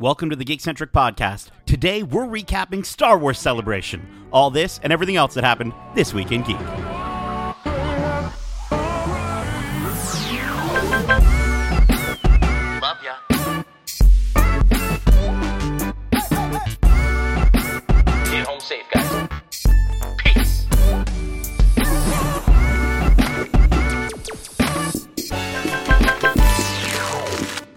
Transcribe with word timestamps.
Welcome 0.00 0.30
to 0.30 0.36
the 0.36 0.46
Geekcentric 0.46 0.92
Podcast. 0.92 1.48
Today 1.66 2.02
we're 2.02 2.24
recapping 2.24 2.86
Star 2.86 3.18
Wars 3.18 3.38
Celebration. 3.38 4.08
All 4.32 4.50
this 4.50 4.80
and 4.82 4.94
everything 4.94 5.16
else 5.16 5.34
that 5.34 5.44
happened 5.44 5.74
this 5.94 6.14
week 6.14 6.32
in 6.32 6.40
Geek. 6.40 6.58
Love 12.80 12.96
ya. 13.04 13.16
Get 18.24 18.46
home 18.46 18.60
safe, 18.60 18.86
guys. 18.94 19.28
Peace. 20.16 20.66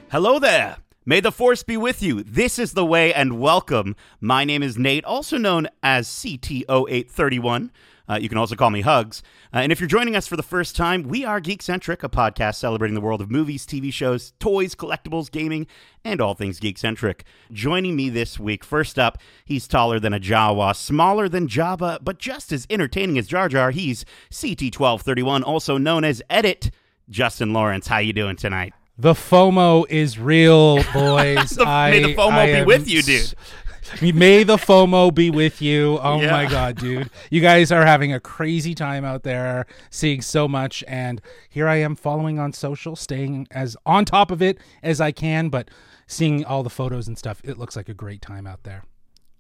Hello 0.09 0.39
there. 0.39 0.77
May 1.05 1.19
the 1.19 1.33
Force 1.33 1.63
be 1.63 1.75
with 1.75 2.01
you. 2.01 2.23
This 2.23 2.57
is 2.57 2.71
the 2.71 2.85
way 2.85 3.13
and 3.13 3.37
welcome. 3.37 3.93
My 4.21 4.45
name 4.45 4.63
is 4.63 4.77
Nate, 4.77 5.03
also 5.03 5.37
known 5.37 5.67
as 5.81 6.07
CT0831. 6.07 7.71
Uh, 8.07 8.15
you 8.21 8.29
can 8.29 8.37
also 8.37 8.55
call 8.55 8.69
me 8.69 8.79
Hugs. 8.79 9.21
Uh, 9.53 9.57
and 9.57 9.73
if 9.73 9.81
you're 9.81 9.89
joining 9.89 10.15
us 10.15 10.27
for 10.27 10.37
the 10.37 10.43
first 10.43 10.77
time, 10.77 11.03
we 11.03 11.25
are 11.25 11.41
Geekcentric, 11.41 12.03
a 12.03 12.09
podcast 12.09 12.55
celebrating 12.55 12.95
the 12.95 13.01
world 13.01 13.19
of 13.19 13.29
movies, 13.29 13.65
TV 13.65 13.91
shows, 13.91 14.31
toys, 14.39 14.75
collectibles, 14.75 15.29
gaming, 15.29 15.67
and 16.05 16.21
all 16.21 16.35
things 16.35 16.57
geekcentric. 16.57 17.23
Joining 17.51 17.97
me 17.97 18.07
this 18.07 18.39
week, 18.39 18.63
first 18.63 18.97
up, 18.97 19.17
he's 19.43 19.67
taller 19.67 19.99
than 19.99 20.13
a 20.13 20.21
Jawa, 20.21 20.73
smaller 20.73 21.27
than 21.27 21.49
Jabba, 21.49 21.99
but 22.01 22.17
just 22.17 22.53
as 22.53 22.65
entertaining 22.69 23.17
as 23.17 23.27
Jar 23.27 23.49
Jar. 23.49 23.71
He's 23.71 24.05
CT1231, 24.31 25.43
also 25.43 25.77
known 25.77 26.05
as 26.05 26.21
Edit. 26.29 26.71
Justin 27.09 27.51
Lawrence, 27.51 27.87
how 27.87 27.97
you 27.97 28.13
doing 28.13 28.37
tonight? 28.37 28.73
The 28.97 29.13
FOMO 29.13 29.85
is 29.89 30.19
real, 30.19 30.75
boys. 30.93 31.49
The- 31.51 31.65
may 31.65 31.99
the 32.01 32.13
FOMO 32.15 32.31
I 32.31 32.59
be 32.59 32.65
with 32.65 32.87
you, 32.89 33.01
dude. 33.01 33.33
May 34.01 34.43
the 34.43 34.57
FOMO 34.57 35.13
be 35.13 35.29
with 35.29 35.61
you. 35.61 35.99
Oh 36.03 36.21
Yeah. 36.21 36.31
my 36.31 36.45
god, 36.45 36.77
dude. 36.77 37.09
You 37.29 37.41
guys 37.41 37.71
are 37.71 37.85
having 37.85 38.13
a 38.13 38.19
crazy 38.19 38.73
time 38.75 39.03
out 39.03 39.23
there, 39.23 39.65
seeing 39.89 40.21
so 40.21 40.47
much 40.47 40.83
and 40.87 41.21
here 41.49 41.67
I 41.67 41.75
am 41.77 41.95
following 41.95 42.39
on 42.39 42.53
social, 42.53 42.95
staying 42.95 43.47
as 43.51 43.75
on 43.85 44.05
top 44.05 44.31
of 44.31 44.41
it 44.41 44.57
as 44.83 45.01
I 45.01 45.11
can, 45.11 45.49
but 45.49 45.69
seeing 46.07 46.45
all 46.45 46.63
the 46.63 46.69
photos 46.69 47.07
and 47.07 47.17
stuff, 47.17 47.41
it 47.43 47.57
looks 47.57 47.75
like 47.75 47.89
a 47.89 47.93
great 47.93 48.21
time 48.21 48.45
out 48.47 48.63
there. 48.63 48.83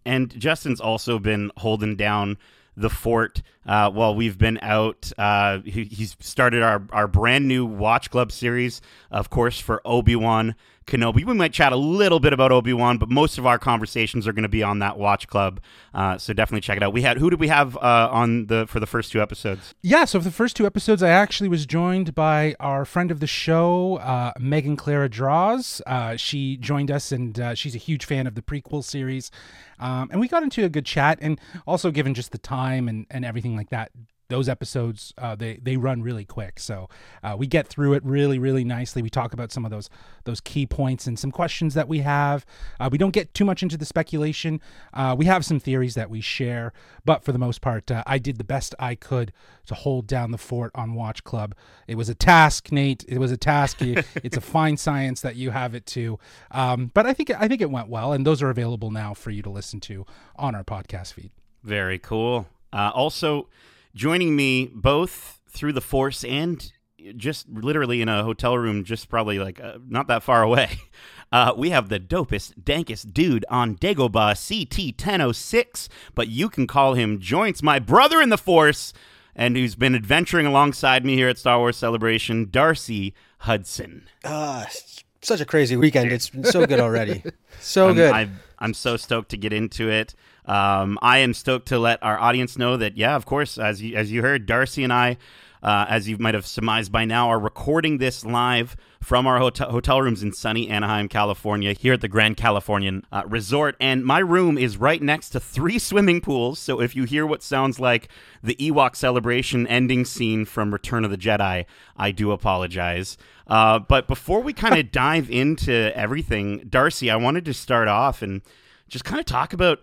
And 0.05 0.29
Justin's 0.39 0.81
also 0.81 1.19
been 1.19 1.51
holding 1.57 1.95
down 1.95 2.37
the 2.75 2.89
fort 2.89 3.41
uh, 3.65 3.89
while 3.89 4.15
we've 4.15 4.37
been 4.37 4.59
out. 4.61 5.11
Uh, 5.17 5.59
he, 5.59 5.85
he's 5.85 6.15
started 6.19 6.63
our, 6.63 6.85
our 6.91 7.07
brand 7.07 7.47
new 7.47 7.65
Watch 7.65 8.09
Club 8.09 8.31
series, 8.31 8.81
of 9.11 9.29
course, 9.29 9.59
for 9.59 9.81
Obi 9.85 10.15
Wan 10.15 10.55
Kenobi. 10.85 11.25
We 11.25 11.33
might 11.33 11.53
chat 11.53 11.71
a 11.71 11.77
little 11.77 12.19
bit 12.19 12.33
about 12.33 12.51
Obi 12.51 12.73
Wan, 12.73 12.97
but 12.97 13.09
most 13.09 13.37
of 13.37 13.45
our 13.45 13.57
conversations 13.59 14.27
are 14.27 14.33
going 14.33 14.43
to 14.43 14.49
be 14.49 14.63
on 14.63 14.79
that 14.79 14.97
Watch 14.97 15.27
Club. 15.27 15.59
Uh, 15.93 16.17
so 16.17 16.33
definitely 16.33 16.61
check 16.61 16.77
it 16.77 16.83
out. 16.83 16.93
We 16.93 17.01
had 17.01 17.17
who 17.17 17.29
did 17.29 17.39
we 17.39 17.47
have 17.47 17.77
uh, 17.77 18.09
on 18.11 18.47
the 18.47 18.65
for 18.67 18.79
the 18.79 18.87
first 18.87 19.11
two 19.11 19.21
episodes? 19.21 19.73
Yeah, 19.81 20.05
so 20.05 20.19
for 20.19 20.25
the 20.25 20.31
first 20.31 20.55
two 20.55 20.65
episodes, 20.65 21.03
I 21.03 21.09
actually 21.09 21.49
was 21.49 21.65
joined 21.65 22.15
by 22.15 22.55
our 22.59 22.85
friend 22.85 23.11
of 23.11 23.19
the 23.19 23.27
show, 23.27 23.97
uh, 23.97 24.33
Megan 24.39 24.75
Clara 24.75 25.09
Draws. 25.09 25.81
Uh, 25.85 26.15
she 26.17 26.57
joined 26.57 26.91
us, 26.91 27.11
and 27.11 27.39
uh, 27.39 27.55
she's 27.55 27.75
a 27.75 27.79
huge 27.79 28.05
fan 28.05 28.27
of 28.27 28.35
the 28.35 28.41
prequel 28.41 28.83
series. 28.83 29.31
Um, 29.79 30.09
and 30.11 30.21
we 30.21 30.27
got 30.27 30.43
into 30.43 30.63
a 30.63 30.69
good 30.69 30.85
chat, 30.85 31.19
and 31.21 31.39
also 31.67 31.91
given 31.91 32.13
just 32.13 32.31
the 32.31 32.37
time 32.37 32.87
and, 32.87 33.05
and 33.09 33.25
everything 33.25 33.55
like 33.55 33.69
that, 33.69 33.91
those 34.33 34.49
episodes 34.49 35.13
uh, 35.19 35.35
they 35.35 35.59
they 35.61 35.77
run 35.77 36.01
really 36.01 36.25
quick, 36.25 36.59
so 36.59 36.89
uh, 37.23 37.35
we 37.37 37.45
get 37.45 37.67
through 37.67 37.93
it 37.93 38.03
really 38.03 38.39
really 38.39 38.63
nicely. 38.63 39.03
We 39.03 39.11
talk 39.11 39.31
about 39.31 39.51
some 39.51 39.63
of 39.63 39.69
those 39.69 39.91
those 40.23 40.41
key 40.41 40.65
points 40.65 41.05
and 41.05 41.19
some 41.19 41.29
questions 41.29 41.75
that 41.75 41.87
we 41.87 41.99
have. 41.99 42.43
Uh, 42.79 42.89
we 42.91 42.97
don't 42.97 43.11
get 43.11 43.35
too 43.35 43.45
much 43.45 43.61
into 43.61 43.77
the 43.77 43.85
speculation. 43.85 44.59
Uh, 44.91 45.15
we 45.15 45.25
have 45.25 45.45
some 45.45 45.59
theories 45.59 45.93
that 45.93 46.09
we 46.09 46.19
share, 46.19 46.73
but 47.05 47.23
for 47.23 47.31
the 47.31 47.37
most 47.37 47.61
part, 47.61 47.91
uh, 47.91 48.03
I 48.07 48.17
did 48.17 48.39
the 48.39 48.43
best 48.43 48.73
I 48.79 48.95
could 48.95 49.31
to 49.67 49.75
hold 49.75 50.07
down 50.07 50.31
the 50.31 50.39
fort 50.39 50.71
on 50.73 50.95
Watch 50.95 51.23
Club. 51.23 51.53
It 51.87 51.95
was 51.95 52.09
a 52.09 52.15
task, 52.15 52.71
Nate. 52.71 53.05
It 53.07 53.19
was 53.19 53.31
a 53.31 53.37
task. 53.37 53.81
It's 54.23 54.37
a 54.37 54.41
fine 54.41 54.77
science 54.77 55.21
that 55.21 55.35
you 55.35 55.51
have 55.51 55.75
it 55.75 55.85
to, 55.87 56.17
um, 56.51 56.89
but 56.93 57.05
I 57.05 57.13
think 57.13 57.29
I 57.29 57.47
think 57.47 57.61
it 57.61 57.69
went 57.69 57.87
well, 57.87 58.13
and 58.13 58.25
those 58.25 58.41
are 58.41 58.49
available 58.49 58.89
now 58.89 59.13
for 59.13 59.29
you 59.29 59.43
to 59.43 59.49
listen 59.49 59.79
to 59.81 60.05
on 60.35 60.55
our 60.55 60.63
podcast 60.63 61.13
feed. 61.13 61.31
Very 61.63 61.99
cool. 61.99 62.47
Uh, 62.73 62.91
also, 62.93 63.47
joining 63.95 64.35
me 64.35 64.71
both 64.73 65.39
through 65.49 65.73
the 65.73 65.81
Force 65.81 66.23
and 66.23 66.71
just 67.17 67.49
literally 67.49 68.01
in 68.01 68.09
a 68.09 68.23
hotel 68.23 68.57
room, 68.57 68.83
just 68.83 69.09
probably 69.09 69.37
like 69.39 69.59
uh, 69.59 69.77
not 69.87 70.07
that 70.07 70.23
far 70.23 70.43
away. 70.43 70.79
Uh, 71.31 71.51
we 71.57 71.71
have 71.71 71.89
the 71.89 71.99
dopest, 71.99 72.53
dankest 72.61 73.11
dude 73.11 73.43
on 73.49 73.75
Dagobah 73.75 74.35
CT1006, 74.35 75.87
but 76.13 76.27
you 76.27 76.47
can 76.47 76.67
call 76.67 76.93
him 76.93 77.19
Joints, 77.19 77.63
my 77.63 77.79
brother 77.79 78.21
in 78.21 78.29
the 78.29 78.37
Force, 78.37 78.93
and 79.35 79.57
who's 79.57 79.73
been 79.73 79.95
adventuring 79.95 80.45
alongside 80.45 81.03
me 81.03 81.15
here 81.15 81.27
at 81.27 81.39
Star 81.39 81.57
Wars 81.57 81.75
Celebration, 81.75 82.49
Darcy 82.51 83.15
Hudson. 83.39 84.07
Ah, 84.23 84.65
s- 84.65 85.03
such 85.23 85.41
a 85.41 85.45
crazy 85.45 85.75
weekend. 85.75 86.11
It's 86.11 86.29
been 86.29 86.43
so 86.43 86.65
good 86.65 86.79
already. 86.79 87.23
So 87.59 87.87
I'm, 87.89 87.95
good. 87.95 88.11
I'm, 88.11 88.39
I'm 88.59 88.73
so 88.73 88.97
stoked 88.97 89.29
to 89.29 89.37
get 89.37 89.53
into 89.53 89.89
it. 89.89 90.15
Um, 90.45 90.99
I 91.01 91.19
am 91.19 91.33
stoked 91.33 91.67
to 91.69 91.79
let 91.79 92.01
our 92.03 92.19
audience 92.19 92.57
know 92.57 92.77
that, 92.77 92.97
yeah, 92.97 93.15
of 93.15 93.25
course, 93.25 93.57
as 93.57 93.81
you, 93.81 93.95
as 93.95 94.11
you 94.11 94.21
heard, 94.21 94.45
Darcy 94.45 94.83
and 94.83 94.91
I, 94.91 95.17
uh, 95.63 95.85
as 95.87 96.09
you 96.09 96.17
might 96.17 96.33
have 96.33 96.45
surmised 96.45 96.91
by 96.91 97.05
now, 97.05 97.29
are 97.29 97.39
recording 97.39 97.97
this 97.97 98.25
live 98.25 98.75
from 99.01 99.25
our 99.25 99.39
hotel, 99.39 99.71
hotel 99.71 100.01
rooms 100.01 100.21
in 100.21 100.33
sunny 100.33 100.69
Anaheim, 100.69 101.07
California, 101.07 101.71
here 101.71 101.93
at 101.93 102.01
the 102.01 102.09
Grand 102.09 102.35
Californian 102.35 103.05
uh, 103.13 103.23
Resort. 103.25 103.77
And 103.79 104.03
my 104.03 104.19
room 104.19 104.57
is 104.57 104.75
right 104.75 105.01
next 105.01 105.29
to 105.29 105.39
three 105.39 105.79
swimming 105.79 106.19
pools. 106.19 106.59
So 106.59 106.81
if 106.81 106.95
you 106.95 107.05
hear 107.05 107.25
what 107.25 107.41
sounds 107.41 107.79
like 107.79 108.09
the 108.43 108.55
Ewok 108.55 108.97
celebration 108.97 109.65
ending 109.67 110.03
scene 110.03 110.43
from 110.43 110.73
Return 110.73 111.05
of 111.05 111.11
the 111.11 111.17
Jedi, 111.17 111.65
I 111.95 112.11
do 112.11 112.31
apologize. 112.31 113.17
Uh, 113.47 113.79
but 113.79 114.07
before 114.07 114.41
we 114.41 114.51
kind 114.51 114.77
of 114.77 114.91
dive 114.91 115.29
into 115.31 115.95
everything, 115.97 116.65
Darcy, 116.69 117.09
I 117.09 117.15
wanted 117.15 117.45
to 117.45 117.53
start 117.53 117.87
off 117.87 118.21
and 118.21 118.41
just 118.89 119.05
kind 119.05 119.19
of 119.19 119.25
talk 119.25 119.53
about 119.53 119.81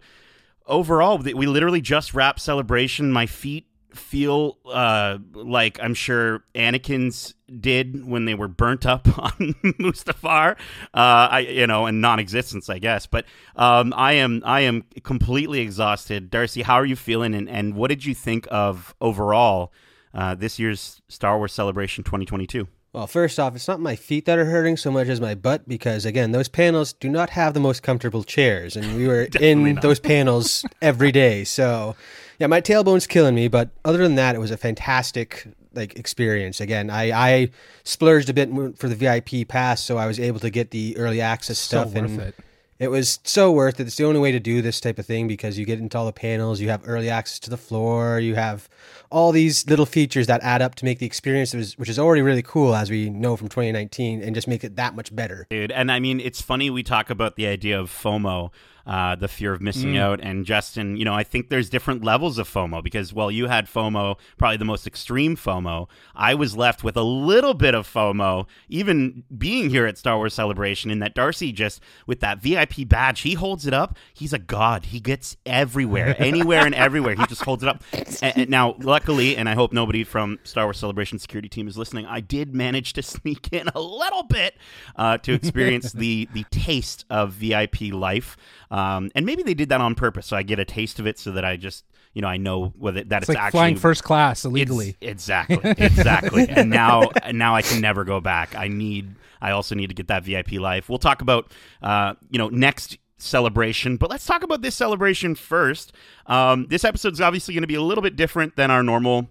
overall. 0.71 1.19
We 1.19 1.47
literally 1.47 1.81
just 1.81 2.15
wrapped 2.15 2.41
celebration. 2.41 3.13
My 3.13 3.27
feet 3.27 3.67
feel 3.95 4.59
uh, 4.67 5.19
like 5.35 5.79
I'm 5.83 5.95
sure 5.95 6.45
Anakin's 6.55 7.35
did 7.59 8.07
when 8.07 8.25
they 8.25 8.35
were 8.35 8.49
burnt 8.49 8.87
up 8.87 9.07
on 9.19 9.55
Mustafar. 9.79 10.53
Uh, 10.95 11.29
I 11.31 11.41
you 11.41 11.67
know, 11.67 11.87
and 11.87 12.01
non-existence, 12.01 12.69
I 12.69 12.79
guess. 12.79 13.07
But 13.07 13.27
um, 13.57 13.93
I 13.97 14.15
am 14.15 14.43
I 14.45 14.61
am 14.61 14.85
completely 15.03 15.61
exhausted. 15.61 16.31
Darcy, 16.31 16.63
how 16.63 16.75
are 16.75 16.87
you 16.87 16.97
feeling? 16.97 17.35
And 17.35 17.49
and 17.49 17.75
what 17.75 17.89
did 17.89 18.05
you 18.05 18.15
think 18.15 18.47
of 18.51 18.95
overall 19.01 19.73
uh, 20.15 20.35
this 20.35 20.59
year's 20.59 21.03
Star 21.09 21.37
Wars 21.37 21.53
Celebration 21.53 22.05
2022? 22.05 22.69
Well, 22.93 23.07
first 23.07 23.39
off, 23.39 23.55
it's 23.55 23.69
not 23.69 23.81
my 23.81 23.95
feet 23.95 24.25
that 24.25 24.39
are 24.39 24.47
hurting 24.47 24.77
so 24.77 24.91
much 24.91 25.09
as 25.09 25.21
my 25.21 25.35
butt 25.35 25.69
because, 25.69 26.05
again, 26.05 26.33
those 26.33 26.49
panels 26.49 26.93
do 26.93 27.09
not 27.09 27.31
have 27.31 27.55
the 27.55 27.61
most 27.61 27.83
comfortable 27.83 28.25
chairs, 28.25 28.77
and 28.77 28.97
we 28.97 29.07
were 29.07 29.29
in 29.41 29.77
those 29.77 30.01
panels 30.01 30.65
every 30.83 31.13
day. 31.13 31.45
So, 31.45 31.95
yeah, 32.39 32.47
my 32.49 32.61
tailbone's 32.61 33.07
killing 33.07 33.35
me. 33.35 33.49
But 33.49 33.71
other 33.85 33.99
than 33.99 34.17
that, 34.17 34.35
it 34.35 34.39
was 34.39 34.51
a 34.51 34.57
fantastic 34.57 35.47
like 35.73 35.97
experience. 35.97 36.61
Again, 36.61 36.91
I 36.91 37.13
I 37.13 37.51
splurged 37.85 38.29
a 38.29 38.35
bit 38.35 38.49
for 38.77 38.89
the 38.89 38.97
VIP 38.97 39.47
pass, 39.47 39.83
so 39.83 39.97
I 39.97 40.07
was 40.07 40.19
able 40.19 40.41
to 40.41 40.51
get 40.51 40.71
the 40.71 40.97
early 40.97 41.21
access 41.21 41.59
So 41.59 41.85
stuff. 41.85 41.95
worth 41.95 42.11
and 42.11 42.21
it. 42.21 42.35
It 42.81 42.89
was 42.89 43.21
so 43.25 43.53
worth 43.53 43.79
it. 43.79 43.87
It's 43.87 43.97
the 43.97 44.07
only 44.07 44.21
way 44.21 44.33
to 44.33 44.41
do 44.41 44.63
this 44.63 44.81
type 44.81 44.99
of 44.99 45.05
thing 45.05 45.29
because 45.29 45.59
you 45.59 45.67
get 45.67 45.79
into 45.79 45.99
all 45.99 46.07
the 46.07 46.15
panels, 46.15 46.63
you 46.63 46.71
have 46.71 46.81
early 46.87 47.11
access 47.11 47.39
to 47.41 47.51
the 47.51 47.59
floor, 47.59 48.19
you 48.19 48.37
have 48.37 48.71
all 49.11 49.33
these 49.33 49.69
little 49.69 49.85
features 49.85 50.27
that 50.29 50.43
add 50.43 50.63
up 50.63 50.77
to 50.77 50.87
make 50.87 50.99
the 50.99 51.05
experience, 51.05 51.53
which 51.53 51.91
is- 51.91 51.99
already 51.99 52.23
really 52.23 52.41
cool, 52.43 52.75
as 52.75 52.91
we 52.91 53.11
know 53.11 53.37
from 53.37 53.49
2019, 53.49 54.23
and 54.23 54.35
just 54.35 54.49
make 54.49 54.65
it 54.65 54.77
that 54.77 54.97
much 54.97 55.15
better. 55.15 55.47
dude. 55.51 55.71
And 55.73 55.93
I 55.93 56.01
mean, 56.01 56.21
it's 56.21 56.41
funny 56.41 56.71
we 56.71 56.83
talk 56.83 57.11
about 57.11 57.37
the 57.37 57.47
idea 57.47 57.79
of 57.79 57.91
FOMO, 57.91 58.51
uh, 58.87 59.17
the 59.17 59.29
fear 59.29 59.53
of 59.53 59.61
missing 59.61 59.97
out. 59.97 60.21
And 60.21 60.45
Justin, 60.45 60.97
you 60.97 61.05
know, 61.05 61.15
I 61.15 61.25
think 61.25 61.49
there's 61.49 61.69
different 61.71 62.05
levels 62.05 62.39
of 62.39 62.49
FOMO 62.49 62.83
because 62.83 63.13
while 63.13 63.31
you 63.31 63.47
had 63.47 63.67
FOMO, 63.67 64.19
probably 64.39 64.57
the 64.57 64.65
most 64.65 64.87
extreme 64.87 65.37
FOMO, 65.37 65.89
I 66.15 66.35
was 66.35 66.57
left 66.57 66.85
with 66.85 66.97
a 66.97 67.03
little 67.03 67.55
bit 67.55 67.75
of 67.75 67.87
FOMO, 67.87 68.47
even 68.69 69.25
being 69.37 69.71
here 69.71 69.87
at 69.87 69.99
Star 69.99 70.17
Wars 70.17 70.35
Celebration. 70.35 70.91
In 70.91 70.99
that 71.01 71.15
Darcy 71.15 71.53
just 71.53 71.81
with 72.07 72.21
that 72.21 72.41
VIP 72.41 72.89
badge, 72.89 73.21
he 73.21 73.35
holds 73.35 73.67
it 73.67 73.75
up. 73.75 73.97
He's 74.13 74.33
a 74.33 74.39
god. 74.39 74.87
He 74.87 75.01
gets 75.01 75.37
everywhere, 75.47 76.15
anywhere 76.19 76.65
and 76.65 76.75
everywhere. 76.75 77.15
He 77.15 77.27
just 77.27 77.43
holds 77.43 77.63
it 77.63 77.69
up. 77.69 77.83
And, 77.93 78.39
and 78.39 78.51
now, 78.51 78.77
luckily, 78.81 79.37
and 79.37 79.49
I 79.49 79.55
hope 79.55 79.73
nobody 79.73 80.05
from 80.05 80.39
Star 80.45 80.65
Wars 80.65 80.79
Celebration 80.79 81.19
security 81.19 81.49
team 81.49 81.69
is 81.69 81.77
listening. 81.77 82.07
I 82.07 82.21
did 82.21 82.55
manage 82.55 82.93
to 82.95 83.03
sneak 83.11 83.53
in 83.53 83.69
a 83.75 83.81
little 83.81 84.23
bit 84.23 84.57
uh, 84.97 85.19
to 85.19 85.33
experience 85.33 85.93
the 86.01 86.29
the 86.33 86.45
taste 86.51 87.05
of 87.11 87.33
VIP 87.33 87.93
life, 87.93 88.37
um, 88.71 89.11
and 89.15 89.27
maybe 89.27 89.43
they 89.43 89.55
did 89.55 89.69
that 89.71 89.81
on 89.81 89.95
purpose, 89.95 90.27
so 90.27 90.37
I 90.37 90.43
get 90.43 90.59
a 90.59 90.65
taste 90.65 90.99
of 91.01 91.07
it, 91.07 91.19
so 91.19 91.33
that 91.33 91.45
I 91.45 91.57
just 91.57 91.85
you 92.15 92.23
know 92.23 92.29
I 92.29 92.37
know 92.37 92.73
whether 92.79 93.03
that 93.05 93.23
It's 93.23 93.29
it's, 93.29 93.37
like 93.37 93.39
actually 93.39 93.59
flying 93.59 93.77
first 93.77 94.05
class 94.05 94.45
illegally. 94.45 94.97
exactly, 95.01 95.59
exactly. 95.79 96.49
and 96.49 96.71
now, 96.83 97.11
now 97.33 97.55
I 97.55 97.63
can 97.63 97.81
never 97.81 98.05
go 98.05 98.21
back. 98.21 98.55
I 98.57 98.69
need. 98.69 99.15
I 99.41 99.53
also 99.53 99.75
need 99.75 99.89
to 99.89 99.95
get 99.95 100.09
that 100.09 100.23
VIP 100.25 100.53
life. 100.53 100.89
We'll 100.91 100.99
talk 100.99 101.23
about, 101.23 101.51
uh, 101.83 102.15
you 102.31 102.39
know, 102.39 102.49
next 102.51 102.99
celebration, 103.17 103.97
but 103.97 104.11
let's 104.11 104.27
talk 104.27 104.43
about 104.43 104.61
this 104.61 104.75
celebration 104.75 105.35
first. 105.35 105.93
Um, 106.27 106.67
this 106.69 106.85
episode 106.85 107.15
is 107.15 107.21
obviously 107.21 107.55
going 107.55 107.63
to 107.63 107.69
be 107.69 107.75
a 107.75 107.83
little 107.83 108.03
bit 108.03 108.17
different 108.17 108.57
than 108.57 108.71
our 108.71 108.83
normal. 108.83 109.29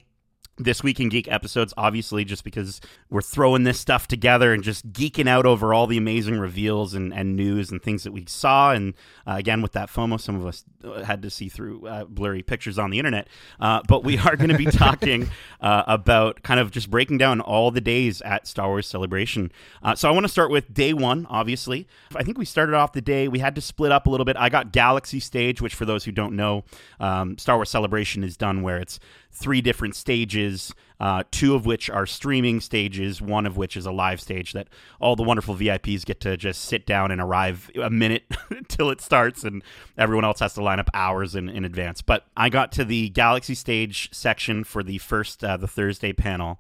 This 0.60 0.84
Week 0.84 1.00
in 1.00 1.10
Geek 1.10 1.32
episodes, 1.32 1.74
obviously, 1.78 2.26
just 2.26 2.44
because 2.44 2.82
we're 3.10 3.22
throwing 3.22 3.64
this 3.64 3.80
stuff 3.80 4.08
together 4.08 4.54
and 4.54 4.62
just 4.62 4.92
geeking 4.92 5.28
out 5.28 5.46
over 5.46 5.74
all 5.74 5.88
the 5.88 5.98
amazing 5.98 6.38
reveals 6.38 6.94
and, 6.94 7.14
and 7.14 7.36
news 7.36 7.72
and 7.72 7.82
things 7.82 8.04
that 8.04 8.12
we 8.12 8.26
saw. 8.28 8.72
And 8.72 8.94
uh, 9.26 9.36
again, 9.38 9.62
with 9.62 9.72
that 9.72 9.90
FOMO, 9.90 10.20
some 10.20 10.36
of 10.36 10.46
us 10.46 10.66
uh, 10.84 11.04
had 11.04 11.22
to 11.22 11.30
see 11.30 11.50
through 11.50 11.88
uh, 11.88 12.06
blurry 12.06 12.44
pictures 12.44 12.78
on 12.78 12.90
the 12.90 13.00
internet. 13.00 13.28
Uh, 13.60 13.82
but 13.88 14.04
we 14.04 14.18
are 14.18 14.36
going 14.36 14.50
to 14.50 14.58
be 14.58 14.66
talking 14.72 15.30
uh, 15.62 15.84
about 15.88 16.44
kind 16.44 16.60
of 16.60 16.72
just 16.72 16.90
breaking 16.90 17.18
down 17.18 17.40
all 17.42 17.72
the 17.72 17.82
days 17.82 18.22
at 18.22 18.46
Star 18.46 18.68
Wars 18.68 18.88
Celebration. 18.88 19.52
Uh, 19.82 19.96
so 19.96 20.10
I 20.10 20.12
want 20.12 20.26
to 20.26 20.32
start 20.32 20.52
with 20.52 20.74
day 20.74 20.94
one, 20.94 21.26
obviously. 21.30 21.88
I 22.16 22.24
think 22.24 22.38
we 22.38 22.46
started 22.46 22.76
off 22.76 22.94
the 22.94 23.02
day, 23.02 23.28
we 23.28 23.40
had 23.40 23.56
to 23.56 23.62
split 23.62 23.92
up 23.92 24.08
a 24.08 24.10
little 24.10 24.26
bit. 24.26 24.36
I 24.38 24.50
got 24.50 24.72
Galaxy 24.72 25.20
Stage, 25.20 25.62
which, 25.62 25.76
for 25.76 25.86
those 25.86 26.04
who 26.04 26.12
don't 26.12 26.36
know, 26.36 26.66
um, 27.00 27.38
Star 27.38 27.56
Wars 27.56 27.70
Celebration 27.70 28.24
is 28.24 28.36
done 28.38 28.62
where 28.62 28.78
it's 28.78 29.00
three 29.32 29.62
different 29.62 29.96
stages, 29.96 30.74
uh, 31.00 31.24
two 31.32 31.56
of 31.56 31.66
which 31.66 31.90
are 31.90 32.06
streaming 32.06 32.60
stages, 32.60 33.22
one 33.22 33.46
of 33.46 33.56
which 33.58 33.78
is 33.78 33.86
a 33.86 33.92
live 33.92 34.20
stage 34.20 34.54
that 34.54 34.68
all 35.00 35.16
the 35.16 35.24
wonderful 35.24 35.56
VIPs 35.56 36.04
get 36.06 36.20
to 36.22 36.36
just 36.36 36.64
sit 36.66 36.86
down 36.86 37.12
and 37.12 37.22
arrive 37.22 37.70
a 37.82 37.90
minute 37.90 38.24
till 38.68 38.90
it 38.90 39.00
starts, 39.02 39.44
and 39.44 39.64
everyone 39.98 40.26
else 40.26 40.40
has 40.40 40.54
to 40.56 40.64
line 40.64 40.80
up 40.80 40.90
hours 40.94 41.36
in, 41.36 41.48
in 41.48 41.64
advance. 41.64 42.02
But 42.02 42.26
I 42.36 42.50
got 42.50 42.72
to 42.74 42.84
the 42.86 43.10
Galaxy 43.10 43.56
Stage 43.56 44.10
section 44.12 44.64
for 44.64 44.84
the 44.84 44.98
first, 44.98 45.44
uh, 45.44 45.58
the 45.58 45.68
Thursday 45.68 46.12
panel. 46.12 46.60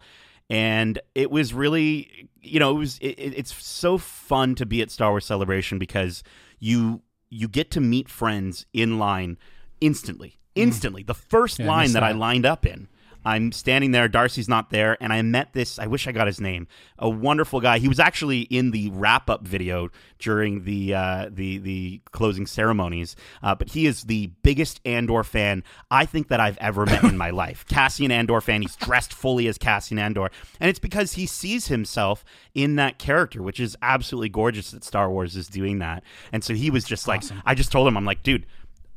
And 0.51 0.97
it 1.13 1.29
was 1.29 1.53
really, 1.53 2.29
you 2.41 2.59
know, 2.59 2.71
it 2.71 2.79
was. 2.79 2.97
It, 2.99 3.19
it- 3.19 3.37
it's 3.37 3.53
so 3.63 3.97
fun 3.99 4.55
to 4.55 4.65
be 4.65 4.81
at 4.81 4.89
Star 4.89 5.11
Wars 5.11 5.25
Celebration 5.25 5.77
because 5.77 6.23
you 6.59 7.01
you 7.29 7.47
get 7.47 7.69
to 7.71 7.79
meet 7.81 8.09
friends 8.09 8.65
in 8.73 8.97
line 8.97 9.37
instantly. 9.79 10.39
Instantly, 10.61 11.03
the 11.03 11.13
first 11.13 11.59
Yeah, 11.59 11.67
line 11.67 11.83
missed 11.83 11.93
that 11.95 12.03
I 12.03 12.11
lined 12.11 12.45
up 12.45 12.65
in. 12.65 12.87
I'm 13.25 13.51
standing 13.51 13.91
there. 13.91 14.07
Darcy's 14.07 14.47
not 14.47 14.69
there, 14.69 14.97
and 15.01 15.11
I 15.11 15.21
met 15.21 15.51
this. 15.51 15.77
I 15.77 15.87
wish 15.87 16.07
I 16.07 16.13
got 16.13 16.25
his 16.27 16.39
name. 16.39 16.67
A 16.97 17.09
wonderful 17.09 17.59
guy. 17.59 17.79
He 17.79 17.89
was 17.89 17.99
actually 17.99 18.41
in 18.43 18.71
the 18.71 18.89
wrap 18.91 19.29
up 19.29 19.45
video 19.45 19.89
during 20.19 20.63
the 20.63 20.93
uh, 20.93 21.29
the 21.29 21.57
the 21.57 22.01
closing 22.11 22.45
ceremonies. 22.47 23.17
Uh, 23.43 23.55
but 23.55 23.69
he 23.71 23.85
is 23.85 24.03
the 24.03 24.27
biggest 24.41 24.79
Andor 24.85 25.23
fan 25.25 25.63
I 25.91 26.05
think 26.05 26.29
that 26.29 26.39
I've 26.39 26.57
ever 26.59 26.85
met 26.85 27.03
in 27.03 27.17
my 27.17 27.29
life. 27.43 27.65
Cassian 27.67 28.09
Andor 28.09 28.39
fan. 28.39 28.61
He's 28.61 28.77
dressed 28.77 29.13
fully 29.13 29.47
as 29.47 29.57
Cassian 29.57 29.99
Andor, 29.99 30.31
and 30.61 30.69
it's 30.69 30.79
because 30.79 31.13
he 31.13 31.25
sees 31.25 31.67
himself 31.67 32.23
in 32.55 32.77
that 32.77 32.99
character, 32.99 33.43
which 33.43 33.59
is 33.59 33.75
absolutely 33.81 34.29
gorgeous 34.29 34.71
that 34.71 34.85
Star 34.85 35.09
Wars 35.09 35.35
is 35.35 35.47
doing 35.47 35.79
that. 35.79 36.03
And 36.31 36.41
so 36.41 36.53
he 36.53 36.69
was 36.69 36.85
just 36.85 37.05
like, 37.05 37.23
I 37.45 37.53
just 37.53 37.71
told 37.71 37.85
him, 37.87 37.97
I'm 37.97 38.05
like, 38.05 38.23
dude 38.23 38.45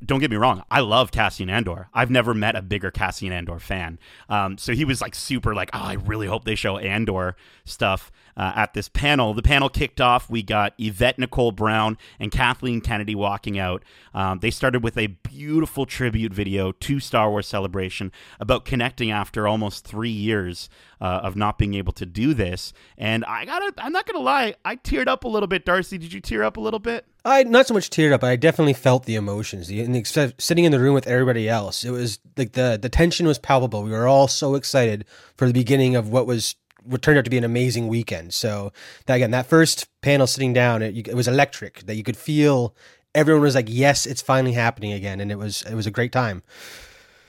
don't 0.04 0.20
get 0.20 0.30
me 0.30 0.36
wrong, 0.36 0.62
I 0.70 0.80
love 0.80 1.10
Cassian 1.10 1.50
Andor. 1.50 1.88
I've 1.92 2.10
never 2.10 2.34
met 2.34 2.56
a 2.56 2.62
bigger 2.62 2.90
Cassian 2.90 3.32
Andor 3.32 3.58
fan. 3.58 3.98
Um, 4.28 4.58
so 4.58 4.72
he 4.72 4.84
was 4.84 5.00
like 5.00 5.14
super 5.14 5.54
like, 5.54 5.70
oh, 5.72 5.80
I 5.80 5.94
really 5.94 6.26
hope 6.26 6.44
they 6.44 6.54
show 6.54 6.78
Andor 6.78 7.36
stuff 7.64 8.10
uh, 8.36 8.52
at 8.56 8.74
this 8.74 8.88
panel. 8.88 9.34
The 9.34 9.42
panel 9.42 9.68
kicked 9.68 10.00
off. 10.00 10.30
We 10.30 10.42
got 10.42 10.74
Yvette 10.78 11.18
Nicole 11.18 11.52
Brown 11.52 11.98
and 12.18 12.30
Kathleen 12.30 12.80
Kennedy 12.80 13.14
walking 13.14 13.58
out. 13.58 13.82
Um, 14.14 14.38
they 14.40 14.50
started 14.50 14.82
with 14.82 14.96
a 14.96 15.08
beautiful 15.08 15.86
tribute 15.86 16.32
video 16.32 16.72
to 16.72 17.00
Star 17.00 17.30
Wars 17.30 17.46
Celebration 17.46 18.12
about 18.40 18.64
connecting 18.64 19.10
after 19.10 19.46
almost 19.46 19.86
three 19.86 20.10
years 20.10 20.68
uh, 21.00 21.20
of 21.22 21.36
not 21.36 21.58
being 21.58 21.74
able 21.74 21.92
to 21.92 22.06
do 22.06 22.34
this. 22.34 22.72
And 22.96 23.24
I 23.24 23.44
gotta, 23.44 23.72
I'm 23.78 23.92
not 23.92 24.06
gonna 24.06 24.24
lie, 24.24 24.54
I 24.64 24.76
teared 24.76 25.08
up 25.08 25.24
a 25.24 25.28
little 25.28 25.46
bit. 25.46 25.64
Darcy, 25.64 25.98
did 25.98 26.12
you 26.12 26.20
tear 26.20 26.42
up 26.42 26.56
a 26.56 26.60
little 26.60 26.78
bit? 26.78 27.06
I 27.24 27.44
not 27.44 27.66
so 27.66 27.74
much 27.74 27.90
teared 27.90 28.12
up, 28.12 28.22
but 28.22 28.30
I 28.30 28.36
definitely 28.36 28.72
felt 28.72 29.04
the 29.04 29.14
emotions. 29.14 29.68
The, 29.68 29.80
except 29.96 30.42
sitting 30.42 30.64
in 30.64 30.72
the 30.72 30.80
room 30.80 30.94
with 30.94 31.06
everybody 31.06 31.48
else, 31.48 31.84
it 31.84 31.90
was 31.90 32.18
like 32.36 32.52
the 32.52 32.78
the 32.80 32.88
tension 32.88 33.26
was 33.26 33.38
palpable. 33.38 33.82
We 33.82 33.90
were 33.90 34.08
all 34.08 34.28
so 34.28 34.54
excited 34.54 35.04
for 35.36 35.46
the 35.46 35.52
beginning 35.52 35.94
of 35.94 36.08
what 36.08 36.26
was 36.26 36.56
what 36.84 37.00
turned 37.00 37.18
out 37.18 37.24
to 37.24 37.30
be 37.30 37.38
an 37.38 37.44
amazing 37.44 37.86
weekend. 37.86 38.34
So 38.34 38.72
that, 39.06 39.14
again, 39.14 39.30
that 39.30 39.46
first 39.46 39.86
panel 40.00 40.26
sitting 40.26 40.52
down, 40.52 40.82
it, 40.82 41.06
it 41.06 41.14
was 41.14 41.28
electric. 41.28 41.82
That 41.86 41.94
you 41.94 42.02
could 42.02 42.16
feel 42.16 42.74
everyone 43.14 43.42
was 43.42 43.54
like, 43.54 43.68
"Yes, 43.68 44.04
it's 44.04 44.22
finally 44.22 44.52
happening 44.54 44.92
again," 44.92 45.20
and 45.20 45.30
it 45.30 45.38
was 45.38 45.62
it 45.62 45.74
was 45.74 45.86
a 45.86 45.92
great 45.92 46.12
time. 46.12 46.42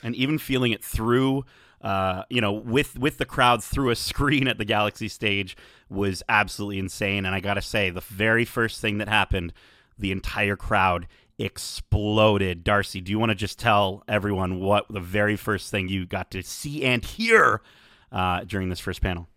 and 0.03 0.15
even 0.15 0.37
feeling 0.37 0.71
it 0.71 0.83
through 0.83 1.45
uh, 1.81 2.23
you 2.29 2.41
know 2.41 2.51
with 2.51 2.97
with 2.97 3.17
the 3.17 3.25
crowd 3.25 3.63
through 3.63 3.89
a 3.89 3.95
screen 3.95 4.47
at 4.47 4.57
the 4.57 4.65
galaxy 4.65 5.07
stage 5.07 5.55
was 5.89 6.23
absolutely 6.29 6.79
insane 6.79 7.25
and 7.25 7.35
i 7.35 7.39
gotta 7.39 7.61
say 7.61 7.89
the 7.89 8.01
very 8.01 8.45
first 8.45 8.79
thing 8.81 8.97
that 8.97 9.07
happened 9.07 9.53
the 9.97 10.11
entire 10.11 10.55
crowd 10.55 11.07
exploded 11.39 12.63
darcy 12.63 13.01
do 13.01 13.11
you 13.11 13.17
want 13.17 13.29
to 13.29 13.35
just 13.35 13.57
tell 13.57 14.03
everyone 14.07 14.59
what 14.59 14.85
the 14.89 14.99
very 14.99 15.35
first 15.35 15.71
thing 15.71 15.87
you 15.89 16.05
got 16.05 16.29
to 16.29 16.43
see 16.43 16.83
and 16.83 17.03
hear 17.03 17.61
uh, 18.11 18.41
during 18.43 18.69
this 18.69 18.79
first 18.79 19.01
panel 19.01 19.27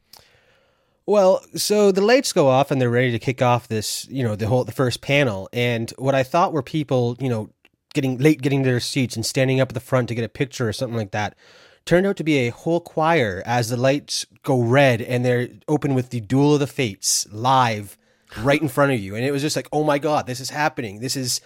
Well, 1.07 1.41
so 1.55 1.93
the 1.93 2.01
lights 2.01 2.33
go 2.33 2.49
off 2.49 2.71
and 2.71 2.81
they're 2.81 2.91
ready 2.91 3.13
to 3.13 3.19
kick 3.21 3.41
off 3.41 3.69
this, 3.69 4.09
you 4.11 4.25
know, 4.25 4.35
the 4.35 4.49
whole 4.49 4.65
the 4.65 4.73
first 4.73 5.01
panel. 5.01 5.49
And 5.53 5.91
what 5.99 6.17
I 6.17 6.25
thought 6.25 6.53
were 6.53 6.63
people, 6.65 7.17
you 7.21 7.29
know, 7.29 7.51
getting 7.95 8.19
late 8.19 8.43
getting 8.43 8.65
to 8.65 8.69
their 8.69 8.81
seats 8.81 9.15
and 9.17 9.25
standing 9.25 9.61
up 9.61 9.71
at 9.71 9.75
the 9.75 9.81
front 9.81 10.09
to 10.09 10.15
get 10.17 10.25
a 10.25 10.29
picture 10.29 10.69
or 10.69 10.73
something 10.73 10.97
like 10.99 11.13
that, 11.13 11.37
turned 11.85 12.07
out 12.07 12.17
to 12.17 12.25
be 12.25 12.39
a 12.39 12.51
whole 12.51 12.81
choir 12.81 13.41
as 13.47 13.69
the 13.69 13.77
lights 13.77 14.27
go 14.43 14.61
red 14.61 15.01
and 15.01 15.25
they're 15.25 15.49
open 15.69 15.95
with 15.95 16.11
the 16.11 16.21
Duel 16.21 16.55
of 16.55 16.61
the 16.61 16.67
Fates 16.67 17.27
live 17.31 17.97
right 18.39 18.61
in 18.61 18.69
front 18.69 18.93
of 18.93 19.01
you. 19.01 19.15
And 19.15 19.25
it 19.25 19.33
was 19.33 19.43
just 19.43 19.57
like, 19.57 19.69
oh 19.73 19.85
my 19.85 19.99
god, 19.99 20.27
this 20.27 20.41
is 20.41 20.51
happening. 20.51 21.01
This 21.01 21.17
is 21.17 21.41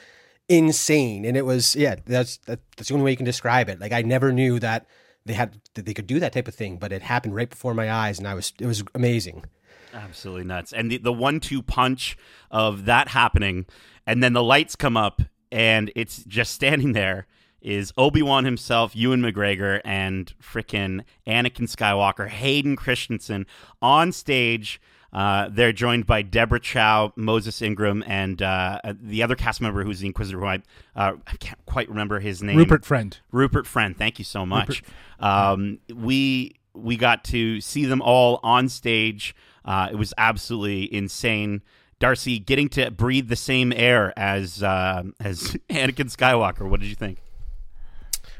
insane. 0.48 1.24
And 1.24 1.36
it 1.36 1.44
was, 1.44 1.76
yeah, 1.76 1.96
that's 2.06 2.38
that, 2.46 2.60
that's 2.76 2.88
the 2.88 2.94
only 2.94 3.04
way 3.04 3.10
you 3.12 3.16
can 3.16 3.26
describe 3.26 3.68
it. 3.68 3.80
Like 3.80 3.92
I 3.92 4.02
never 4.02 4.32
knew 4.32 4.58
that 4.58 4.86
they 5.24 5.34
had 5.34 5.60
that 5.74 5.86
they 5.86 5.94
could 5.94 6.06
do 6.06 6.18
that 6.20 6.32
type 6.32 6.48
of 6.48 6.54
thing, 6.54 6.78
but 6.78 6.92
it 6.92 7.02
happened 7.02 7.34
right 7.34 7.48
before 7.50 7.74
my 7.74 7.90
eyes, 7.90 8.18
and 8.18 8.26
I 8.26 8.34
was 8.34 8.52
it 8.58 8.66
was 8.66 8.82
amazing. 8.94 9.44
Absolutely 9.92 10.44
nuts. 10.44 10.72
And 10.72 10.90
the, 10.90 10.98
the 10.98 11.12
one 11.12 11.40
two 11.40 11.62
punch 11.62 12.16
of 12.50 12.84
that 12.86 13.08
happening, 13.08 13.66
and 14.06 14.22
then 14.22 14.32
the 14.32 14.42
lights 14.42 14.76
come 14.76 14.96
up, 14.96 15.22
and 15.52 15.92
it's 15.94 16.24
just 16.24 16.52
standing 16.52 16.92
there 16.92 17.26
is 17.60 17.92
Obi 17.98 18.22
Wan 18.22 18.46
himself, 18.46 18.96
Ewan 18.96 19.20
McGregor, 19.20 19.82
and 19.84 20.32
frickin' 20.42 21.04
Anakin 21.26 21.68
Skywalker, 21.68 22.28
Hayden 22.28 22.74
Christensen 22.74 23.46
on 23.82 24.12
stage. 24.12 24.80
Uh, 25.12 25.48
they're 25.50 25.72
joined 25.72 26.06
by 26.06 26.22
Deborah 26.22 26.60
Chow, 26.60 27.12
Moses 27.16 27.60
Ingram, 27.62 28.04
and 28.06 28.40
uh, 28.40 28.80
the 29.00 29.22
other 29.22 29.34
cast 29.34 29.60
member 29.60 29.82
who's 29.82 30.00
the 30.00 30.06
Inquisitor, 30.06 30.38
who 30.38 30.46
I, 30.46 30.62
uh, 30.94 31.14
I 31.26 31.36
can't 31.36 31.64
quite 31.66 31.88
remember 31.88 32.20
his 32.20 32.42
name. 32.42 32.56
Rupert 32.56 32.84
Friend. 32.84 33.18
Rupert 33.32 33.66
Friend, 33.66 33.96
thank 33.96 34.18
you 34.18 34.24
so 34.24 34.46
much. 34.46 34.82
Um, 35.18 35.80
we 35.94 36.56
we 36.72 36.96
got 36.96 37.24
to 37.24 37.60
see 37.60 37.84
them 37.84 38.00
all 38.00 38.40
on 38.42 38.68
stage. 38.68 39.34
Uh, 39.64 39.88
it 39.90 39.96
was 39.96 40.14
absolutely 40.16 40.92
insane. 40.94 41.62
Darcy 41.98 42.38
getting 42.38 42.68
to 42.70 42.90
breathe 42.90 43.28
the 43.28 43.36
same 43.36 43.72
air 43.74 44.18
as 44.18 44.62
uh, 44.62 45.02
as 45.18 45.56
Anakin 45.70 46.14
Skywalker. 46.14 46.68
What 46.68 46.80
did 46.80 46.88
you 46.88 46.94
think? 46.94 47.18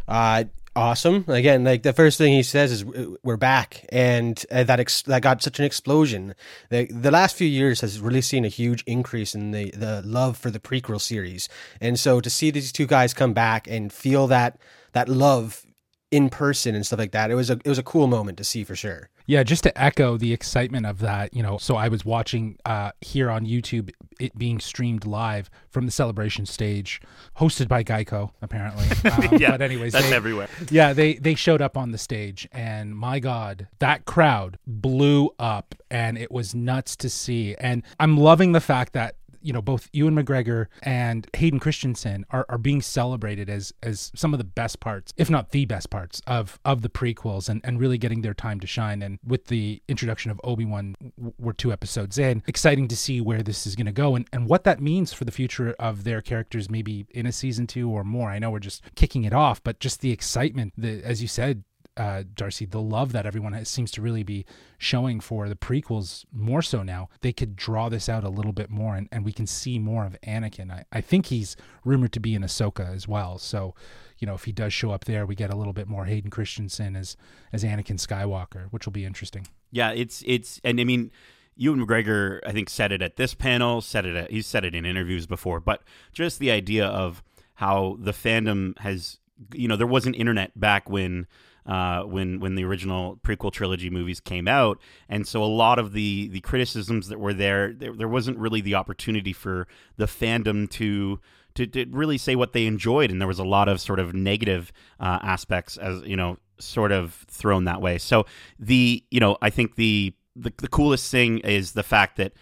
Uh, 0.08 0.44
awesome. 0.76 1.24
Again, 1.28 1.64
like 1.64 1.82
the 1.82 1.92
first 1.92 2.18
thing 2.18 2.32
he 2.32 2.42
says 2.42 2.72
is 2.72 2.84
we're 3.22 3.36
back, 3.36 3.86
and 3.90 4.42
uh, 4.50 4.64
that 4.64 4.80
ex- 4.80 5.02
that 5.02 5.22
got 5.22 5.42
such 5.42 5.58
an 5.58 5.64
explosion. 5.64 6.34
The 6.70 6.86
the 6.86 7.10
last 7.10 7.36
few 7.36 7.48
years 7.48 7.80
has 7.80 8.00
really 8.00 8.22
seen 8.22 8.44
a 8.44 8.48
huge 8.48 8.82
increase 8.86 9.34
in 9.34 9.50
the 9.50 9.70
the 9.70 10.02
love 10.04 10.36
for 10.36 10.50
the 10.50 10.60
prequel 10.60 11.00
series, 11.00 11.48
and 11.80 11.98
so 11.98 12.20
to 12.20 12.30
see 12.30 12.50
these 12.50 12.72
two 12.72 12.86
guys 12.86 13.14
come 13.14 13.32
back 13.32 13.66
and 13.68 13.92
feel 13.92 14.26
that 14.28 14.58
that 14.92 15.08
love 15.08 15.64
in 16.10 16.28
person 16.28 16.74
and 16.74 16.84
stuff 16.84 16.98
like 16.98 17.12
that, 17.12 17.30
it 17.30 17.34
was 17.34 17.50
a 17.50 17.54
it 17.64 17.68
was 17.68 17.78
a 17.78 17.82
cool 17.82 18.06
moment 18.06 18.38
to 18.38 18.44
see 18.44 18.64
for 18.64 18.74
sure. 18.74 19.08
Yeah, 19.26 19.44
just 19.44 19.62
to 19.62 19.80
echo 19.80 20.16
the 20.16 20.32
excitement 20.32 20.86
of 20.86 20.98
that, 21.00 21.34
you 21.34 21.42
know, 21.42 21.56
so 21.56 21.76
I 21.76 21.86
was 21.86 22.04
watching 22.04 22.58
uh, 22.64 22.90
here 23.00 23.30
on 23.30 23.46
YouTube 23.46 23.90
it 24.18 24.36
being 24.36 24.58
streamed 24.58 25.06
live 25.06 25.48
from 25.68 25.86
the 25.86 25.92
celebration 25.92 26.46
stage, 26.46 27.00
hosted 27.38 27.68
by 27.68 27.84
Geico, 27.84 28.32
apparently. 28.42 28.86
Um, 29.10 29.38
yeah, 29.38 29.52
but 29.52 29.62
anyways, 29.62 29.92
that's 29.92 30.08
they, 30.08 30.14
everywhere. 30.14 30.48
yeah, 30.70 30.92
they 30.92 31.14
they 31.14 31.34
showed 31.34 31.62
up 31.62 31.76
on 31.76 31.90
the 31.90 31.98
stage, 31.98 32.48
and 32.52 32.94
my 32.94 33.18
God, 33.18 33.66
that 33.78 34.04
crowd 34.04 34.58
blew 34.66 35.30
up, 35.38 35.74
and 35.90 36.18
it 36.18 36.30
was 36.30 36.54
nuts 36.54 36.96
to 36.96 37.08
see. 37.08 37.54
And 37.56 37.82
I'm 37.98 38.16
loving 38.16 38.52
the 38.52 38.60
fact 38.60 38.92
that 38.92 39.16
you 39.42 39.52
know 39.52 39.62
both 39.62 39.88
Ewan 39.92 40.14
McGregor 40.14 40.66
and 40.82 41.26
Hayden 41.34 41.60
Christensen 41.60 42.24
are, 42.30 42.46
are 42.48 42.58
being 42.58 42.82
celebrated 42.82 43.48
as 43.48 43.72
as 43.82 44.10
some 44.14 44.34
of 44.34 44.38
the 44.38 44.44
best 44.44 44.80
parts, 44.80 45.12
if 45.16 45.30
not 45.30 45.50
the 45.50 45.64
best 45.64 45.90
parts 45.90 46.20
of 46.26 46.58
of 46.64 46.82
the 46.82 46.88
prequels, 46.88 47.48
and 47.48 47.60
and 47.64 47.80
really 47.80 47.98
getting 47.98 48.22
their 48.22 48.34
time 48.34 48.60
to 48.60 48.66
shine. 48.66 49.02
And 49.02 49.18
with 49.24 49.46
the 49.46 49.82
introduction 49.88 50.30
of 50.30 50.40
Obi 50.44 50.64
Wan, 50.64 50.96
we're 51.38 51.52
two 51.52 51.72
episodes 51.72 52.18
in. 52.18 52.42
Exciting 52.46 52.88
to 52.88 52.96
see 52.96 53.20
where 53.20 53.42
this 53.42 53.66
is 53.66 53.76
going 53.76 53.86
to 53.86 53.92
go 53.92 54.16
and 54.16 54.26
and 54.32 54.48
what 54.48 54.64
that 54.64 54.80
means 54.80 55.12
for 55.12 55.24
the 55.24 55.32
future 55.32 55.74
of 55.78 56.04
their 56.04 56.20
characters, 56.20 56.70
maybe 56.70 57.06
in 57.10 57.26
a 57.26 57.32
season 57.32 57.66
two 57.66 57.90
or 57.90 58.04
more. 58.04 58.30
I 58.30 58.38
know 58.38 58.50
we're 58.50 58.58
just 58.60 58.82
kicking 58.94 59.24
it 59.24 59.32
off, 59.32 59.62
but 59.62 59.80
just 59.80 60.00
the 60.00 60.12
excitement, 60.12 60.74
the 60.76 61.02
as 61.04 61.22
you 61.22 61.28
said, 61.28 61.64
uh, 62.00 62.22
Darcy, 62.34 62.64
the 62.64 62.80
love 62.80 63.12
that 63.12 63.26
everyone 63.26 63.52
has, 63.52 63.68
seems 63.68 63.90
to 63.90 64.00
really 64.00 64.22
be 64.22 64.46
showing 64.78 65.20
for 65.20 65.48
the 65.48 65.54
prequels 65.54 66.24
more 66.32 66.62
so 66.62 66.82
now. 66.82 67.08
They 67.20 67.32
could 67.32 67.56
draw 67.56 67.90
this 67.90 68.08
out 68.08 68.24
a 68.24 68.30
little 68.30 68.52
bit 68.52 68.70
more, 68.70 68.96
and, 68.96 69.06
and 69.12 69.24
we 69.24 69.32
can 69.32 69.46
see 69.46 69.78
more 69.78 70.06
of 70.06 70.16
Anakin. 70.22 70.70
I, 70.70 70.84
I 70.90 71.00
think 71.02 71.26
he's 71.26 71.56
rumored 71.84 72.12
to 72.12 72.20
be 72.20 72.34
in 72.34 72.42
Ahsoka 72.42 72.86
as 72.94 73.06
well. 73.06 73.38
So, 73.38 73.74
you 74.18 74.26
know, 74.26 74.34
if 74.34 74.44
he 74.44 74.52
does 74.52 74.72
show 74.72 74.92
up 74.92 75.04
there, 75.04 75.26
we 75.26 75.34
get 75.34 75.52
a 75.52 75.56
little 75.56 75.74
bit 75.74 75.88
more 75.88 76.06
Hayden 76.06 76.30
Christensen 76.30 76.96
as 76.96 77.16
as 77.52 77.64
Anakin 77.64 77.98
Skywalker, 77.98 78.68
which 78.70 78.86
will 78.86 78.92
be 78.92 79.04
interesting. 79.04 79.46
Yeah, 79.70 79.92
it's 79.92 80.22
it's, 80.26 80.60
and 80.64 80.80
I 80.80 80.84
mean. 80.84 81.10
Ewan 81.56 81.84
McGregor, 81.84 82.40
I 82.46 82.52
think, 82.52 82.70
said 82.70 82.90
it 82.90 83.02
at 83.02 83.16
this 83.16 83.34
panel. 83.34 83.82
Said 83.82 84.06
it. 84.06 84.16
At, 84.16 84.30
he's 84.30 84.46
said 84.46 84.64
it 84.64 84.74
in 84.74 84.86
interviews 84.86 85.26
before. 85.26 85.60
But 85.60 85.82
just 86.10 86.38
the 86.38 86.50
idea 86.50 86.86
of 86.86 87.22
how 87.56 87.98
the 88.00 88.12
fandom 88.12 88.78
has, 88.78 89.18
you 89.52 89.68
know, 89.68 89.76
there 89.76 89.86
wasn't 89.86 90.16
internet 90.16 90.58
back 90.58 90.88
when 90.88 91.26
uh, 91.70 92.02
when 92.02 92.40
when 92.40 92.56
the 92.56 92.64
original 92.64 93.20
prequel 93.22 93.52
trilogy 93.52 93.90
movies 93.90 94.18
came 94.18 94.48
out, 94.48 94.80
and 95.08 95.26
so 95.26 95.42
a 95.42 95.46
lot 95.46 95.78
of 95.78 95.92
the 95.92 96.28
the 96.28 96.40
criticisms 96.40 97.08
that 97.08 97.20
were 97.20 97.32
there, 97.32 97.72
there, 97.72 97.94
there 97.94 98.08
wasn't 98.08 98.36
really 98.38 98.60
the 98.60 98.74
opportunity 98.74 99.32
for 99.32 99.66
the 99.96 100.06
fandom 100.06 100.68
to. 100.70 101.20
To, 101.56 101.66
to 101.66 101.84
really 101.90 102.16
say 102.16 102.36
what 102.36 102.52
they 102.52 102.64
enjoyed, 102.66 103.10
and 103.10 103.20
there 103.20 103.26
was 103.26 103.40
a 103.40 103.44
lot 103.44 103.68
of 103.68 103.80
sort 103.80 103.98
of 103.98 104.14
negative 104.14 104.70
uh, 105.00 105.18
aspects, 105.20 105.76
as 105.76 106.00
you 106.02 106.16
know, 106.16 106.38
sort 106.60 106.92
of 106.92 107.26
thrown 107.28 107.64
that 107.64 107.80
way. 107.82 107.98
So 107.98 108.24
the, 108.60 109.02
you 109.10 109.18
know, 109.18 109.36
I 109.42 109.50
think 109.50 109.74
the 109.74 110.14
the, 110.36 110.52
the 110.58 110.68
coolest 110.68 111.10
thing 111.10 111.38
is 111.38 111.72
the 111.72 111.82
fact 111.82 112.18
that 112.18 112.34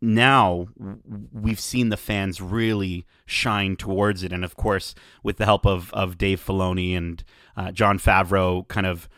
now 0.00 0.68
we've 1.32 1.60
seen 1.60 1.88
the 1.88 1.96
fans 1.96 2.40
really 2.40 3.06
shine 3.26 3.76
towards 3.76 4.22
it, 4.22 4.32
and 4.32 4.44
of 4.44 4.56
course, 4.56 4.94
with 5.22 5.36
the 5.36 5.44
help 5.44 5.66
of 5.66 5.92
of 5.92 6.18
Dave 6.18 6.44
Filoni 6.44 6.96
and 6.96 7.22
uh, 7.56 7.72
Jon 7.72 7.98
Favreau, 7.98 8.66
kind 8.68 8.86
of 8.86 9.08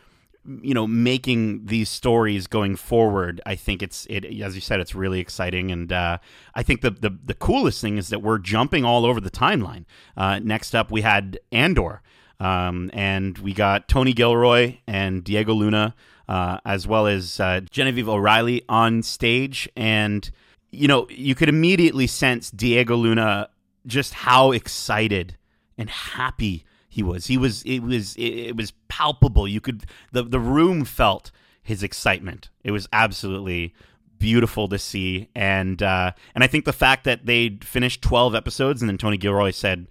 you 0.61 0.73
know 0.73 0.87
making 0.87 1.65
these 1.65 1.87
stories 1.87 2.47
going 2.47 2.75
forward 2.75 3.39
i 3.45 3.53
think 3.53 3.83
it's 3.83 4.07
it 4.09 4.25
as 4.41 4.55
you 4.55 4.61
said 4.61 4.79
it's 4.79 4.95
really 4.95 5.19
exciting. 5.19 5.71
And 5.71 5.93
uh, 5.93 6.17
i 6.55 6.63
think 6.63 6.81
the, 6.81 6.89
the 6.89 7.15
the 7.23 7.35
coolest 7.35 7.79
thing 7.79 7.97
is 7.97 8.09
that 8.09 8.23
we're 8.23 8.39
jumping 8.39 8.83
all 8.83 9.05
over 9.05 9.21
the 9.21 9.29
timeline. 9.29 9.85
Uh, 10.17 10.39
next 10.39 10.73
up 10.73 10.89
we 10.91 11.01
had 11.01 11.39
andor 11.51 12.01
um, 12.39 12.89
and 12.93 13.37
we 13.37 13.53
got 13.53 13.87
tony 13.87 14.13
gilroy 14.13 14.77
and 14.87 15.23
diego 15.23 15.53
luna 15.53 15.93
uh, 16.31 16.59
as 16.63 16.87
well 16.87 17.07
as 17.07 17.41
uh, 17.41 17.59
genevieve 17.69 18.07
o'reilly 18.07 18.63
on 18.69 19.03
stage. 19.03 19.67
And 19.75 20.31
you 20.71 20.87
know 20.87 21.07
you 21.09 21.35
could 21.35 21.49
immediately 21.49 22.07
sense 22.07 22.49
diego 22.49 22.95
luna 22.95 23.49
just 23.85 24.13
how 24.13 24.51
excited 24.51 25.37
and 25.77 25.89
happy 25.89 26.65
he 26.91 27.03
was. 27.03 27.27
He 27.27 27.37
was. 27.37 27.63
It 27.63 27.79
was. 27.79 28.15
It, 28.17 28.57
was 28.57 28.73
palpable. 28.89 29.47
You 29.47 29.61
could. 29.61 29.85
The 30.11 30.23
the 30.23 30.41
room 30.41 30.83
felt 30.83 31.31
his 31.63 31.83
excitement. 31.83 32.49
It 32.65 32.71
was 32.71 32.87
absolutely 32.91 33.73
beautiful 34.19 34.67
to 34.67 34.77
see, 34.77 35.29
and 35.33 35.81
uh, 35.81 36.11
and 36.35 36.43
I 36.43 36.47
think 36.47 36.65
the 36.65 36.73
fact 36.73 37.05
that 37.05 37.25
they 37.25 37.57
finished 37.61 38.01
twelve 38.01 38.35
episodes, 38.35 38.81
and 38.81 38.89
then 38.89 38.97
Tony 38.97 39.17
Gilroy 39.17 39.51
said. 39.51 39.87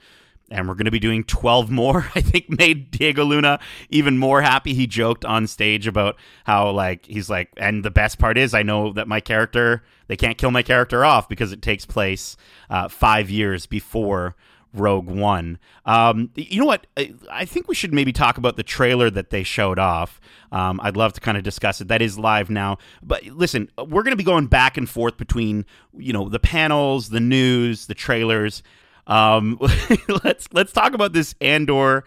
And 0.51 0.67
we're 0.67 0.75
going 0.75 0.87
to 0.87 0.91
be 0.91 0.99
doing 0.99 1.23
12 1.25 1.71
more. 1.71 2.11
I 2.15 2.21
think 2.21 2.51
made 2.51 2.91
Diego 2.91 3.25
Luna 3.25 3.61
even 3.89 4.19
more 4.19 4.43
happy. 4.43 4.75
He 4.75 4.87
joked 4.87 5.25
on 5.25 5.47
stage 5.47 5.87
about 5.87 6.17
how, 6.45 6.71
like, 6.71 7.07
he's 7.07 7.31
like, 7.31 7.51
and 7.57 7.85
the 7.85 7.91
best 7.91 8.19
part 8.19 8.37
is, 8.37 8.53
I 8.53 8.63
know 8.63 8.93
that 8.93 9.07
my 9.07 9.21
character, 9.21 9.85
they 10.09 10.17
can't 10.17 10.39
kill 10.39 10.51
my 10.51 10.63
character 10.63 11.05
off 11.05 11.29
because 11.29 11.53
it 11.53 11.63
takes 11.63 11.87
place 11.87 12.37
uh, 12.69 12.89
five 12.89 13.31
years 13.31 13.67
before 13.67 14.35
Rogue 14.73 15.09
One. 15.09 15.59
Um, 15.85 16.31
you 16.35 16.61
know 16.61 16.67
what? 16.67 16.87
I 17.31 17.45
think 17.45 17.69
we 17.69 17.75
should 17.75 17.93
maybe 17.93 18.13
talk 18.13 18.39
about 18.39 18.57
the 18.57 18.63
trailer 18.63 19.11
that 19.11 19.31
they 19.31 19.43
showed 19.43 19.79
off. 19.79 20.21
Um, 20.53 20.81
I'd 20.83 20.97
love 20.97 21.13
to 21.15 21.21
kind 21.21 21.37
of 21.37 21.43
discuss 21.43 21.81
it. 21.81 21.89
That 21.89 22.03
is 22.03 22.19
live 22.19 22.51
now. 22.51 22.79
But 23.03 23.25
listen, 23.27 23.71
we're 23.77 24.03
going 24.03 24.13
to 24.13 24.17
be 24.17 24.25
going 24.25 24.47
back 24.47 24.77
and 24.77 24.89
forth 24.89 25.17
between 25.17 25.65
you 25.97 26.13
know 26.13 26.29
the 26.29 26.39
panels, 26.39 27.11
the 27.11 27.21
news, 27.21 27.87
the 27.87 27.95
trailers. 27.95 28.63
Um, 29.07 29.59
let's 30.25 30.49
let's 30.53 30.73
talk 30.73 30.95
about 30.95 31.13
this 31.13 31.35
Andor 31.41 32.05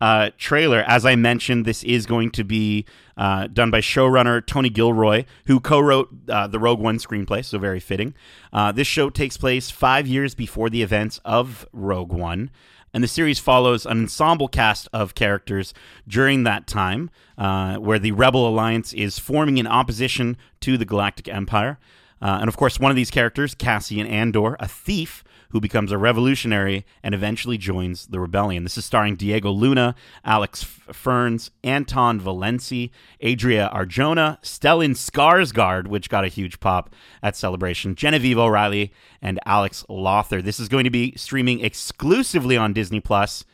uh, 0.00 0.30
trailer. 0.36 0.80
As 0.86 1.06
I 1.06 1.16
mentioned, 1.16 1.64
this 1.64 1.82
is 1.84 2.06
going 2.06 2.30
to 2.32 2.44
be 2.44 2.84
uh, 3.16 3.46
done 3.46 3.70
by 3.70 3.80
showrunner 3.80 4.44
Tony 4.44 4.68
Gilroy, 4.68 5.24
who 5.46 5.60
co 5.60 5.80
wrote 5.80 6.10
uh, 6.28 6.46
the 6.46 6.58
Rogue 6.58 6.80
One 6.80 6.98
screenplay, 6.98 7.44
so 7.44 7.58
very 7.58 7.80
fitting. 7.80 8.14
Uh, 8.52 8.72
this 8.72 8.86
show 8.86 9.10
takes 9.10 9.36
place 9.36 9.70
five 9.70 10.06
years 10.06 10.34
before 10.34 10.68
the 10.68 10.82
events 10.82 11.20
of 11.24 11.66
Rogue 11.72 12.12
One. 12.12 12.50
And 12.92 13.02
the 13.02 13.08
series 13.08 13.40
follows 13.40 13.86
an 13.86 14.02
ensemble 14.02 14.46
cast 14.46 14.88
of 14.92 15.16
characters 15.16 15.74
during 16.06 16.44
that 16.44 16.68
time, 16.68 17.10
uh, 17.36 17.76
where 17.76 17.98
the 17.98 18.12
Rebel 18.12 18.46
Alliance 18.48 18.92
is 18.92 19.18
forming 19.18 19.58
in 19.58 19.66
opposition 19.66 20.36
to 20.60 20.78
the 20.78 20.84
Galactic 20.84 21.26
Empire. 21.26 21.78
Uh, 22.22 22.38
and 22.40 22.48
of 22.48 22.56
course, 22.56 22.78
one 22.78 22.92
of 22.92 22.96
these 22.96 23.10
characters, 23.10 23.54
Cassian 23.54 24.06
Andor, 24.06 24.56
a 24.60 24.68
thief 24.68 25.23
who 25.54 25.60
becomes 25.60 25.92
a 25.92 25.96
revolutionary 25.96 26.84
and 27.00 27.14
eventually 27.14 27.56
joins 27.56 28.08
the 28.08 28.18
rebellion. 28.18 28.64
This 28.64 28.76
is 28.76 28.84
starring 28.84 29.14
Diego 29.14 29.52
Luna, 29.52 29.94
Alex 30.24 30.64
Ferns, 30.64 31.52
Anton 31.62 32.20
Valenci, 32.20 32.90
Adria 33.22 33.70
Arjona, 33.72 34.42
Stellan 34.42 34.96
Skarsgård, 34.96 35.86
which 35.86 36.10
got 36.10 36.24
a 36.24 36.28
huge 36.28 36.58
pop 36.58 36.90
at 37.22 37.36
Celebration, 37.36 37.94
Genevieve 37.94 38.36
O'Reilly, 38.36 38.92
and 39.22 39.38
Alex 39.46 39.84
Lawther. 39.88 40.42
This 40.42 40.58
is 40.58 40.68
going 40.68 40.82
to 40.82 40.90
be 40.90 41.14
streaming 41.16 41.64
exclusively 41.64 42.56
on 42.56 42.72
Disney 42.72 42.98
Plus 42.98 43.44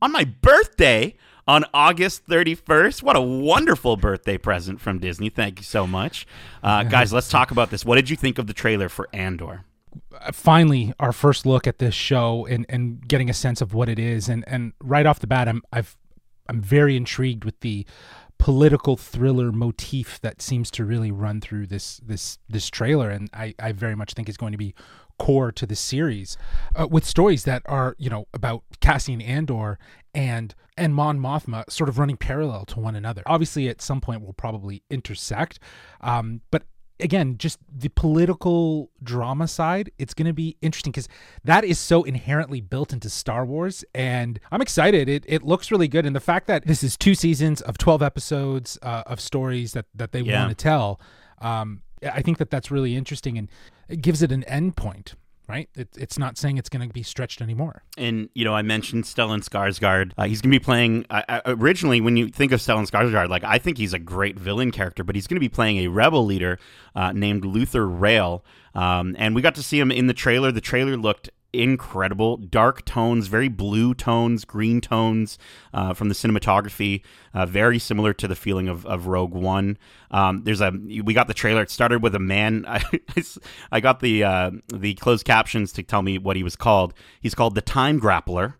on 0.00 0.12
my 0.12 0.24
birthday 0.24 1.14
on 1.46 1.66
August 1.74 2.26
31st. 2.26 3.02
What 3.02 3.16
a 3.16 3.20
wonderful 3.20 3.98
birthday 3.98 4.38
present 4.38 4.80
from 4.80 4.98
Disney. 4.98 5.28
Thank 5.28 5.58
you 5.58 5.64
so 5.64 5.86
much. 5.86 6.26
Uh, 6.62 6.84
guys, 6.84 7.12
let's 7.12 7.28
talk 7.28 7.50
about 7.50 7.68
this. 7.68 7.84
What 7.84 7.96
did 7.96 8.08
you 8.08 8.16
think 8.16 8.38
of 8.38 8.46
the 8.46 8.54
trailer 8.54 8.88
for 8.88 9.10
Andor? 9.12 9.66
Finally 10.32 10.92
our 11.00 11.12
first 11.12 11.46
look 11.46 11.66
at 11.66 11.78
this 11.78 11.94
show 11.94 12.46
and, 12.46 12.66
and 12.68 13.06
getting 13.08 13.30
a 13.30 13.34
sense 13.34 13.60
of 13.60 13.74
what 13.74 13.88
it 13.88 13.98
is 13.98 14.28
and, 14.28 14.44
and 14.46 14.72
right 14.82 15.06
off 15.06 15.18
the 15.18 15.26
bat 15.26 15.48
I'm 15.48 15.62
I've 15.72 15.96
I'm 16.48 16.60
very 16.60 16.96
intrigued 16.96 17.44
with 17.44 17.58
the 17.60 17.86
political 18.38 18.96
thriller 18.96 19.52
motif 19.52 20.20
that 20.20 20.40
seems 20.40 20.70
to 20.72 20.84
really 20.84 21.10
run 21.10 21.40
through 21.40 21.66
this 21.66 21.98
this 21.98 22.38
this 22.48 22.68
trailer 22.68 23.10
and 23.10 23.28
I, 23.34 23.54
I 23.58 23.72
very 23.72 23.94
much 23.94 24.14
think 24.14 24.28
is 24.28 24.36
going 24.36 24.52
to 24.52 24.58
be 24.58 24.74
core 25.18 25.52
to 25.52 25.66
the 25.66 25.76
series 25.76 26.38
uh, 26.74 26.88
with 26.88 27.04
stories 27.04 27.44
that 27.44 27.62
are 27.66 27.94
you 27.98 28.08
know 28.08 28.26
about 28.32 28.62
Cassian 28.80 29.20
Andor 29.20 29.78
and 30.14 30.54
and 30.76 30.94
Mon 30.94 31.18
Mothma 31.18 31.70
sort 31.70 31.90
of 31.90 31.98
running 31.98 32.16
parallel 32.16 32.64
to 32.64 32.80
one 32.80 32.96
another. 32.96 33.22
Obviously, 33.26 33.68
at 33.68 33.82
some 33.82 34.00
point, 34.00 34.22
will 34.22 34.32
probably 34.32 34.82
intersect, 34.88 35.58
um, 36.00 36.40
but 36.50 36.62
again, 37.00 37.36
just 37.38 37.58
the 37.74 37.88
political 37.88 38.90
drama 39.02 39.48
side, 39.48 39.90
it's 39.98 40.14
going 40.14 40.26
to 40.26 40.32
be 40.32 40.56
interesting 40.60 40.92
because 40.92 41.08
that 41.44 41.64
is 41.64 41.78
so 41.78 42.02
inherently 42.02 42.60
built 42.60 42.92
into 42.92 43.10
Star 43.10 43.44
Wars. 43.44 43.84
And 43.94 44.40
I'm 44.50 44.60
excited. 44.60 45.08
It, 45.08 45.24
it 45.26 45.42
looks 45.42 45.70
really 45.70 45.88
good. 45.88 46.06
And 46.06 46.14
the 46.14 46.20
fact 46.20 46.46
that 46.46 46.66
this 46.66 46.82
is 46.82 46.96
two 46.96 47.14
seasons 47.14 47.60
of 47.62 47.78
12 47.78 48.02
episodes 48.02 48.78
uh, 48.82 49.02
of 49.06 49.20
stories 49.20 49.72
that, 49.72 49.86
that 49.94 50.12
they 50.12 50.20
yeah. 50.20 50.40
want 50.40 50.56
to 50.56 50.62
tell, 50.62 51.00
um, 51.40 51.82
I 52.02 52.22
think 52.22 52.38
that 52.38 52.50
that's 52.50 52.70
really 52.70 52.96
interesting 52.96 53.36
and 53.36 53.48
it 53.88 54.00
gives 54.00 54.22
it 54.22 54.32
an 54.32 54.44
end 54.44 54.76
point 54.76 55.14
right? 55.50 55.68
It, 55.74 55.88
it's 55.96 56.18
not 56.18 56.38
saying 56.38 56.58
it's 56.58 56.68
going 56.68 56.86
to 56.86 56.92
be 56.92 57.02
stretched 57.02 57.42
anymore. 57.42 57.82
And 57.98 58.28
you 58.34 58.44
know, 58.44 58.54
I 58.54 58.62
mentioned 58.62 59.04
Stellan 59.04 59.46
Skarsgård. 59.46 60.12
Uh, 60.16 60.24
he's 60.24 60.40
going 60.40 60.52
to 60.52 60.58
be 60.58 60.64
playing. 60.64 61.06
Uh, 61.10 61.40
originally, 61.44 62.00
when 62.00 62.16
you 62.16 62.28
think 62.28 62.52
of 62.52 62.60
Stellan 62.60 62.88
Skarsgård, 62.88 63.28
like 63.28 63.44
I 63.44 63.58
think 63.58 63.76
he's 63.78 63.92
a 63.92 63.98
great 63.98 64.38
villain 64.38 64.70
character, 64.70 65.02
but 65.02 65.14
he's 65.14 65.26
going 65.26 65.36
to 65.36 65.40
be 65.40 65.48
playing 65.48 65.78
a 65.78 65.88
rebel 65.88 66.24
leader 66.24 66.58
uh, 66.94 67.12
named 67.12 67.42
Luthen 67.42 68.00
Rael. 68.00 68.44
Um, 68.74 69.16
and 69.18 69.34
we 69.34 69.42
got 69.42 69.56
to 69.56 69.62
see 69.62 69.80
him 69.80 69.90
in 69.90 70.06
the 70.06 70.14
trailer. 70.14 70.52
The 70.52 70.60
trailer 70.60 70.96
looked 70.96 71.30
incredible. 71.52 72.36
Dark 72.36 72.84
tones, 72.84 73.26
very 73.26 73.48
blue 73.48 73.94
tones, 73.94 74.44
green 74.44 74.80
tones 74.80 75.38
uh, 75.72 75.94
from 75.94 76.08
the 76.08 76.14
cinematography, 76.14 77.02
uh, 77.34 77.46
very 77.46 77.78
similar 77.78 78.12
to 78.14 78.28
the 78.28 78.36
feeling 78.36 78.68
of, 78.68 78.86
of 78.86 79.06
Rogue 79.06 79.34
One. 79.34 79.78
Um, 80.10 80.44
there's 80.44 80.60
a 80.60 80.70
we 80.70 81.14
got 81.14 81.28
the 81.28 81.34
trailer. 81.34 81.62
It 81.62 81.70
started 81.70 82.02
with 82.02 82.14
a 82.14 82.20
man. 82.20 82.64
I, 82.68 82.82
I 83.72 83.80
got 83.80 84.00
the 84.00 84.24
uh, 84.24 84.50
the 84.72 84.94
closed 84.94 85.24
captions 85.24 85.72
to 85.72 85.82
tell 85.82 86.02
me 86.02 86.18
what 86.18 86.36
he 86.36 86.42
was 86.42 86.56
called. 86.56 86.94
He's 87.20 87.34
called 87.34 87.54
the 87.54 87.62
Time 87.62 88.00
Grappler. 88.00 88.54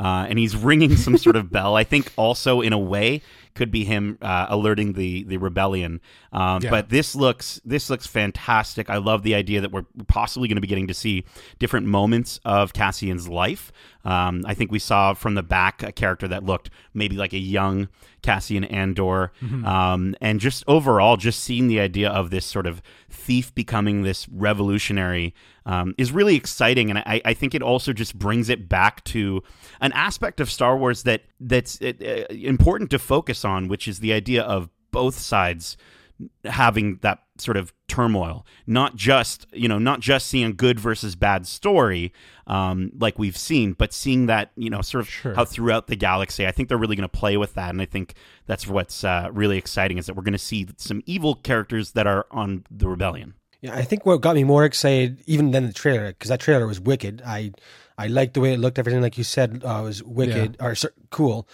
Uh, 0.00 0.26
and 0.28 0.36
he's 0.36 0.56
ringing 0.56 0.96
some 0.96 1.16
sort 1.16 1.36
of 1.36 1.50
bell. 1.52 1.76
I 1.76 1.84
think 1.84 2.12
also 2.16 2.60
in 2.60 2.72
a 2.72 2.78
way 2.78 3.22
could 3.54 3.70
be 3.70 3.84
him 3.84 4.18
uh, 4.22 4.46
alerting 4.48 4.94
the 4.94 5.24
the 5.24 5.36
rebellion. 5.36 6.00
Um, 6.32 6.62
Yeah. 6.62 6.70
But 6.70 6.88
this 6.88 7.14
looks 7.14 7.60
this 7.64 7.90
looks 7.90 8.06
fantastic. 8.06 8.88
I 8.90 8.96
love 8.96 9.22
the 9.22 9.34
idea 9.34 9.60
that 9.60 9.72
we're 9.72 9.86
possibly 10.06 10.48
going 10.48 10.56
to 10.56 10.60
be 10.62 10.66
getting 10.66 10.88
to 10.88 10.94
see 10.94 11.24
different 11.58 11.86
moments 11.86 12.40
of 12.44 12.72
Cassian's 12.72 13.28
life. 13.28 13.72
Um, 14.04 14.42
I 14.46 14.54
think 14.54 14.72
we 14.72 14.78
saw 14.78 15.14
from 15.14 15.34
the 15.34 15.42
back 15.42 15.82
a 15.82 15.92
character 15.92 16.26
that 16.28 16.44
looked 16.44 16.70
maybe 16.92 17.16
like 17.16 17.32
a 17.32 17.38
young 17.38 17.88
Cassian 18.22 18.64
Andor, 18.64 19.32
um, 19.64 20.14
and 20.20 20.40
just 20.40 20.64
overall, 20.66 21.16
just 21.16 21.40
seeing 21.40 21.68
the 21.68 21.80
idea 21.80 22.08
of 22.08 22.30
this 22.30 22.44
sort 22.46 22.66
of 22.66 22.82
thief 23.10 23.54
becoming 23.54 24.02
this 24.02 24.28
revolutionary 24.28 25.34
um, 25.66 25.94
is 25.98 26.12
really 26.12 26.34
exciting, 26.36 26.90
and 26.90 26.98
I, 26.98 27.20
I 27.24 27.34
think 27.34 27.54
it 27.54 27.62
also 27.62 27.92
just 27.92 28.18
brings 28.18 28.48
it 28.48 28.68
back 28.68 29.04
to 29.04 29.42
an 29.80 29.92
aspect 29.92 30.40
of 30.40 30.50
Star 30.50 30.76
Wars 30.76 31.04
that 31.04 31.22
that's 31.40 31.80
uh, 31.80 31.92
uh, 32.00 32.32
important 32.32 32.90
to 32.90 32.98
focus 32.98 33.44
on, 33.44 33.68
which 33.68 33.86
is 33.86 34.00
the 34.00 34.12
idea 34.12 34.42
of 34.42 34.68
both 34.90 35.18
sides 35.18 35.76
having 36.44 36.98
that 37.02 37.20
sort 37.38 37.56
of 37.56 37.72
turmoil 37.88 38.46
not 38.66 38.94
just 38.96 39.46
you 39.52 39.68
know 39.68 39.78
not 39.78 40.00
just 40.00 40.26
seeing 40.26 40.52
good 40.54 40.78
versus 40.78 41.14
bad 41.16 41.46
story 41.46 42.12
um, 42.46 42.90
like 42.98 43.18
we've 43.18 43.36
seen 43.36 43.72
but 43.72 43.92
seeing 43.92 44.26
that 44.26 44.50
you 44.56 44.70
know 44.70 44.80
sort 44.80 45.00
of 45.02 45.08
Sure. 45.10 45.34
how 45.34 45.44
throughout 45.44 45.86
the 45.88 45.96
galaxy 45.96 46.46
i 46.46 46.50
think 46.52 46.68
they're 46.68 46.78
really 46.78 46.96
going 46.96 47.08
to 47.08 47.18
play 47.18 47.36
with 47.36 47.54
that 47.54 47.70
and 47.70 47.80
i 47.82 47.86
think 47.86 48.14
that's 48.46 48.66
what's 48.66 49.02
uh, 49.04 49.28
really 49.32 49.58
exciting 49.58 49.98
is 49.98 50.06
that 50.06 50.14
we're 50.14 50.22
going 50.22 50.32
to 50.32 50.38
see 50.38 50.66
some 50.76 51.02
evil 51.06 51.34
characters 51.34 51.92
that 51.92 52.06
are 52.06 52.26
on 52.30 52.64
the 52.70 52.88
rebellion 52.88 53.34
Yeah, 53.62 53.74
I 53.76 53.82
think 53.82 54.04
what 54.04 54.20
got 54.20 54.34
me 54.34 54.44
more 54.44 54.64
excited 54.64 55.22
even 55.26 55.52
than 55.52 55.66
the 55.66 55.72
trailer 55.72 56.08
because 56.12 56.28
that 56.30 56.40
trailer 56.40 56.66
was 56.66 56.80
wicked. 56.80 57.22
I 57.24 57.52
I 57.96 58.08
liked 58.08 58.34
the 58.34 58.40
way 58.40 58.54
it 58.54 58.58
looked. 58.58 58.78
Everything 58.78 59.02
like 59.02 59.16
you 59.16 59.22
said 59.24 59.62
uh, 59.64 59.82
was 59.84 60.02
wicked 60.02 60.56
or 60.58 60.74
cool, 61.10 61.46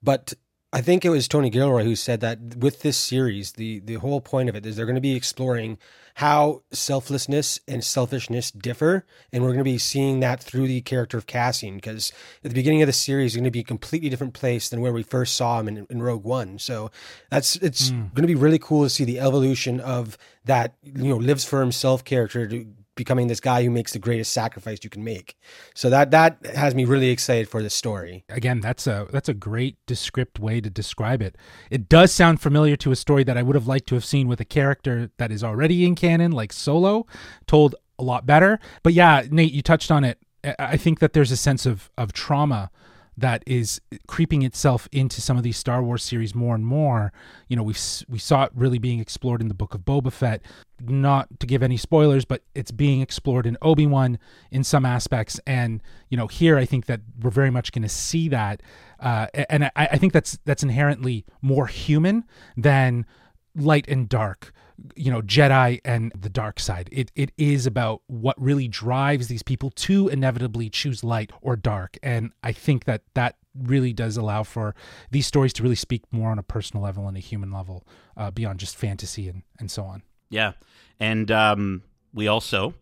but 0.00 0.32
I 0.76 0.82
think 0.82 1.06
it 1.06 1.08
was 1.08 1.26
Tony 1.26 1.48
Gilroy 1.48 1.84
who 1.84 1.96
said 1.96 2.20
that 2.20 2.56
with 2.58 2.82
this 2.82 2.98
series, 2.98 3.52
the 3.52 3.80
the 3.80 3.94
whole 3.94 4.20
point 4.20 4.50
of 4.50 4.54
it 4.54 4.66
is 4.66 4.76
they're 4.76 4.84
going 4.84 4.94
to 4.94 5.00
be 5.00 5.16
exploring 5.16 5.78
how 6.16 6.64
selflessness 6.70 7.60
and 7.66 7.82
selfishness 7.82 8.50
differ, 8.50 9.06
and 9.32 9.42
we're 9.42 9.52
going 9.52 9.60
to 9.60 9.64
be 9.64 9.78
seeing 9.78 10.20
that 10.20 10.42
through 10.42 10.66
the 10.66 10.82
character 10.82 11.16
of 11.16 11.26
Cassian. 11.26 11.76
Because 11.76 12.12
at 12.44 12.50
the 12.50 12.54
beginning 12.54 12.82
of 12.82 12.88
the 12.88 12.92
series, 12.92 13.32
he's 13.32 13.38
going 13.38 13.44
to 13.44 13.50
be 13.50 13.60
a 13.60 13.64
completely 13.64 14.10
different 14.10 14.34
place 14.34 14.68
than 14.68 14.82
where 14.82 14.92
we 14.92 15.02
first 15.02 15.34
saw 15.34 15.58
him 15.60 15.68
in, 15.68 15.86
in 15.88 16.02
Rogue 16.02 16.24
One. 16.24 16.58
So 16.58 16.90
that's 17.30 17.56
it's 17.56 17.88
hmm. 17.88 18.08
going 18.12 18.24
to 18.24 18.26
be 18.26 18.34
really 18.34 18.58
cool 18.58 18.84
to 18.84 18.90
see 18.90 19.04
the 19.04 19.18
evolution 19.18 19.80
of 19.80 20.18
that 20.44 20.74
you 20.82 21.08
know 21.08 21.16
lives 21.16 21.46
for 21.46 21.60
himself 21.60 22.04
character 22.04 22.46
to 22.46 22.66
becoming 22.96 23.28
this 23.28 23.40
guy 23.40 23.62
who 23.62 23.70
makes 23.70 23.92
the 23.92 23.98
greatest 24.00 24.32
sacrifice 24.32 24.78
you 24.82 24.90
can 24.90 25.04
make. 25.04 25.36
So 25.74 25.88
that 25.90 26.10
that 26.10 26.44
has 26.54 26.74
me 26.74 26.84
really 26.84 27.10
excited 27.10 27.48
for 27.48 27.62
this 27.62 27.74
story. 27.74 28.24
again 28.28 28.60
that's 28.60 28.86
a 28.86 29.06
that's 29.12 29.28
a 29.28 29.34
great 29.34 29.76
descript 29.86 30.38
way 30.40 30.60
to 30.60 30.68
describe 30.70 31.22
it 31.22 31.36
it 31.70 31.88
does 31.88 32.10
sound 32.12 32.40
familiar 32.40 32.74
to 32.76 32.90
a 32.90 32.96
story 32.96 33.22
that 33.24 33.36
i 33.36 33.42
would 33.42 33.54
have 33.54 33.66
liked 33.68 33.86
to 33.88 33.94
have 33.94 34.04
seen 34.04 34.26
with 34.28 34.40
a 34.40 34.44
character 34.44 35.10
that 35.18 35.30
is 35.30 35.44
already 35.44 35.84
in 35.84 35.94
canon 35.94 36.32
like 36.32 36.52
solo 36.52 37.06
told 37.46 37.74
a 37.98 38.02
lot 38.02 38.26
better 38.26 38.58
but 38.82 38.92
yeah 38.92 39.22
nate 39.30 39.52
you 39.52 39.62
touched 39.62 39.90
on 39.90 40.02
it 40.04 40.18
I- 40.58 40.76
think 40.76 40.98
that 41.00 41.12
there's 41.12 41.30
a 41.32 41.36
sense 41.36 41.66
of 41.66 41.90
of 41.98 42.12
trauma 42.12 42.70
that 43.16 43.42
is 43.46 43.80
creeping 44.06 44.42
itself 44.42 44.88
into 44.92 45.20
some 45.20 45.36
of 45.36 45.42
these 45.42 45.56
Star 45.56 45.82
Wars 45.82 46.02
series 46.02 46.34
more 46.34 46.54
and 46.54 46.66
more. 46.66 47.12
You 47.48 47.56
know, 47.56 47.62
we 47.62 47.74
we 48.08 48.18
saw 48.18 48.44
it 48.44 48.52
really 48.54 48.78
being 48.78 49.00
explored 49.00 49.40
in 49.40 49.48
the 49.48 49.54
Book 49.54 49.74
of 49.74 49.82
Boba 49.82 50.12
Fett. 50.12 50.42
Not 50.80 51.40
to 51.40 51.46
give 51.46 51.62
any 51.62 51.78
spoilers, 51.78 52.26
but 52.26 52.42
it's 52.54 52.70
being 52.70 53.00
explored 53.00 53.46
in 53.46 53.56
Obi 53.62 53.86
Wan 53.86 54.18
in 54.50 54.62
some 54.62 54.84
aspects, 54.84 55.40
and 55.46 55.82
you 56.10 56.16
know, 56.16 56.26
here 56.26 56.58
I 56.58 56.66
think 56.66 56.86
that 56.86 57.00
we're 57.22 57.30
very 57.30 57.50
much 57.50 57.72
going 57.72 57.82
to 57.82 57.88
see 57.88 58.28
that, 58.28 58.62
uh, 59.00 59.28
and 59.48 59.64
I, 59.64 59.70
I 59.76 59.96
think 59.96 60.12
that's 60.12 60.38
that's 60.44 60.62
inherently 60.62 61.24
more 61.40 61.66
human 61.66 62.24
than 62.56 63.06
light 63.54 63.88
and 63.88 64.06
dark 64.06 64.52
you 64.94 65.10
know 65.10 65.22
jedi 65.22 65.80
and 65.84 66.12
the 66.18 66.28
dark 66.28 66.60
side. 66.60 66.88
It 66.92 67.10
it 67.14 67.32
is 67.36 67.66
about 67.66 68.02
what 68.06 68.40
really 68.40 68.68
drives 68.68 69.28
these 69.28 69.42
people 69.42 69.70
to 69.70 70.08
inevitably 70.08 70.70
choose 70.70 71.02
light 71.02 71.32
or 71.40 71.56
dark. 71.56 71.98
And 72.02 72.32
i 72.42 72.52
think 72.52 72.84
that 72.84 73.02
that 73.14 73.36
really 73.54 73.92
does 73.92 74.16
allow 74.16 74.42
for 74.42 74.74
these 75.10 75.26
stories 75.26 75.52
to 75.54 75.62
really 75.62 75.76
speak 75.76 76.02
more 76.10 76.30
on 76.30 76.38
a 76.38 76.42
personal 76.42 76.82
level 76.82 77.08
and 77.08 77.16
a 77.16 77.20
human 77.20 77.50
level 77.50 77.86
uh, 78.16 78.30
beyond 78.30 78.60
just 78.60 78.76
fantasy 78.76 79.28
and 79.28 79.42
and 79.58 79.70
so 79.70 79.84
on. 79.84 80.02
Yeah, 80.28 80.52
and 80.98 81.30
um, 81.30 81.82
we 82.12 82.26
also 82.26 82.74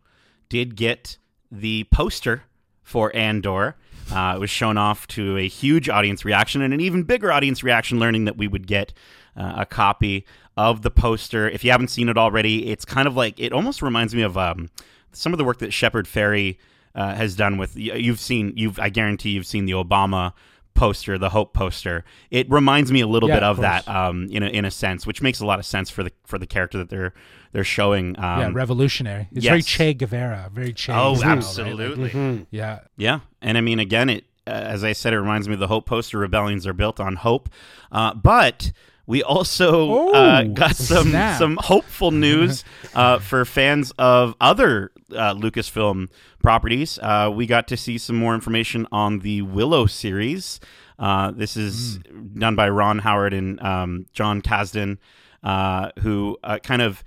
did 0.49 0.77
get 0.77 1.19
the 1.51 1.85
poster 1.93 2.45
for 2.83 3.15
Andor. 3.15 3.77
Uh, 4.13 4.35
it 4.37 4.41
was 4.41 4.51
shown 4.51 4.77
off 4.77 5.07
to 5.09 5.37
a 5.39 5.49
huge 5.49 5.89
audience 5.89 6.25
reaction 6.25 6.61
and 6.61 6.75
an 6.75 6.81
even 6.81 7.03
bigger 7.05 7.33
audience 7.33 7.63
reaction, 7.63 7.99
learning 7.99 8.27
that 8.27 8.37
we 8.37 8.47
would 8.47 8.67
get 8.67 8.93
uh, 9.37 9.55
a 9.59 9.67
copy 9.67 10.27
of 10.57 10.83
the 10.83 10.91
poster. 10.91 11.49
If 11.49 11.65
you 11.65 11.71
haven't 11.71 11.89
seen 11.89 12.09
it 12.09 12.17
already, 12.19 12.69
it's 12.71 12.85
kind 12.85 13.07
of 13.09 13.17
like 13.17 13.39
it 13.41 13.53
almost 13.53 13.83
reminds 13.83 14.15
me 14.15 14.23
of 14.23 14.37
um, 14.39 14.71
some 15.13 15.33
of 15.33 15.39
the 15.39 15.45
work 15.45 15.59
that 15.59 15.73
Shepard 15.73 16.07
Fairey 16.07 16.59
uh, 16.95 17.15
has 17.15 17.35
done 17.37 17.57
with. 17.59 17.77
You've 17.77 18.21
seen, 18.21 18.53
you've 18.57 18.79
I 18.79 18.89
guarantee 18.89 19.31
you've 19.31 19.47
seen 19.47 19.65
the 19.67 19.73
Obama 19.73 20.33
poster, 20.75 21.19
the 21.19 21.31
Hope 21.31 21.55
poster. 21.55 22.05
It 22.31 22.51
reminds 22.51 22.91
me 22.91 23.01
a 23.01 23.07
little 23.07 23.29
Yeah, 23.29 23.37
bit 23.37 23.43
of 23.45 23.57
of, 23.59 23.63
that, 23.63 23.89
um, 23.89 24.29
in 24.31 24.43
a, 24.43 24.47
in 24.49 24.65
a 24.65 24.71
sense, 24.71 25.07
which 25.07 25.23
makes 25.23 25.41
a 25.41 25.47
lot 25.47 25.59
of 25.59 25.67
sense 25.67 25.89
for 25.91 26.03
the 26.03 26.11
for 26.25 26.39
the 26.39 26.47
character 26.47 26.79
that 26.79 26.89
they're 26.91 27.15
they're 27.53 27.63
showing. 27.65 28.19
Um, 28.19 28.41
yeah 28.41 28.51
revolutionary 28.53 29.29
it's 29.33 29.47
very 29.47 29.63
che 29.63 29.95
guevara 29.95 30.51
very 30.53 30.73
che 30.73 30.93
Oh, 30.93 31.15
style, 31.15 31.29
right? 31.31 31.39
absolutely. 31.39 32.13
Like, 32.13 32.47
yeah 32.51 32.81
Yeah, 32.97 33.21
and 33.41 33.57
I 33.57 33.61
mean, 33.61 33.79
again, 33.79 34.11
it 34.11 34.25
uh, 34.47 34.51
as 34.51 34.85
I 34.85 34.93
said, 34.93 35.13
it 35.15 35.21
reminds 35.21 35.47
me 35.49 35.55
of 35.55 35.61
the 35.61 35.69
Hope 35.69 35.87
poster. 35.87 36.19
Rebellions 36.19 36.67
are 36.67 36.73
built 36.75 36.99
on 37.01 37.17
hope, 37.17 37.49
uh, 37.93 38.13
but 38.15 38.73
we 39.07 39.23
also 39.23 40.09
uh, 40.13 40.43
Oh, 40.45 40.49
got 40.49 40.77
some 40.77 41.09
snap. 41.11 41.39
some 41.39 41.59
hopeful 41.63 42.11
news 42.11 42.65
uh, 42.95 43.19
for 43.19 43.45
fans 43.45 43.93
of 43.99 44.35
other 44.41 44.91
uh, 45.13 45.35
Lucasfilm 45.35 46.09
properties. 46.43 46.99
Uh, 47.03 47.31
we 47.35 47.47
got 47.47 47.69
to 47.69 47.77
see 47.77 47.99
some 47.99 48.17
more 48.17 48.35
information 48.35 48.87
on 48.91 49.21
the 49.21 49.43
Willow 49.43 49.87
series. 49.87 50.61
Uh, 50.99 51.31
this 51.33 51.57
is 51.57 51.99
done 52.39 52.55
by 52.57 52.69
Ron 52.69 53.01
Howard 53.01 53.35
and 53.35 53.61
um, 53.63 54.07
Jon 54.13 54.41
Kasdan, 54.41 54.99
uh, 55.43 55.91
who 56.01 56.39
uh, 56.45 56.59
kind 56.63 56.81
of 56.83 57.03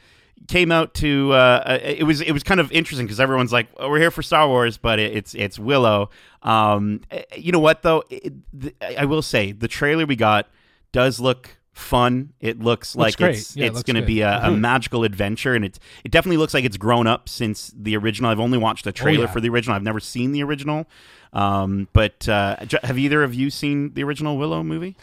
came 0.48 0.72
out 0.72 0.94
to 0.94 1.34
uh, 1.34 1.78
it 1.84 2.04
was 2.04 2.22
it 2.22 2.32
was 2.32 2.42
kind 2.44 2.60
of 2.62 2.72
interesting 2.72 3.06
because 3.06 3.20
everyone's 3.20 3.52
like 3.52 3.68
oh, 3.78 3.90
we're 3.90 4.00
here 4.00 4.12
for 4.12 4.22
Star 4.22 4.48
Wars 4.48 4.78
but 4.78 4.98
it, 4.98 5.14
it's 5.14 5.34
it's 5.36 5.60
Willow 5.60 6.10
um 6.44 7.02
eh, 7.12 7.24
you 7.36 7.52
know 7.52 7.60
what 7.60 7.82
though 7.82 8.04
it, 8.10 8.34
the, 8.58 8.74
I 8.98 9.04
will 9.06 9.22
say 9.22 9.52
the 9.52 9.68
trailer 9.68 10.06
we 10.06 10.16
got 10.16 10.48
does 10.94 11.20
look 11.20 11.57
fun 11.78 12.34
it 12.40 12.60
looks, 12.60 12.96
like 12.96 13.18
great. 13.18 13.36
it's 13.36 13.56
Yeah, 13.56 13.68
it's 13.68 13.76
looks 13.76 13.84
going 13.84 14.02
to 14.02 14.06
be 14.06 14.22
a, 14.22 14.40
a 14.44 14.52
magical 14.52 15.04
adventure 15.04 15.54
and 15.54 15.64
it 15.64 15.80
it 16.04 16.12
definitely 16.12 16.38
looks 16.38 16.54
like 16.54 16.66
it's 16.66 16.78
grown 16.78 17.08
up 17.08 17.30
since 17.30 17.72
the 17.78 17.96
original 17.96 18.32
I've 18.32 18.40
only 18.40 18.58
watched 18.58 18.84
the 18.84 18.92
trailer 18.92 19.26
yeah. 19.26 19.32
for 19.32 19.42
the 19.42 19.50
original 19.50 19.76
I've 19.76 19.84
never 19.84 20.00
seen 20.00 20.32
the 20.32 20.44
original 20.44 20.88
um 21.34 21.88
but 21.94 22.28
uh 22.28 22.58
have 22.84 22.98
either 22.98 23.24
of 23.24 23.34
you 23.34 23.50
seen 23.50 23.94
the 23.94 24.04
original 24.04 24.38
Willow 24.38 24.64
movie 24.64 24.96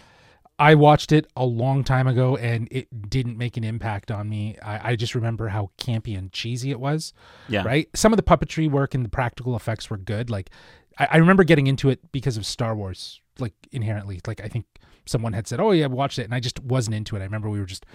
I 0.58 0.76
watched 0.76 1.10
it 1.10 1.26
a 1.36 1.44
long 1.44 1.82
time 1.82 2.06
ago 2.06 2.36
and 2.36 2.68
it 2.70 3.10
didn't 3.10 3.36
make 3.36 3.56
an 3.56 3.64
impact 3.64 4.10
on 4.10 4.28
me. 4.28 4.56
I, 4.62 4.92
I 4.92 4.96
just 4.96 5.14
remember 5.14 5.48
how 5.48 5.70
campy 5.78 6.16
and 6.16 6.30
cheesy 6.30 6.70
it 6.70 6.78
was. 6.78 7.12
Yeah. 7.48 7.64
Right? 7.64 7.88
Some 7.94 8.12
of 8.12 8.18
the 8.18 8.22
puppetry 8.22 8.70
work 8.70 8.94
and 8.94 9.04
the 9.04 9.08
practical 9.08 9.56
effects 9.56 9.90
were 9.90 9.96
good. 9.96 10.30
Like, 10.30 10.50
I, 10.96 11.08
I 11.12 11.16
remember 11.16 11.42
getting 11.42 11.66
into 11.66 11.90
it 11.90 12.12
because 12.12 12.36
of 12.36 12.46
Star 12.46 12.76
Wars, 12.76 13.20
like, 13.40 13.54
inherently. 13.72 14.20
Like, 14.26 14.40
I 14.44 14.48
think 14.48 14.66
someone 15.06 15.32
had 15.32 15.46
said, 15.46 15.60
"Oh 15.60 15.70
yeah, 15.72 15.86
watch 15.86 16.18
it," 16.18 16.24
and 16.24 16.34
I 16.34 16.40
just 16.40 16.60
wasn't 16.62 16.96
into 16.96 17.16
it. 17.16 17.20
I 17.20 17.24
remember 17.24 17.48
we 17.48 17.60
were 17.60 17.66
just 17.66 17.86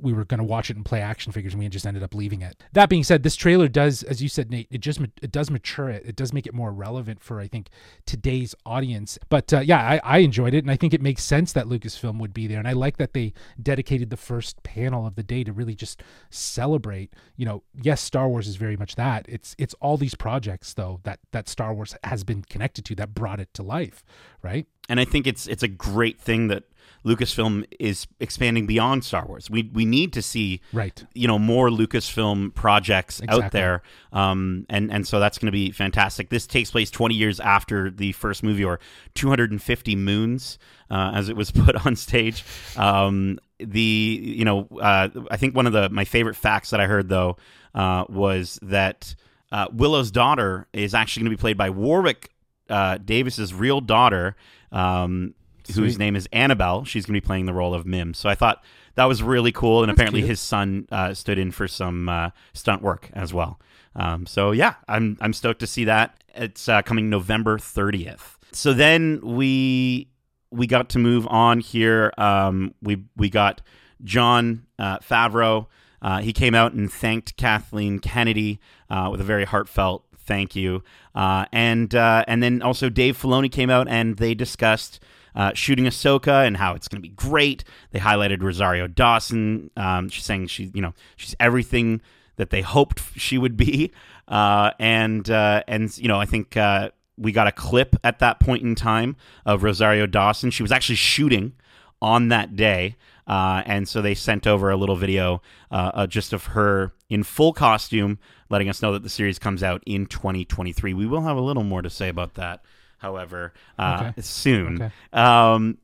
we 0.00 0.12
were 0.12 0.24
going 0.24 0.38
to 0.38 0.44
watch 0.44 0.70
it 0.70 0.76
and 0.76 0.84
play 0.84 1.00
action 1.00 1.32
figures, 1.32 1.54
and 1.54 1.62
we 1.62 1.68
just 1.68 1.86
ended 1.86 2.02
up 2.02 2.14
leaving 2.14 2.42
it. 2.42 2.62
That 2.72 2.88
being 2.88 3.04
said, 3.04 3.22
this 3.22 3.36
trailer 3.36 3.68
does, 3.68 4.02
as 4.02 4.22
you 4.22 4.28
said, 4.28 4.50
Nate, 4.50 4.68
it 4.70 4.78
just 4.78 5.00
it 5.00 5.32
does 5.32 5.50
mature 5.50 5.88
it. 5.88 6.04
It 6.06 6.16
does 6.16 6.32
make 6.32 6.46
it 6.46 6.54
more 6.54 6.72
relevant 6.72 7.22
for 7.22 7.40
I 7.40 7.48
think 7.48 7.68
today's 8.06 8.54
audience. 8.64 9.18
But 9.28 9.52
uh, 9.52 9.60
yeah, 9.60 9.78
I, 9.78 10.00
I 10.04 10.18
enjoyed 10.18 10.54
it, 10.54 10.64
and 10.64 10.70
I 10.70 10.76
think 10.76 10.94
it 10.94 11.02
makes 11.02 11.22
sense 11.22 11.52
that 11.52 11.66
Lucasfilm 11.66 12.18
would 12.18 12.34
be 12.34 12.46
there, 12.46 12.58
and 12.58 12.68
I 12.68 12.72
like 12.72 12.96
that 12.98 13.12
they 13.12 13.32
dedicated 13.60 14.10
the 14.10 14.16
first 14.16 14.62
panel 14.62 15.06
of 15.06 15.14
the 15.14 15.22
day 15.22 15.44
to 15.44 15.52
really 15.52 15.74
just 15.74 16.02
celebrate. 16.30 17.12
You 17.36 17.46
know, 17.46 17.62
yes, 17.80 18.00
Star 18.00 18.28
Wars 18.28 18.48
is 18.48 18.56
very 18.56 18.76
much 18.76 18.96
that. 18.96 19.26
It's 19.28 19.54
it's 19.58 19.74
all 19.74 19.96
these 19.96 20.14
projects 20.14 20.74
though 20.74 21.00
that 21.04 21.20
that 21.32 21.48
Star 21.48 21.74
Wars 21.74 21.94
has 22.04 22.24
been 22.24 22.42
connected 22.42 22.84
to 22.86 22.94
that 22.96 23.14
brought 23.14 23.40
it 23.40 23.52
to 23.54 23.62
life, 23.62 24.04
right? 24.42 24.66
and 24.88 25.00
I 25.00 25.04
think 25.04 25.26
it's 25.26 25.46
it's 25.46 25.62
a 25.62 25.68
great 25.68 26.20
thing 26.20 26.48
that 26.48 26.64
Lucasfilm 27.04 27.64
is 27.80 28.06
expanding 28.20 28.66
beyond 28.66 29.04
Star 29.04 29.26
Wars. 29.26 29.50
We 29.50 29.70
we 29.72 29.84
need 29.84 30.12
to 30.12 30.22
see 30.22 30.60
Right. 30.72 31.04
you 31.14 31.26
know 31.26 31.38
more 31.38 31.68
Lucasfilm 31.68 32.54
projects 32.54 33.20
out 33.28 33.50
there, 33.52 33.82
um, 34.12 34.66
and 34.68 34.92
and 34.92 35.06
so 35.06 35.18
that's 35.18 35.38
going 35.38 35.46
to 35.46 35.52
be 35.52 35.70
fantastic. 35.72 36.30
This 36.30 36.46
takes 36.46 36.70
place 36.70 36.90
20 36.90 37.14
years 37.14 37.40
after 37.40 37.90
the 37.90 38.12
first 38.12 38.42
movie, 38.42 38.64
or 38.64 38.78
250 39.14 39.96
moons, 39.96 40.58
uh, 40.90 41.12
as 41.14 41.28
it 41.28 41.36
was 41.36 41.50
put 41.64 41.86
on 41.86 41.96
stage. 41.96 42.44
Um, 42.76 43.38
the 43.58 44.20
you 44.22 44.44
know 44.44 44.68
uh, 44.80 45.08
I 45.30 45.36
think 45.36 45.54
one 45.54 45.66
of 45.66 45.72
the 45.72 45.88
my 45.90 46.04
favorite 46.04 46.36
facts 46.36 46.70
that 46.70 46.80
I 46.80 46.86
heard 46.86 47.08
though 47.08 47.36
uh, 47.74 48.04
was 48.08 48.58
that 48.62 49.14
uh, 49.50 49.66
Willow's 49.72 50.10
daughter 50.10 50.66
is 50.72 50.94
actually 50.94 51.22
going 51.24 51.32
to 51.32 51.36
be 51.36 51.40
played 51.40 51.58
by 51.58 51.70
Warwick 51.70 52.30
uh, 52.68 52.98
Davis's 52.98 53.52
real 53.52 53.80
daughter. 53.80 54.34
Um, 54.70 55.34
whose 55.76 55.98
name 55.98 56.16
is 56.16 56.28
Annabelle. 56.32 56.84
She's 56.84 57.06
going 57.06 57.14
to 57.14 57.20
be 57.20 57.26
playing 57.26 57.46
the 57.46 57.52
role 57.52 57.74
of 57.74 57.86
Mim. 57.86 58.14
So 58.14 58.28
I 58.28 58.34
thought 58.34 58.64
that 58.94 59.04
was 59.04 59.22
really 59.22 59.52
cool. 59.52 59.82
And 59.82 59.90
apparently 59.90 60.20
cute. 60.20 60.30
his 60.30 60.40
son 60.40 60.86
uh, 60.90 61.14
stood 61.14 61.38
in 61.38 61.50
for 61.50 61.68
some 61.68 62.08
uh, 62.08 62.30
stunt 62.52 62.82
work 62.82 63.10
as 63.12 63.32
well. 63.32 63.60
Um, 63.94 64.26
so 64.26 64.52
yeah, 64.52 64.74
I'm 64.88 65.18
I'm 65.20 65.32
stoked 65.32 65.60
to 65.60 65.66
see 65.66 65.84
that. 65.84 66.22
It's 66.34 66.68
uh, 66.68 66.82
coming 66.82 67.10
November 67.10 67.58
30th. 67.58 68.36
So 68.52 68.72
then 68.72 69.20
we 69.22 70.08
we 70.50 70.66
got 70.66 70.90
to 70.90 70.98
move 70.98 71.26
on 71.28 71.60
here. 71.60 72.12
Um, 72.16 72.74
we 72.82 73.04
we 73.16 73.28
got 73.28 73.60
Jon 74.02 74.66
uh, 74.78 74.98
Favreau. 74.98 75.66
Uh, 76.00 76.20
he 76.20 76.32
came 76.32 76.54
out 76.54 76.72
and 76.72 76.92
thanked 76.92 77.36
Kathleen 77.36 77.98
Kennedy 78.00 78.60
uh, 78.90 79.08
with 79.10 79.20
a 79.20 79.24
very 79.24 79.44
heartfelt 79.44 80.04
thank 80.24 80.56
you. 80.56 80.82
Uh, 81.14 81.46
and 81.52 81.94
uh, 81.94 82.24
and 82.26 82.42
then 82.42 82.62
also 82.62 82.88
Dave 82.88 83.18
Filoni 83.18 83.50
came 83.50 83.70
out 83.70 83.88
and 83.88 84.16
they 84.16 84.34
discussed 84.34 85.00
uh, 85.34 85.52
shooting 85.54 85.84
Ahsoka 85.84 86.46
and 86.46 86.56
how 86.56 86.74
it's 86.74 86.88
going 86.88 87.02
to 87.02 87.08
be 87.08 87.14
great. 87.14 87.64
They 87.90 87.98
highlighted 87.98 88.42
Rosario 88.42 88.86
Dawson. 88.86 89.70
Um, 89.76 90.08
she's 90.08 90.24
saying 90.24 90.48
she, 90.48 90.70
you 90.74 90.82
know, 90.82 90.94
she's 91.16 91.34
everything 91.40 92.00
that 92.36 92.50
they 92.50 92.62
hoped 92.62 93.02
she 93.16 93.38
would 93.38 93.56
be. 93.56 93.90
Uh, 94.28 94.70
and 94.78 95.28
uh, 95.28 95.62
and 95.66 95.98
you 95.98 96.08
know, 96.08 96.18
I 96.18 96.24
think 96.24 96.56
uh, 96.56 96.90
we 97.18 97.32
got 97.32 97.48
a 97.48 97.52
clip 97.52 97.96
at 98.02 98.20
that 98.20 98.40
point 98.40 98.62
in 98.62 98.74
time 98.74 99.16
of 99.44 99.62
Rosario 99.62 100.06
Dawson. 100.06 100.50
She 100.50 100.62
was 100.62 100.72
actually 100.72 100.94
shooting 100.94 101.52
on 102.00 102.28
that 102.28 102.56
day. 102.56 102.96
Uh, 103.26 103.62
and 103.66 103.88
so 103.88 104.02
they 104.02 104.14
sent 104.14 104.46
over 104.46 104.70
a 104.70 104.76
little 104.76 104.96
video 104.96 105.40
uh, 105.70 105.92
uh, 105.94 106.06
just 106.06 106.32
of 106.32 106.46
her 106.46 106.92
in 107.08 107.22
full 107.22 107.52
costume, 107.52 108.18
letting 108.50 108.68
us 108.68 108.82
know 108.82 108.92
that 108.92 109.02
the 109.02 109.08
series 109.08 109.38
comes 109.38 109.62
out 109.62 109.82
in 109.86 110.06
2023. 110.06 110.92
We 110.94 111.06
will 111.06 111.22
have 111.22 111.36
a 111.36 111.40
little 111.40 111.62
more 111.62 111.82
to 111.82 111.90
say 111.90 112.08
about 112.08 112.34
that, 112.34 112.64
however, 113.02 113.52
uh, 113.78 114.06
Okay. 114.12 114.22
soon. 114.22 114.80
Okay. 114.82 114.90
Um, 115.12 115.76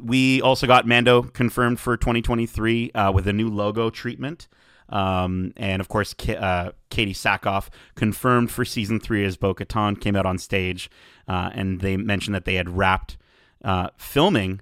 we 0.00 0.40
also 0.42 0.66
got 0.66 0.86
Mando 0.86 1.22
confirmed 1.22 1.80
for 1.80 1.96
2023 1.96 2.92
uh, 2.92 3.10
with 3.12 3.26
a 3.26 3.32
new 3.32 3.48
logo 3.48 3.90
treatment. 3.90 4.46
Um, 4.88 5.52
and 5.56 5.80
of 5.80 5.88
course, 5.88 6.14
K- 6.14 6.36
uh, 6.36 6.70
Katee 6.90 7.10
Sackhoff 7.10 7.68
confirmed 7.96 8.50
for 8.52 8.64
season 8.64 9.00
three 9.00 9.24
as 9.24 9.36
Bo 9.36 9.52
Katan 9.54 10.00
came 10.00 10.14
out 10.14 10.26
on 10.26 10.38
stage. 10.38 10.88
Uh, 11.26 11.50
and 11.54 11.80
they 11.80 11.96
mentioned 11.96 12.34
that 12.36 12.44
they 12.44 12.54
had 12.54 12.68
wrapped 12.68 13.16
uh, 13.64 13.88
filming. 13.96 14.60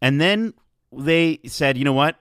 And 0.00 0.20
then 0.20 0.54
they 0.92 1.40
said, 1.44 1.76
you 1.76 1.84
know 1.84 1.92
what? 1.92 2.16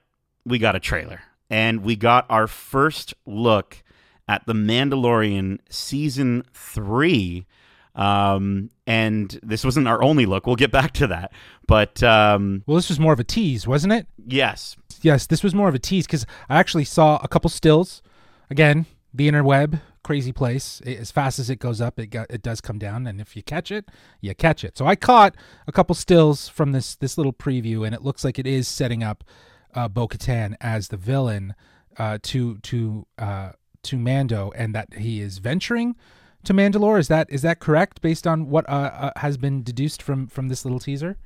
We 0.46 0.58
got 0.60 0.76
a 0.76 0.80
trailer. 0.80 1.22
And 1.50 1.84
we 1.84 1.96
got 1.96 2.26
our 2.30 2.48
first 2.48 3.14
look 3.26 3.82
at 4.28 4.46
The 4.46 4.54
Mandalorian 4.54 5.60
season 5.70 6.44
three. 6.54 7.46
Um, 7.98 8.70
and 8.86 9.38
this 9.44 9.66
wasn't 9.66 9.88
our 9.88 10.02
only 10.04 10.26
look. 10.26 10.46
We'll 10.46 10.56
get 10.56 10.72
back 10.72 10.94
to 10.94 11.08
that. 11.08 11.32
But 11.68 12.02
um, 12.04 12.64
Well, 12.66 12.76
this 12.76 12.90
was 12.90 13.00
more 13.00 13.12
of 13.12 13.20
a 13.20 13.24
tease, 13.24 13.68
wasn't 13.68 13.94
it? 13.94 14.08
yes, 14.26 14.78
Yes, 15.02 15.28
this 15.28 15.44
was 15.44 15.54
more 15.54 15.70
of 15.70 15.76
a 15.76 15.80
tease 15.80 16.08
because 16.08 16.26
I 16.50 16.58
actually 16.58 16.86
saw 16.86 17.20
a 17.24 17.28
couple 17.28 17.50
stills. 17.50 18.02
Again, 18.50 18.86
the 19.14 19.30
interweb, 19.30 19.82
crazy 20.04 20.32
place. 20.32 20.82
As 20.82 21.12
fast 21.12 21.38
as 21.38 21.50
it 21.50 21.58
goes 21.58 21.82
up, 21.82 22.00
it 22.00 22.08
got, 22.08 22.28
it 22.32 22.42
does 22.42 22.62
come 22.62 22.80
down, 22.80 23.06
and 23.06 23.22
if 23.22 23.36
you 23.36 23.44
catch 23.44 23.72
it, 23.72 23.90
you 24.22 24.34
catch 24.34 24.64
it. 24.64 24.78
So 24.78 24.88
I 24.88 24.96
caught 24.96 25.36
a 25.68 25.72
couple 25.72 25.94
stills 25.96 26.48
from 26.48 26.72
this 26.72 26.96
this 26.96 27.18
little 27.18 27.34
preview, 27.34 27.86
and 27.86 27.94
it 27.94 28.02
looks 28.02 28.24
like 28.24 28.40
it 28.40 28.48
is 28.48 28.68
setting 28.68 29.04
up 29.04 29.24
uh, 29.76 29.88
Bo-Katan 29.88 30.56
as 30.62 30.88
the 30.88 30.98
villain 30.98 31.54
uh, 31.98 32.18
to 32.24 32.58
to 32.60 33.06
uh, 33.20 33.52
to 33.84 33.98
Mando, 33.98 34.52
and 34.56 34.74
that 34.74 34.96
he 34.96 35.22
is 35.22 35.38
venturing 35.38 35.96
to 36.48 36.54
Mandalore. 36.54 37.00
Is 37.00 37.08
that 37.08 37.28
is 37.30 37.42
that 37.44 37.60
correct 37.60 38.02
based 38.02 38.26
on 38.28 38.50
what 38.50 38.68
uh, 38.70 38.72
uh, 38.74 39.12
has 39.18 39.38
been 39.38 39.64
deduced 39.64 40.02
from 40.02 40.28
from 40.28 40.48
this 40.50 40.66
little 40.66 40.80
teaser? 40.80 41.18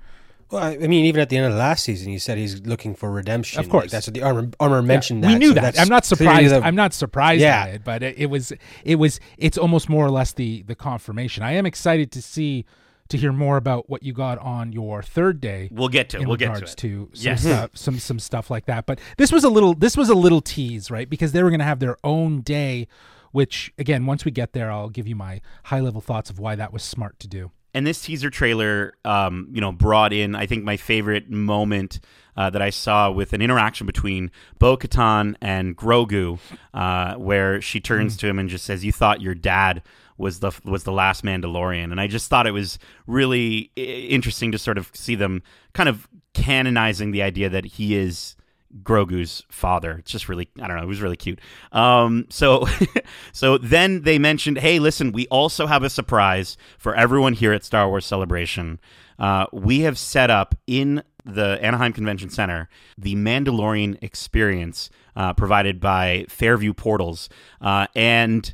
Well, 0.52 0.62
I 0.64 0.72
I 0.74 0.88
mean, 0.88 1.06
even 1.06 1.22
at 1.22 1.30
the 1.30 1.38
end 1.38 1.46
of 1.46 1.54
the 1.54 1.58
last 1.60 1.84
season, 1.86 2.12
you 2.12 2.20
said 2.20 2.38
he's 2.38 2.62
looking 2.68 2.94
for 2.94 3.10
redemption. 3.10 3.60
Of 3.62 3.70
course. 3.70 3.86
Like, 3.86 3.92
that's 3.92 4.08
what 4.08 4.14
the 4.14 4.22
armor 4.24 4.50
armor 4.60 4.82
mentioned. 4.82 5.22
we 5.26 5.32
that, 5.34 5.40
knew 5.40 5.50
so 5.50 5.54
that. 5.56 5.80
I'm 5.80 5.88
not 5.88 6.06
surprised. 6.06 6.52
the- 6.54 6.62
I'm 6.62 6.76
not 6.76 6.94
surprised 6.94 7.42
Yeah. 7.42 7.66
by 7.66 7.70
it, 7.72 7.84
but 7.86 8.04
it, 8.04 8.18
it 8.18 8.26
was 8.26 8.52
it 8.84 8.96
was 8.96 9.20
it's 9.38 9.58
almost 9.58 9.88
more 9.90 10.06
or 10.06 10.12
less 10.12 10.34
the 10.34 10.64
the 10.64 10.76
confirmation. 10.76 11.42
I 11.44 11.54
am 11.54 11.66
excited 11.66 12.12
to 12.12 12.22
see 12.22 12.66
to 13.10 13.18
hear 13.18 13.34
more 13.34 13.58
about 13.58 13.90
what 13.90 14.04
you 14.04 14.14
got 14.14 14.38
on 14.40 14.72
your 14.72 15.04
third 15.04 15.42
day. 15.42 15.68
we'll 15.70 15.90
get 15.90 16.08
to 16.10 16.18
it. 16.18 16.22
in 16.22 16.28
We'll 16.30 16.38
get 16.38 16.56
to 16.56 16.64
it. 16.64 16.74
to 16.78 17.10
some 17.14 17.26
Yes. 17.32 17.42
stuff, 17.42 17.70
some 17.76 18.00
some 18.00 18.20
stuff 18.20 18.50
like 18.50 18.66
that. 18.68 18.86
But 18.86 19.00
this 19.18 19.32
was 19.32 19.44
a 19.44 19.50
little 19.50 19.74
this 19.74 19.96
was 19.98 20.10
a 20.10 20.16
little 20.16 20.42
tease, 20.42 20.90
right? 20.92 21.10
Because 21.10 21.32
they 21.34 21.44
were 21.44 21.50
going 21.50 21.60
to 21.60 21.66
have 21.66 21.80
their 21.80 21.98
own 22.06 22.40
day, 22.42 22.88
which 23.32 23.74
again, 23.78 24.06
once 24.06 24.26
we 24.26 24.32
get 24.32 24.54
there, 24.54 24.72
I'll 24.72 24.90
give 24.90 25.08
you 25.08 25.16
my 25.16 25.42
high 25.66 25.80
level 25.80 26.02
thoughts 26.02 26.30
of 26.30 26.40
why 26.40 26.56
that 26.56 26.72
was 26.74 26.84
smart 26.84 27.20
to 27.20 27.28
do. 27.28 27.52
and 27.74 27.88
this 27.88 28.02
teaser 28.02 28.30
trailer, 28.30 28.94
um, 29.06 29.48
you 29.54 29.62
know, 29.62 29.72
brought 29.72 30.12
in 30.12 30.36
I 30.36 30.46
think 30.46 30.64
my 30.64 30.78
favorite 30.78 31.30
moment 31.30 32.00
uh, 32.36 32.50
that 32.50 32.62
I 32.62 32.70
saw 32.70 33.12
with 33.12 33.34
an 33.34 33.42
interaction 33.42 33.86
between 33.88 34.32
Bo 34.60 34.78
Katan 34.78 35.36
and 35.42 35.76
Grogu, 35.78 36.40
uh, 36.74 37.16
where 37.16 37.62
she 37.62 37.80
turns 37.80 38.18
to 38.18 38.28
him 38.28 38.40
and 38.40 38.50
just 38.50 38.66
says, 38.66 38.84
"You 38.86 38.92
thought 38.92 39.22
your 39.22 39.36
dad." 39.36 39.82
Was 40.18 40.40
the 40.40 40.52
was 40.64 40.84
the 40.84 40.92
last 40.92 41.24
Mandalorian, 41.24 41.92
and 41.92 42.00
I 42.00 42.06
just 42.06 42.30
thought 42.30 42.46
it 42.46 42.52
was 42.52 42.78
really 43.08 43.72
interesting 43.76 44.52
to 44.52 44.60
sort 44.60 44.78
of 44.78 44.92
see 44.94 45.16
them 45.16 45.42
kind 45.74 45.90
of 45.90 46.08
canonizing 46.36 47.10
the 47.10 47.24
idea 47.24 47.50
that 47.50 47.66
he 47.66 47.96
is 47.96 48.36
Grogu's 48.84 49.44
father. 49.50 49.98
It's 50.00 50.12
just 50.12 50.30
really, 50.30 50.50
I 50.62 50.68
don't 50.68 50.78
know, 50.78 50.84
it 50.84 50.88
was 50.88 51.02
really 51.02 51.18
cute. 51.18 51.40
Um, 51.72 52.26
so, 52.30 52.68
so 53.34 53.58
then 53.58 54.02
they 54.04 54.20
mentioned, 54.20 54.60
hey, 54.60 54.80
listen, 54.80 55.12
we 55.12 55.28
also 55.28 55.68
have 55.68 55.84
a 55.84 55.90
surprise 55.90 56.58
for 56.78 56.96
everyone 56.96 57.34
here 57.34 57.54
at 57.54 57.64
Star 57.64 57.88
Wars 57.88 58.06
Celebration. 58.06 58.80
Uh, 59.20 59.46
we 59.52 59.82
have 59.82 59.98
set 59.98 60.30
up 60.30 60.56
in 60.68 61.04
the 61.24 61.60
Anaheim 61.62 61.94
Convention 61.94 62.30
Center 62.30 62.68
the 62.98 63.16
Mandalorian 63.16 64.02
experience 64.02 64.90
uh, 65.16 65.34
provided 65.34 65.80
by 65.80 66.26
Fairview 66.30 66.74
Portals, 66.74 67.30
uh, 67.62 67.88
and 67.96 68.54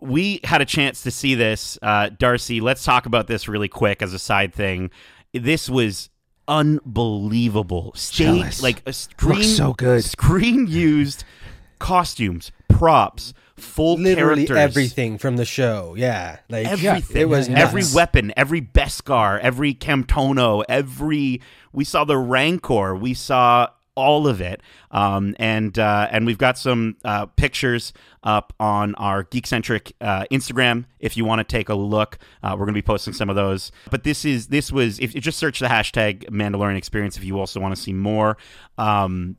we 0.00 0.40
had 0.44 0.60
a 0.60 0.66
chance 0.66 1.02
to 1.02 1.10
see 1.10 1.34
this. 1.34 1.78
Uh, 1.80 2.10
Darcy, 2.18 2.60
let's 2.60 2.84
talk 2.84 3.06
about 3.06 3.26
this 3.26 3.48
really 3.48 3.68
quick 3.68 4.02
as 4.02 4.12
a 4.12 4.18
side 4.18 4.52
thing. 4.52 4.90
This 5.32 5.70
was 5.70 6.10
unbelievable. 6.48 7.92
Stage, 7.94 8.26
Jealous. 8.26 8.62
like 8.62 8.82
a 8.86 8.92
screen, 8.92 9.42
so 9.44 9.72
good. 9.72 10.04
Screen 10.04 10.66
used 10.66 11.24
costumes, 11.78 12.52
props, 12.68 13.34
full 13.56 13.96
literally 13.96 14.46
characters, 14.46 14.56
everything 14.56 15.18
from 15.18 15.36
the 15.36 15.44
show. 15.44 15.94
Yeah, 15.96 16.38
like 16.48 16.66
everything. 16.66 17.16
it 17.16 17.28
was 17.28 17.48
every 17.48 17.82
nuts. 17.82 17.94
weapon, 17.94 18.32
every 18.36 18.60
Beskar, 18.60 19.40
every 19.40 19.74
Camtono, 19.74 20.64
every. 20.68 21.40
We 21.72 21.84
saw 21.84 22.04
the 22.04 22.18
Rancor. 22.18 22.94
We 22.94 23.14
saw 23.14 23.68
all 23.96 24.26
of 24.26 24.40
it, 24.40 24.60
um, 24.90 25.34
and 25.38 25.78
uh, 25.78 26.08
and 26.10 26.26
we've 26.26 26.38
got 26.38 26.58
some 26.58 26.96
uh, 27.04 27.26
pictures 27.26 27.92
up 28.22 28.52
on 28.58 28.94
our 28.96 29.24
Geekcentric 29.24 29.92
uh, 30.00 30.24
Instagram. 30.32 30.84
If 30.98 31.16
you 31.16 31.24
want 31.24 31.38
to 31.40 31.44
take 31.44 31.68
a 31.68 31.74
look, 31.74 32.18
uh, 32.42 32.50
we're 32.52 32.64
going 32.66 32.74
to 32.74 32.78
be 32.78 32.82
posting 32.82 33.12
some 33.12 33.30
of 33.30 33.36
those. 33.36 33.70
But 33.90 34.02
this 34.04 34.24
is 34.24 34.48
this 34.48 34.72
was 34.72 34.98
if 34.98 35.14
you 35.14 35.20
just 35.20 35.38
search 35.38 35.60
the 35.60 35.66
hashtag 35.66 36.28
Mandalorian 36.30 36.76
Experience 36.76 37.16
if 37.16 37.24
you 37.24 37.38
also 37.38 37.60
want 37.60 37.74
to 37.76 37.80
see 37.80 37.92
more. 37.92 38.36
Um, 38.78 39.36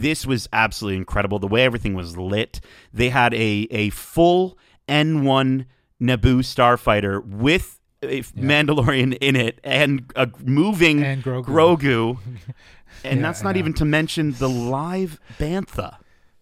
This 0.00 0.26
was 0.26 0.48
absolutely 0.52 0.96
incredible. 0.96 1.38
The 1.38 1.48
way 1.48 1.64
everything 1.64 1.94
was 1.94 2.16
lit. 2.16 2.60
They 2.92 3.10
had 3.10 3.34
a 3.34 3.66
a 3.70 3.90
full 3.90 4.58
N1 4.88 5.66
Naboo 6.00 6.38
starfighter 6.40 7.24
with 7.24 7.78
a 8.02 8.22
Mandalorian 8.22 9.16
in 9.20 9.36
it 9.36 9.60
and 9.62 10.10
a 10.16 10.26
moving 10.42 11.02
And 11.02 11.22
Grogu. 11.22 11.44
Grogu. 11.44 12.18
and 13.04 13.18
Yeah, 13.18 13.22
that's 13.22 13.42
not 13.42 13.56
even 13.56 13.72
to 13.74 13.84
mention 13.84 14.32
the 14.32 14.48
live 14.48 15.18
bantha 15.38 15.96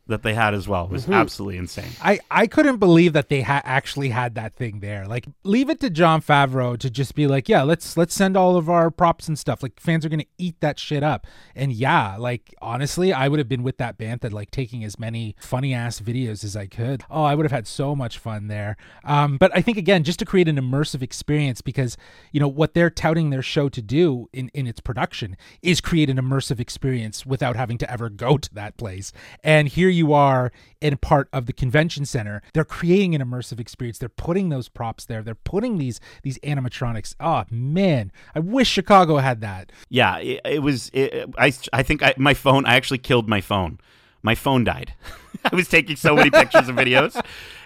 that 0.08 0.22
they 0.22 0.34
had 0.34 0.54
as 0.54 0.66
well. 0.66 0.88
Was 0.88 1.08
absolutely 1.08 1.58
insane. 1.58 1.90
I, 2.02 2.18
I 2.30 2.46
couldn't 2.46 2.78
believe 2.78 3.12
that 3.12 3.28
they 3.28 3.42
ha- 3.42 3.62
actually 3.64 4.08
had 4.08 4.34
that 4.34 4.56
thing 4.56 4.80
there. 4.80 5.06
Like, 5.06 5.26
leave 5.44 5.68
it 5.70 5.80
to 5.80 5.90
Jon 5.90 6.20
Favreau 6.22 6.78
to 6.78 6.90
just 6.90 7.14
be 7.14 7.26
like, 7.26 7.48
yeah, 7.48 7.62
let's 7.62 7.96
let's 7.96 8.14
send 8.14 8.36
all 8.36 8.56
of 8.56 8.68
our 8.68 8.90
props 8.90 9.28
and 9.28 9.38
stuff. 9.38 9.62
Like, 9.62 9.78
fans 9.78 10.04
are 10.04 10.08
gonna 10.08 10.24
eat 10.38 10.60
that 10.60 10.78
shit 10.78 11.02
up. 11.02 11.26
And 11.54 11.72
yeah, 11.72 12.16
like 12.16 12.54
honestly, 12.60 13.12
I 13.12 13.28
would 13.28 13.38
have 13.38 13.48
been 13.48 13.62
with 13.62 13.78
that 13.78 13.98
bantha 13.98 14.32
like 14.32 14.50
taking 14.50 14.84
as 14.84 14.98
many 14.98 15.36
funny 15.40 15.74
ass 15.74 16.00
videos 16.00 16.44
as 16.44 16.56
I 16.56 16.66
could. 16.66 17.04
Oh, 17.10 17.22
I 17.22 17.34
would 17.34 17.44
have 17.44 17.52
had 17.52 17.66
so 17.66 17.94
much 17.94 18.18
fun 18.18 18.48
there. 18.48 18.76
Um, 19.04 19.36
but 19.36 19.50
I 19.54 19.60
think 19.60 19.76
again, 19.76 20.04
just 20.04 20.18
to 20.20 20.24
create 20.24 20.48
an 20.48 20.56
immersive 20.56 21.02
experience, 21.02 21.60
because 21.60 21.96
you 22.32 22.40
know 22.40 22.48
what 22.48 22.74
they're 22.74 22.90
touting 22.90 23.30
their 23.30 23.42
show 23.42 23.68
to 23.68 23.82
do 23.82 24.28
in 24.32 24.50
in 24.54 24.66
its 24.66 24.80
production 24.80 25.36
is 25.62 25.80
create 25.80 26.08
an 26.08 26.16
immersive 26.16 26.60
experience 26.60 27.26
without 27.26 27.56
having 27.56 27.78
to 27.78 27.90
ever 27.90 28.08
go 28.08 28.38
to 28.38 28.54
that 28.54 28.76
place. 28.76 29.12
And 29.44 29.68
here 29.68 29.88
you 29.88 29.97
are 30.12 30.52
in 30.80 30.96
part 30.98 31.28
of 31.32 31.46
the 31.46 31.52
convention 31.52 32.04
center. 32.04 32.42
They're 32.54 32.64
creating 32.64 33.14
an 33.14 33.20
immersive 33.22 33.60
experience. 33.60 33.98
They're 33.98 34.08
putting 34.08 34.48
those 34.48 34.68
props 34.68 35.04
there. 35.04 35.22
They're 35.22 35.34
putting 35.34 35.78
these 35.78 36.00
these 36.22 36.38
animatronics. 36.40 37.14
Oh 37.20 37.44
man, 37.50 38.12
I 38.34 38.40
wish 38.40 38.68
Chicago 38.68 39.16
had 39.18 39.40
that. 39.40 39.72
Yeah, 39.88 40.18
it, 40.18 40.40
it 40.44 40.62
was. 40.62 40.90
It, 40.92 41.28
I 41.38 41.52
I 41.72 41.82
think 41.82 42.02
I, 42.02 42.14
my 42.16 42.34
phone. 42.34 42.64
I 42.66 42.76
actually 42.76 42.98
killed 42.98 43.28
my 43.28 43.40
phone. 43.40 43.78
My 44.22 44.34
phone 44.34 44.64
died. 44.64 44.94
I 45.50 45.54
was 45.54 45.68
taking 45.68 45.96
so 45.96 46.16
many 46.16 46.30
pictures 46.30 46.68
and 46.68 46.76
videos, 46.76 47.20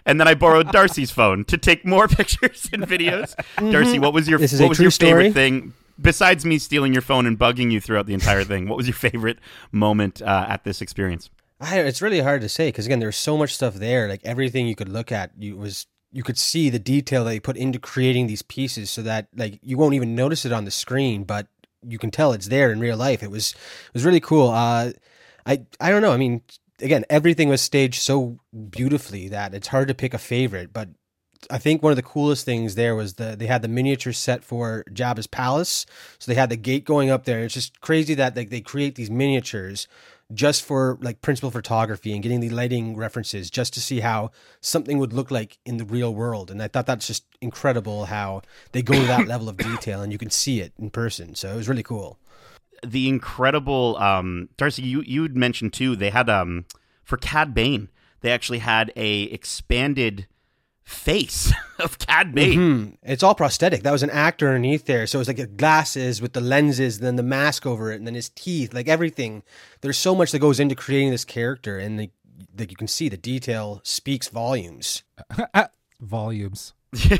and 0.05 0.21
then 0.21 0.29
I 0.29 0.35
borrowed 0.35 0.71
Darcy's 0.71 1.11
phone 1.11 1.45
to 1.47 1.57
take 1.57 1.87
more 1.87 2.07
pictures 2.18 2.68
and 2.73 2.83
videos. 2.83 3.35
Darcy, 3.57 3.99
what 3.99 4.12
was 4.12 4.29
your 4.29 4.38
This 4.38 4.53
is 4.53 4.61
what 4.61 4.66
a 4.66 4.68
was 4.68 4.77
true 4.77 4.85
your 4.85 4.90
favorite 4.90 5.31
story? 5.31 5.33
thing? 5.33 5.73
besides 6.01 6.45
me 6.45 6.59
stealing 6.59 6.92
your 6.92 7.03
phone 7.03 7.27
and 7.27 7.38
bugging 7.38 7.71
you 7.71 7.81
throughout 7.81 8.07
the 8.07 8.14
entire 8.14 8.42
thing, 8.45 8.66
what 8.68 8.77
was 8.77 8.87
your 8.87 8.95
favorite 8.95 9.38
moment 9.71 10.21
uh, 10.23 10.47
at 10.49 10.64
this 10.64 10.83
experience? 10.83 11.31
I, 11.62 11.79
it's 11.79 12.03
really 12.03 12.20
hard 12.20 12.40
to 12.40 12.48
say 12.48 12.68
because 12.68 12.87
again, 12.87 12.98
there's 12.98 13.16
so 13.16 13.38
much 13.38 13.55
stuff 13.55 13.75
there. 13.75 14.09
Like 14.09 14.20
everything 14.25 14.66
you 14.66 14.75
could 14.75 14.88
look 14.88 15.12
at, 15.12 15.31
you 15.38 15.57
was 15.57 15.87
you 16.11 16.22
could 16.22 16.37
see 16.37 16.68
the 16.68 16.79
detail 16.79 17.25
that 17.25 17.31
they 17.31 17.40
put 17.40 17.57
into 17.57 17.79
creating 17.79 18.27
these 18.27 18.42
pieces, 18.42 18.90
so 18.90 19.01
that 19.03 19.29
like 19.37 19.59
you 19.62 19.79
won't 19.79 19.94
even 19.94 20.14
notice 20.14 20.44
it 20.44 20.53
on 20.53 20.64
the 20.64 20.70
screen, 20.70 21.25
but 21.25 21.46
you 21.87 21.98
can 21.98 22.11
tell 22.11 22.33
it's 22.33 22.48
there 22.48 22.72
in 22.72 22.81
real 22.81 22.96
life. 22.96 23.22
It 23.22 23.31
was 23.31 23.53
it 23.53 23.94
was 23.94 24.05
really 24.05 24.20
cool. 24.20 24.48
Uh, 24.48 24.92
I 25.46 25.64
I 25.81 25.90
don't 25.90 26.03
know. 26.03 26.12
I 26.12 26.16
mean, 26.16 26.42
again, 26.81 27.05
everything 27.09 27.48
was 27.48 27.62
staged 27.62 28.03
so 28.03 28.40
beautifully 28.70 29.29
that 29.29 29.55
it's 29.55 29.68
hard 29.68 29.88
to 29.88 29.94
pick 29.94 30.14
a 30.14 30.18
favorite. 30.18 30.72
But 30.72 30.88
I 31.51 31.59
think 31.59 31.83
one 31.83 31.92
of 31.92 31.96
the 31.96 32.03
coolest 32.03 32.44
things 32.44 32.75
there 32.75 32.94
was 32.94 33.14
the 33.14 33.37
they 33.37 33.46
had 33.46 33.62
the 33.62 33.68
miniature 33.68 34.12
set 34.12 34.44
for 34.44 34.85
Jabba's 34.92 35.27
palace. 35.27 35.87
So 36.18 36.31
they 36.31 36.37
had 36.37 36.51
the 36.51 36.57
gate 36.57 36.85
going 36.85 37.11
up 37.11 37.25
there. 37.25 37.40
It's 37.40 37.55
just 37.55 37.81
crazy 37.81 38.14
that 38.14 38.37
like 38.37 38.51
they 38.51 38.61
create 38.61 38.96
these 38.96 39.11
miniatures 39.11 39.87
just 40.35 40.62
for 40.62 40.99
like 41.01 41.21
principal 41.21 41.51
photography 41.51 42.12
and 42.12 42.23
getting 42.23 42.40
the 42.40 42.51
lighting 42.51 42.97
references 42.97 43.51
just 43.51 43.75
to 43.75 43.81
see 43.81 44.01
how 44.01 44.31
something 44.61 44.99
would 44.99 45.12
look 45.12 45.31
like 45.31 45.59
in 45.64 45.77
the 45.77 45.85
real 45.85 46.14
world. 46.14 46.51
And 46.51 46.62
I 46.62 46.68
thought 46.68 46.87
that's 46.87 47.07
just 47.07 47.25
incredible 47.40 48.07
how 48.07 48.42
they 48.73 48.83
go 48.83 48.95
to 48.95 49.07
that 49.07 49.27
level 49.27 49.49
of 49.49 49.57
detail 49.57 50.01
and 50.01 50.12
you 50.12 50.18
can 50.18 50.31
see 50.31 50.61
it 50.61 50.73
in 50.79 50.90
person. 50.90 51.35
So 51.35 51.53
it 51.53 51.57
was 51.57 51.68
really 51.68 51.83
cool. 51.83 52.18
The 52.85 53.09
incredible 53.09 53.97
um, 53.99 54.49
Darcy, 54.57 54.83
you 54.83 55.03
you'd 55.07 55.37
mentioned 55.37 55.73
too. 55.73 55.95
They 55.95 56.11
had 56.11 56.29
um 56.29 56.64
for 57.05 57.16
Cad 57.16 57.55
Bane, 57.55 57.88
they 58.21 58.31
actually 58.31 58.59
had 58.59 58.92
a 58.97 59.23
expanded 59.25 60.27
face 60.85 61.53
of 61.79 61.99
Cad 61.99 62.35
Bane. 62.35 62.59
Hmm. 62.59 62.90
It's 63.03 63.23
all 63.23 63.35
prosthetic. 63.35 63.83
That 63.83 63.92
was 63.92 64.03
an 64.03 64.11
actor 64.11 64.49
underneath 64.49 64.87
there. 64.87 65.07
So 65.07 65.18
it 65.18 65.21
was 65.21 65.29
like 65.29 65.57
glasses 65.57 66.21
with 66.21 66.33
the 66.33 66.40
lenses, 66.40 67.01
then 67.01 67.16
the 67.16 67.23
mask 67.23 67.66
over 67.66 67.92
it, 67.92 67.97
and 67.97 68.07
then 68.07 68.14
his 68.14 68.31
teeth, 68.31 68.75
like 68.75 68.88
everything. 68.88 69.42
There's 69.81 69.99
so 69.99 70.14
much 70.14 70.33
that 70.33 70.38
goes 70.38 70.61
into 70.61 70.75
creating 70.75 71.11
this 71.11 71.25
character, 71.25 71.79
and 71.79 71.99
like, 71.99 72.11
like 72.59 72.71
you 72.71 72.77
can 72.77 72.88
see, 72.88 73.09
the 73.09 73.16
detail 73.16 73.81
speaks 73.85 74.29
volumes. 74.29 75.03
Volumes. 76.01 76.73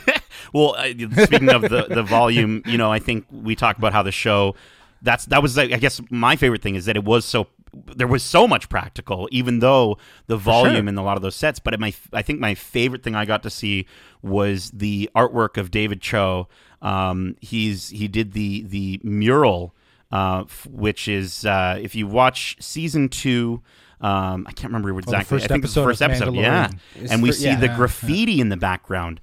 well, 0.53 0.75
uh, 0.77 0.89
speaking 0.89 1.49
of 1.49 1.63
the 1.63 1.87
the 1.89 2.03
volume, 2.03 2.63
you 2.67 2.77
know, 2.77 2.91
I 2.91 2.99
think 2.99 3.27
we 3.31 3.55
talked 3.55 3.79
about 3.79 3.93
how 3.93 4.03
the 4.03 4.11
show. 4.13 4.57
That's 5.03 5.25
that 5.27 5.41
was 5.41 5.57
I 5.57 5.67
guess 5.67 6.01
my 6.11 6.35
favorite 6.35 6.63
thing 6.63 6.75
is 6.75 6.87
that 6.87 6.97
it 6.97 7.05
was 7.05 7.25
so 7.25 7.47
there 7.73 8.07
was 8.07 8.23
so 8.23 8.47
much 8.47 8.69
practical, 8.69 9.29
even 9.33 9.61
though 9.61 9.97
the 10.27 10.37
volume 10.37 10.75
sure. 10.85 10.89
in 10.89 10.99
a 10.99 11.03
lot 11.03 11.17
of 11.17 11.23
those 11.23 11.37
sets. 11.37 11.59
But 11.59 11.79
my 11.81 11.95
I 12.13 12.23
think 12.23 12.41
my 12.41 12.55
favorite 12.55 13.03
thing 13.03 13.15
I 13.15 13.25
got 13.25 13.43
to 13.45 13.51
see 13.51 13.87
was 14.23 14.71
the 14.73 15.11
artwork 15.17 15.57
of 15.57 15.71
David 15.71 16.01
Cho. 16.01 16.49
Um, 16.83 17.37
he's 17.41 17.89
he 17.91 18.09
did 18.09 18.33
the 18.33 18.63
the 18.63 19.01
mural, 19.03 19.75
uh, 20.11 20.43
f- 20.47 20.67
which 20.71 21.09
is 21.09 21.45
uh, 21.47 21.79
if 21.81 21.95
you 21.95 22.07
watch 22.07 22.57
season 22.61 23.09
two. 23.09 23.63
Um, 24.01 24.47
I 24.49 24.53
can't 24.53 24.73
remember 24.73 24.99
exactly. 24.99 25.39
first 25.39 25.45
I 25.45 25.55
think 25.55 25.65
it's 25.65 25.75
the 25.75 25.85
first 25.85 26.03
episode. 26.03 26.35
Yeah, 26.35 26.71
It's 26.97 27.13
and 27.13 27.23
we 27.23 27.29
fir- 27.29 27.35
see 27.35 27.45
yeah. 27.45 27.61
the 27.61 27.67
Yeah, 27.67 27.77
graffiti 27.77 28.41
in 28.41 28.49
the 28.49 28.57
background. 28.57 29.21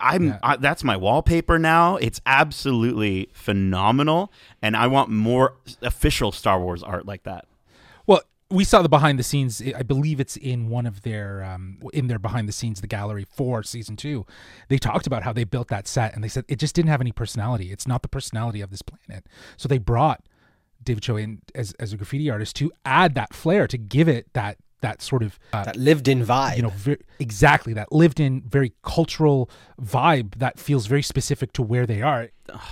I'm 0.00 0.28
Yeah. 0.28 0.38
I, 0.44 0.56
that's 0.56 0.84
my 0.84 0.96
wallpaper 0.96 1.58
now. 1.58 1.96
It's 1.96 2.20
absolutely 2.26 3.28
phenomenal, 3.32 4.32
and 4.62 4.76
I 4.76 4.86
want 4.86 5.10
more 5.10 5.56
official 5.82 6.30
Star 6.30 6.60
Wars 6.60 6.80
art 6.84 7.06
like 7.06 7.24
that. 7.24 7.46
We 8.50 8.64
saw 8.64 8.82
the 8.82 8.88
behind 8.88 9.18
the 9.18 9.22
scenes. 9.22 9.62
I 9.76 9.82
believe 9.82 10.18
it's 10.18 10.36
in 10.36 10.68
one 10.68 10.84
of 10.84 11.02
their 11.02 11.44
um, 11.44 11.78
in 11.92 12.08
their 12.08 12.18
behind 12.18 12.48
the 12.48 12.52
scenes, 12.52 12.80
the 12.80 12.88
gallery 12.88 13.24
for 13.24 13.62
season 13.62 13.96
two. 13.96 14.26
They 14.68 14.78
talked 14.78 15.06
about 15.06 15.22
how 15.22 15.32
they 15.32 15.44
built 15.44 15.68
that 15.68 15.86
set, 15.86 16.14
and 16.14 16.24
they 16.24 16.28
said 16.28 16.44
it 16.48 16.56
just 16.56 16.74
didn't 16.74 16.88
have 16.88 17.00
any 17.00 17.12
personality. 17.12 17.70
It's 17.70 17.86
not 17.86 18.02
the 18.02 18.08
personality 18.08 18.60
of 18.60 18.70
this 18.70 18.82
planet. 18.82 19.26
So 19.56 19.68
they 19.68 19.78
brought 19.78 20.24
David 20.82 21.02
Cho 21.02 21.16
in 21.16 21.42
as 21.54 21.72
as 21.74 21.92
a 21.92 21.96
graffiti 21.96 22.28
artist 22.28 22.56
to 22.56 22.72
add 22.84 23.14
that 23.14 23.34
flair 23.34 23.68
to 23.68 23.78
give 23.78 24.08
it 24.08 24.32
that 24.32 24.58
that 24.80 25.02
sort 25.02 25.22
of 25.22 25.38
uh, 25.52 25.64
That 25.64 25.76
lived 25.76 26.08
in 26.08 26.24
vibe. 26.24 26.56
you 26.56 26.62
know 26.62 26.70
ver 26.70 26.96
exactly 27.18 27.72
that 27.74 27.92
lived 27.92 28.18
in 28.20 28.42
very 28.48 28.72
cultural 28.82 29.50
vibe 29.80 30.34
that 30.36 30.58
feels 30.58 30.86
very 30.86 31.02
specific 31.02 31.52
to 31.54 31.62
where 31.62 31.86
they 31.86 32.02
are. 32.02 32.28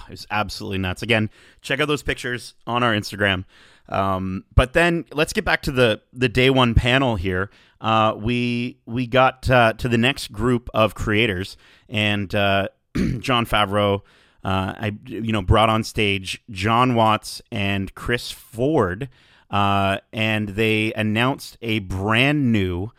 It's 0.08 0.26
absolutely 0.30 0.78
nuts. 0.78 1.02
Again, 1.02 1.30
check 1.60 1.80
out 1.80 1.86
those 1.88 2.02
pictures 2.02 2.54
on 2.66 2.82
our 2.82 2.92
Instagram. 2.92 3.44
Um, 3.90 4.44
but 4.54 4.72
then 4.72 5.04
let's 5.12 5.32
get 5.32 5.44
back 5.44 5.62
to 5.62 5.72
the 5.72 6.02
the 6.12 6.28
day 6.28 6.50
one 6.50 6.74
panel 6.74 7.16
here. 7.16 7.50
Uh, 7.80 8.14
we 8.16 8.78
we 8.86 9.06
got 9.06 9.48
uh, 9.48 9.72
to 9.74 9.88
the 9.88 9.96
next 9.98 10.32
group 10.32 10.68
of 10.74 10.94
creators, 10.94 11.56
and 11.88 12.34
uh, 12.34 12.68
Jon 13.18 13.46
Favreau, 13.46 14.00
uh, 14.44 14.74
I 14.78 14.96
you 15.06 15.32
know 15.32 15.42
brought 15.42 15.70
on 15.70 15.84
stage 15.84 16.42
Jon 16.50 16.94
Watts 16.96 17.40
and 17.52 17.94
Chris 17.94 18.30
Ford, 18.30 19.08
uh, 19.50 19.98
and 20.12 20.50
they 20.50 20.92
announced 20.94 21.56
a 21.62 21.78
brand 21.80 22.52
new 22.52 22.90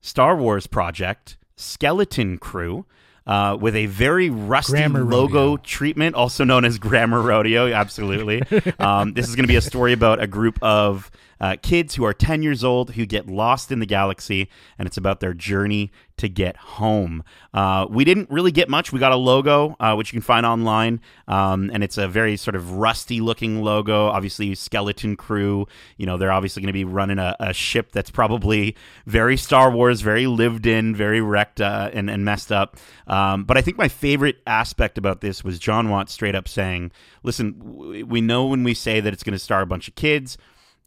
Star 0.00 0.36
Wars 0.36 0.66
project, 0.66 1.36
Skeleton 1.56 2.38
Crew. 2.38 2.86
Uh, 3.24 3.56
with 3.60 3.76
a 3.76 3.86
very 3.86 4.30
rusty 4.30 4.72
Grammar 4.72 5.04
logo 5.04 5.50
Rodeo. 5.50 5.56
treatment, 5.58 6.16
also 6.16 6.42
known 6.42 6.64
as 6.64 6.78
Grammar 6.78 7.22
Rodeo. 7.22 7.72
Absolutely. 7.72 8.42
um, 8.80 9.12
this 9.12 9.28
is 9.28 9.36
going 9.36 9.44
to 9.44 9.48
be 9.48 9.54
a 9.54 9.60
story 9.60 9.92
about 9.92 10.20
a 10.20 10.26
group 10.26 10.58
of 10.60 11.08
uh, 11.42 11.56
kids 11.60 11.96
who 11.96 12.04
are 12.04 12.14
10 12.14 12.42
years 12.42 12.62
old 12.62 12.92
who 12.92 13.04
get 13.04 13.26
lost 13.26 13.72
in 13.72 13.80
the 13.80 13.86
galaxy, 13.86 14.48
and 14.78 14.86
it's 14.86 14.96
about 14.96 15.18
their 15.18 15.34
journey 15.34 15.90
to 16.16 16.28
get 16.28 16.56
home. 16.56 17.24
Uh, 17.52 17.84
we 17.90 18.04
didn't 18.04 18.30
really 18.30 18.52
get 18.52 18.68
much. 18.68 18.92
We 18.92 19.00
got 19.00 19.10
a 19.10 19.16
logo, 19.16 19.74
uh, 19.80 19.94
which 19.96 20.12
you 20.12 20.16
can 20.20 20.22
find 20.22 20.46
online, 20.46 21.00
um, 21.26 21.68
and 21.72 21.82
it's 21.82 21.98
a 21.98 22.06
very 22.06 22.36
sort 22.36 22.54
of 22.54 22.74
rusty 22.74 23.20
looking 23.20 23.60
logo. 23.62 24.06
Obviously, 24.06 24.54
skeleton 24.54 25.16
crew. 25.16 25.66
You 25.96 26.06
know, 26.06 26.16
they're 26.16 26.30
obviously 26.30 26.62
going 26.62 26.68
to 26.68 26.72
be 26.72 26.84
running 26.84 27.18
a, 27.18 27.34
a 27.40 27.52
ship 27.52 27.90
that's 27.90 28.10
probably 28.10 28.76
very 29.06 29.36
Star 29.36 29.68
Wars, 29.68 30.00
very 30.00 30.28
lived 30.28 30.64
in, 30.64 30.94
very 30.94 31.20
wrecked 31.20 31.60
uh, 31.60 31.90
and, 31.92 32.08
and 32.08 32.24
messed 32.24 32.52
up. 32.52 32.76
Um, 33.08 33.42
but 33.42 33.56
I 33.56 33.62
think 33.62 33.76
my 33.76 33.88
favorite 33.88 34.40
aspect 34.46 34.96
about 34.96 35.22
this 35.22 35.42
was 35.42 35.58
Jon 35.58 35.88
Watts 35.88 36.12
straight 36.12 36.36
up 36.36 36.46
saying, 36.46 36.92
listen, 37.24 38.06
we 38.06 38.20
know 38.20 38.46
when 38.46 38.62
we 38.62 38.74
say 38.74 39.00
that 39.00 39.12
it's 39.12 39.24
going 39.24 39.32
to 39.32 39.40
star 39.40 39.62
a 39.62 39.66
bunch 39.66 39.88
of 39.88 39.96
kids, 39.96 40.38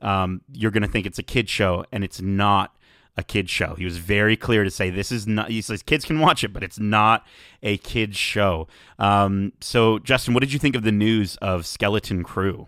um, 0.01 0.41
you're 0.51 0.71
going 0.71 0.83
to 0.83 0.89
think 0.89 1.05
it's 1.05 1.19
a 1.19 1.23
kid 1.23 1.49
show, 1.49 1.85
and 1.91 2.03
it's 2.03 2.21
not 2.21 2.75
a 3.17 3.23
kid 3.23 3.49
show. 3.49 3.75
He 3.75 3.85
was 3.85 3.97
very 3.97 4.35
clear 4.35 4.63
to 4.63 4.71
say 4.71 4.89
this 4.89 5.11
is 5.11 5.25
not. 5.27 5.49
He 5.49 5.61
says 5.61 5.81
kids 5.81 6.05
can 6.05 6.19
watch 6.19 6.43
it, 6.43 6.53
but 6.53 6.63
it's 6.63 6.79
not 6.79 7.25
a 7.63 7.77
kid 7.77 8.15
show. 8.15 8.67
Um, 8.99 9.53
so, 9.61 9.99
Justin, 9.99 10.33
what 10.33 10.41
did 10.41 10.53
you 10.53 10.59
think 10.59 10.75
of 10.75 10.83
the 10.83 10.91
news 10.91 11.37
of 11.37 11.65
Skeleton 11.65 12.23
Crew? 12.23 12.67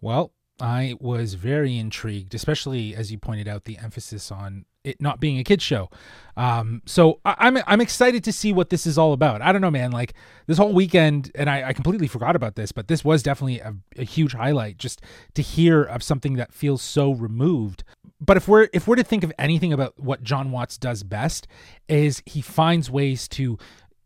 Well, 0.00 0.32
I 0.60 0.96
was 1.00 1.34
very 1.34 1.78
intrigued, 1.78 2.34
especially 2.34 2.94
as 2.94 3.10
you 3.12 3.18
pointed 3.18 3.48
out 3.48 3.64
the 3.64 3.78
emphasis 3.78 4.30
on 4.30 4.64
it 4.84 5.00
not 5.00 5.20
being 5.20 5.38
a 5.38 5.44
kids 5.44 5.62
show. 5.62 5.90
Um, 6.36 6.82
so 6.86 7.20
I, 7.24 7.34
I'm 7.38 7.58
I'm 7.66 7.80
excited 7.80 8.24
to 8.24 8.32
see 8.32 8.52
what 8.52 8.70
this 8.70 8.86
is 8.86 8.96
all 8.96 9.12
about. 9.12 9.42
I 9.42 9.52
don't 9.52 9.60
know, 9.60 9.70
man. 9.70 9.90
Like 9.90 10.14
this 10.46 10.58
whole 10.58 10.72
weekend, 10.72 11.30
and 11.34 11.50
I, 11.50 11.68
I 11.68 11.72
completely 11.72 12.06
forgot 12.08 12.36
about 12.36 12.54
this, 12.56 12.72
but 12.72 12.88
this 12.88 13.04
was 13.04 13.22
definitely 13.22 13.60
a, 13.60 13.74
a 13.96 14.04
huge 14.04 14.32
highlight 14.32 14.78
just 14.78 15.02
to 15.34 15.42
hear 15.42 15.82
of 15.82 16.02
something 16.02 16.34
that 16.34 16.52
feels 16.52 16.82
so 16.82 17.12
removed. 17.12 17.84
But 18.20 18.36
if 18.36 18.48
we're 18.48 18.68
if 18.72 18.86
we're 18.86 18.96
to 18.96 19.04
think 19.04 19.24
of 19.24 19.32
anything 19.38 19.72
about 19.72 19.98
what 19.98 20.22
Jon 20.22 20.50
Watts 20.50 20.78
does 20.78 21.02
best, 21.02 21.46
is 21.88 22.22
he 22.26 22.40
finds 22.40 22.90
ways 22.90 23.28
to, 23.28 23.58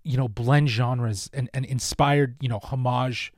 you 0.03 0.17
know, 0.17 0.29
blend 0.29 0.71
genres 0.71 1.31
and, 1.33 1.49
and 1.55 1.65
inspired, 1.65 2.37
you 2.41 2.49
know, 2.49 2.59
homage 2.59 3.33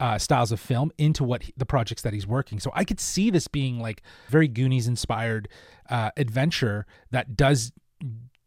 uh, 0.00 0.18
styles 0.18 0.52
of 0.52 0.60
film 0.60 0.90
into 0.98 1.24
what 1.24 1.44
he, 1.44 1.52
the 1.56 1.66
projects 1.66 2.02
that 2.02 2.12
he's 2.12 2.26
working. 2.26 2.60
So 2.60 2.70
I 2.74 2.84
could 2.84 3.00
see 3.00 3.30
this 3.30 3.48
being 3.48 3.80
like 3.80 4.02
very 4.28 4.48
Goonies 4.48 4.86
inspired 4.88 5.48
uh, 5.88 6.10
adventure 6.16 6.86
that 7.10 7.36
does 7.36 7.72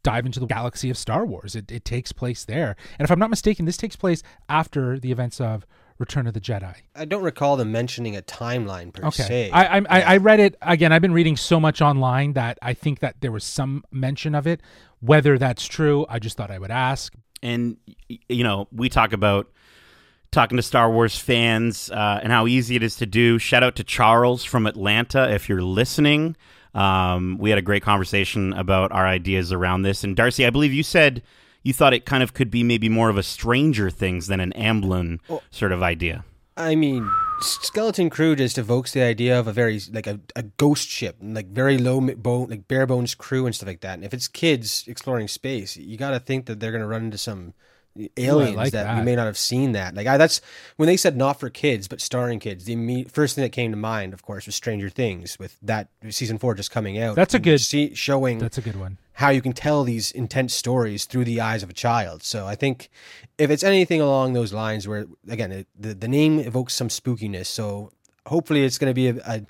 dive 0.04 0.26
into 0.26 0.40
the 0.40 0.46
galaxy 0.46 0.90
of 0.90 0.98
Star 0.98 1.26
Wars. 1.26 1.56
It, 1.56 1.72
it 1.72 1.84
takes 1.84 2.12
place 2.12 2.46
there, 2.46 2.76
and 2.98 3.06
if 3.06 3.12
I'm 3.12 3.20
not 3.20 3.30
mistaken, 3.30 3.66
this 3.66 3.78
takes 3.78 3.96
place 3.96 4.24
after 4.50 5.00
the 5.00 5.12
events 5.12 5.42
of 5.42 5.66
Return 6.00 6.28
of 6.28 6.34
the 6.36 6.40
Jedi. 6.40 6.76
I 6.96 7.06
don't 7.06 7.24
recall 7.24 7.58
them 7.58 7.72
mentioning 7.72 8.16
a 8.16 8.22
timeline 8.22 8.94
per 8.94 9.08
Okay, 9.08 9.24
se. 9.24 9.50
I, 9.52 9.80
I 9.80 9.82
I 9.90 10.02
I 10.02 10.18
read 10.18 10.40
it 10.40 10.56
again. 10.62 10.92
I've 10.92 11.02
been 11.02 11.12
reading 11.14 11.36
so 11.36 11.60
much 11.60 11.82
online 11.82 12.34
that 12.34 12.60
I 12.62 12.74
think 12.74 13.00
that 13.00 13.16
there 13.22 13.32
was 13.32 13.44
some 13.44 13.84
mention 13.92 14.36
of 14.36 14.46
it. 14.46 14.62
Whether 15.00 15.38
that's 15.40 15.66
true, 15.66 16.06
I 16.08 16.20
just 16.20 16.38
thought 16.38 16.52
I 16.52 16.60
would 16.60 16.72
ask. 16.72 17.14
and 17.42 17.78
you 18.30 18.44
know 18.44 18.68
we 18.72 18.90
talk 18.90 19.12
about 19.14 19.50
talking 20.32 20.58
to 20.58 20.62
star 20.62 20.92
wars 20.92 21.18
fans 21.18 21.90
uh, 21.92 22.20
and 22.22 22.32
how 22.32 22.48
easy 22.48 22.76
it 22.76 22.84
is 22.84 22.96
to 22.98 23.06
do. 23.06 23.40
Shout 23.40 23.64
out 23.64 23.76
to 23.78 23.84
charles 23.84 24.44
from 24.44 24.68
atlanta 24.68 25.32
if 25.34 25.50
you're 25.50 25.62
listening. 25.62 26.36
Um, 26.74 27.38
we 27.40 27.50
had 27.50 27.58
a 27.58 27.64
great 27.64 27.84
conversation 27.84 28.54
about 28.54 28.92
our 28.92 29.08
ideas 29.08 29.52
around 29.52 29.82
this. 29.82 30.04
And 30.04 30.16
darcy 30.16 30.46
i 30.46 30.50
believe 30.50 30.74
you 30.74 30.84
said 30.84 31.24
you 31.64 31.74
thought 31.74 31.94
it 31.94 32.06
kind 32.06 32.24
of 32.24 32.34
could 32.34 32.50
be 32.50 32.64
maybe 32.64 32.88
more 32.88 33.10
of 33.10 33.18
a 33.18 33.24
stranger 33.24 33.90
things 33.90 34.28
than 34.28 34.40
an 34.40 34.54
amblin 34.56 35.20
sort 35.52 35.74
of 35.74 35.84
idea. 35.84 36.24
I 36.56 36.76
mean, 36.76 37.12
Skeleton 37.40 38.10
Crew 38.10 38.36
just 38.36 38.58
evokes 38.58 38.94
the 38.94 39.04
idea 39.04 39.38
of 39.38 39.48
a 39.48 39.52
very 39.52 39.80
like 39.92 40.08
a, 40.08 40.20
a 40.36 40.44
ghost 40.44 40.88
ship, 40.88 41.18
like 41.22 41.48
very 41.48 41.78
low 41.78 42.00
bone, 42.00 42.50
like 42.50 42.68
bare 42.68 42.88
bones 42.88 43.14
crew 43.14 43.46
and 43.46 43.54
stuff 43.54 43.68
like 43.68 43.82
that. 43.82 43.96
And 43.96 44.04
if 44.04 44.14
it's 44.14 44.28
kids 44.28 44.86
exploring 44.88 45.28
space, 45.28 45.78
you 45.78 45.98
got 45.98 46.12
to 46.12 46.20
think 46.20 46.46
that 46.46 46.60
they're 46.60 46.72
going 46.72 46.82
to 46.82 46.88
run 46.88 47.06
into 47.06 47.18
some 47.18 47.54
aliens 48.18 48.56
like 48.56 48.72
that, 48.74 48.94
we 48.94 49.00
that. 49.00 49.06
may 49.06 49.16
not 49.16 49.26
have 49.26 49.38
seen 49.38 49.72
that. 49.74 49.96
Like 49.96 50.08
I, 50.08 50.18
that's 50.18 50.42
when 50.76 50.88
they 50.88 50.98
said 50.98 51.16
not 51.18 51.40
for 51.40 51.50
kids 51.50 51.88
but 51.88 52.02
starring 52.02 52.40
kids. 52.40 52.66
The 52.66 52.76
imme- 52.76 53.12
first 53.12 53.36
thing 53.36 53.44
that 53.44 53.52
came 53.52 53.72
to 53.72 53.78
mind, 53.78 54.14
of 54.14 54.22
course, 54.24 54.46
was 54.46 54.56
Stranger 54.56 54.90
Things 54.90 55.38
with 55.40 55.58
that 55.62 55.90
season 56.10 56.38
four 56.38 56.56
just 56.56 56.72
coming 56.72 56.98
out. 57.00 57.16
That's 57.16 57.34
a 57.34 57.40
good- 57.40 57.62
see, 57.62 57.94
showing 57.96 58.40
That's 58.40 58.58
a 58.58 58.62
good 58.62 58.80
one. 58.80 58.98
how 59.14 59.30
you 59.30 59.42
can 59.42 59.54
tell 59.54 59.84
these 59.84 60.12
intense 60.12 60.54
stories 60.54 61.06
through 61.06 61.26
the 61.26 61.42
eyes 61.42 61.64
of 61.64 61.70
a 61.70 61.74
child. 61.74 62.24
So 62.24 62.46
I 62.48 62.56
think 62.56 62.90
if 63.38 63.50
it's 63.50 63.64
anything 63.64 64.02
along 64.02 64.34
those 64.34 64.54
lines, 64.54 64.88
where 64.88 65.06
again 65.30 65.52
it, 65.52 65.68
the 65.80 65.94
the 65.94 66.08
name 66.08 66.40
evokes 66.40 66.74
some 66.74 66.90
spookiness, 66.90 67.48
so 67.48 67.92
hopefully 68.28 68.64
it's 68.64 68.78
going 68.78 68.90
to 68.92 68.94
be 68.94 69.08
a, 69.10 69.16
a 69.26 69.42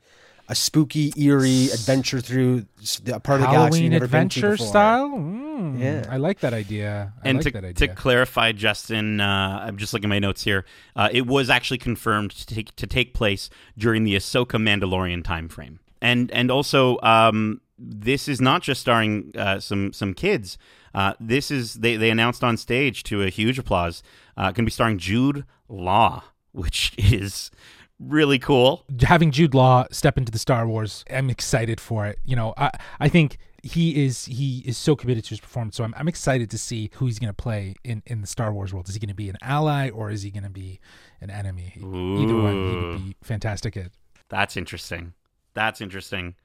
a 0.49 0.55
spooky, 0.55 1.11
eerie 1.17 1.65
adventure 1.71 2.21
through 2.21 2.65
s- 2.81 3.01
a 3.07 3.19
part 3.19 3.41
of 3.41 3.47
the 3.47 3.51
galaxy 3.51 3.79
Halloween 3.79 3.83
you've 3.83 3.91
never 3.91 4.07
been 4.07 4.29
to 4.29 4.39
adventure 4.39 4.51
before. 4.51 4.67
style. 4.67 5.09
Mm, 5.09 5.79
Yeah. 5.79 6.05
I 6.09 6.17
like 6.17 6.39
that 6.39 6.53
idea. 6.53 7.13
I 7.23 7.29
and 7.29 7.43
like 7.43 7.53
to, 7.53 7.61
that 7.61 7.75
to 7.77 7.87
clarify, 7.89 8.51
Justin, 8.53 9.19
uh, 9.19 9.59
I'm 9.65 9.77
just 9.77 9.91
looking 9.93 10.05
at 10.05 10.15
my 10.15 10.19
notes 10.19 10.43
here. 10.43 10.63
Uh, 10.95 11.09
it 11.11 11.25
was 11.27 11.49
actually 11.49 11.79
confirmed 11.79 12.31
to 12.31 12.45
take, 12.45 12.75
to 12.77 12.87
take 12.87 13.13
place 13.13 13.49
during 13.77 14.03
the 14.05 14.15
Ahsoka 14.15 14.57
Mandalorian 14.61 15.23
time 15.23 15.49
frame, 15.49 15.79
and 16.01 16.31
and 16.31 16.49
also 16.51 16.97
um, 17.01 17.59
this 17.77 18.27
is 18.27 18.39
not 18.39 18.61
just 18.61 18.79
starring 18.81 19.31
uh, 19.37 19.59
some 19.59 19.91
some 19.93 20.13
kids. 20.13 20.57
Uh, 20.95 21.13
this 21.19 21.51
is 21.51 21.75
they 21.75 21.95
they 21.97 22.09
announced 22.09 22.43
on 22.43 22.55
stage 22.57 23.03
to 23.03 23.21
a 23.23 23.29
huge 23.29 23.59
applause. 23.59 24.01
Uh, 24.37 24.43
going 24.45 24.55
to 24.55 24.63
be 24.63 24.71
starring 24.71 24.97
Jude 24.97 25.43
Law, 25.67 26.23
which 26.53 26.93
is 26.97 27.51
really 27.99 28.39
cool. 28.39 28.85
having 29.01 29.31
Jude 29.31 29.53
Law 29.53 29.85
step 29.91 30.17
into 30.17 30.31
the 30.31 30.39
Star 30.39 30.67
Wars, 30.67 31.03
I'm 31.11 31.29
excited 31.29 31.79
for 31.79 32.05
it. 32.07 32.19
You 32.25 32.35
know, 32.35 32.53
I 32.57 32.71
I 32.99 33.09
think 33.09 33.37
he 33.63 34.05
is 34.05 34.25
he 34.25 34.59
is 34.65 34.77
so 34.77 34.95
committed 34.95 35.23
to 35.25 35.29
his 35.31 35.39
performance. 35.39 35.75
So 35.77 35.83
I'm 35.83 35.93
I'm 35.97 36.07
excited 36.07 36.49
to 36.51 36.57
see 36.57 36.89
who 36.95 37.05
he's 37.05 37.19
going 37.19 37.29
to 37.29 37.33
play 37.41 37.75
in 37.83 38.03
in 38.05 38.21
the 38.21 38.27
Star 38.27 38.53
Wars 38.53 38.73
world. 38.73 38.87
Is 38.87 38.95
he 38.95 38.99
going 38.99 39.09
to 39.09 39.15
be 39.15 39.29
an 39.29 39.37
ally 39.41 39.89
or 39.89 40.09
is 40.11 40.21
he 40.23 40.31
going 40.31 40.43
to 40.43 40.49
be 40.49 40.79
an 41.21 41.29
enemy? 41.29 41.73
Either 41.75 41.83
one, 42.35 42.69
he 42.69 42.75
would 42.75 42.97
be 43.05 43.15
fantastic 43.23 43.75
at. 43.77 43.91
That's 44.29 44.57
interesting. 44.57 45.13
That's 45.53 45.81
interesting. 45.81 46.35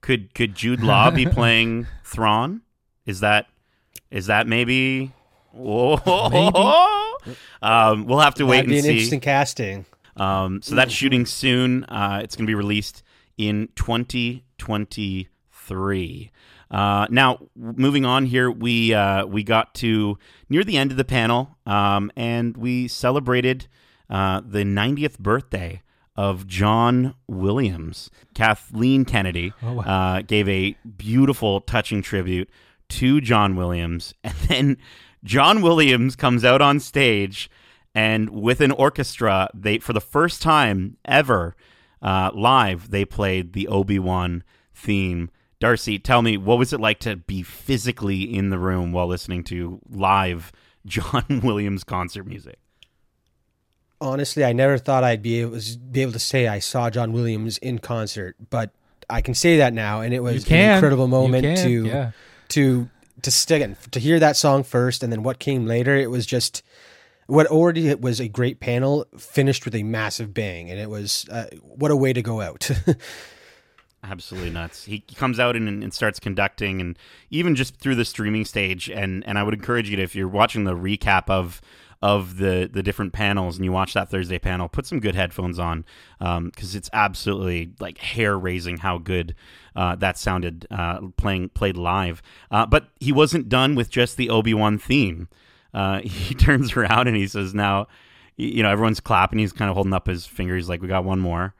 Could 0.00 0.34
could 0.34 0.54
Jude 0.54 0.82
Law 0.82 1.10
be 1.10 1.26
playing 1.38 1.86
Thrawn? 2.04 2.62
Is 3.06 3.20
that 3.20 3.46
is 4.10 4.26
that 4.26 4.46
maybe? 4.46 5.12
Whoa. 5.52 5.96
Um, 7.62 8.06
we'll 8.06 8.18
have 8.18 8.34
to 8.36 8.44
wait 8.46 8.66
That'd 8.66 8.70
be 8.70 8.78
and 8.78 8.84
an 8.84 8.84
see. 8.84 8.90
interesting 8.94 9.20
casting. 9.20 9.86
Um, 10.16 10.60
so 10.62 10.74
that's 10.74 10.92
shooting 10.92 11.24
soon. 11.26 11.84
Uh, 11.84 12.20
it's 12.22 12.34
going 12.36 12.46
to 12.46 12.50
be 12.50 12.54
released 12.54 13.02
in 13.38 13.68
2023. 13.76 16.30
Uh, 16.70 17.06
now, 17.10 17.38
moving 17.54 18.04
on 18.06 18.24
here, 18.26 18.50
we 18.50 18.94
uh, 18.94 19.26
we 19.26 19.42
got 19.42 19.74
to 19.76 20.18
near 20.48 20.64
the 20.64 20.76
end 20.78 20.90
of 20.90 20.96
the 20.96 21.04
panel, 21.04 21.56
um, 21.66 22.10
and 22.16 22.56
we 22.56 22.88
celebrated 22.88 23.66
uh, 24.08 24.40
the 24.44 24.64
90th 24.64 25.18
birthday 25.18 25.82
of 26.16 26.46
John 26.46 27.14
Williams. 27.26 28.10
Kathleen 28.34 29.04
Kennedy 29.04 29.52
Oh, 29.62 29.74
wow. 29.74 29.82
uh, 29.82 30.22
gave 30.22 30.48
a 30.48 30.74
beautiful, 30.96 31.60
touching 31.60 32.00
tribute 32.02 32.48
to 32.90 33.20
John 33.20 33.54
Williams, 33.54 34.14
and 34.24 34.34
then 34.48 34.78
John 35.24 35.60
Williams 35.62 36.16
comes 36.16 36.42
out 36.44 36.60
on 36.62 36.80
stage 36.80 37.50
and 37.94 38.30
with 38.30 38.60
an 38.60 38.70
orchestra 38.72 39.48
they 39.54 39.78
for 39.78 39.92
the 39.92 40.00
first 40.00 40.42
time 40.42 40.96
ever 41.04 41.54
uh, 42.00 42.30
live 42.34 42.90
they 42.90 43.04
played 43.04 43.52
the 43.52 43.68
obi-wan 43.68 44.42
theme 44.74 45.30
darcy 45.60 45.98
tell 45.98 46.22
me 46.22 46.36
what 46.36 46.58
was 46.58 46.72
it 46.72 46.80
like 46.80 46.98
to 46.98 47.16
be 47.16 47.42
physically 47.42 48.22
in 48.22 48.50
the 48.50 48.58
room 48.58 48.92
while 48.92 49.06
listening 49.06 49.44
to 49.44 49.80
live 49.88 50.52
john 50.86 51.40
williams 51.42 51.84
concert 51.84 52.24
music 52.24 52.58
Honestly, 54.02 54.44
I 54.44 54.52
never 54.52 54.78
thought 54.78 55.04
I'd 55.04 55.22
be 55.22 55.42
able, 55.42 55.60
be 55.92 56.02
able 56.02 56.10
to 56.10 56.18
say 56.18 56.48
I 56.48 56.58
saw 56.58 56.90
John 56.90 57.12
Williams 57.12 57.58
in 57.58 57.78
concert, 57.78 58.34
but 58.50 58.72
I 59.08 59.20
can 59.20 59.32
say 59.32 59.58
that 59.58 59.72
now, 59.72 60.00
and 60.00 60.12
it 60.12 60.18
was 60.18 60.44
an 60.50 60.74
incredible 60.74 61.06
moment 61.06 61.44
can, 61.44 61.56
to 61.58 61.86
yeah. 61.86 62.10
to 62.48 62.88
to 63.22 63.30
stick 63.30 63.76
to 63.92 64.00
hear 64.00 64.18
that 64.18 64.36
song 64.36 64.64
first, 64.64 65.04
and 65.04 65.12
then 65.12 65.22
what 65.22 65.38
came 65.38 65.66
later. 65.66 65.94
It 65.94 66.10
was 66.10 66.26
just 66.26 66.64
what 67.32 67.46
already 67.46 67.94
was 67.94 68.20
a 68.20 68.28
great 68.28 68.60
panel 68.60 69.06
finished 69.16 69.64
with 69.64 69.74
a 69.74 69.82
massive 69.82 70.34
bang, 70.34 70.70
and 70.70 70.78
it 70.78 70.90
was 70.90 71.26
uh, 71.30 71.46
what 71.62 71.90
a 71.90 71.96
way 71.96 72.12
to 72.12 72.20
go 72.20 72.42
out. 72.42 72.70
absolutely 74.04 74.50
nuts. 74.50 74.84
He 74.84 75.00
comes 75.16 75.40
out 75.40 75.56
and, 75.56 75.82
and 75.82 75.94
starts 75.94 76.20
conducting, 76.20 76.78
and 76.78 76.98
even 77.30 77.54
just 77.54 77.76
through 77.76 77.94
the 77.94 78.04
streaming 78.04 78.44
stage. 78.44 78.90
And 78.90 79.26
and 79.26 79.38
I 79.38 79.44
would 79.44 79.54
encourage 79.54 79.88
you 79.88 79.96
to, 79.96 80.02
if 80.02 80.14
you're 80.14 80.28
watching 80.28 80.64
the 80.64 80.76
recap 80.76 81.30
of 81.30 81.62
of 82.02 82.36
the 82.36 82.68
the 82.70 82.82
different 82.82 83.14
panels, 83.14 83.56
and 83.56 83.64
you 83.64 83.72
watch 83.72 83.94
that 83.94 84.10
Thursday 84.10 84.38
panel, 84.38 84.68
put 84.68 84.84
some 84.84 85.00
good 85.00 85.14
headphones 85.14 85.58
on 85.58 85.86
because 86.18 86.74
it's 86.74 86.90
absolutely 86.92 87.72
like 87.80 87.96
hair 87.96 88.38
raising 88.38 88.76
how 88.76 88.98
good. 88.98 89.34
Uh, 89.74 89.96
that 89.96 90.18
sounded 90.18 90.66
uh, 90.70 91.00
playing 91.16 91.48
played 91.48 91.78
live, 91.78 92.20
uh, 92.50 92.66
but 92.66 92.90
he 93.00 93.10
wasn't 93.10 93.48
done 93.48 93.74
with 93.74 93.88
just 93.88 94.18
the 94.18 94.28
Obi 94.28 94.52
Wan 94.52 94.76
theme. 94.76 95.28
Uh, 95.74 96.00
he 96.04 96.34
turns 96.34 96.76
around 96.76 97.08
and 97.08 97.16
he 97.16 97.26
says, 97.26 97.54
"Now, 97.54 97.88
you 98.36 98.62
know, 98.62 98.70
everyone's 98.70 99.00
clapping. 99.00 99.38
He's 99.38 99.52
kind 99.52 99.68
of 99.68 99.74
holding 99.74 99.92
up 99.92 100.06
his 100.06 100.26
finger. 100.26 100.56
He's 100.56 100.68
like, 100.68 100.82
"We 100.82 100.88
got 100.88 101.04
one 101.04 101.20
more." 101.20 101.54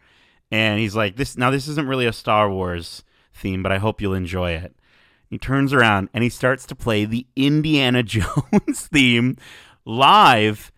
and 0.53 0.79
he's 0.79 0.95
like 0.95 1.17
this 1.17 1.37
now 1.37 1.51
this 1.51 1.67
isn't 1.67 1.89
really 1.89 2.07
a 2.07 2.13
star 2.13 2.49
wars 2.49 3.03
theme 3.35 3.63
but 3.63 3.73
i 3.73 3.79
hope 3.79 4.01
you'll 4.01 4.15
enjoy 4.15 4.53
it 4.53 4.77
he 5.29 5.39
turns 5.39 5.73
around 5.73 6.09
and 6.15 6.23
he 6.23 6.31
starts 6.31 6.65
to 6.67 6.77
play 6.77 7.05
the 7.05 7.27
indiana 7.35 8.03
jones 8.05 8.87
theme 8.93 9.37
live 9.85 10.71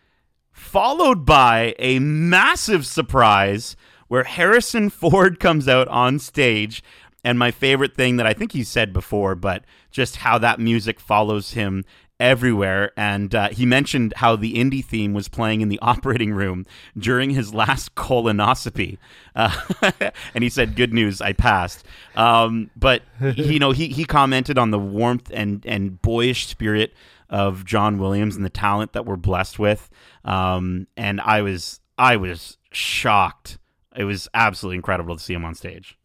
followed 0.50 1.26
by 1.26 1.74
a 1.78 1.98
massive 1.98 2.86
surprise 2.86 3.76
where 4.08 4.24
harrison 4.24 4.88
ford 4.88 5.38
comes 5.40 5.68
out 5.68 5.88
on 5.88 6.18
stage 6.18 6.82
and 7.24 7.38
my 7.38 7.50
favorite 7.50 7.96
thing 7.96 8.16
that 8.16 8.26
i 8.26 8.32
think 8.32 8.52
he 8.52 8.64
said 8.64 8.92
before 8.92 9.34
but 9.34 9.64
just 9.90 10.16
how 10.16 10.38
that 10.38 10.60
music 10.60 11.00
follows 11.00 11.52
him 11.52 11.84
everywhere 12.20 12.92
and 12.96 13.34
uh, 13.34 13.48
he 13.48 13.66
mentioned 13.66 14.12
how 14.16 14.36
the 14.36 14.54
indie 14.54 14.84
theme 14.84 15.12
was 15.12 15.28
playing 15.28 15.60
in 15.60 15.68
the 15.68 15.78
operating 15.82 16.32
room 16.32 16.64
during 16.96 17.30
his 17.30 17.52
last 17.52 17.94
colonoscopy. 17.94 18.98
Uh, 19.34 19.54
and 20.34 20.44
he 20.44 20.50
said 20.50 20.76
good 20.76 20.92
news 20.92 21.20
i 21.20 21.32
passed. 21.32 21.84
Um, 22.14 22.70
but 22.76 23.02
you 23.20 23.58
know 23.58 23.72
he, 23.72 23.88
he 23.88 24.04
commented 24.04 24.58
on 24.58 24.70
the 24.70 24.78
warmth 24.78 25.30
and, 25.34 25.64
and 25.66 26.00
boyish 26.00 26.46
spirit 26.46 26.92
of 27.30 27.64
john 27.64 27.98
williams 27.98 28.36
and 28.36 28.44
the 28.44 28.50
talent 28.50 28.92
that 28.92 29.06
we're 29.06 29.16
blessed 29.16 29.58
with. 29.58 29.90
Um, 30.24 30.86
and 30.96 31.20
i 31.20 31.42
was 31.42 31.80
i 31.98 32.16
was 32.16 32.58
shocked. 32.70 33.58
It 33.96 34.04
was 34.04 34.28
absolutely 34.34 34.76
incredible 34.76 35.16
to 35.16 35.22
see 35.22 35.34
him 35.34 35.44
on 35.44 35.54
stage 35.54 35.96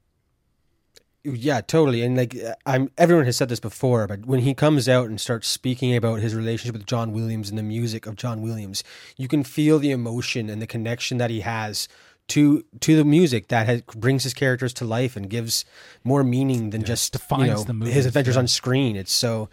Yeah, 1.23 1.61
totally. 1.61 2.01
And 2.01 2.15
like 2.15 2.35
I'm 2.65 2.91
everyone 2.97 3.25
has 3.25 3.37
said 3.37 3.49
this 3.49 3.59
before, 3.59 4.07
but 4.07 4.25
when 4.25 4.39
he 4.41 4.53
comes 4.53 4.87
out 4.87 5.07
and 5.09 5.19
starts 5.19 5.47
speaking 5.47 5.95
about 5.95 6.19
his 6.19 6.33
relationship 6.33 6.73
with 6.73 6.85
John 6.85 7.11
Williams 7.11 7.49
and 7.49 7.57
the 7.57 7.63
music 7.63 8.05
of 8.05 8.15
John 8.15 8.41
Williams, 8.41 8.83
you 9.17 9.27
can 9.27 9.43
feel 9.43 9.79
the 9.79 9.91
emotion 9.91 10.49
and 10.49 10.61
the 10.61 10.67
connection 10.67 11.17
that 11.17 11.29
he 11.29 11.41
has 11.41 11.89
to 12.29 12.63
to 12.79 12.95
the 12.95 13.03
music 13.03 13.49
that 13.49 13.67
has, 13.67 13.81
brings 13.81 14.23
his 14.23 14.33
characters 14.33 14.73
to 14.75 14.85
life 14.85 15.17
and 15.17 15.29
gives 15.29 15.65
more 16.03 16.23
meaning 16.23 16.69
than 16.69 16.83
just 16.83 17.11
defines 17.11 17.47
you 17.47 17.53
know, 17.53 17.63
the 17.63 17.73
movies, 17.73 17.95
his 17.95 18.05
adventures 18.05 18.35
yeah. 18.35 18.41
on 18.41 18.47
screen. 18.47 18.95
It's 18.95 19.11
so 19.11 19.49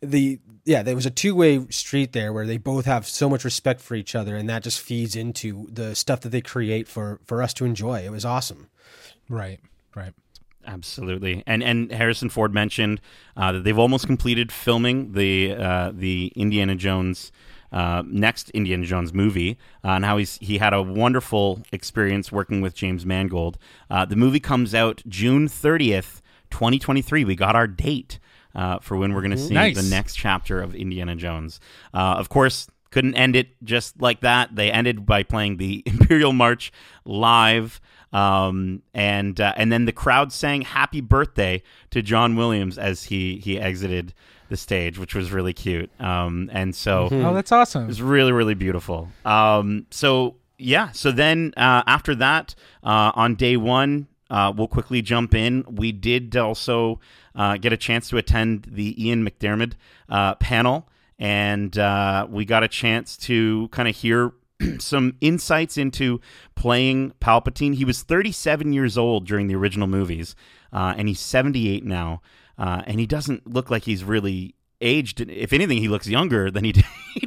the 0.00 0.40
yeah, 0.64 0.82
there 0.82 0.94
was 0.94 1.06
a 1.06 1.10
two 1.10 1.34
way 1.34 1.66
street 1.68 2.12
there 2.12 2.32
where 2.32 2.46
they 2.46 2.56
both 2.56 2.86
have 2.86 3.06
so 3.06 3.28
much 3.28 3.44
respect 3.44 3.80
for 3.80 3.94
each 3.94 4.14
other, 4.14 4.36
and 4.36 4.48
that 4.48 4.62
just 4.62 4.80
feeds 4.80 5.14
into 5.16 5.68
the 5.70 5.94
stuff 5.94 6.20
that 6.20 6.30
they 6.30 6.40
create 6.40 6.88
for 6.88 7.20
for 7.26 7.42
us 7.42 7.52
to 7.54 7.64
enjoy. 7.64 8.00
It 8.00 8.10
was 8.10 8.24
awesome. 8.24 8.68
Right, 9.28 9.60
right. 9.94 10.14
Absolutely, 10.66 11.42
and 11.46 11.62
and 11.62 11.90
Harrison 11.92 12.28
Ford 12.28 12.52
mentioned 12.54 13.00
uh, 13.36 13.52
that 13.52 13.64
they've 13.64 13.78
almost 13.78 14.06
completed 14.06 14.52
filming 14.52 15.12
the 15.12 15.54
uh, 15.54 15.92
the 15.94 16.32
Indiana 16.36 16.74
Jones 16.74 17.32
uh, 17.72 18.02
next 18.06 18.50
Indiana 18.50 18.84
Jones 18.84 19.12
movie, 19.12 19.58
uh, 19.84 19.88
and 19.90 20.04
how 20.04 20.18
he's 20.18 20.38
he 20.38 20.58
had 20.58 20.72
a 20.72 20.82
wonderful 20.82 21.62
experience 21.72 22.30
working 22.30 22.60
with 22.60 22.74
James 22.74 23.04
Mangold. 23.06 23.58
Uh, 23.90 24.04
the 24.04 24.16
movie 24.16 24.40
comes 24.40 24.74
out 24.74 25.02
June 25.08 25.48
thirtieth, 25.48 26.22
twenty 26.50 26.78
twenty 26.78 27.02
three. 27.02 27.24
We 27.24 27.34
got 27.34 27.56
our 27.56 27.66
date 27.66 28.18
uh, 28.54 28.78
for 28.80 28.96
when 28.96 29.14
we're 29.14 29.22
going 29.22 29.30
to 29.32 29.38
see 29.38 29.54
Nice. 29.54 29.76
the 29.76 29.88
next 29.90 30.14
chapter 30.16 30.60
of 30.60 30.74
Indiana 30.74 31.16
Jones. 31.16 31.58
Uh, 31.94 32.16
of 32.18 32.28
course, 32.28 32.68
couldn't 32.90 33.14
end 33.14 33.34
it 33.34 33.48
just 33.64 34.00
like 34.00 34.20
that. 34.20 34.54
They 34.54 34.70
ended 34.70 35.06
by 35.06 35.22
playing 35.22 35.56
the 35.56 35.82
Imperial 35.86 36.32
March 36.32 36.70
live. 37.04 37.80
Um, 38.12 38.82
and 38.94 39.40
uh, 39.40 39.54
and 39.56 39.72
then 39.72 39.84
the 39.86 39.92
crowd 39.92 40.32
sang 40.32 40.62
"Happy 40.62 41.00
Birthday" 41.00 41.62
to 41.90 42.02
John 42.02 42.36
Williams 42.36 42.78
as 42.78 43.04
he 43.04 43.38
he 43.38 43.58
exited 43.60 44.12
the 44.48 44.56
stage, 44.56 44.98
which 44.98 45.14
was 45.14 45.32
really 45.32 45.54
cute. 45.54 45.90
Um, 46.00 46.50
and 46.52 46.74
so 46.74 47.08
Oh, 47.10 47.32
that's 47.32 47.52
awesome. 47.52 47.84
it 47.84 47.86
was 47.86 48.02
really, 48.02 48.32
really 48.32 48.54
beautiful. 48.54 49.08
Um, 49.24 49.86
so 49.90 50.36
yeah, 50.58 50.90
so 50.92 51.10
then 51.10 51.54
uh, 51.56 51.82
after 51.86 52.14
that, 52.16 52.54
uh, 52.84 53.12
on 53.14 53.34
day 53.34 53.56
one, 53.56 54.08
uh, 54.30 54.52
we'll 54.54 54.68
quickly 54.68 55.00
jump 55.00 55.34
in. 55.34 55.64
We 55.66 55.90
did 55.92 56.36
also 56.36 57.00
uh, 57.34 57.56
get 57.56 57.72
a 57.72 57.78
chance 57.78 58.10
to 58.10 58.18
attend 58.18 58.66
the 58.70 59.02
Ian 59.02 59.26
McDiarmid 59.26 59.72
uh, 60.10 60.34
panel. 60.34 60.86
and 61.18 61.78
uh, 61.78 62.26
we 62.28 62.44
got 62.44 62.62
a 62.62 62.68
chance 62.68 63.16
to 63.16 63.68
kind 63.68 63.88
of 63.88 63.96
hear 63.96 64.32
some 64.78 65.16
insights 65.20 65.76
into 65.76 66.20
playing 66.54 67.12
Palpatine. 67.20 67.74
He 67.74 67.84
was 67.84 68.02
37 68.02 68.72
years 68.72 68.98
old 68.98 69.26
during 69.26 69.46
the 69.46 69.54
original 69.54 69.88
movies, 69.88 70.34
uh, 70.72 70.94
and 70.96 71.08
he's 71.08 71.20
78 71.20 71.84
now, 71.84 72.22
uh, 72.58 72.82
and 72.86 73.00
he 73.00 73.06
doesn't 73.06 73.46
look 73.46 73.70
like 73.70 73.84
he's 73.84 74.04
really 74.04 74.54
aged. 74.80 75.20
If 75.20 75.52
anything, 75.52 75.78
he 75.78 75.88
looks 75.88 76.08
younger 76.08 76.50
than 76.50 76.64
he 76.64 76.72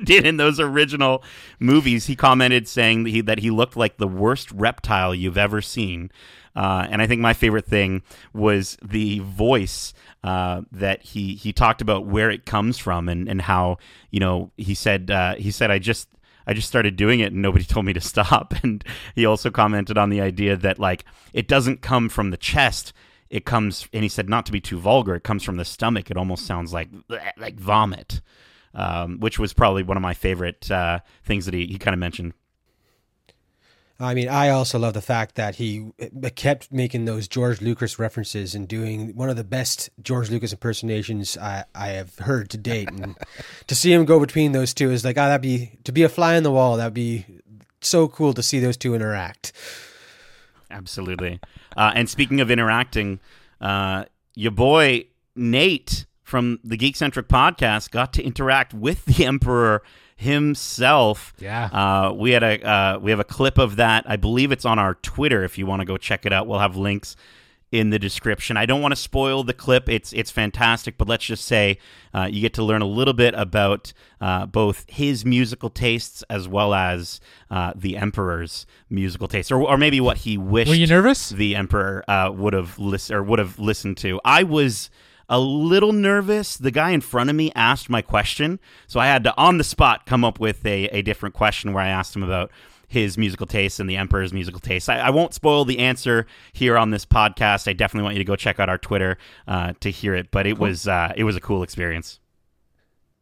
did, 0.04 0.26
in 0.26 0.38
those 0.38 0.60
original 0.60 1.24
movies. 1.60 2.08
He 2.08 2.16
commented 2.16 2.68
saying 2.68 3.04
that 3.06 3.10
he, 3.10 3.22
that 3.22 3.40
he 3.40 3.50
looked 3.50 3.78
like 3.78 3.98
the 3.98 4.08
worst 4.08 4.52
reptile 4.52 5.16
you've 5.16 5.38
ever 5.38 5.62
seen. 5.62 6.12
Uh, 6.56 6.88
and 6.90 7.02
I 7.02 7.08
think 7.08 7.20
my 7.20 7.34
favorite 7.34 7.66
thing 7.66 8.02
was 8.34 8.78
the 8.82 9.20
voice 9.20 9.94
uh, 10.24 10.62
that 10.72 11.04
he 11.04 11.36
he 11.36 11.52
talked 11.52 11.82
about 11.82 12.06
where 12.06 12.32
it 12.32 12.46
comes 12.46 12.78
from 12.78 13.10
and, 13.10 13.28
and 13.28 13.42
how 13.42 13.78
you 14.10 14.22
know 14.22 14.52
he 14.56 14.74
said 14.74 15.12
uh, 15.12 15.36
he 15.36 15.52
said 15.52 15.70
I 15.70 15.80
just 15.80 16.08
I 16.48 16.54
just 16.54 16.68
started 16.68 16.96
doing 16.96 17.20
it 17.20 17.34
and 17.34 17.42
nobody 17.42 17.64
told 17.66 17.86
me 17.86 17.94
to 17.94 18.02
stop. 18.02 18.54
And 18.64 18.84
he 19.16 19.26
also 19.26 19.52
commented 19.52 19.98
on 19.98 20.10
the 20.10 20.22
idea 20.22 20.56
that 20.58 20.80
like 20.80 21.06
it 21.34 21.48
doesn't 21.48 21.82
come 21.82 22.10
from 22.10 22.32
the 22.32 22.38
chest. 22.38 22.94
It 23.30 23.46
comes, 23.46 23.88
and 23.92 24.04
he 24.04 24.10
said 24.10 24.30
not 24.30 24.46
to 24.46 24.52
be 24.52 24.62
too 24.62 24.80
vulgar. 24.80 25.16
It 25.16 25.24
comes 25.24 25.44
from 25.44 25.58
the 25.58 25.66
stomach. 25.66 26.10
It 26.10 26.18
almost 26.18 26.46
sounds 26.46 26.74
like 26.74 26.90
like 27.38 27.60
vomit, 27.60 28.22
um, 28.74 29.20
which 29.20 29.40
was 29.40 29.54
probably 29.54 29.84
one 29.84 29.98
of 29.98 30.04
my 30.04 30.14
favorite 30.14 30.70
uh, 30.72 31.00
things 31.24 31.46
that 31.46 31.54
he, 31.54 31.66
he 31.66 31.78
kind 31.78 31.94
of 31.94 32.00
mentioned. 32.00 32.34
I 33.98 34.14
mean, 34.14 34.28
I 34.28 34.50
also 34.50 34.78
love 34.78 34.94
the 34.94 35.02
fact 35.02 35.36
that 35.36 35.56
he 35.56 35.92
kept 36.36 36.70
making 36.72 37.06
those 37.06 37.30
George 37.30 37.62
Lucas 37.62 37.98
references 37.98 38.54
and 38.54 38.68
doing 38.68 39.16
one 39.16 39.30
of 39.30 39.38
the 39.38 39.44
best 39.44 39.90
George 40.02 40.30
Lucas 40.30 40.52
impersonations 40.52 41.38
I, 41.38 41.64
I 41.74 41.88
have 41.90 42.18
heard 42.18 42.50
to 42.50 42.58
date. 42.58 42.90
And 42.90 43.16
to 43.68 43.76
see 43.76 43.94
him 43.94 44.04
go 44.04 44.20
between 44.20 44.52
those 44.52 44.74
two 44.74 44.92
is 44.92 45.06
like, 45.06 45.18
oh, 45.18 45.26
that'd 45.26 45.42
be 45.42 45.80
to 45.86 45.94
be 45.94 46.04
a 46.04 46.10
fly 46.10 46.36
on 46.36 46.44
the 46.44 46.52
wall. 46.52 46.76
That'd 46.76 46.94
be 46.94 47.26
so 47.80 48.10
cool 48.10 48.34
to 48.34 48.44
see 48.44 48.60
those 48.60 48.76
two 48.76 48.96
interact. 48.96 49.54
Absolutely. 50.70 51.40
Uh, 51.78 51.94
and 51.96 52.10
speaking 52.10 52.42
of 52.42 52.52
interacting, 52.52 53.20
uh, 53.62 54.06
your 54.34 54.52
boy 54.52 55.06
Nate 55.38 56.06
from 56.22 56.60
the 56.64 56.76
Geek 56.76 56.98
Centric 56.98 57.30
podcast 57.30 57.92
got 57.92 58.12
to 58.14 58.24
interact 58.24 58.74
with 58.74 59.06
the 59.06 59.26
Emperor 59.26 59.84
himself. 60.16 61.34
Yeah. 61.40 61.66
Uh, 61.66 62.14
we 62.14 62.32
had 62.32 62.44
a 62.44 62.68
uh, 62.68 63.00
we 63.00 63.12
have 63.12 63.20
a 63.20 63.26
clip 63.26 63.58
of 63.58 63.76
that. 63.76 64.06
I 64.08 64.16
believe 64.16 64.52
it's 64.52 64.66
on 64.66 64.80
our 64.80 64.96
Twitter. 64.96 65.44
If 65.44 65.58
you 65.58 65.66
want 65.66 65.82
to 65.82 65.86
go 65.86 65.98
check 65.98 66.26
it 66.26 66.34
out, 66.34 66.48
we'll 66.48 66.60
have 66.60 66.76
links 66.76 67.16
in 67.72 67.90
the 67.90 68.00
description. 68.00 68.56
I 68.56 68.66
don't 68.66 68.82
want 68.82 68.94
to 68.94 68.96
spoil 68.96 69.44
the 69.44 69.54
clip. 69.54 69.90
It's 69.90 70.14
it's 70.14 70.32
fantastic, 70.32 70.98
but 70.98 71.08
let's 71.08 71.26
just 71.26 71.46
say 71.46 71.78
uh, 72.14 72.28
you 72.32 72.40
get 72.40 72.54
to 72.54 72.64
learn 72.64 72.82
a 72.82 72.88
little 72.88 73.14
bit 73.14 73.34
about 73.36 73.92
uh, 74.22 74.46
both 74.46 74.86
his 74.88 75.26
musical 75.26 75.70
tastes 75.70 76.24
as 76.30 76.48
well 76.48 76.74
as 76.74 77.20
uh, 77.52 77.74
the 77.76 77.98
Emperor's 77.98 78.66
musical 78.90 79.28
tastes, 79.28 79.52
or, 79.52 79.62
or 79.62 79.78
maybe 79.78 80.00
what 80.00 80.18
he 80.18 80.38
wished. 80.38 80.70
Were 80.70 80.76
you 80.76 80.88
nervous? 80.88 81.30
The 81.30 81.56
Emperor 81.56 82.04
uh, 82.08 82.32
would 82.34 82.54
have 82.54 82.80
listened 82.80 83.18
or 83.18 83.24
would 83.24 83.40
have 83.40 83.60
listened 83.60 83.98
to. 83.98 84.22
I 84.24 84.44
was 84.44 84.90
a 85.30 85.40
little 85.40 85.92
nervous. 85.92 86.58
The 86.58 86.72
guy 86.72 86.92
in 86.92 87.02
front 87.02 87.30
of 87.30 87.36
me 87.36 87.52
asked 87.56 87.90
my 87.90 88.02
question, 88.02 88.60
so 88.88 89.00
I 89.00 89.08
had 89.08 89.24
to 89.24 89.38
on 89.38 89.58
the 89.58 89.64
spot 89.64 90.06
come 90.06 90.24
up 90.24 90.40
with 90.40 90.66
a, 90.66 90.86
a 90.86 91.02
different 91.02 91.36
question 91.36 91.74
where 91.74 91.84
I 91.84 91.90
asked 91.90 92.16
him 92.16 92.24
about 92.24 92.52
his 92.88 93.18
musical 93.18 93.48
taste 93.48 93.80
and 93.80 93.90
the 93.90 93.98
Emperor's 93.98 94.34
musical 94.34 94.60
taste. 94.60 94.90
I, 94.90 95.00
I, 95.00 95.10
won't 95.10 95.34
spoil 95.34 95.66
the 95.66 95.80
answer 95.80 96.28
here 96.54 96.78
on 96.78 96.92
this 96.92 97.06
podcast. 97.06 97.68
I 97.68 97.74
definitely 97.74 98.04
want 98.04 98.16
you 98.16 98.20
to 98.20 98.26
go 98.26 98.36
check 98.36 98.60
out 98.60 98.70
our 98.70 98.78
Twitter 98.78 99.18
uh, 99.48 99.74
to 99.80 99.90
hear 99.90 100.14
it. 100.14 100.30
But 100.32 100.46
it 100.46 100.56
cool. 100.56 100.68
was 100.68 100.88
uh, 100.88 101.14
it 101.16 101.24
was 101.24 101.36
a 101.36 101.42
cool 101.42 101.64
experience. 101.64 102.20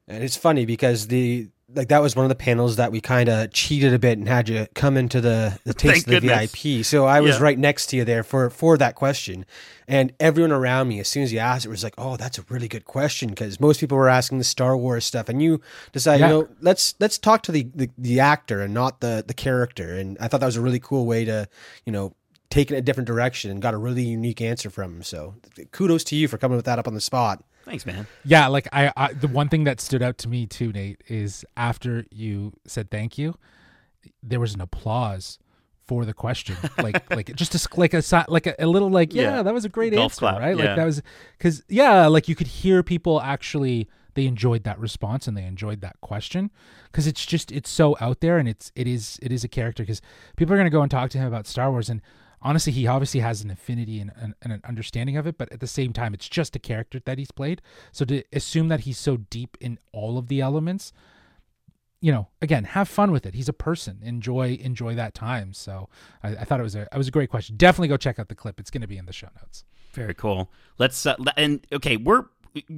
And 0.07 0.23
it's 0.23 0.35
funny 0.35 0.65
because 0.65 1.07
the 1.07 1.49
like 1.76 1.88
that 1.89 2.01
was 2.01 2.16
one 2.16 2.26
of 2.26 2.30
the 2.30 2.36
panels 2.36 2.76
that 2.76 2.91
we 2.91 2.99
kind 3.01 3.30
of 3.30 3.51
cheated 3.51 3.93
a 3.93 3.99
bit 3.99 4.18
and 4.18 4.28
had 4.28 4.49
you 4.49 4.68
come 4.74 4.97
into 4.97 5.22
the 5.22 5.57
the 5.64 5.74
taste 5.74 6.07
of 6.07 6.14
the 6.14 6.20
goodness. 6.20 6.51
VIP. 6.51 6.86
So 6.86 7.05
I 7.05 7.22
was 7.22 7.38
yeah. 7.38 7.43
right 7.43 7.57
next 7.57 7.88
to 7.88 7.97
you 7.97 8.05
there 8.05 8.24
for 8.24 8.49
for 8.49 8.78
that 8.78 8.95
question, 8.95 9.45
and 9.88 10.14
everyone 10.20 10.51
around 10.51 10.88
me, 10.88 10.99
as 10.99 11.07
soon 11.07 11.24
as 11.24 11.32
you 11.32 11.39
asked, 11.39 11.66
it 11.66 11.70
was 11.70 11.84
like, 11.84 11.95
"Oh, 11.97 12.18
that's 12.18 12.38
a 12.38 12.43
really 12.49 12.68
good 12.68 12.86
question," 12.86 13.30
because 13.30 13.59
most 13.59 13.80
people 13.80 13.97
were 13.97 14.09
asking 14.09 14.38
the 14.38 14.43
Star 14.43 14.76
Wars 14.78 15.05
stuff, 15.05 15.30
and 15.30 15.41
you 15.41 15.61
decided, 15.91 16.22
yeah. 16.22 16.28
you 16.28 16.34
know, 16.34 16.49
let's 16.61 16.95
let's 16.99 17.18
talk 17.18 17.43
to 17.43 17.51
the, 17.51 17.68
the 17.74 17.89
the 17.97 18.20
actor 18.20 18.61
and 18.61 18.74
not 18.74 19.01
the 19.01 19.24
the 19.26 19.34
character. 19.34 19.93
And 19.93 20.18
I 20.20 20.28
thought 20.28 20.41
that 20.41 20.47
was 20.47 20.57
a 20.57 20.61
really 20.61 20.80
cool 20.80 21.05
way 21.05 21.26
to, 21.26 21.47
you 21.86 21.93
know, 21.93 22.14
take 22.49 22.72
it 22.72 22.76
a 22.76 22.82
different 22.82 23.07
direction 23.07 23.49
and 23.49 23.61
got 23.61 23.74
a 23.74 23.78
really 23.78 24.03
unique 24.03 24.41
answer 24.41 24.70
from 24.70 24.97
him. 24.97 25.03
So 25.03 25.36
kudos 25.72 26.03
to 26.05 26.16
you 26.16 26.28
for 26.28 26.38
coming 26.38 26.55
with 26.55 26.66
that 26.66 26.80
up 26.80 26.88
on 26.88 26.93
the 26.93 27.01
spot. 27.01 27.43
Thanks, 27.64 27.86
man. 27.86 28.07
Yeah, 28.26 28.47
like 28.47 28.68
I, 28.74 28.91
I, 28.95 29.14
the 29.14 29.28
one 29.28 29.49
thing 29.49 29.64
that 29.64 29.80
stood 29.80 30.01
out 30.01 30.18
to 30.20 30.28
me 30.28 30.45
too, 30.45 30.72
Nate, 30.72 31.01
is 31.07 31.45
after 31.55 32.05
you 32.11 32.53
said 32.66 32.91
thank 32.91 33.18
you, 33.18 33.36
there 34.22 34.39
was 34.39 34.53
an 34.53 34.61
applause 34.61 35.39
for 35.86 36.05
the 36.05 36.14
question, 36.14 36.57
like 36.78 37.09
like 37.09 37.34
just 37.36 37.55
a, 37.55 37.80
like 37.80 37.93
a 37.93 38.03
like 38.28 38.47
a, 38.47 38.55
a 38.59 38.68
little 38.68 38.89
like 38.89 39.14
yeah, 39.14 39.38
yeah, 39.38 39.43
that 39.43 39.53
was 39.53 39.66
a 39.66 39.70
great 39.70 39.93
Golf 39.93 40.14
answer, 40.14 40.20
clap. 40.20 40.39
right? 40.39 40.57
Yeah. 40.57 40.66
Like 40.66 40.76
that 40.76 40.86
was 40.86 41.01
because 41.38 41.64
yeah, 41.70 42.07
like 42.07 42.28
you 42.28 42.36
could 42.36 42.47
hear 42.47 42.84
people 42.84 43.22
actually 43.22 43.88
they 44.16 44.26
enjoyed 44.26 44.64
that 44.64 44.80
response 44.80 45.28
and 45.28 45.36
they 45.36 45.43
enjoyed 45.43 45.82
that 45.82 45.99
question 46.01 46.51
because 46.91 47.07
it's 47.07 47.26
just 47.26 47.51
it's 47.51 47.70
so 47.70 47.97
out 47.99 48.20
there 48.20 48.38
and 48.38 48.47
it's 48.47 48.72
it 48.76 48.88
is 48.88 49.20
it 49.22 49.32
is 49.32 49.43
a 49.43 49.47
character 49.47 49.84
because 49.84 50.01
people 50.38 50.53
are 50.53 50.57
going 50.57 50.66
to 50.66 50.72
go 50.72 50.82
and 50.82 50.91
talk 50.91 51.09
to 51.11 51.18
him 51.18 51.28
about 51.28 51.47
Star 51.47 51.72
Wars 51.72 51.89
and 51.89 52.01
honestly, 52.43 52.71
he 52.71 52.85
obviously 52.85 53.21
has 53.21 53.41
an 53.41 53.49
affinity 53.49 53.99
and, 53.99 54.11
and, 54.15 54.35
and, 54.41 54.53
an 54.53 54.61
understanding 54.65 55.17
of 55.17 55.25
it, 55.25 55.37
but 55.37 55.51
at 55.51 55.59
the 55.59 55.67
same 55.67 55.93
time, 55.93 56.13
it's 56.13 56.29
just 56.29 56.55
a 56.55 56.59
character 56.59 56.99
that 57.05 57.17
he's 57.17 57.31
played. 57.31 57.61
So 57.91 58.05
to 58.05 58.23
assume 58.31 58.67
that 58.67 58.81
he's 58.81 58.97
so 58.97 59.17
deep 59.17 59.57
in 59.59 59.79
all 59.91 60.17
of 60.17 60.27
the 60.27 60.41
elements, 60.41 60.93
you 62.01 62.11
know, 62.11 62.27
again, 62.41 62.65
have 62.65 62.89
fun 62.89 63.11
with 63.11 63.25
it. 63.25 63.33
He's 63.33 63.47
a 63.47 63.53
person. 63.53 63.99
Enjoy 64.03 64.57
enjoy 64.61 64.93
that 64.95 65.13
time. 65.13 65.53
So 65.53 65.87
I, 66.21 66.29
I 66.35 66.43
thought 66.43 66.59
it 66.59 66.63
was 66.63 66.75
a 66.75 66.81
it 66.81 66.97
was 66.97 67.07
a 67.07 67.11
great 67.11 67.29
question. 67.29 67.55
Definitely 67.55 67.87
go 67.87 67.95
check 67.97 68.19
out 68.19 68.27
the 68.27 68.35
clip. 68.35 68.59
It's 68.59 68.69
going 68.69 68.81
to 68.81 68.87
be 68.87 68.97
in 68.97 69.05
the 69.05 69.13
show 69.13 69.29
notes. 69.41 69.63
Very 69.93 70.13
cool. 70.13 70.51
Let's 70.77 71.05
uh, 71.05 71.15
and 71.37 71.65
okay, 71.71 71.95
we're 71.95 72.25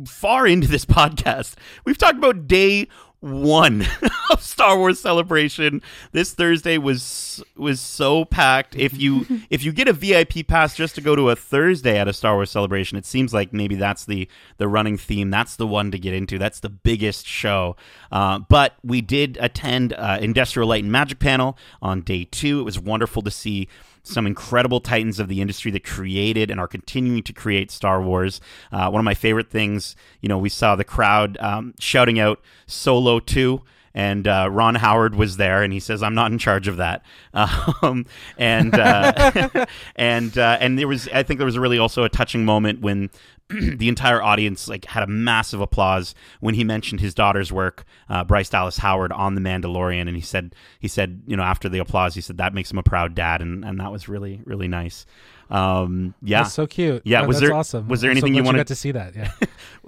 far 0.05 0.45
into 0.45 0.68
this 0.68 0.86
podcast. 0.86 1.55
We've 1.86 1.97
talked 1.97 2.20
about 2.20 2.47
day 2.47 2.88
one 3.26 3.86
of 4.32 4.41
Star 4.41 4.78
Wars 4.78 4.99
Celebration. 4.99 5.82
This 6.11 6.34
Thursday 6.34 6.78
was 6.78 7.43
was 7.57 7.82
so 7.82 8.23
packed. 8.23 8.76
If 8.76 8.97
you 8.97 9.26
if 9.49 9.63
you 9.63 9.71
get 9.71 9.88
a 9.88 9.93
VIP 9.93 10.47
pass 10.47 10.76
just 10.76 10.95
to 10.95 11.01
go 11.01 11.15
to 11.15 11.30
a 11.30 11.36
Thursday 11.36 11.97
at 11.97 12.07
a 12.07 12.13
Star 12.13 12.36
Wars 12.36 12.51
Celebration, 12.51 12.97
it 12.97 13.05
seems 13.05 13.34
like 13.34 13.51
maybe 13.51 13.76
that's 13.76 14.05
the 14.05 14.28
the 14.57 14.67
running 14.67 14.97
theme. 14.97 15.32
That's 15.32 15.55
the 15.55 15.67
one 15.67 15.91
to 15.91 15.99
get 15.99 16.13
into. 16.13 16.38
That's 16.38 16.59
the 16.59 16.69
biggest 16.69 17.26
show. 17.26 17.76
Uh, 18.11 18.39
but 18.39 18.76
we 18.84 19.01
did 19.01 19.38
attend 19.41 19.93
uh, 19.93 20.19
Industrial 20.21 20.67
Light 20.67 20.84
and 20.84 20.91
Magic 20.91 21.19
panel 21.19 21.57
on 21.82 22.01
day 22.01 22.26
two. 22.26 22.59
It 22.59 22.63
was 22.63 22.80
wonderful 22.80 23.21
to 23.23 23.32
see 23.32 23.67
some 24.08 24.28
incredible 24.28 24.80
titans 24.80 25.20
of 25.20 25.28
the 25.28 25.41
industry 25.41 25.72
that 25.72 25.84
created 25.84 26.49
and 26.51 26.60
are 26.60 26.68
continuing 26.68 27.24
to 27.24 27.34
create 27.34 27.72
Star 27.72 28.01
Wars. 28.01 28.39
Uh, 28.72 28.89
one 28.89 28.99
of 28.99 29.06
my 29.06 29.14
favorite 29.14 29.49
things, 29.49 29.95
you 30.22 30.30
know, 30.30 30.38
we 30.38 30.49
saw 30.49 30.76
the 30.76 30.84
crowd 30.84 31.38
um, 31.39 31.74
shouting 31.80 32.20
out 32.20 32.39
Solo 32.68 33.20
2 33.20 33.62
and 33.96 34.28
uh, 34.28 34.50
Ron 34.52 34.76
Howard 34.76 35.16
was 35.16 35.38
there, 35.38 35.64
and 35.64 35.72
he 35.72 35.80
says, 35.80 36.04
"I'm 36.04 36.14
not 36.14 36.30
in 36.32 36.38
charge 36.38 36.68
of 36.68 36.78
that." 36.78 37.04
Um, 37.82 38.06
and 38.38 38.74
uh, 38.74 39.66
and 39.96 40.38
uh, 40.38 40.58
and 40.60 40.78
there 40.80 40.88
was, 40.88 41.08
I 41.10 41.24
think, 41.24 41.38
there 41.38 41.46
was 41.46 41.58
really 41.58 41.78
also 41.78 42.04
a 42.04 42.10
touching 42.10 42.46
moment 42.46 42.82
when 42.82 43.10
the 43.50 43.89
entire 43.89 44.22
audience 44.22 44.68
like 44.68 44.86
had 44.86 45.04
a 45.04 45.08
massive 45.08 45.62
applause 45.62 46.16
when 46.39 46.56
he 46.56 46.64
mentioned 46.64 47.00
his 47.00 47.14
daughter's 47.14 47.52
work, 47.52 47.86
uh, 48.10 48.24
Bryce 48.24 48.50
Dallas 48.50 48.78
Howard, 48.78 49.12
on 49.12 49.36
The 49.36 49.41
Mandalorian, 49.41 50.08
and 50.08 50.16
he 50.16 50.22
said 50.22 50.56
he 50.80 50.88
said 50.88 51.22
you 51.28 51.38
know 51.38 51.43
after 51.43 51.70
the 51.70 51.80
applause 51.80 52.16
he 52.16 52.22
said 52.22 52.38
that 52.38 52.54
makes 52.54 52.72
him 52.72 52.78
a 52.78 52.84
proud 52.84 53.16
dad, 53.16 53.41
and 53.41 53.64
and 53.64 53.80
that 53.80 53.91
was 53.91 54.10
really 54.10 54.41
really 54.46 54.68
nice. 54.68 55.06
Um, 55.50 56.16
yeah, 56.24 56.43
that's 56.43 56.56
so 56.56 56.66
cute. 56.66 57.04
Yeah, 57.06 57.26
was 57.26 57.39
there 57.39 57.54
awesome? 57.54 57.88
Was 57.88 58.02
there 58.02 58.12
anything 58.12 58.34
so 58.34 58.38
you 58.38 58.43
wanted 58.43 58.60
you 58.60 58.64
to 58.66 58.76
see 58.76 58.91
that? 58.91 59.16
Yeah. 59.16 59.32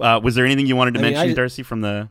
uh, 0.00 0.20
was 0.22 0.34
there 0.34 0.44
anything 0.44 0.66
you 0.66 0.76
wanted 0.76 0.94
to 0.94 1.00
I 1.00 1.02
mention, 1.02 1.22
mean, 1.22 1.32
I, 1.32 1.34
Darcy, 1.34 1.62
from 1.62 1.80
the 1.80 2.08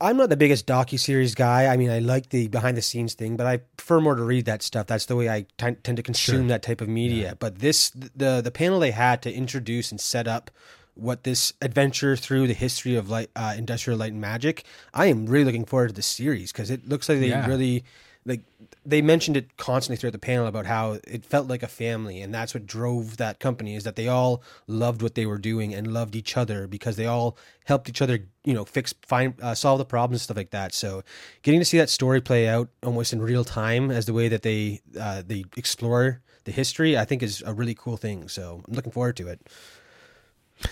I'm 0.00 0.16
not 0.16 0.30
the 0.30 0.36
biggest 0.36 0.66
docu 0.66 0.98
series 0.98 1.34
guy. 1.34 1.66
I 1.66 1.76
mean, 1.76 1.90
I 1.90 1.98
like 1.98 2.30
the 2.30 2.48
behind 2.48 2.76
the 2.76 2.82
scenes 2.82 3.14
thing, 3.14 3.36
but 3.36 3.46
I 3.46 3.58
prefer 3.76 4.00
more 4.00 4.14
to 4.14 4.22
read 4.22 4.46
that 4.46 4.62
stuff. 4.62 4.86
That's 4.86 5.06
the 5.06 5.16
way 5.16 5.28
I 5.28 5.42
t- 5.58 5.76
tend 5.82 5.96
to 5.96 6.02
consume 6.02 6.42
sure. 6.42 6.48
that 6.48 6.62
type 6.62 6.80
of 6.80 6.88
media. 6.88 7.28
Yeah. 7.28 7.34
But 7.38 7.58
this, 7.58 7.90
the 7.90 8.40
the 8.40 8.50
panel 8.50 8.80
they 8.80 8.92
had 8.92 9.22
to 9.22 9.32
introduce 9.32 9.90
and 9.90 10.00
set 10.00 10.26
up 10.26 10.50
what 10.94 11.24
this 11.24 11.52
adventure 11.60 12.16
through 12.16 12.46
the 12.46 12.54
history 12.54 12.96
of 12.96 13.10
light, 13.10 13.30
uh, 13.36 13.54
industrial 13.56 13.98
light 13.98 14.12
and 14.12 14.20
magic. 14.20 14.64
I 14.94 15.06
am 15.06 15.26
really 15.26 15.44
looking 15.44 15.66
forward 15.66 15.88
to 15.88 15.94
the 15.94 16.02
series 16.02 16.52
because 16.52 16.70
it 16.70 16.88
looks 16.88 17.08
like 17.08 17.20
they 17.20 17.28
yeah. 17.28 17.46
really 17.46 17.84
like 18.26 18.42
they 18.84 19.00
mentioned 19.00 19.36
it 19.36 19.56
constantly 19.56 19.96
throughout 19.96 20.12
the 20.12 20.18
panel 20.18 20.46
about 20.46 20.66
how 20.66 20.98
it 21.06 21.24
felt 21.24 21.48
like 21.48 21.62
a 21.62 21.68
family 21.68 22.20
and 22.20 22.34
that's 22.34 22.52
what 22.52 22.66
drove 22.66 23.16
that 23.16 23.38
company 23.38 23.74
is 23.74 23.84
that 23.84 23.96
they 23.96 24.08
all 24.08 24.42
loved 24.66 25.00
what 25.00 25.14
they 25.14 25.24
were 25.24 25.38
doing 25.38 25.72
and 25.72 25.92
loved 25.92 26.16
each 26.16 26.36
other 26.36 26.66
because 26.66 26.96
they 26.96 27.06
all 27.06 27.36
helped 27.64 27.88
each 27.88 28.02
other 28.02 28.26
you 28.44 28.52
know 28.52 28.64
fix 28.64 28.92
find 29.06 29.34
uh, 29.40 29.54
solve 29.54 29.78
the 29.78 29.84
problems 29.84 30.20
and 30.20 30.24
stuff 30.24 30.36
like 30.36 30.50
that 30.50 30.74
so 30.74 31.02
getting 31.42 31.60
to 31.60 31.64
see 31.64 31.78
that 31.78 31.88
story 31.88 32.20
play 32.20 32.48
out 32.48 32.68
almost 32.82 33.12
in 33.12 33.22
real 33.22 33.44
time 33.44 33.90
as 33.90 34.06
the 34.06 34.12
way 34.12 34.28
that 34.28 34.42
they 34.42 34.80
uh, 35.00 35.22
they 35.24 35.44
explore 35.56 36.20
the 36.44 36.52
history 36.52 36.98
i 36.98 37.04
think 37.04 37.22
is 37.22 37.42
a 37.46 37.54
really 37.54 37.74
cool 37.74 37.96
thing 37.96 38.28
so 38.28 38.62
i'm 38.66 38.74
looking 38.74 38.92
forward 38.92 39.16
to 39.16 39.28
it 39.28 39.40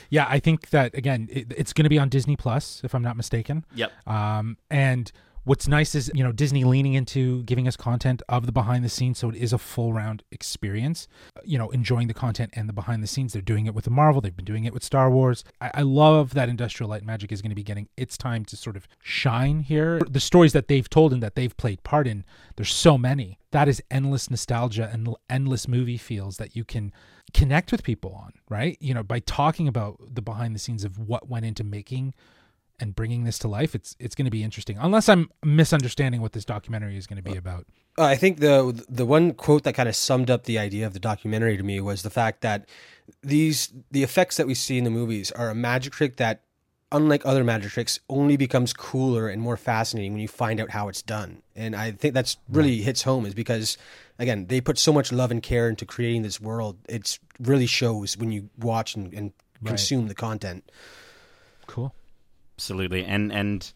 Yeah, 0.09 0.26
I 0.26 0.38
think 0.40 0.70
that 0.70 0.94
again, 0.94 1.28
it, 1.30 1.52
it's 1.55 1.74
going 1.74 1.84
to 1.84 1.90
be 1.90 1.98
on 1.98 2.09
Disney 2.09 2.36
Plus, 2.36 2.80
if 2.84 2.94
I'm 2.94 3.02
not 3.02 3.18
mistaken. 3.18 3.66
Yep. 3.74 3.92
Um, 4.09 4.57
and 4.70 5.12
what's 5.45 5.68
nice 5.68 5.95
is 5.95 6.11
you 6.14 6.24
know 6.24 6.32
Disney 6.32 6.64
leaning 6.64 6.95
into 6.95 7.42
giving 7.45 7.68
us 7.68 7.76
content 7.76 8.22
of 8.28 8.47
the 8.47 8.53
behind 8.53 8.84
the 8.84 8.88
scenes, 8.88 9.18
so 9.18 9.28
it 9.28 9.36
is 9.36 9.53
a 9.53 9.59
full 9.59 9.92
round 9.92 10.22
experience. 10.30 11.07
Uh, 11.36 11.40
you 11.45 11.57
know, 11.59 11.70
enjoying 11.70 12.09
the 12.09 12.14
content 12.14 12.51
and 12.55 12.68
the 12.68 12.72
behind 12.72 13.03
the 13.03 13.07
scenes. 13.07 13.32
They're 13.32 13.42
doing 13.42 13.66
it 13.66 13.74
with 13.74 13.84
the 13.84 13.90
Marvel. 13.90 14.20
They've 14.20 14.34
been 14.34 14.45
doing 14.45 14.64
it 14.64 14.72
with 14.74 14.82
Star 14.82 15.11
Wars. 15.11 15.45
I, 15.61 15.70
I 15.74 15.82
love 15.82 16.34
that 16.34 16.49
Industrial 16.49 16.88
Light 16.88 17.05
Magic 17.05 17.30
is 17.30 17.42
going 17.42 17.51
to 17.51 17.57
be 17.57 17.62
getting 17.62 17.88
its 17.97 18.16
time 18.16 18.45
to 18.47 18.57
sort 18.57 18.76
of 18.76 18.88
shine 19.03 19.61
here. 19.61 20.01
The 20.09 20.20
stories 20.20 20.53
that 20.53 20.68
they've 20.68 20.88
told 20.88 21.12
and 21.12 21.22
that 21.22 21.34
they've 21.34 21.57
played 21.57 21.82
part 21.82 22.07
in, 22.07 22.24
there's 22.57 22.72
so 22.72 22.99
many. 22.99 23.38
That 23.53 23.68
is 23.68 23.82
endless 23.90 24.30
nostalgia 24.30 24.90
and 24.92 25.14
endless 25.30 25.68
movie 25.68 25.99
feels 25.99 26.38
that 26.38 26.57
you 26.57 26.64
can 26.64 26.92
connect 27.32 27.70
with 27.70 27.84
people 27.84 28.12
on, 28.12 28.32
right? 28.49 28.76
You 28.80 28.95
know, 28.95 29.03
by 29.03 29.20
talking 29.20 29.68
about 29.68 30.01
the 30.12 30.22
behind 30.22 30.55
the 30.55 30.59
scenes 30.59 30.84
of 30.84 30.99
what 30.99 31.28
went 31.28 31.47
into 31.47 31.62
making 31.62 32.14
and 32.80 32.94
bringing 32.94 33.24
this 33.24 33.38
to 33.40 33.48
life, 33.48 33.74
it's 33.74 33.96
it's 33.98 34.14
going 34.14 34.24
to 34.24 34.30
be 34.30 34.42
interesting. 34.42 34.76
Unless 34.80 35.08
I'm 35.08 35.30
misunderstanding 35.44 36.20
what 36.20 36.32
this 36.32 36.44
documentary 36.44 36.96
is 36.96 37.06
going 37.06 37.22
to 37.22 37.30
be 37.30 37.36
about. 37.36 37.66
Uh, 37.96 38.04
I 38.04 38.16
think 38.16 38.40
the 38.40 38.84
the 38.88 39.06
one 39.06 39.32
quote 39.32 39.62
that 39.64 39.74
kind 39.74 39.88
of 39.88 39.96
summed 39.96 40.30
up 40.30 40.44
the 40.44 40.58
idea 40.58 40.86
of 40.86 40.92
the 40.92 41.00
documentary 41.00 41.56
to 41.56 41.62
me 41.62 41.80
was 41.80 42.02
the 42.02 42.10
fact 42.10 42.40
that 42.40 42.68
these 43.22 43.72
the 43.90 44.02
effects 44.02 44.36
that 44.36 44.46
we 44.46 44.54
see 44.54 44.78
in 44.78 44.84
the 44.84 44.90
movies 44.90 45.30
are 45.32 45.50
a 45.50 45.54
magic 45.54 45.92
trick 45.92 46.16
that 46.16 46.42
unlike 46.92 47.26
other 47.26 47.42
magic 47.42 47.72
tricks 47.72 47.98
only 48.08 48.36
becomes 48.36 48.72
cooler 48.72 49.28
and 49.28 49.42
more 49.42 49.56
fascinating 49.56 50.12
when 50.12 50.20
you 50.20 50.28
find 50.28 50.60
out 50.60 50.70
how 50.70 50.88
it's 50.88 51.02
done. 51.02 51.42
And 51.56 51.74
I 51.74 51.90
think 51.90 52.14
that's 52.14 52.36
really 52.48 52.82
hits 52.82 53.02
home 53.02 53.26
is 53.26 53.34
because 53.34 53.76
again, 54.18 54.46
they 54.46 54.60
put 54.60 54.78
so 54.78 54.92
much 54.92 55.12
love 55.12 55.30
and 55.30 55.42
care 55.42 55.68
into 55.68 55.84
creating 55.84 56.22
this 56.22 56.40
world. 56.40 56.78
It 56.88 57.18
really 57.40 57.66
shows 57.66 58.16
when 58.16 58.30
you 58.30 58.48
watch 58.58 58.94
and, 58.94 59.12
and 59.12 59.32
consume 59.64 60.08
the 60.08 60.14
content. 60.14 60.70
Absolutely. 62.57 63.05
And 63.05 63.32
and 63.32 63.72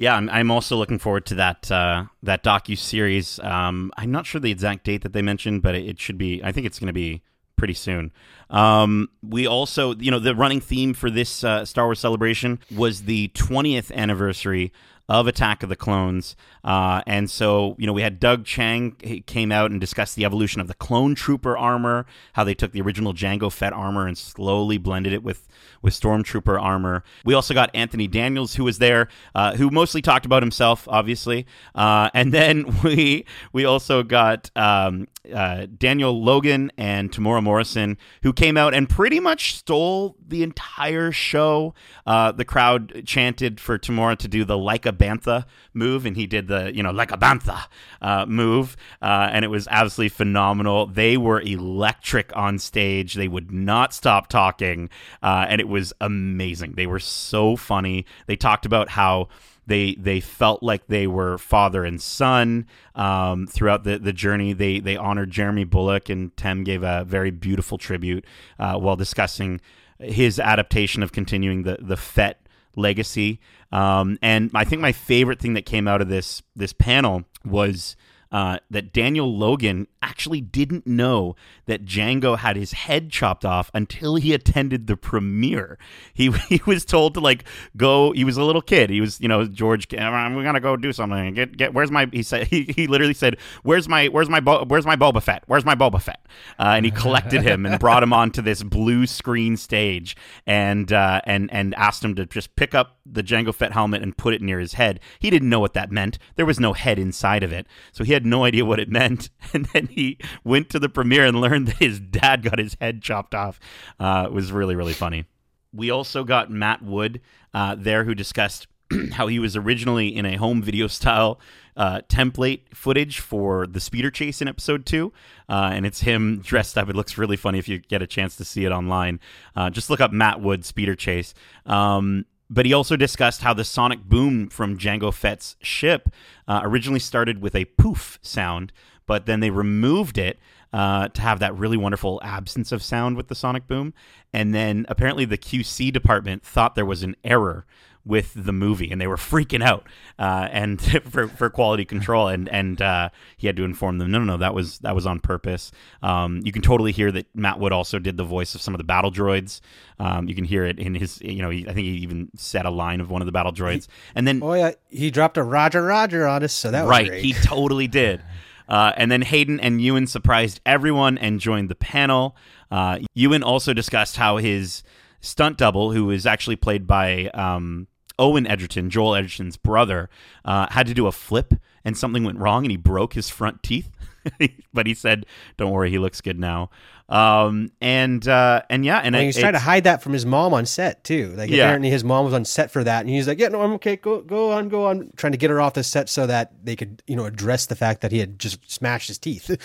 yeah 0.00 0.14
i'm, 0.14 0.30
I'm 0.30 0.52
also 0.52 0.76
looking 0.76 1.00
forward 1.00 1.26
to 1.26 1.34
that 1.34 1.70
uh, 1.72 2.04
that 2.22 2.44
docu 2.44 2.78
series 2.78 3.40
um, 3.40 3.90
i'm 3.96 4.12
not 4.12 4.26
sure 4.26 4.40
the 4.40 4.52
exact 4.52 4.84
date 4.84 5.02
that 5.02 5.12
they 5.12 5.22
mentioned 5.22 5.60
but 5.60 5.74
it, 5.74 5.86
it 5.88 6.00
should 6.00 6.16
be 6.16 6.40
i 6.44 6.52
think 6.52 6.66
it's 6.66 6.78
going 6.78 6.86
to 6.86 6.92
be 6.92 7.20
pretty 7.58 7.74
soon. 7.74 8.10
Um, 8.48 9.10
we 9.22 9.46
also 9.46 9.94
you 9.96 10.10
know 10.10 10.18
the 10.18 10.34
running 10.34 10.62
theme 10.62 10.94
for 10.94 11.10
this 11.10 11.44
uh, 11.44 11.66
star 11.66 11.84
wars 11.84 12.00
celebration 12.00 12.60
was 12.74 13.02
the 13.02 13.28
20th 13.34 13.92
anniversary 13.92 14.72
of 15.08 15.26
Attack 15.26 15.62
of 15.62 15.68
the 15.68 15.76
Clones. 15.76 16.36
Uh, 16.62 17.02
and 17.06 17.30
so, 17.30 17.74
you 17.78 17.86
know, 17.86 17.92
we 17.92 18.02
had 18.02 18.20
Doug 18.20 18.44
Chiang 18.44 18.92
came 19.26 19.50
out 19.50 19.70
and 19.70 19.80
discussed 19.80 20.16
the 20.16 20.24
evolution 20.24 20.60
of 20.60 20.68
the 20.68 20.74
clone 20.74 21.14
trooper 21.14 21.56
armor, 21.56 22.04
how 22.34 22.44
they 22.44 22.54
took 22.54 22.72
the 22.72 22.80
original 22.80 23.14
Jango 23.14 23.50
Fett 23.50 23.72
armor 23.72 24.06
and 24.06 24.18
slowly 24.18 24.76
blended 24.76 25.12
it 25.12 25.22
with, 25.22 25.48
with 25.80 25.98
Stormtrooper 25.98 26.60
armor. 26.60 27.04
We 27.24 27.32
also 27.32 27.54
got 27.54 27.70
Anthony 27.72 28.06
Daniels, 28.06 28.56
who 28.56 28.64
was 28.64 28.78
there, 28.78 29.08
uh, 29.34 29.56
who 29.56 29.70
mostly 29.70 30.02
talked 30.02 30.26
about 30.26 30.42
himself, 30.42 30.86
obviously. 30.88 31.46
Uh, 31.74 32.10
and 32.12 32.32
then 32.32 32.76
we 32.84 33.24
we 33.52 33.64
also 33.64 34.02
got 34.02 34.50
um, 34.56 35.08
uh, 35.32 35.66
Daniel 35.76 36.22
Logan 36.22 36.70
and 36.76 37.10
Temuera 37.10 37.42
Morrison, 37.42 37.98
who 38.22 38.32
came 38.32 38.56
out 38.56 38.74
and 38.74 38.88
pretty 38.88 39.20
much 39.20 39.56
stole 39.56 40.16
the 40.26 40.42
entire 40.42 41.12
show. 41.12 41.74
Uh, 42.06 42.32
the 42.32 42.44
crowd 42.44 43.02
chanted 43.06 43.60
for 43.60 43.78
Tamora 43.78 44.16
to 44.18 44.28
do 44.28 44.44
the 44.44 44.58
like 44.58 44.86
a 44.86 44.92
bantha 44.92 45.44
move, 45.74 46.06
and 46.06 46.16
he 46.16 46.26
did 46.26 46.48
the 46.48 46.74
you 46.74 46.82
know 46.82 46.90
like 46.90 47.12
a 47.12 47.18
bantha 47.18 47.64
uh, 48.00 48.26
move, 48.26 48.76
uh, 49.02 49.28
and 49.32 49.44
it 49.44 49.48
was 49.48 49.68
absolutely 49.70 50.10
phenomenal. 50.10 50.86
They 50.86 51.16
were 51.16 51.40
electric 51.40 52.34
on 52.36 52.58
stage. 52.58 53.14
They 53.14 53.28
would 53.28 53.50
not 53.50 53.92
stop 53.92 54.28
talking, 54.28 54.90
uh, 55.22 55.46
and 55.48 55.60
it 55.60 55.68
was 55.68 55.92
amazing. 56.00 56.72
They 56.72 56.86
were 56.86 57.00
so 57.00 57.56
funny. 57.56 58.06
They 58.26 58.36
talked 58.36 58.66
about 58.66 58.90
how 58.90 59.28
they 59.68 59.94
they 59.94 60.18
felt 60.18 60.62
like 60.62 60.86
they 60.86 61.06
were 61.06 61.38
father 61.38 61.84
and 61.84 62.00
son 62.00 62.66
um, 62.94 63.46
throughout 63.46 63.84
the, 63.84 63.98
the 63.98 64.12
journey. 64.12 64.52
They 64.52 64.80
they 64.80 64.96
honored 64.96 65.30
Jeremy 65.30 65.64
Bulloch 65.64 66.08
and 66.08 66.36
Tem 66.36 66.64
gave 66.64 66.82
a 66.82 67.04
very 67.04 67.30
beautiful 67.30 67.78
tribute 67.78 68.24
uh, 68.58 68.78
while 68.78 68.96
discussing 68.96 69.60
his 69.98 70.40
adaptation 70.40 71.02
of 71.02 71.12
continuing 71.12 71.62
the 71.62 71.78
the 71.80 71.96
Fett 71.96 72.40
legacy. 72.76 73.40
Um, 73.70 74.18
and 74.22 74.50
I 74.54 74.64
think 74.64 74.80
my 74.80 74.92
favorite 74.92 75.38
thing 75.38 75.54
that 75.54 75.66
came 75.66 75.86
out 75.86 76.00
of 76.00 76.08
this 76.08 76.42
this 76.56 76.72
panel 76.72 77.24
was 77.44 77.94
uh, 78.30 78.58
that 78.70 78.92
Daniel 78.92 79.36
Logan 79.36 79.86
actually 80.02 80.40
didn't 80.40 80.86
know 80.86 81.34
that 81.66 81.84
Jango 81.84 82.38
had 82.38 82.56
his 82.56 82.72
head 82.72 83.10
chopped 83.10 83.44
off 83.44 83.70
until 83.74 84.16
he 84.16 84.32
attended 84.32 84.86
the 84.86 84.96
premiere. 84.96 85.78
He 86.12 86.30
he 86.48 86.60
was 86.66 86.84
told 86.84 87.14
to 87.14 87.20
like 87.20 87.44
go. 87.76 88.12
He 88.12 88.24
was 88.24 88.36
a 88.36 88.44
little 88.44 88.62
kid. 88.62 88.90
He 88.90 89.00
was 89.00 89.20
you 89.20 89.28
know 89.28 89.46
George. 89.46 89.88
We're 89.90 89.98
gonna 90.44 90.60
go 90.60 90.76
do 90.76 90.92
something. 90.92 91.34
Get 91.34 91.56
get. 91.56 91.74
Where's 91.74 91.90
my? 91.90 92.08
He 92.12 92.22
said 92.22 92.46
he, 92.48 92.72
he 92.74 92.86
literally 92.86 93.14
said 93.14 93.36
where's 93.62 93.88
my 93.88 94.06
where's 94.08 94.28
my 94.28 94.40
Bo, 94.40 94.64
where's 94.66 94.86
my 94.86 94.96
Boba 94.96 95.22
Fett? 95.22 95.44
Where's 95.46 95.64
my 95.64 95.74
Boba 95.74 96.00
Fett? 96.00 96.24
Uh, 96.58 96.74
and 96.76 96.84
he 96.84 96.90
collected 96.90 97.42
him 97.42 97.66
and 97.66 97.78
brought 97.78 98.02
him 98.02 98.12
onto 98.12 98.42
this 98.42 98.62
blue 98.62 99.06
screen 99.06 99.56
stage 99.56 100.16
and 100.46 100.92
uh, 100.92 101.20
and 101.24 101.52
and 101.52 101.74
asked 101.74 102.04
him 102.04 102.14
to 102.16 102.26
just 102.26 102.56
pick 102.56 102.74
up 102.74 102.98
the 103.10 103.22
Jango 103.22 103.54
Fett 103.54 103.72
helmet 103.72 104.02
and 104.02 104.16
put 104.16 104.34
it 104.34 104.42
near 104.42 104.58
his 104.58 104.74
head. 104.74 105.00
He 105.18 105.30
didn't 105.30 105.48
know 105.48 105.60
what 105.60 105.74
that 105.74 105.90
meant. 105.90 106.18
There 106.36 106.46
was 106.46 106.60
no 106.60 106.72
head 106.72 106.98
inside 106.98 107.42
of 107.42 107.52
it, 107.52 107.66
so 107.92 108.04
he 108.04 108.17
had 108.18 108.26
no 108.26 108.44
idea 108.44 108.64
what 108.64 108.80
it 108.80 108.88
meant. 108.88 109.30
And 109.54 109.64
then 109.66 109.86
he 109.86 110.18
went 110.44 110.68
to 110.70 110.78
the 110.78 110.90
premiere 110.90 111.24
and 111.24 111.40
learned 111.40 111.68
that 111.68 111.76
his 111.76 111.98
dad 111.98 112.42
got 112.42 112.58
his 112.58 112.76
head 112.80 113.00
chopped 113.00 113.34
off. 113.34 113.58
Uh, 113.98 114.24
it 114.26 114.32
was 114.32 114.52
really 114.52 114.76
really 114.76 114.92
funny. 114.92 115.24
We 115.72 115.90
also 115.90 116.22
got 116.22 116.50
Matt 116.50 116.82
Wood 116.82 117.22
uh, 117.54 117.74
there 117.78 118.04
who 118.04 118.14
discussed 118.14 118.66
how 119.12 119.26
he 119.26 119.38
was 119.38 119.56
originally 119.56 120.08
in 120.08 120.26
a 120.26 120.36
home 120.36 120.62
video 120.62 120.86
style 120.86 121.40
uh, 121.76 122.00
template 122.08 122.60
footage 122.74 123.20
for 123.20 123.66
the 123.66 123.80
speeder 123.80 124.10
chase 124.10 124.42
in 124.42 124.48
episode 124.48 124.84
two. 124.84 125.12
Uh, 125.48 125.70
and 125.72 125.86
it's 125.86 126.00
him 126.00 126.40
dressed 126.40 126.76
up. 126.76 126.88
It 126.88 126.96
looks 126.96 127.16
really 127.16 127.36
funny 127.36 127.58
if 127.58 127.68
you 127.68 127.78
get 127.78 128.02
a 128.02 128.06
chance 128.06 128.36
to 128.36 128.44
see 128.44 128.64
it 128.64 128.72
online. 128.72 129.20
Uh, 129.56 129.70
just 129.70 129.88
look 129.88 130.00
up 130.00 130.12
Matt 130.12 130.40
Wood 130.40 130.64
speeder 130.64 130.94
chase. 130.94 131.34
Um, 131.64 132.26
but 132.50 132.66
he 132.66 132.72
also 132.72 132.96
discussed 132.96 133.42
how 133.42 133.52
the 133.52 133.64
sonic 133.64 134.04
boom 134.04 134.48
from 134.48 134.78
Jango 134.78 135.12
Fett's 135.12 135.56
ship 135.60 136.08
uh, 136.46 136.60
originally 136.62 137.00
started 137.00 137.42
with 137.42 137.54
a 137.54 137.66
poof 137.66 138.18
sound, 138.22 138.72
but 139.06 139.26
then 139.26 139.40
they 139.40 139.50
removed 139.50 140.18
it 140.18 140.38
uh, 140.72 141.08
to 141.08 141.20
have 141.20 141.40
that 141.40 141.56
really 141.56 141.76
wonderful 141.76 142.20
absence 142.22 142.72
of 142.72 142.82
sound 142.82 143.16
with 143.16 143.28
the 143.28 143.34
sonic 143.34 143.66
boom. 143.66 143.94
And 144.32 144.54
then 144.54 144.86
apparently 144.88 145.24
the 145.24 145.38
QC 145.38 145.92
department 145.92 146.42
thought 146.42 146.74
there 146.74 146.84
was 146.86 147.02
an 147.02 147.16
error 147.24 147.66
with 148.08 148.32
the 148.34 148.52
movie, 148.52 148.90
and 148.90 149.00
they 149.00 149.06
were 149.06 149.16
freaking 149.16 149.62
out 149.62 149.86
uh, 150.18 150.48
and 150.50 150.80
for, 151.10 151.28
for 151.28 151.50
quality 151.50 151.84
control. 151.84 152.26
And 152.26 152.48
and 152.48 152.80
uh, 152.82 153.10
he 153.36 153.46
had 153.46 153.56
to 153.56 153.64
inform 153.64 153.98
them, 153.98 154.10
no, 154.10 154.18
no, 154.18 154.24
no, 154.24 154.36
that 154.38 154.54
was 154.54 154.78
that 154.78 154.94
was 154.94 155.06
on 155.06 155.20
purpose. 155.20 155.70
Um, 156.02 156.40
you 156.42 156.50
can 156.50 156.62
totally 156.62 156.90
hear 156.90 157.12
that 157.12 157.26
Matt 157.36 157.60
Wood 157.60 157.72
also 157.72 157.98
did 157.98 158.16
the 158.16 158.24
voice 158.24 158.54
of 158.54 158.62
some 158.62 158.74
of 158.74 158.78
the 158.78 158.84
battle 158.84 159.12
droids. 159.12 159.60
Um, 160.00 160.28
you 160.28 160.34
can 160.34 160.44
hear 160.44 160.64
it 160.64 160.78
in 160.78 160.94
his, 160.94 161.20
you 161.20 161.42
know, 161.42 161.50
he, 161.50 161.68
I 161.68 161.72
think 161.72 161.84
he 161.86 161.96
even 161.98 162.30
said 162.36 162.64
a 162.64 162.70
line 162.70 163.00
of 163.00 163.10
one 163.10 163.20
of 163.20 163.26
the 163.26 163.32
battle 163.32 163.52
droids, 163.52 163.86
and 164.14 164.26
then 164.26 164.40
Oh 164.42 164.54
yeah, 164.54 164.72
he 164.88 165.10
dropped 165.10 165.36
a 165.36 165.42
Roger 165.42 165.84
Roger 165.84 166.26
on 166.26 166.42
us, 166.42 166.54
so 166.54 166.70
that 166.70 166.82
was 166.82 166.90
right, 166.90 167.08
great. 167.08 167.24
he 167.24 167.34
totally 167.34 167.86
did. 167.88 168.22
Uh, 168.68 168.92
and 168.96 169.10
then 169.10 169.22
Hayden 169.22 169.60
and 169.60 169.80
Ewan 169.80 170.06
surprised 170.06 170.60
everyone 170.66 171.16
and 171.16 171.40
joined 171.40 171.70
the 171.70 171.74
panel. 171.74 172.36
Uh, 172.70 172.98
Ewan 173.14 173.42
also 173.42 173.72
discussed 173.72 174.16
how 174.16 174.36
his 174.36 174.82
stunt 175.20 175.56
double, 175.58 175.92
who 175.92 176.04
was 176.06 176.26
actually 176.26 176.56
played 176.56 176.86
by 176.86 177.28
um, 177.28 177.86
Owen 178.18 178.46
Edgerton, 178.46 178.90
Joel 178.90 179.14
Edgerton's 179.14 179.56
brother, 179.56 180.08
uh, 180.44 180.66
had 180.70 180.86
to 180.86 180.94
do 180.94 181.06
a 181.06 181.12
flip 181.12 181.54
and 181.84 181.96
something 181.96 182.24
went 182.24 182.38
wrong 182.38 182.64
and 182.64 182.70
he 182.70 182.76
broke 182.76 183.14
his 183.14 183.28
front 183.30 183.62
teeth. 183.62 183.90
but 184.74 184.86
he 184.86 184.92
said, 184.92 185.24
"Don't 185.56 185.70
worry, 185.70 185.88
he 185.90 185.98
looks 185.98 186.20
good 186.20 186.38
now." 186.38 186.68
Um, 187.08 187.70
and 187.80 188.26
uh, 188.28 188.60
and 188.68 188.84
yeah, 188.84 188.98
and 188.98 189.14
And 189.14 189.22
it- 189.22 189.26
he's 189.26 189.38
trying 189.38 189.54
to 189.54 189.58
hide 189.58 189.84
that 189.84 190.02
from 190.02 190.12
his 190.12 190.26
mom 190.26 190.52
on 190.52 190.66
set 190.66 191.02
too. 191.02 191.32
Like 191.36 191.48
Yeah. 191.48 191.64
apparently 191.64 191.88
his 191.88 192.04
mom 192.04 192.26
was 192.26 192.34
on 192.34 192.44
set 192.44 192.70
for 192.70 192.84
that, 192.84 193.00
and 193.02 193.08
he's 193.08 193.26
like, 193.26 193.38
"Yeah, 193.38 193.48
no, 193.48 193.62
I'm 193.62 193.72
okay. 193.74 193.96
Go, 193.96 194.20
go 194.20 194.52
on, 194.52 194.68
go 194.68 194.86
on." 194.86 195.12
Trying 195.16 195.32
to 195.32 195.38
get 195.38 195.48
her 195.48 195.60
off 195.62 195.74
the 195.74 195.82
set 195.84 196.10
so 196.10 196.26
that 196.26 196.52
they 196.62 196.76
could, 196.76 197.02
you 197.06 197.16
know, 197.16 197.24
address 197.24 197.64
the 197.66 197.76
fact 197.76 198.02
that 198.02 198.12
he 198.12 198.18
had 198.18 198.38
just 198.38 198.70
smashed 198.70 199.08
his 199.08 199.18
teeth. 199.18 199.56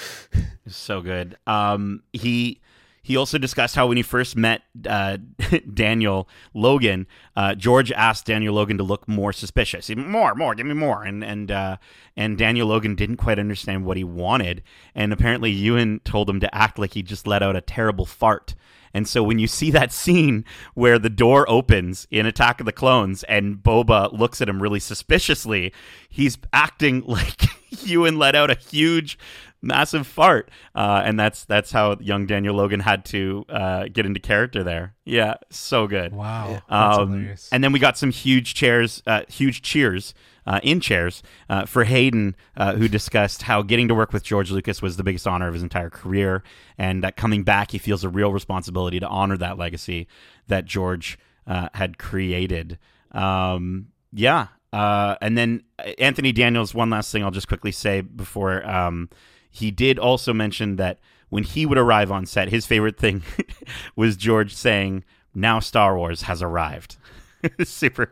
so 0.67 1.01
good. 1.01 1.35
Um, 1.45 2.03
he 2.13 2.61
he 3.03 3.17
also 3.17 3.37
discussed 3.37 3.75
how 3.75 3.87
when 3.87 3.97
he 3.97 4.03
first 4.03 4.37
met 4.37 4.63
uh, 4.87 5.17
Daniel 5.73 6.29
Logan, 6.53 7.05
uh, 7.35 7.53
George 7.53 7.91
asked 7.91 8.25
Daniel 8.25 8.55
Logan 8.55 8.77
to 8.77 8.83
look 8.83 9.09
more 9.09 9.33
suspicious. 9.33 9.89
More, 9.93 10.33
more, 10.33 10.55
give 10.55 10.65
me 10.65 10.73
more. 10.73 11.03
And 11.03 11.21
and 11.21 11.51
uh, 11.51 11.77
and 12.15 12.37
Daniel 12.37 12.67
Logan 12.69 12.95
didn't 12.95 13.17
quite 13.17 13.39
understand 13.39 13.85
what 13.85 13.97
he 13.97 14.05
wanted. 14.05 14.63
And 14.95 15.11
apparently, 15.11 15.51
Ewan 15.51 15.99
told 16.05 16.29
him 16.29 16.39
to 16.39 16.55
act 16.55 16.79
like 16.79 16.93
he 16.93 17.03
just 17.03 17.27
let 17.27 17.43
out 17.43 17.57
a 17.57 17.61
terrible 17.61 18.05
fart. 18.05 18.55
And 18.93 19.07
so 19.07 19.23
when 19.23 19.39
you 19.39 19.47
see 19.47 19.71
that 19.71 19.91
scene 19.91 20.45
where 20.75 20.99
the 20.99 21.09
door 21.09 21.49
opens 21.49 22.07
in 22.11 22.25
Attack 22.25 22.59
of 22.59 22.65
the 22.65 22.71
Clones 22.71 23.23
and 23.23 23.57
Boba 23.57 24.17
looks 24.17 24.39
at 24.39 24.47
him 24.47 24.61
really 24.61 24.79
suspiciously, 24.79 25.73
he's 26.07 26.37
acting 26.53 27.01
like 27.05 27.43
Ewan 27.83 28.17
let 28.17 28.35
out 28.35 28.51
a 28.51 28.55
huge 28.55 29.17
massive 29.63 30.05
fart, 30.05 30.51
uh, 30.75 31.01
and 31.03 31.19
that's 31.19 31.45
that's 31.45 31.71
how 31.71 31.97
young 31.99 32.27
Daniel 32.27 32.53
Logan 32.53 32.81
had 32.81 33.03
to 33.05 33.45
uh, 33.49 33.85
get 33.91 34.05
into 34.05 34.19
character 34.19 34.63
there. 34.63 34.93
Yeah, 35.05 35.35
so 35.49 35.87
good. 35.87 36.13
Wow, 36.13 36.61
that's 36.69 36.97
Um, 36.99 37.11
hilarious. 37.13 37.49
and 37.51 37.63
then 37.63 37.71
we 37.71 37.79
got 37.79 37.97
some 37.97 38.11
huge 38.11 38.53
chairs, 38.53 39.01
uh, 39.07 39.21
huge 39.27 39.61
cheers 39.63 40.13
uh, 40.45 40.59
in 40.61 40.79
chairs 40.81 41.23
uh, 41.49 41.65
for 41.65 41.85
Hayden, 41.85 42.35
uh, 42.57 42.73
who 42.75 42.87
discussed 42.87 43.43
how 43.43 43.61
getting 43.61 43.87
to 43.87 43.95
work 43.95 44.13
with 44.13 44.23
George 44.23 44.51
Lucas 44.51 44.81
was 44.81 44.97
the 44.97 45.03
biggest 45.03 45.25
honor 45.25 45.47
of 45.47 45.53
his 45.53 45.63
entire 45.63 45.89
career, 45.89 46.43
and 46.77 47.01
that 47.03 47.15
coming 47.15 47.43
back, 47.43 47.71
he 47.71 47.77
feels 47.77 48.03
a 48.03 48.09
real 48.09 48.31
responsibility 48.31 48.99
to 48.99 49.07
honor 49.07 49.37
that 49.37 49.57
legacy 49.57 50.07
that 50.47 50.65
George 50.65 51.17
uh, 51.47 51.69
had 51.73 51.97
created. 51.97 52.77
Um, 53.13 53.87
yeah. 54.11 54.47
Uh, 54.71 55.15
and 55.21 55.37
then 55.37 55.61
Anthony 55.99 56.31
Daniels, 56.31 56.73
one 56.73 56.89
last 56.89 57.11
thing 57.11 57.23
I'll 57.23 57.29
just 57.31 57.47
quickly 57.47 57.71
say 57.71 58.01
before 58.01 58.67
um, 58.67 59.07
he 59.53 59.69
did 59.69 59.99
also 59.99 60.33
mention 60.33 60.77
that 60.77 60.99
when 61.29 61.43
he 61.43 61.65
would 61.65 61.77
arrive 61.77 62.11
on 62.11 62.25
set, 62.25 62.49
his 62.49 62.65
favorite 62.65 62.97
thing 62.97 63.21
was 63.95 64.17
George 64.17 64.53
saying, 64.53 65.03
"Now 65.33 65.59
Star 65.59 65.95
Wars 65.95 66.23
has 66.23 66.41
arrived." 66.41 66.97
super, 67.63 68.11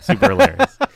super 0.00 0.30
hilarious. 0.30 0.78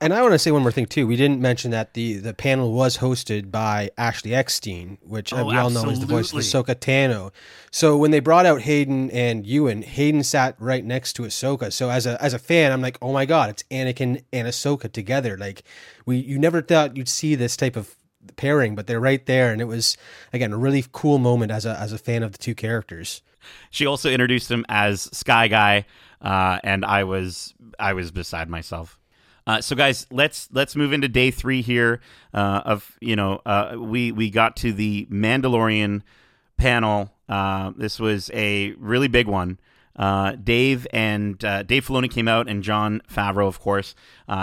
And 0.00 0.12
I 0.12 0.22
want 0.22 0.32
to 0.32 0.38
say 0.38 0.50
one 0.52 0.62
more 0.62 0.70
thing 0.72 0.86
too. 0.86 1.06
We 1.06 1.16
didn't 1.16 1.40
mention 1.40 1.72
that 1.72 1.94
the 1.94 2.14
the 2.14 2.32
panel 2.34 2.72
was 2.72 2.98
hosted 2.98 3.50
by 3.50 3.90
Ashley 3.98 4.34
Eckstein, 4.34 4.98
which 5.02 5.32
Oh, 5.32 5.44
we 5.46 5.56
all 5.56 5.70
know 5.70 5.90
is 5.90 6.00
the 6.00 6.06
voice 6.06 6.32
of. 6.32 6.38
Ahsoka 6.38 6.74
Tano. 6.76 7.32
So 7.70 7.96
when 7.96 8.10
they 8.12 8.20
brought 8.20 8.46
out 8.46 8.62
Hayden 8.62 9.10
and 9.10 9.44
Ewan, 9.46 9.82
Hayden 9.82 10.22
sat 10.22 10.54
right 10.60 10.84
next 10.84 11.14
to 11.14 11.22
Ahsoka. 11.22 11.72
So 11.72 11.90
as 11.90 12.06
a 12.06 12.20
as 12.22 12.34
a 12.34 12.38
fan, 12.38 12.70
I'm 12.72 12.82
like, 12.82 12.98
oh 13.02 13.12
my 13.12 13.26
god, 13.26 13.50
it's 13.50 13.64
Anakin 13.64 14.22
and 14.32 14.46
Ahsoka 14.46 14.90
together. 14.90 15.36
Like 15.36 15.64
we, 16.06 16.16
you 16.18 16.38
never 16.38 16.62
thought 16.62 16.96
you'd 16.96 17.08
see 17.08 17.34
this 17.34 17.56
type 17.56 17.76
of 17.76 17.96
pairing, 18.36 18.74
but 18.74 18.86
they're 18.86 19.00
right 19.00 19.24
there, 19.26 19.52
and 19.52 19.60
it 19.60 19.66
was 19.66 19.96
again 20.32 20.52
a 20.52 20.58
really 20.58 20.84
cool 20.92 21.18
moment 21.18 21.52
as 21.52 21.64
a 21.66 21.78
as 21.78 21.92
a 21.92 21.98
fan 21.98 22.22
of 22.22 22.32
the 22.32 22.38
two 22.38 22.54
characters. 22.54 23.22
She 23.70 23.86
also 23.86 24.10
introduced 24.10 24.50
him 24.50 24.64
as 24.68 25.02
Sky 25.16 25.48
Guy, 25.48 25.86
uh, 26.20 26.58
and 26.64 26.84
I 26.84 27.04
was 27.04 27.54
I 27.78 27.92
was 27.92 28.10
beside 28.10 28.48
myself. 28.48 28.98
Uh, 29.46 29.60
so 29.60 29.76
guys, 29.76 30.06
let's 30.10 30.48
let's 30.52 30.74
move 30.74 30.92
into 30.92 31.08
day 31.08 31.30
three 31.30 31.62
here. 31.62 32.00
Uh, 32.32 32.62
of 32.64 32.96
you 33.00 33.16
know, 33.16 33.40
uh, 33.44 33.76
we 33.78 34.12
we 34.12 34.30
got 34.30 34.56
to 34.56 34.72
the 34.72 35.06
Mandalorian 35.10 36.02
panel. 36.56 37.12
Uh, 37.28 37.72
this 37.76 38.00
was 38.00 38.30
a 38.32 38.72
really 38.72 39.08
big 39.08 39.26
one. 39.26 39.58
Uh, 39.96 40.32
Dave 40.32 40.86
and 40.92 41.38
Dave 41.38 41.86
Filoni 41.86 42.10
came 42.10 42.26
out, 42.26 42.48
and 42.48 42.62
Jon 42.62 43.02
Favreau, 43.08 43.46
of 43.46 43.60
course. 43.60 43.94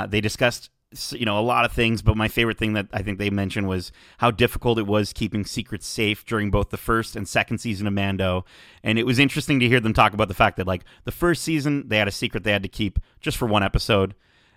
They 0.07 0.21
discussed 0.21 0.69
you 1.11 1.25
know 1.25 1.39
a 1.39 1.41
lot 1.41 1.65
of 1.65 1.71
things, 1.71 2.01
but 2.01 2.17
my 2.17 2.27
favorite 2.27 2.57
thing 2.57 2.73
that 2.73 2.87
I 2.91 3.01
think 3.01 3.17
they 3.17 3.29
mentioned 3.29 3.67
was 3.67 3.91
how 4.17 4.31
difficult 4.31 4.77
it 4.77 4.87
was 4.87 5.13
keeping 5.13 5.45
secrets 5.45 5.87
safe 5.87 6.25
during 6.25 6.51
both 6.51 6.69
the 6.69 6.77
first 6.77 7.15
and 7.15 7.27
second 7.27 7.59
season 7.59 7.87
of 7.87 7.93
Mando. 7.93 8.45
And 8.83 8.99
it 8.99 9.05
was 9.05 9.19
interesting 9.19 9.59
to 9.59 9.67
hear 9.67 9.79
them 9.79 9.93
talk 9.93 10.13
about 10.13 10.27
the 10.27 10.33
fact 10.33 10.57
that 10.57 10.67
like 10.67 10.83
the 11.05 11.11
first 11.11 11.43
season 11.43 11.87
they 11.87 11.97
had 11.97 12.07
a 12.07 12.11
secret 12.11 12.43
they 12.43 12.51
had 12.51 12.63
to 12.63 12.69
keep 12.69 12.99
just 13.19 13.37
for 13.37 13.47
one 13.47 13.63
episode, 13.63 14.15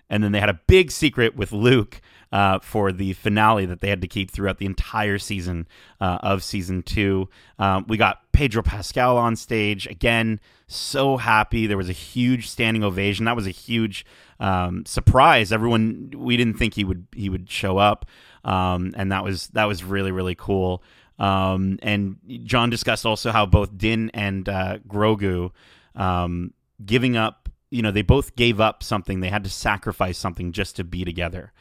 and 0.09 0.23
then 0.23 0.31
they 0.31 0.39
had 0.39 0.49
a 0.49 0.59
big 0.67 0.91
secret 0.91 1.35
with 1.35 1.51
Luke 1.51 2.01
uh, 2.31 2.59
for 2.59 2.91
the 2.91 3.13
finale 3.13 3.65
that 3.65 3.81
they 3.81 3.89
had 3.89 4.01
to 4.01 4.07
keep 4.07 4.31
throughout 4.31 4.57
the 4.57 4.65
entire 4.65 5.17
season 5.17 5.67
uh, 6.01 6.19
of 6.21 6.43
season 6.43 6.83
two. 6.83 7.29
Um, 7.59 7.85
we 7.87 7.97
got 7.97 8.31
Pedro 8.31 8.63
Pascal 8.63 9.17
on 9.17 9.35
stage 9.35 9.87
again. 9.87 10.39
So 10.67 11.17
happy! 11.17 11.67
There 11.67 11.77
was 11.77 11.89
a 11.89 11.93
huge 11.93 12.49
standing 12.49 12.83
ovation. 12.83 13.25
That 13.25 13.35
was 13.35 13.47
a 13.47 13.51
huge 13.51 14.05
um, 14.39 14.85
surprise. 14.85 15.51
Everyone, 15.51 16.11
we 16.15 16.37
didn't 16.37 16.55
think 16.55 16.73
he 16.73 16.83
would 16.83 17.07
he 17.15 17.29
would 17.29 17.49
show 17.49 17.77
up, 17.77 18.05
um, 18.43 18.93
and 18.95 19.11
that 19.11 19.23
was 19.23 19.47
that 19.49 19.65
was 19.65 19.83
really 19.83 20.11
really 20.11 20.35
cool. 20.35 20.83
Um, 21.17 21.79
and 21.81 22.17
Jon 22.43 22.69
discussed 22.69 23.05
also 23.05 23.31
how 23.31 23.45
both 23.45 23.77
Din 23.77 24.11
and 24.13 24.47
uh, 24.49 24.79
Grogu 24.87 25.51
um, 25.95 26.53
giving 26.83 27.15
up. 27.17 27.49
You 27.71 27.81
know, 27.81 27.91
they 27.91 28.03
both 28.03 28.35
gave 28.35 28.59
up 28.59 28.83
something. 28.83 29.19
They 29.19 29.29
had 29.29 29.43
to 29.43 29.49
sacrifice 29.49 30.17
something 30.17 30.51
just 30.51 30.75
to 30.77 30.83
be 30.83 31.03
together. 31.03 31.51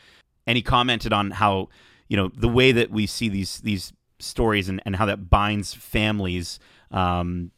And 0.47 0.57
he 0.57 0.63
commented 0.63 1.13
on 1.13 1.31
how 1.31 1.69
you 2.09 2.17
know 2.17 2.31
the 2.35 2.49
way 2.49 2.73
that 2.73 2.91
we 2.91 3.07
see 3.07 3.29
these 3.29 3.61
these 3.61 3.93
stories 4.19 4.69
and, 4.69 4.83
and 4.85 4.97
how 4.97 5.07
that 5.07 5.31
binds 5.31 5.75
families. 5.75 6.59
Um, 6.91 7.51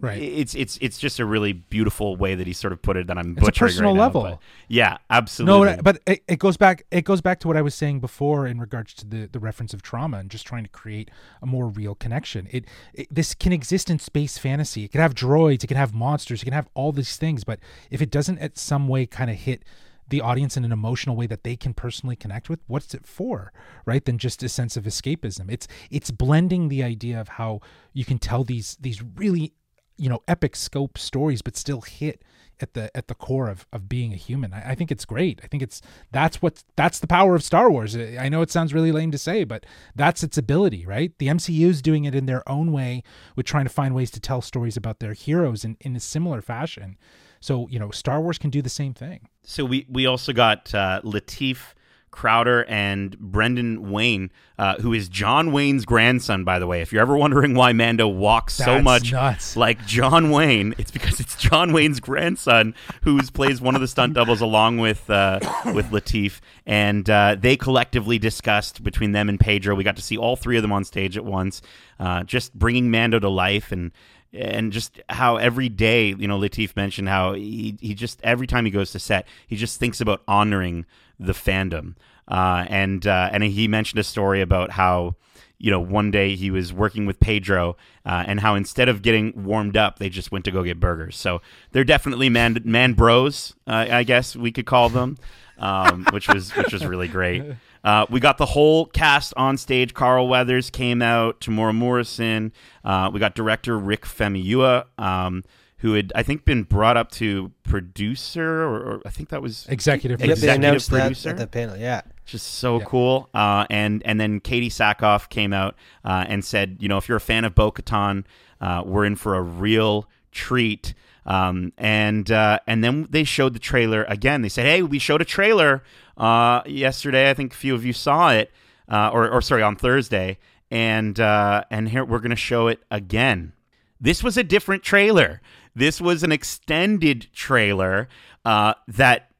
Right. 0.00 0.22
It's 0.22 0.54
it's 0.54 0.78
it's 0.80 0.98
just 0.98 1.18
a 1.18 1.24
really 1.24 1.52
beautiful 1.52 2.14
way 2.14 2.36
that 2.36 2.46
he 2.46 2.52
sort 2.52 2.72
of 2.72 2.80
put 2.80 2.96
it 2.96 3.08
that 3.08 3.18
I'm 3.18 3.32
It's 3.32 3.40
a 3.40 3.44
butchering 3.46 3.68
personal 3.68 3.94
right 3.94 4.00
level. 4.00 4.22
but 4.22 4.38
yeah, 4.68 4.98
absolutely. 5.10 5.76
No, 5.76 5.82
but 5.82 6.00
it, 6.06 6.22
it 6.28 6.38
goes 6.38 6.56
back. 6.56 6.84
It 6.92 7.04
goes 7.04 7.20
back 7.20 7.40
to 7.40 7.48
what 7.48 7.56
I 7.56 7.62
was 7.62 7.74
saying 7.74 7.98
before 7.98 8.46
in 8.46 8.60
regards 8.60 8.94
to 8.94 9.06
the 9.06 9.26
the 9.26 9.40
reference 9.40 9.74
of 9.74 9.82
trauma 9.82 10.18
and 10.18 10.30
just 10.30 10.46
trying 10.46 10.62
to 10.62 10.70
create 10.70 11.10
a 11.42 11.46
more 11.46 11.66
real 11.66 11.96
connection. 11.96 12.46
It, 12.52 12.66
it 12.94 13.08
this 13.10 13.34
can 13.34 13.52
exist 13.52 13.90
in 13.90 13.98
space 13.98 14.38
fantasy. 14.38 14.84
It 14.84 14.92
can 14.92 15.00
have 15.00 15.14
droids. 15.14 15.64
It 15.64 15.66
can 15.66 15.76
have 15.76 15.92
monsters. 15.92 16.42
It 16.42 16.44
can 16.44 16.54
have 16.54 16.68
all 16.74 16.92
these 16.92 17.16
things. 17.16 17.42
But 17.42 17.58
if 17.90 18.00
it 18.00 18.10
doesn't, 18.10 18.38
at 18.38 18.56
some 18.56 18.86
way, 18.86 19.04
kind 19.04 19.30
of 19.30 19.36
hit 19.36 19.64
the 20.08 20.20
audience 20.20 20.56
in 20.56 20.64
an 20.64 20.72
emotional 20.72 21.16
way 21.16 21.26
that 21.26 21.44
they 21.44 21.56
can 21.56 21.74
personally 21.74 22.16
connect 22.16 22.48
with 22.48 22.60
what's 22.66 22.94
it 22.94 23.06
for 23.06 23.52
right 23.84 24.04
than 24.04 24.18
just 24.18 24.42
a 24.42 24.48
sense 24.48 24.76
of 24.76 24.84
escapism? 24.84 25.50
It's 25.50 25.68
it's 25.90 26.10
blending 26.10 26.68
the 26.68 26.82
idea 26.82 27.20
of 27.20 27.28
how 27.28 27.60
you 27.92 28.04
can 28.04 28.18
tell 28.18 28.44
these 28.44 28.76
these 28.80 29.02
really 29.02 29.52
you 29.96 30.08
know 30.08 30.20
epic 30.28 30.56
scope 30.56 30.96
stories 30.96 31.42
but 31.42 31.56
still 31.56 31.80
hit 31.82 32.22
at 32.60 32.74
the 32.74 32.96
at 32.96 33.08
the 33.08 33.14
core 33.14 33.48
of, 33.48 33.66
of 33.72 33.88
being 33.88 34.12
a 34.12 34.16
human. 34.16 34.52
I, 34.52 34.70
I 34.70 34.74
think 34.74 34.90
it's 34.90 35.04
great. 35.04 35.40
I 35.44 35.46
think 35.46 35.62
it's 35.62 35.80
that's 36.10 36.40
what 36.42 36.64
that's 36.76 36.98
the 36.98 37.06
power 37.06 37.34
of 37.34 37.42
star 37.42 37.70
wars. 37.70 37.96
I 37.96 38.28
know 38.28 38.42
it 38.42 38.50
sounds 38.50 38.74
really 38.74 38.92
lame 38.92 39.10
to 39.10 39.18
say 39.18 39.44
but 39.44 39.66
that's 39.94 40.22
its 40.22 40.38
ability 40.38 40.86
right? 40.86 41.12
The 41.18 41.28
mcu 41.28 41.68
is 41.68 41.82
doing 41.82 42.04
it 42.04 42.14
in 42.14 42.26
their 42.26 42.48
own 42.48 42.72
way 42.72 43.02
with 43.36 43.46
trying 43.46 43.64
to 43.64 43.70
find 43.70 43.94
ways 43.94 44.10
to 44.12 44.20
tell 44.20 44.40
stories 44.40 44.76
about 44.76 45.00
their 45.00 45.12
heroes 45.12 45.64
in, 45.64 45.76
in 45.80 45.94
a 45.94 46.00
similar 46.00 46.40
fashion 46.40 46.96
so 47.40 47.68
you 47.68 47.78
know 47.78 47.90
star 47.90 48.20
wars 48.20 48.38
can 48.38 48.50
do 48.50 48.62
the 48.62 48.68
same 48.70 48.94
thing 48.94 49.28
So 49.44 49.64
we 49.64 49.86
we 49.88 50.06
also 50.06 50.32
got 50.32 50.74
uh, 50.74 51.00
Lateef 51.04 51.74
Crowder 52.10 52.64
and 52.68 53.16
Brendan 53.18 53.90
Wayne, 53.92 54.30
uh, 54.58 54.76
who 54.76 54.92
is 54.92 55.08
John 55.08 55.52
Wayne's 55.52 55.84
grandson, 55.84 56.42
by 56.42 56.58
the 56.58 56.66
way. 56.66 56.80
If 56.80 56.92
you're 56.92 57.02
ever 57.02 57.16
wondering 57.16 57.54
why 57.54 57.72
Mando 57.72 58.08
walks 58.08 58.54
so 58.54 58.82
much 58.82 59.12
nuts. 59.12 59.56
like 59.56 59.86
John 59.86 60.30
Wayne, 60.30 60.74
it's 60.78 60.90
because 60.90 61.20
it's 61.20 61.36
John 61.36 61.72
Wayne's 61.72 62.00
grandson 62.00 62.74
who 63.02 63.22
plays 63.22 63.60
one 63.60 63.74
of 63.74 63.80
the 63.80 63.86
stunt 63.88 64.14
doubles 64.14 64.40
along 64.40 64.78
with 64.78 65.08
uh, 65.08 65.38
with 65.66 65.90
Lateef, 65.90 66.40
and 66.66 67.08
uh, 67.08 67.36
they 67.38 67.56
collectively 67.56 68.18
discussed 68.18 68.82
between 68.82 69.12
them 69.12 69.28
and 69.28 69.38
Pedro. 69.38 69.74
We 69.76 69.84
got 69.84 69.96
to 69.96 70.02
see 70.02 70.16
all 70.16 70.34
three 70.34 70.56
of 70.56 70.62
them 70.62 70.72
on 70.72 70.84
stage 70.84 71.16
at 71.16 71.24
once, 71.24 71.62
uh, 72.00 72.24
just 72.24 72.52
bringing 72.54 72.90
Mando 72.90 73.18
to 73.20 73.28
life 73.28 73.70
and 73.70 73.92
and 74.32 74.72
just 74.72 75.00
how 75.08 75.36
every 75.36 75.68
day, 75.68 76.08
you 76.08 76.28
know, 76.28 76.38
Lateef 76.38 76.76
mentioned 76.76 77.08
how 77.08 77.34
he, 77.34 77.76
he 77.80 77.94
just 77.94 78.20
every 78.22 78.46
time 78.46 78.64
he 78.64 78.70
goes 78.70 78.92
to 78.92 78.98
set, 78.98 79.26
he 79.46 79.56
just 79.56 79.78
thinks 79.80 80.00
about 80.00 80.22
honoring 80.28 80.86
the 81.18 81.32
fandom. 81.32 81.94
Uh, 82.26 82.66
and 82.68 83.06
uh, 83.06 83.30
and 83.32 83.42
he 83.42 83.68
mentioned 83.68 83.98
a 83.98 84.04
story 84.04 84.40
about 84.42 84.72
how 84.72 85.16
you 85.56 85.70
know 85.70 85.80
one 85.80 86.10
day 86.10 86.36
he 86.36 86.50
was 86.50 86.72
working 86.72 87.06
with 87.06 87.18
Pedro 87.20 87.76
uh, 88.04 88.24
and 88.26 88.40
how 88.40 88.54
instead 88.54 88.88
of 88.88 89.00
getting 89.00 89.44
warmed 89.44 89.76
up, 89.76 89.98
they 89.98 90.10
just 90.10 90.30
went 90.30 90.44
to 90.44 90.50
go 90.50 90.62
get 90.62 90.78
burgers. 90.78 91.16
So 91.16 91.40
they're 91.72 91.84
definitely 91.84 92.28
man 92.28 92.58
man 92.64 92.92
bros, 92.92 93.54
I 93.66 94.02
guess 94.02 94.36
we 94.36 94.52
could 94.52 94.66
call 94.66 94.90
them, 94.90 95.16
um, 95.58 96.06
which 96.12 96.28
was 96.28 96.54
which 96.54 96.72
was 96.72 96.84
really 96.84 97.08
great. 97.08 97.42
Uh, 97.84 98.06
we 98.10 98.20
got 98.20 98.38
the 98.38 98.46
whole 98.46 98.86
cast 98.86 99.32
on 99.36 99.56
stage. 99.56 99.94
Carl 99.94 100.28
Weathers 100.28 100.70
came 100.70 101.00
out. 101.02 101.40
Temuera 101.40 101.74
Morrison. 101.74 102.52
Uh, 102.84 103.10
we 103.12 103.20
got 103.20 103.34
director 103.34 103.78
Rick 103.78 104.02
Famuyiwa, 104.04 104.84
um, 104.98 105.44
who 105.78 105.94
had 105.94 106.12
I 106.14 106.22
think 106.22 106.44
been 106.44 106.64
brought 106.64 106.96
up 106.96 107.10
to 107.12 107.52
producer, 107.62 108.62
or, 108.64 108.76
or 108.80 109.02
I 109.06 109.10
think 109.10 109.28
that 109.28 109.40
was 109.42 109.66
executive 109.68 110.20
Yep, 110.20 110.26
they 110.26 110.32
Executive 110.32 110.64
announced 110.64 110.90
that 110.90 111.00
producer? 111.02 111.28
at 111.30 111.36
the 111.38 111.46
panel. 111.46 111.76
Yeah. 111.76 112.02
just 112.26 112.46
so 112.56 112.78
Yeah. 112.78 112.84
cool. 112.84 113.30
Uh, 113.32 113.64
and 113.70 114.02
and 114.04 114.20
then 114.20 114.40
Katee 114.40 114.66
Sackhoff 114.66 115.28
came 115.28 115.52
out 115.52 115.76
uh, 116.04 116.24
and 116.28 116.44
said, 116.44 116.76
you 116.80 116.88
know, 116.88 116.98
if 116.98 117.08
you're 117.08 117.16
a 117.16 117.20
fan 117.20 117.44
of 117.44 117.54
Bo-Katan, 117.54 118.24
uh, 118.60 118.82
we're 118.84 119.04
in 119.04 119.14
for 119.16 119.34
a 119.36 119.40
real 119.42 120.08
treat. 120.32 120.94
Um, 121.28 121.74
and 121.76 122.30
uh, 122.30 122.58
and 122.66 122.82
then 122.82 123.06
they 123.10 123.22
showed 123.22 123.52
the 123.52 123.58
trailer 123.58 124.04
again. 124.04 124.40
They 124.40 124.48
said, 124.48 124.64
hey, 124.64 124.82
we 124.82 124.98
showed 124.98 125.20
a 125.20 125.26
trailer 125.26 125.84
uh, 126.16 126.62
yesterday. 126.64 127.28
I 127.28 127.34
think 127.34 127.52
a 127.52 127.56
few 127.56 127.74
of 127.74 127.84
you 127.84 127.92
saw 127.92 128.30
it, 128.30 128.50
uh, 128.88 129.10
or 129.12 129.28
or 129.30 129.42
sorry, 129.42 129.62
on 129.62 129.76
Thursday. 129.76 130.38
And 130.70 131.20
uh, 131.20 131.64
and 131.70 131.90
here 131.90 132.02
we're 132.04 132.20
gonna 132.20 132.34
show 132.34 132.68
it 132.68 132.82
again. 132.90 133.52
This 134.00 134.22
was 134.22 134.38
a 134.38 134.42
different 134.42 134.82
trailer. 134.82 135.42
This 135.74 136.00
was 136.00 136.22
an 136.22 136.32
extended 136.32 137.28
trailer 137.34 138.08
uh, 138.46 138.74
that 138.88 139.30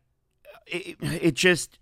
it, 0.66 0.96
it 1.00 1.34
just 1.34 1.78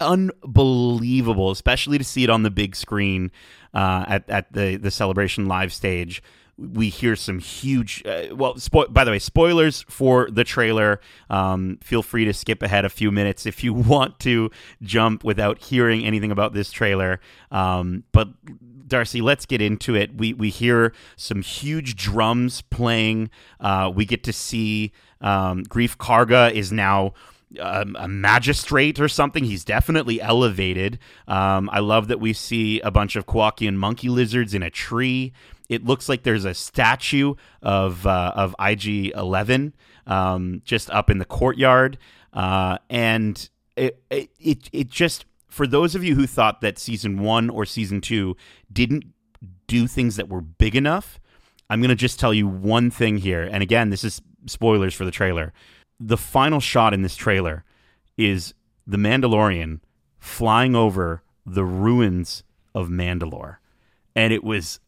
unbelievable, 0.00 1.50
especially 1.50 1.98
to 1.98 2.04
see 2.04 2.24
it 2.24 2.30
on 2.30 2.42
the 2.42 2.50
big 2.50 2.74
screen 2.74 3.30
uh, 3.74 4.06
at 4.08 4.30
at 4.30 4.52
the 4.54 4.76
the 4.76 4.90
celebration 4.90 5.46
live 5.46 5.74
stage. 5.74 6.22
We 6.58 6.88
hear 6.88 7.16
some 7.16 7.38
huge. 7.38 8.02
Uh, 8.06 8.34
well, 8.34 8.54
spo- 8.54 8.92
by 8.92 9.04
the 9.04 9.10
way, 9.10 9.18
spoilers 9.18 9.82
for 9.88 10.30
the 10.30 10.44
trailer. 10.44 11.00
Um, 11.30 11.78
feel 11.82 12.02
free 12.02 12.24
to 12.24 12.32
skip 12.32 12.62
ahead 12.62 12.84
a 12.84 12.90
few 12.90 13.10
minutes 13.10 13.46
if 13.46 13.64
you 13.64 13.72
want 13.74 14.18
to 14.20 14.50
jump 14.82 15.24
without 15.24 15.58
hearing 15.58 16.04
anything 16.04 16.30
about 16.30 16.52
this 16.52 16.70
trailer. 16.70 17.20
Um, 17.50 18.04
but 18.12 18.28
Darcy, 18.86 19.20
let's 19.22 19.46
get 19.46 19.62
into 19.62 19.94
it. 19.94 20.14
We 20.16 20.34
we 20.34 20.50
hear 20.50 20.92
some 21.16 21.42
huge 21.42 21.96
drums 21.96 22.62
playing. 22.62 23.30
Uh, 23.58 23.90
we 23.94 24.04
get 24.04 24.22
to 24.24 24.32
see 24.32 24.92
um, 25.20 25.64
Greef 25.64 25.96
Karga 25.96 26.52
is 26.52 26.70
now 26.70 27.14
um, 27.60 27.96
a 27.98 28.08
magistrate 28.08 29.00
or 29.00 29.08
something. 29.08 29.44
He's 29.44 29.64
definitely 29.64 30.20
elevated. 30.20 30.98
Um, 31.26 31.70
I 31.72 31.80
love 31.80 32.08
that 32.08 32.20
we 32.20 32.32
see 32.32 32.80
a 32.80 32.90
bunch 32.90 33.16
of 33.16 33.26
Kowakian 33.26 33.76
monkey 33.76 34.08
lizards 34.08 34.54
in 34.54 34.62
a 34.62 34.70
tree. 34.70 35.32
It 35.72 35.86
looks 35.86 36.06
like 36.06 36.22
there's 36.22 36.44
a 36.44 36.52
statue 36.52 37.34
of 37.62 38.06
uh, 38.06 38.32
of 38.36 38.54
IG 38.60 39.12
Eleven 39.16 39.74
um, 40.06 40.60
just 40.66 40.90
up 40.90 41.08
in 41.08 41.16
the 41.16 41.24
courtyard, 41.24 41.96
uh, 42.34 42.76
and 42.90 43.48
it, 43.74 43.98
it 44.10 44.68
it 44.70 44.90
just 44.90 45.24
for 45.48 45.66
those 45.66 45.94
of 45.94 46.04
you 46.04 46.14
who 46.14 46.26
thought 46.26 46.60
that 46.60 46.78
season 46.78 47.20
one 47.20 47.48
or 47.48 47.64
season 47.64 48.02
two 48.02 48.36
didn't 48.70 49.04
do 49.66 49.86
things 49.86 50.16
that 50.16 50.28
were 50.28 50.42
big 50.42 50.76
enough, 50.76 51.18
I'm 51.70 51.80
gonna 51.80 51.94
just 51.94 52.20
tell 52.20 52.34
you 52.34 52.46
one 52.46 52.90
thing 52.90 53.16
here, 53.16 53.42
and 53.42 53.62
again, 53.62 53.88
this 53.88 54.04
is 54.04 54.20
spoilers 54.44 54.92
for 54.92 55.06
the 55.06 55.10
trailer. 55.10 55.54
The 55.98 56.18
final 56.18 56.60
shot 56.60 56.92
in 56.92 57.00
this 57.00 57.16
trailer 57.16 57.64
is 58.18 58.52
the 58.86 58.98
Mandalorian 58.98 59.80
flying 60.18 60.76
over 60.76 61.22
the 61.46 61.64
ruins 61.64 62.44
of 62.74 62.88
Mandalore, 62.88 63.56
and 64.14 64.34
it 64.34 64.44
was 64.44 64.80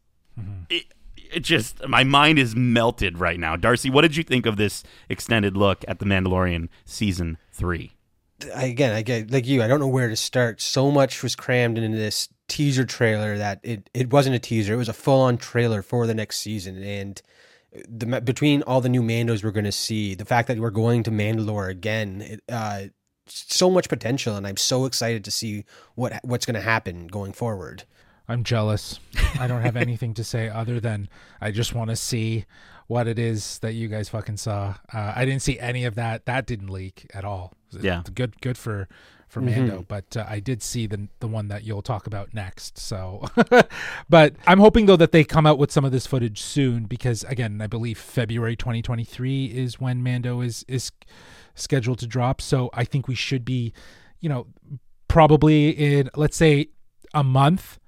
it, 0.70 0.84
it 1.16 1.40
just 1.40 1.86
my 1.88 2.04
mind 2.04 2.38
is 2.38 2.54
melted 2.54 3.18
right 3.18 3.38
now. 3.38 3.56
Darcy, 3.56 3.90
what 3.90 4.02
did 4.02 4.16
you 4.16 4.22
think 4.22 4.46
of 4.46 4.56
this 4.56 4.82
extended 5.08 5.56
look 5.56 5.84
at 5.88 5.98
the 5.98 6.04
Mandalorian 6.04 6.68
season 6.84 7.38
three? 7.52 7.92
I- 8.54 8.66
again, 8.66 8.92
I 8.94 9.02
get 9.02 9.30
like 9.30 9.46
you. 9.46 9.62
I 9.62 9.68
don't 9.68 9.80
know 9.80 9.88
where 9.88 10.08
to 10.08 10.16
start. 10.16 10.60
So 10.60 10.90
much 10.90 11.22
was 11.22 11.36
crammed 11.36 11.78
into 11.78 11.96
this 11.96 12.28
teaser 12.48 12.84
trailer 12.84 13.38
that 13.38 13.60
it, 13.62 13.88
it 13.94 14.12
wasn't 14.12 14.36
a 14.36 14.38
teaser. 14.38 14.74
It 14.74 14.78
was 14.78 14.88
a 14.88 14.92
full 14.92 15.22
on 15.22 15.38
trailer 15.38 15.82
for 15.82 16.06
the 16.06 16.14
next 16.14 16.38
season. 16.38 16.82
And 16.82 17.22
the 17.88 18.20
between 18.20 18.62
all 18.62 18.80
the 18.80 18.88
new 18.88 19.02
Mandos 19.02 19.42
we're 19.42 19.50
going 19.50 19.64
to 19.64 19.72
see, 19.72 20.14
the 20.14 20.24
fact 20.24 20.48
that 20.48 20.58
we're 20.58 20.70
going 20.70 21.02
to 21.04 21.10
Mandalore 21.10 21.70
again, 21.70 22.22
it, 22.22 22.42
uh, 22.48 22.84
so 23.26 23.70
much 23.70 23.88
potential, 23.88 24.36
and 24.36 24.46
I'm 24.46 24.56
so 24.56 24.84
excited 24.84 25.24
to 25.24 25.30
see 25.30 25.64
what 25.94 26.20
what's 26.22 26.46
going 26.46 26.54
to 26.54 26.60
happen 26.60 27.06
going 27.06 27.32
forward. 27.32 27.84
I'm 28.28 28.44
jealous. 28.44 29.00
I 29.38 29.46
don't 29.46 29.62
have 29.62 29.76
anything 29.86 30.14
to 30.14 30.24
say 30.24 30.48
other 30.48 30.80
than 30.80 31.08
I 31.40 31.50
just 31.50 31.74
want 31.74 31.90
to 31.90 31.96
see 31.96 32.46
what 32.86 33.06
it 33.06 33.18
is 33.18 33.58
that 33.60 33.72
you 33.72 33.88
guys 33.88 34.08
fucking 34.08 34.36
saw. 34.36 34.74
Uh, 34.92 35.12
I 35.16 35.24
didn't 35.24 35.42
see 35.42 35.58
any 35.58 35.84
of 35.84 35.94
that. 35.94 36.26
That 36.26 36.46
didn't 36.46 36.70
leak 36.70 37.10
at 37.14 37.24
all. 37.24 37.52
Yeah. 37.70 38.02
good, 38.14 38.40
good 38.40 38.56
for 38.56 38.88
for 39.34 39.40
Mando. 39.40 39.84
But 39.86 40.16
uh, 40.16 40.24
I 40.28 40.38
did 40.38 40.62
see 40.62 40.86
the 40.86 41.08
the 41.18 41.26
one 41.26 41.48
that 41.48 41.64
you'll 41.64 41.82
talk 41.82 42.06
about 42.06 42.32
next. 42.32 42.78
So, 42.78 43.24
but 44.08 44.36
I'm 44.46 44.60
hoping 44.60 44.86
though 44.86 44.96
that 44.96 45.12
they 45.12 45.24
come 45.24 45.44
out 45.44 45.58
with 45.58 45.72
some 45.72 45.84
of 45.84 45.92
this 45.92 46.06
footage 46.06 46.40
soon 46.40 46.84
because 46.84 47.24
again, 47.24 47.60
I 47.60 47.66
believe 47.66 47.98
February 47.98 48.54
2023 48.56 49.46
is 49.46 49.80
when 49.80 50.02
Mando 50.02 50.40
is 50.40 50.64
is 50.68 50.92
scheduled 51.54 51.98
to 51.98 52.06
drop. 52.06 52.40
So 52.40 52.70
I 52.72 52.84
think 52.84 53.08
we 53.08 53.14
should 53.14 53.44
be, 53.44 53.72
you 54.20 54.28
know, 54.28 54.46
probably 55.08 55.70
in 55.70 56.10
let's 56.14 56.36
say 56.36 56.68
a 57.12 57.24
month 57.24 57.78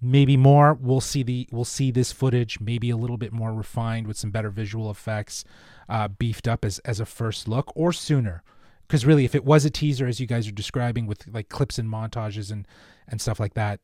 maybe 0.00 0.36
more. 0.36 0.74
We'll 0.74 1.00
see 1.00 1.22
the 1.22 1.48
we'll 1.50 1.64
see 1.64 1.90
this 1.90 2.12
footage 2.12 2.60
maybe 2.60 2.90
a 2.90 2.96
little 2.96 3.16
bit 3.16 3.32
more 3.32 3.52
refined 3.52 4.06
with 4.06 4.16
some 4.16 4.30
better 4.30 4.50
visual 4.50 4.90
effects 4.90 5.44
uh, 5.88 6.08
beefed 6.08 6.48
up 6.48 6.64
as 6.64 6.78
as 6.80 7.00
a 7.00 7.06
first 7.06 7.48
look 7.48 7.72
or 7.74 7.92
sooner. 7.92 8.42
Because 8.86 9.04
really 9.04 9.24
if 9.24 9.34
it 9.34 9.44
was 9.44 9.64
a 9.64 9.70
teaser 9.70 10.06
as 10.06 10.20
you 10.20 10.26
guys 10.26 10.46
are 10.46 10.52
describing 10.52 11.06
with 11.06 11.26
like 11.28 11.48
clips 11.48 11.78
and 11.78 11.88
montages 11.88 12.50
and 12.52 12.68
and 13.08 13.20
stuff 13.20 13.38
like 13.38 13.54
that 13.54 13.80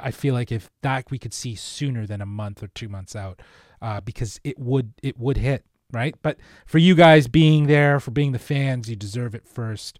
i 0.00 0.10
feel 0.10 0.32
like 0.32 0.50
if 0.50 0.70
that 0.82 1.08
we 1.10 1.18
could 1.18 1.34
see 1.34 1.54
sooner 1.54 2.06
than 2.06 2.20
a 2.20 2.26
month 2.26 2.62
or 2.62 2.68
two 2.68 2.88
months 2.88 3.14
out 3.14 3.40
uh, 3.82 4.00
because 4.00 4.40
it 4.42 4.58
would 4.58 4.94
it 5.02 5.18
would 5.18 5.36
hit 5.36 5.64
right? 5.94 6.14
But 6.22 6.38
for 6.66 6.78
you 6.78 6.94
guys 6.94 7.28
being 7.28 7.66
there 7.66 8.00
for 8.00 8.10
being 8.10 8.32
the 8.32 8.38
fans 8.38 8.90
you 8.90 8.96
deserve 8.96 9.34
it 9.34 9.46
first 9.46 9.98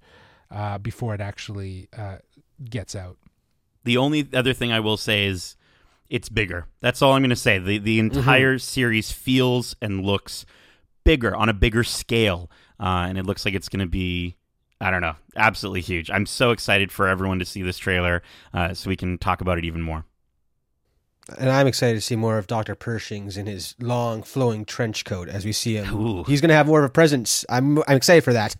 uh, 0.50 0.78
before 0.78 1.14
it 1.14 1.20
actually 1.20 1.88
uh, 1.96 2.16
gets 2.68 2.94
out 2.94 3.16
The 3.84 3.96
only 3.96 4.28
other 4.32 4.52
thing 4.52 4.72
I 4.72 4.80
will 4.80 4.96
say 4.96 5.26
is 5.26 5.56
it's 6.08 6.28
bigger. 6.28 6.66
That's 6.80 7.02
all 7.02 7.12
I'm 7.12 7.22
going 7.22 7.30
to 7.30 7.36
say. 7.36 7.58
The 7.58 7.78
the 7.78 7.98
entire 7.98 8.58
series 8.58 9.12
feels 9.12 9.74
and 9.80 10.04
looks 10.04 10.44
bigger 11.04 11.34
on 11.34 11.48
a 11.48 11.54
bigger 11.54 11.84
scale, 11.84 12.50
uh, 12.80 13.06
and 13.08 13.18
it 13.18 13.26
looks 13.26 13.44
like 13.44 13.54
it's 13.54 13.68
going 13.68 13.80
to 13.80 13.90
be. 13.90 14.36
I 14.80 14.90
don't 14.90 15.00
know, 15.00 15.14
absolutely 15.36 15.80
huge. 15.80 16.10
I'm 16.10 16.26
so 16.26 16.50
excited 16.50 16.92
for 16.92 17.08
everyone 17.08 17.38
to 17.38 17.44
see 17.44 17.62
this 17.62 17.78
trailer, 17.78 18.22
uh, 18.52 18.74
so 18.74 18.90
we 18.90 18.96
can 18.96 19.16
talk 19.18 19.40
about 19.40 19.56
it 19.56 19.64
even 19.64 19.80
more. 19.80 20.04
And 21.38 21.48
I'm 21.48 21.66
excited 21.66 21.94
to 21.94 22.00
see 22.02 22.16
more 22.16 22.36
of 22.36 22.46
Dr. 22.46 22.74
Pershing's 22.74 23.38
in 23.38 23.46
his 23.46 23.74
long 23.80 24.22
flowing 24.22 24.66
trench 24.66 25.06
coat 25.06 25.28
as 25.28 25.44
we 25.44 25.52
see 25.52 25.76
him. 25.76 25.94
Ooh. 25.94 26.24
He's 26.24 26.42
going 26.42 26.50
to 26.50 26.54
have 26.54 26.66
more 26.66 26.80
of 26.80 26.84
a 26.84 26.90
presence. 26.90 27.46
I'm 27.48 27.78
I'm 27.88 27.96
excited 27.96 28.24
for 28.24 28.34
that. 28.34 28.56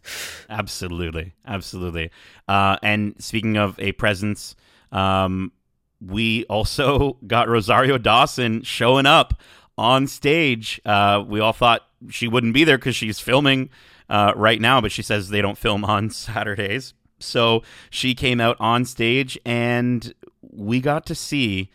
Absolutely, 0.49 1.35
absolutely. 1.47 2.11
Uh, 2.49 2.79
and 2.83 3.15
speaking 3.19 3.59
of 3.59 3.79
a 3.79 3.93
presence, 3.93 4.57
um, 4.95 5.53
we 6.01 6.45
also 6.45 7.19
got 7.27 7.49
Rosario 7.49 7.99
Dawson 7.99 8.63
showing 8.63 9.07
up 9.07 9.41
on 9.77 10.07
stage. 10.07 10.81
Uh, 10.87 11.23
we 11.27 11.41
all 11.41 11.53
thought 11.53 11.83
she 12.09 12.29
wouldn't 12.29 12.55
be 12.55 12.65
there 12.65 12.79
because 12.79 12.97
she's 12.97 13.21
filming 13.21 13.71
uh, 14.09 14.33
right 14.37 14.61
now, 14.61 14.81
but 14.81 14.93
she 14.93 15.03
says 15.03 15.29
they 15.29 15.43
don't 15.43 15.59
film 15.59 15.85
on 15.85 16.11
Saturdays. 16.11 16.95
So 17.19 17.63
she 17.91 18.15
came 18.15 18.41
out 18.41 18.57
on 18.61 18.85
stage, 18.85 19.39
and 19.45 20.15
we 20.41 20.81
got 20.81 21.07
to 21.07 21.15
see 21.15 21.71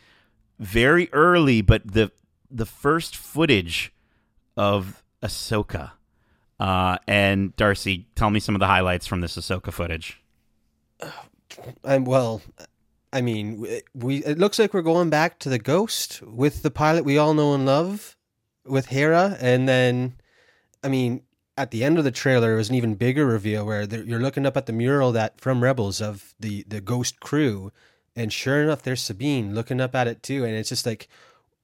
very 0.60 1.10
early, 1.14 1.62
but 1.62 1.92
the 1.92 2.12
the 2.52 2.66
first 2.66 3.16
footage 3.16 3.94
of 4.58 5.04
Ahsoka. 5.22 5.92
Uh, 6.60 6.98
and 7.08 7.56
Darcy, 7.56 8.08
tell 8.16 8.30
me 8.30 8.40
some 8.40 8.54
of 8.54 8.60
the 8.60 8.68
highlights 8.68 9.08
from 9.08 9.22
this 9.22 9.38
Ahsoka 9.38 9.72
footage. 9.72 10.22
I'm 11.84 12.06
well. 12.06 12.42
I 13.12 13.22
mean, 13.22 13.60
we- 13.62 13.82
we. 13.94 14.18
It 14.24 14.38
looks 14.38 14.60
like 14.60 14.74
we're 14.74 14.82
going 14.82 15.10
back 15.10 15.40
to 15.40 15.50
the 15.50 15.58
Ghost 15.60 16.22
with 16.22 16.62
the 16.62 16.72
pilot 16.72 17.04
we 17.06 17.18
all 17.18 17.34
know 17.34 17.54
and 17.54 17.66
love, 17.66 18.16
with 18.66 18.88
Hera, 18.88 19.38
and 19.42 19.68
then, 19.68 20.14
I 20.84 20.90
mean, 20.90 21.24
at 21.58 21.72
the 21.72 21.84
end 21.84 21.98
of 21.98 22.04
the 22.04 22.12
trailer, 22.12 22.54
it 22.54 22.58
was 22.58 22.70
an 22.70 22.76
even 22.76 22.96
bigger 22.96 23.26
reveal 23.26 23.66
where 23.66 23.84
you're 23.84 24.20
looking 24.22 24.46
up 24.46 24.56
at 24.56 24.66
the 24.68 24.74
mural 24.74 25.12
that 25.14 25.42
from 25.42 25.64
Rebels 25.64 26.02
of 26.02 26.34
the 26.40 26.64
the 26.68 26.82
Ghost 26.82 27.20
crew, 27.20 27.72
and 28.16 28.32
sure 28.32 28.62
enough, 28.64 28.84
there's 28.84 29.02
Sabine 29.02 29.56
looking 29.56 29.82
up 29.82 29.96
at 29.96 30.08
it 30.08 30.22
too, 30.22 30.46
and 30.46 30.54
it's 30.56 30.70
just 30.70 30.86
like, 30.86 31.08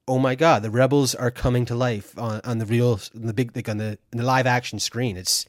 oh 0.08 0.18
my 0.18 0.34
god, 0.34 0.62
the 0.62 0.70
Rebels 0.70 1.14
are 1.14 1.30
coming 1.30 1.64
to 1.66 1.74
life 1.76 2.18
on 2.18 2.40
on 2.44 2.58
the 2.58 2.66
real, 2.66 2.98
the 3.14 3.32
big, 3.32 3.54
like 3.54 3.68
on 3.68 3.78
the 3.78 3.98
on 4.12 4.18
the 4.18 4.24
live 4.24 4.46
action 4.46 4.80
screen. 4.80 5.16
It's 5.16 5.46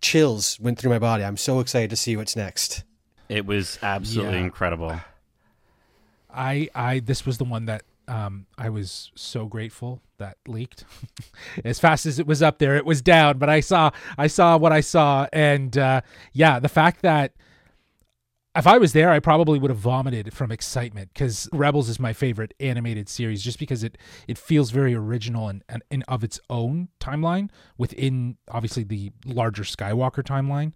chills 0.00 0.58
went 0.60 0.78
through 0.78 0.90
my 0.90 0.98
body. 0.98 1.22
I'm 1.24 1.36
so 1.36 1.60
excited 1.60 1.90
to 1.90 1.96
see 1.96 2.16
what's 2.16 2.34
next. 2.36 2.82
It 3.28 3.46
was 3.46 3.78
absolutely 3.82 4.34
Yeah. 4.38 4.44
incredible. 4.44 5.00
I 6.38 6.68
I 6.74 7.00
this 7.00 7.26
was 7.26 7.38
the 7.38 7.44
one 7.44 7.66
that 7.66 7.82
um 8.06 8.46
I 8.56 8.70
was 8.70 9.10
so 9.14 9.46
grateful 9.46 10.00
that 10.18 10.38
leaked. 10.46 10.84
as 11.64 11.78
fast 11.80 12.06
as 12.06 12.18
it 12.18 12.26
was 12.26 12.42
up 12.42 12.58
there, 12.58 12.76
it 12.76 12.86
was 12.86 13.02
down, 13.02 13.38
but 13.38 13.50
I 13.50 13.60
saw 13.60 13.90
I 14.16 14.28
saw 14.28 14.56
what 14.56 14.72
I 14.72 14.80
saw 14.80 15.26
and 15.32 15.76
uh 15.76 16.00
yeah, 16.32 16.60
the 16.60 16.68
fact 16.68 17.02
that 17.02 17.32
if 18.56 18.66
I 18.66 18.78
was 18.78 18.92
there, 18.92 19.10
I 19.10 19.20
probably 19.20 19.58
would 19.58 19.70
have 19.70 19.78
vomited 19.78 20.32
from 20.32 20.50
excitement 20.50 21.10
because 21.12 21.48
Rebels 21.52 21.88
is 21.88 22.00
my 22.00 22.12
favorite 22.12 22.54
animated 22.58 23.08
series, 23.08 23.42
just 23.42 23.58
because 23.58 23.84
it 23.84 23.98
it 24.26 24.38
feels 24.38 24.70
very 24.70 24.94
original 24.94 25.48
and, 25.48 25.62
and, 25.68 25.82
and 25.90 26.04
of 26.08 26.24
its 26.24 26.40
own 26.50 26.88
timeline 27.00 27.50
within 27.76 28.36
obviously 28.48 28.84
the 28.84 29.12
larger 29.24 29.62
Skywalker 29.64 30.22
timeline. 30.24 30.72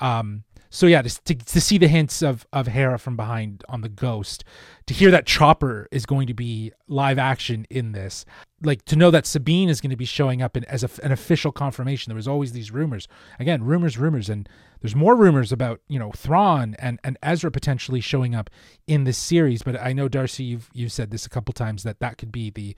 Um, 0.00 0.44
so 0.74 0.86
yeah, 0.86 1.02
to, 1.02 1.22
to, 1.22 1.34
to 1.36 1.60
see 1.60 1.78
the 1.78 1.86
hints 1.86 2.20
of 2.20 2.48
of 2.52 2.66
Hera 2.66 2.98
from 2.98 3.14
behind 3.14 3.62
on 3.68 3.82
the 3.82 3.88
Ghost, 3.88 4.42
to 4.86 4.94
hear 4.94 5.08
that 5.12 5.24
Chopper 5.24 5.86
is 5.92 6.04
going 6.04 6.26
to 6.26 6.34
be 6.34 6.72
live 6.88 7.16
action 7.16 7.64
in 7.70 7.92
this, 7.92 8.24
like 8.60 8.84
to 8.86 8.96
know 8.96 9.12
that 9.12 9.24
Sabine 9.24 9.68
is 9.68 9.80
going 9.80 9.92
to 9.92 9.96
be 9.96 10.04
showing 10.04 10.42
up 10.42 10.56
in, 10.56 10.64
as 10.64 10.82
a, 10.82 10.90
an 11.04 11.12
official 11.12 11.52
confirmation. 11.52 12.10
There 12.10 12.16
was 12.16 12.26
always 12.26 12.50
these 12.50 12.72
rumors, 12.72 13.06
again, 13.38 13.62
rumors, 13.62 13.96
rumors, 13.96 14.28
and 14.28 14.48
there's 14.80 14.96
more 14.96 15.14
rumors 15.14 15.52
about 15.52 15.80
you 15.86 16.00
know 16.00 16.10
Thrawn 16.10 16.74
and 16.80 16.98
and 17.04 17.18
Ezra 17.22 17.52
potentially 17.52 18.00
showing 18.00 18.34
up 18.34 18.50
in 18.88 19.04
this 19.04 19.16
series. 19.16 19.62
But 19.62 19.80
I 19.80 19.92
know 19.92 20.08
Darcy, 20.08 20.42
you've 20.42 20.70
you've 20.72 20.90
said 20.90 21.12
this 21.12 21.24
a 21.24 21.30
couple 21.30 21.52
times 21.52 21.84
that 21.84 22.00
that 22.00 22.18
could 22.18 22.32
be 22.32 22.50
the 22.50 22.74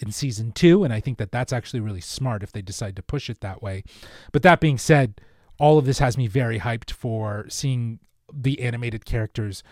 in 0.00 0.12
season 0.12 0.52
two, 0.52 0.84
and 0.84 0.92
I 0.92 1.00
think 1.00 1.16
that 1.16 1.32
that's 1.32 1.54
actually 1.54 1.80
really 1.80 2.02
smart 2.02 2.42
if 2.42 2.52
they 2.52 2.60
decide 2.60 2.94
to 2.96 3.02
push 3.02 3.30
it 3.30 3.40
that 3.40 3.62
way. 3.62 3.84
But 4.32 4.42
that 4.42 4.60
being 4.60 4.76
said, 4.76 5.18
all 5.58 5.78
of 5.78 5.84
this 5.84 5.98
has 5.98 6.16
me 6.16 6.26
very 6.26 6.60
hyped 6.60 6.90
for 6.90 7.46
seeing 7.48 7.98
the 8.32 8.60
animated 8.60 9.04
characters 9.04 9.62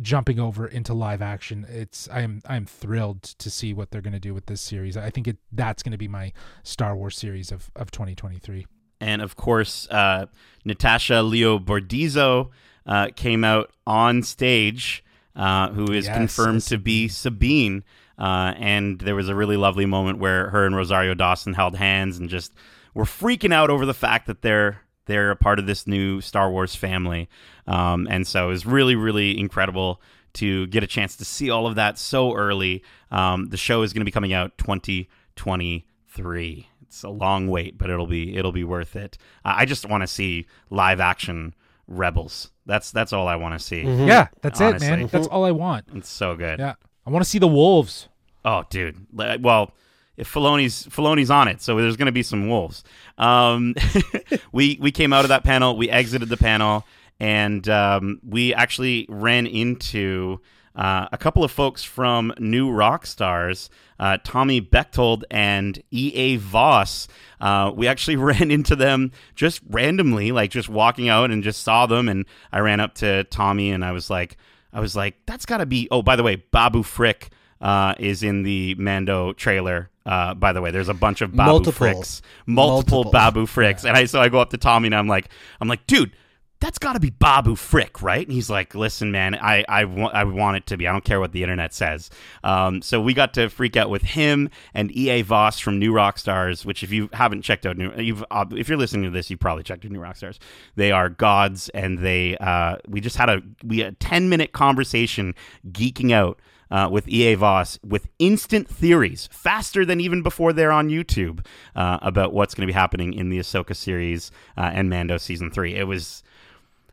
jumping 0.00 0.38
over 0.40 0.66
into 0.66 0.94
live 0.94 1.22
action. 1.22 1.66
It's 1.68 2.08
I 2.10 2.20
am 2.20 2.42
I 2.46 2.56
am 2.56 2.66
thrilled 2.66 3.22
to 3.22 3.50
see 3.50 3.72
what 3.72 3.90
they're 3.90 4.02
going 4.02 4.12
to 4.12 4.20
do 4.20 4.34
with 4.34 4.46
this 4.46 4.60
series. 4.60 4.96
I 4.96 5.10
think 5.10 5.28
it 5.28 5.38
that's 5.52 5.82
going 5.82 5.92
to 5.92 5.98
be 5.98 6.08
my 6.08 6.32
Star 6.62 6.96
Wars 6.96 7.16
series 7.16 7.52
of 7.52 7.70
of 7.76 7.90
2023. 7.90 8.66
And 9.00 9.20
of 9.20 9.36
course, 9.36 9.86
uh, 9.90 10.26
Natasha 10.64 11.22
Liu 11.22 11.60
Bordizzo 11.60 12.50
uh, 12.86 13.08
came 13.14 13.44
out 13.44 13.70
on 13.86 14.22
stage, 14.22 15.04
uh, 15.34 15.70
who 15.70 15.92
is 15.92 16.06
Yes, 16.06 16.16
confirmed 16.16 16.62
to 16.62 16.78
be 16.78 17.08
Sabine. 17.08 17.84
Uh, 18.18 18.54
and 18.56 18.98
there 19.00 19.14
was 19.14 19.28
a 19.28 19.34
really 19.34 19.58
lovely 19.58 19.84
moment 19.84 20.18
where 20.18 20.48
her 20.48 20.64
and 20.64 20.74
Rosario 20.74 21.12
Dawson 21.12 21.52
held 21.52 21.76
hands 21.76 22.16
and 22.16 22.30
just 22.30 22.54
were 22.94 23.04
freaking 23.04 23.52
out 23.52 23.68
over 23.68 23.84
the 23.84 23.92
fact 23.92 24.26
that 24.26 24.40
they're 24.40 24.80
they're 25.06 25.30
a 25.30 25.36
part 25.36 25.58
of 25.58 25.66
this 25.66 25.86
new 25.86 26.20
Star 26.20 26.50
Wars 26.50 26.74
family. 26.74 27.28
Um, 27.66 28.06
and 28.10 28.26
so 28.26 28.46
it 28.46 28.50
was 28.50 28.66
really, 28.66 28.94
really 28.94 29.38
incredible 29.38 30.00
to 30.34 30.66
get 30.66 30.82
a 30.82 30.86
chance 30.86 31.16
to 31.16 31.24
see 31.24 31.48
all 31.48 31.66
of 31.66 31.76
that 31.76 31.98
so 31.98 32.34
early. 32.34 32.82
Um, 33.10 33.48
the 33.48 33.56
show 33.56 33.82
is 33.82 33.92
going 33.92 34.02
to 34.02 34.04
be 34.04 34.10
coming 34.10 34.32
out 34.32 34.56
2023. 34.58 36.68
It's 36.82 37.02
a 37.02 37.08
long 37.08 37.48
wait, 37.48 37.78
but 37.78 37.90
it'll 37.90 38.06
be 38.06 38.36
it'll 38.36 38.52
be 38.52 38.64
worth 38.64 38.96
it. 38.96 39.18
Uh, 39.44 39.54
I 39.56 39.64
just 39.64 39.88
want 39.88 40.02
to 40.02 40.06
see 40.06 40.46
live 40.70 41.00
action 41.00 41.54
Rebels. 41.88 42.50
That's 42.64 42.90
that's 42.90 43.12
all 43.12 43.28
I 43.28 43.36
want 43.36 43.58
to 43.58 43.64
see. 43.64 43.82
Yeah, 43.82 44.28
that's 44.40 44.60
Honestly. 44.60 44.88
it, 44.88 44.90
man. 44.90 45.06
That's 45.06 45.28
all 45.28 45.44
I 45.44 45.52
want. 45.52 45.86
It's 45.94 46.08
so 46.08 46.36
good. 46.36 46.58
Yeah, 46.58 46.74
I 47.06 47.10
want 47.10 47.24
to 47.24 47.30
see 47.30 47.38
the 47.38 47.48
wolves. 47.48 48.08
Oh, 48.44 48.64
dude. 48.70 49.06
Well, 49.12 49.72
if 50.16 50.32
Filoni's 50.32 50.86
Filoni's 50.86 51.30
on 51.30 51.48
it, 51.48 51.60
so 51.62 51.76
there's 51.76 51.96
going 51.96 52.06
to 52.06 52.12
be 52.12 52.22
some 52.22 52.48
wolves. 52.48 52.84
Um, 53.18 53.74
we 54.52 54.78
we 54.80 54.90
came 54.90 55.12
out 55.12 55.24
of 55.24 55.28
that 55.28 55.44
panel, 55.44 55.76
we 55.76 55.90
exited 55.90 56.28
the 56.28 56.36
panel, 56.36 56.84
and 57.20 57.68
um, 57.68 58.20
we 58.26 58.54
actually 58.54 59.06
ran 59.08 59.46
into 59.46 60.40
uh, 60.76 61.08
a 61.10 61.16
couple 61.16 61.42
of 61.42 61.50
folks 61.50 61.82
from 61.82 62.34
New 62.38 62.70
Rockstars, 62.70 63.70
uh, 63.98 64.18
Tommy 64.22 64.60
Bechtold 64.60 65.24
and 65.30 65.82
E.A. 65.90 66.36
Voss. 66.36 67.08
Uh, 67.40 67.72
we 67.74 67.88
actually 67.88 68.16
ran 68.16 68.50
into 68.50 68.76
them 68.76 69.10
just 69.34 69.62
randomly, 69.68 70.32
like 70.32 70.50
just 70.50 70.68
walking 70.68 71.08
out 71.08 71.30
and 71.30 71.42
just 71.42 71.62
saw 71.62 71.86
them. 71.86 72.08
And 72.08 72.26
I 72.52 72.60
ran 72.60 72.80
up 72.80 72.94
to 72.96 73.24
Tommy 73.24 73.70
and 73.70 73.84
I 73.84 73.92
was 73.92 74.10
like, 74.10 74.36
I 74.72 74.80
was 74.80 74.94
like, 74.94 75.16
that's 75.24 75.46
got 75.46 75.58
to 75.58 75.66
be. 75.66 75.88
Oh, 75.90 76.02
by 76.02 76.16
the 76.16 76.22
way, 76.22 76.36
Babu 76.36 76.82
Frick 76.82 77.30
uh, 77.62 77.94
is 77.98 78.22
in 78.22 78.42
the 78.42 78.74
Mando 78.74 79.32
trailer. 79.32 79.90
Uh, 80.06 80.34
by 80.34 80.52
the 80.52 80.62
way, 80.62 80.70
there's 80.70 80.88
a 80.88 80.94
bunch 80.94 81.20
of 81.20 81.34
Babu 81.34 81.50
Multiple. 81.50 81.86
Fricks, 81.86 82.22
multiple, 82.46 83.04
Multiple. 83.04 83.12
Babu 83.12 83.46
Fricks, 83.46 83.84
and 83.84 83.96
I 83.96 84.04
so 84.04 84.20
I 84.20 84.28
go 84.28 84.40
up 84.40 84.50
to 84.50 84.56
Tommy 84.56 84.86
and 84.86 84.94
I'm 84.94 85.08
like, 85.08 85.28
I'm 85.60 85.68
like, 85.68 85.86
dude, 85.86 86.12
that's 86.60 86.78
got 86.78 86.94
to 86.94 87.00
be 87.00 87.10
Babu 87.10 87.54
Frick, 87.54 88.00
right? 88.00 88.24
And 88.24 88.32
he's 88.32 88.48
like, 88.48 88.74
listen, 88.74 89.10
man, 89.10 89.34
I 89.34 89.64
I 89.68 89.84
want 89.84 90.14
I 90.14 90.24
want 90.24 90.56
it 90.56 90.66
to 90.68 90.76
be. 90.76 90.88
I 90.88 90.92
don't 90.92 91.04
care 91.04 91.20
what 91.20 91.32
the 91.32 91.42
internet 91.42 91.74
says. 91.74 92.08
Um, 92.44 92.80
so 92.82 93.00
we 93.00 93.14
got 93.14 93.34
to 93.34 93.48
freak 93.50 93.76
out 93.76 93.90
with 93.90 94.02
him 94.02 94.48
and 94.72 94.90
EA 94.92 95.22
Voss 95.22 95.58
from 95.58 95.78
New 95.78 95.92
Rockstars, 95.92 96.64
which 96.64 96.82
if 96.82 96.92
you 96.92 97.10
haven't 97.12 97.42
checked 97.42 97.66
out, 97.66 97.76
New, 97.76 97.92
you've 97.96 98.24
uh, 98.30 98.46
if 98.52 98.68
you're 98.68 98.78
listening 98.78 99.04
to 99.04 99.10
this, 99.10 99.28
you've 99.28 99.40
probably 99.40 99.64
checked 99.64 99.84
out 99.84 99.90
New 99.90 100.00
Rockstars. 100.00 100.38
They 100.76 100.92
are 100.92 101.08
gods, 101.08 101.68
and 101.70 101.98
they 101.98 102.36
uh, 102.38 102.76
we 102.88 103.00
just 103.00 103.16
had 103.16 103.28
a 103.28 103.42
we 103.64 103.80
had 103.80 103.92
a 103.92 103.96
ten 103.96 104.28
minute 104.28 104.52
conversation 104.52 105.34
geeking 105.72 106.12
out 106.12 106.40
uh, 106.70 106.88
with 106.90 107.08
EA 107.08 107.34
Voss 107.34 107.78
with 107.84 108.08
instant 108.18 108.68
theories, 108.68 109.28
faster 109.32 109.84
than 109.84 110.00
even 110.00 110.22
before 110.22 110.52
they're 110.52 110.72
on 110.72 110.88
YouTube, 110.88 111.44
uh, 111.74 111.98
about 112.02 112.32
what's 112.32 112.54
going 112.54 112.66
to 112.66 112.72
be 112.72 112.74
happening 112.74 113.12
in 113.12 113.28
the 113.30 113.38
Ahsoka 113.38 113.74
series 113.76 114.30
uh, 114.56 114.70
and 114.72 114.90
Mando 114.90 115.16
season 115.18 115.50
three. 115.50 115.74
It 115.74 115.84
was, 115.84 116.22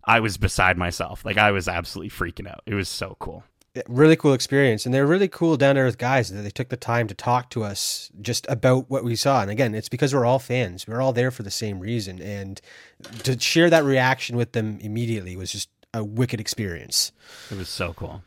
I 0.03 0.19
was 0.19 0.37
beside 0.37 0.77
myself. 0.77 1.25
Like 1.25 1.37
I 1.37 1.51
was 1.51 1.67
absolutely 1.67 2.09
freaking 2.09 2.47
out. 2.47 2.61
It 2.65 2.75
was 2.75 2.89
so 2.89 3.15
cool. 3.19 3.43
Really 3.87 4.15
cool 4.15 4.33
experience 4.33 4.85
and 4.85 4.93
they're 4.93 5.07
really 5.07 5.27
cool 5.27 5.57
down 5.57 5.73
to 5.75 5.81
earth 5.81 5.97
guys 5.97 6.29
that 6.29 6.43
they 6.43 6.51
took 6.51 6.69
the 6.69 6.77
time 6.77 7.07
to 7.07 7.15
talk 7.15 7.49
to 7.49 7.63
us 7.63 8.11
just 8.21 8.45
about 8.47 8.87
what 8.87 9.03
we 9.03 9.15
saw 9.15 9.41
and 9.41 9.49
again 9.49 9.73
it's 9.73 9.89
because 9.89 10.13
we're 10.13 10.27
all 10.27 10.37
fans 10.37 10.87
we're 10.87 11.01
all 11.01 11.11
there 11.11 11.31
for 11.31 11.41
the 11.41 11.49
same 11.49 11.79
reason 11.79 12.21
and 12.21 12.61
to 13.23 13.39
share 13.39 13.71
that 13.71 13.83
reaction 13.83 14.37
with 14.37 14.51
them 14.51 14.77
immediately 14.81 15.35
was 15.35 15.51
just 15.51 15.69
a 15.91 16.03
wicked 16.03 16.39
experience 16.39 17.11
It 17.49 17.57
was 17.57 17.67
so 17.67 17.93
cool. 17.93 18.21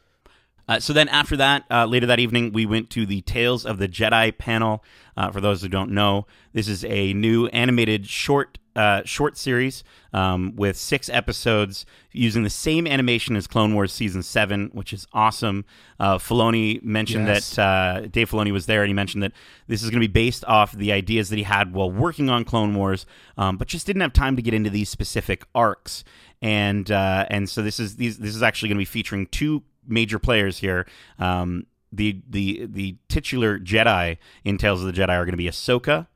Uh, 0.68 0.80
so 0.80 0.92
then 0.92 1.08
after 1.08 1.36
that, 1.36 1.64
uh, 1.70 1.84
later 1.86 2.06
that 2.06 2.18
evening, 2.18 2.52
we 2.52 2.66
went 2.66 2.90
to 2.90 3.06
the 3.06 3.20
Tales 3.22 3.64
of 3.64 3.78
the 3.78 3.88
Jedi 3.88 4.36
panel. 4.36 4.82
Uh, 5.16 5.30
for 5.30 5.40
those 5.40 5.62
who 5.62 5.68
don't 5.68 5.90
know, 5.92 6.26
this 6.52 6.68
is 6.68 6.84
a 6.84 7.12
new 7.14 7.46
animated 7.48 8.06
short 8.06 8.58
uh, 8.74 9.00
short 9.06 9.38
series 9.38 9.82
um, 10.12 10.54
with 10.54 10.76
six 10.76 11.08
episodes 11.08 11.86
using 12.12 12.42
the 12.42 12.50
same 12.50 12.86
animation 12.86 13.34
as 13.34 13.46
Clone 13.46 13.72
Wars 13.72 13.90
season 13.90 14.22
seven, 14.22 14.68
which 14.74 14.92
is 14.92 15.06
awesome. 15.14 15.64
Uh, 15.98 16.18
Filoni 16.18 16.82
mentioned 16.82 17.26
Yes. 17.26 17.54
that 17.56 17.62
uh, 17.62 18.00
Dave 18.08 18.30
Filoni 18.30 18.52
was 18.52 18.66
there, 18.66 18.82
and 18.82 18.88
he 18.88 18.92
mentioned 18.94 19.22
that 19.22 19.32
this 19.66 19.82
is 19.82 19.88
going 19.88 20.02
to 20.02 20.06
be 20.06 20.12
based 20.12 20.44
off 20.44 20.72
the 20.72 20.92
ideas 20.92 21.30
that 21.30 21.36
he 21.36 21.44
had 21.44 21.72
while 21.72 21.90
working 21.90 22.28
on 22.28 22.44
Clone 22.44 22.74
Wars, 22.74 23.06
um, 23.38 23.56
but 23.56 23.66
just 23.66 23.86
didn't 23.86 24.02
have 24.02 24.12
time 24.12 24.36
to 24.36 24.42
get 24.42 24.52
into 24.52 24.68
these 24.68 24.90
specific 24.90 25.46
arcs. 25.54 26.04
And 26.42 26.90
uh, 26.90 27.24
and 27.30 27.48
so 27.48 27.62
this 27.62 27.80
is 27.80 27.96
these 27.96 28.18
this 28.18 28.36
is 28.36 28.42
actually 28.42 28.68
going 28.68 28.76
to 28.76 28.80
be 28.82 28.84
featuring 28.84 29.26
two 29.28 29.62
major 29.86 30.18
players 30.18 30.58
here. 30.58 30.86
Um, 31.18 31.66
the 31.92 32.20
the 32.28 32.66
the 32.66 32.96
titular 33.08 33.58
Jedi 33.58 34.18
in 34.44 34.58
Tales 34.58 34.80
of 34.82 34.86
the 34.86 34.92
Jedi 34.92 35.10
are 35.10 35.24
going 35.24 35.32
to 35.32 35.36
be 35.36 35.48
Ahsoka, 35.48 36.06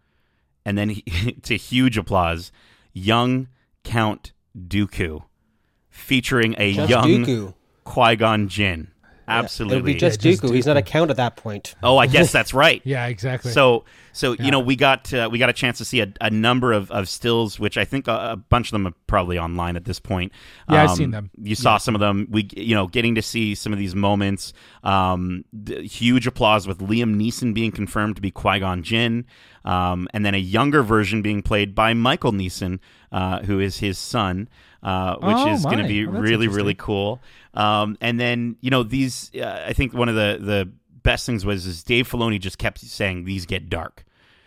and 0.65 0.77
then 0.77 0.97
to 1.43 1.57
huge 1.57 1.97
applause, 1.97 2.53
young 2.93 3.49
Count 3.85 4.33
Dooku, 4.57 5.25
featuring 5.89 6.55
a 6.59 6.75
Just 6.75 6.91
young. 6.91 7.55
Qui 7.85 8.17
Gon 8.17 8.49
Jinn. 8.49 8.89
Absolutely. 9.31 9.77
it'll 9.79 9.87
be 9.87 9.95
just 9.95 10.25
Yeah, 10.25 10.33
just 10.33 10.43
Dooku. 10.43 10.55
he's 10.55 10.67
not 10.67 10.77
a 10.77 10.83
count 10.83 11.11
at 11.11 11.17
that 11.17 11.37
point 11.37 11.75
oh, 11.83 11.97
I 11.99 12.07
guess 12.07 12.33
that's 12.33 12.53
right. 12.55 12.81
Yeah, 12.91 13.07
exactly. 13.07 13.53
So, 13.53 13.85
so 14.13 14.33
Yeah. 14.33 14.45
you 14.45 14.51
know, 14.51 14.61
we 14.61 14.77
got 14.77 15.13
uh, 15.15 15.29
we 15.31 15.39
got 15.39 15.49
a 15.49 15.53
chance 15.53 15.79
to 15.79 15.85
see 15.85 16.01
a, 16.01 16.13
a 16.21 16.31
number 16.31 16.73
of, 16.73 16.91
of 16.91 17.09
stills, 17.09 17.59
which 17.61 17.79
I 17.79 17.85
think 17.85 18.09
a, 18.09 18.31
a 18.33 18.37
bunch 18.37 18.69
of 18.69 18.73
them 18.73 18.87
are 18.87 18.95
probably 19.07 19.39
online 19.39 19.77
at 19.77 19.85
this 19.85 20.01
point. 20.01 20.33
Um, 20.69 20.75
Yeah, 20.75 20.83
I've 20.85 20.97
seen 20.97 21.11
them. 21.11 21.31
You 21.41 21.55
saw 21.55 21.77
some 21.79 21.95
of 21.95 22.01
them. 22.01 22.27
We, 22.31 22.49
you 22.57 22.75
know, 22.75 22.87
getting 22.87 23.15
to 23.15 23.23
see 23.23 23.55
some 23.55 23.73
of 23.73 23.79
these 23.79 23.95
moments. 23.95 24.53
Um, 24.83 25.45
the 25.53 25.83
huge 25.83 26.27
applause 26.27 26.67
with 26.67 26.79
Liam 26.79 27.15
Neeson 27.17 27.55
being 27.55 27.71
confirmed 27.73 28.17
to 28.17 28.23
be 28.23 28.31
Qui 28.31 28.59
Gon 28.61 28.83
Jinn, 28.83 29.27
um, 29.65 30.09
and 30.13 30.25
then 30.25 30.35
a 30.35 30.39
younger 30.39 30.83
version 30.83 31.23
being 31.23 31.43
played 31.43 31.75
by 31.75 31.93
Michael 31.95 32.33
Neeson, 32.33 32.79
uh, 33.13 33.41
who 33.43 33.61
is 33.61 33.79
his 33.79 33.99
son, 33.99 34.49
uh, 34.83 35.17
which 35.17 35.37
Oh, 35.37 35.53
is 35.53 35.65
going 35.65 35.79
to 35.79 35.89
be 35.89 36.05
that's 36.05 36.17
really, 36.17 36.49
really 36.49 36.75
cool. 36.75 37.21
Um, 37.55 37.97
and 38.01 38.19
then 38.21 38.57
you 38.61 38.71
know 38.71 38.83
these. 38.83 39.31
Uh, 39.35 39.65
I 39.67 39.73
think 39.73 39.93
one 39.95 40.09
of 40.09 40.15
the 40.15 40.39
the 40.41 40.71
best 41.03 41.27
things 41.27 41.45
was 41.45 41.67
is 41.67 41.83
Dave 41.83 42.09
Filoni 42.09 42.39
just 42.41 42.59
kept 42.59 42.79
saying 42.81 43.25
these 43.25 43.47
get 43.47 43.69
dark. 43.69 44.05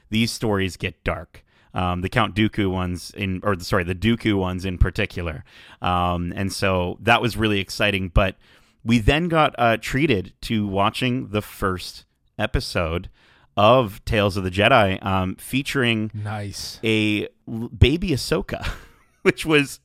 These 0.09 0.31
stories 0.31 0.77
get 0.77 1.03
dark. 1.03 1.43
Um, 1.73 2.01
the 2.01 2.09
Count 2.09 2.35
Dooku 2.35 2.69
ones 2.69 3.11
in, 3.17 3.39
or 3.43 3.59
sorry, 3.59 3.83
the 3.83 3.95
Dooku 3.95 4.37
ones 4.37 4.63
in 4.63 4.77
particular. 4.77 5.43
Um, 5.81 6.31
and 6.35 6.53
so 6.53 6.99
that 7.01 7.19
was 7.19 7.35
really 7.35 7.59
exciting. 7.59 8.09
But 8.09 8.35
we 8.83 8.99
then 8.99 9.27
got 9.27 9.55
uh, 9.57 9.77
treated 9.77 10.33
to 10.41 10.67
watching 10.67 11.29
the 11.29 11.41
first 11.41 12.05
episode 12.37 13.09
of 13.55 14.03
Tales 14.05 14.37
of 14.37 14.43
the 14.43 14.51
Jedi, 14.51 15.03
um, 15.05 15.35
featuring 15.35 16.11
nice. 16.13 16.79
a 16.83 17.27
baby 17.77 18.09
Ahsoka, 18.09 18.67
which 19.21 19.45
was 19.45 19.79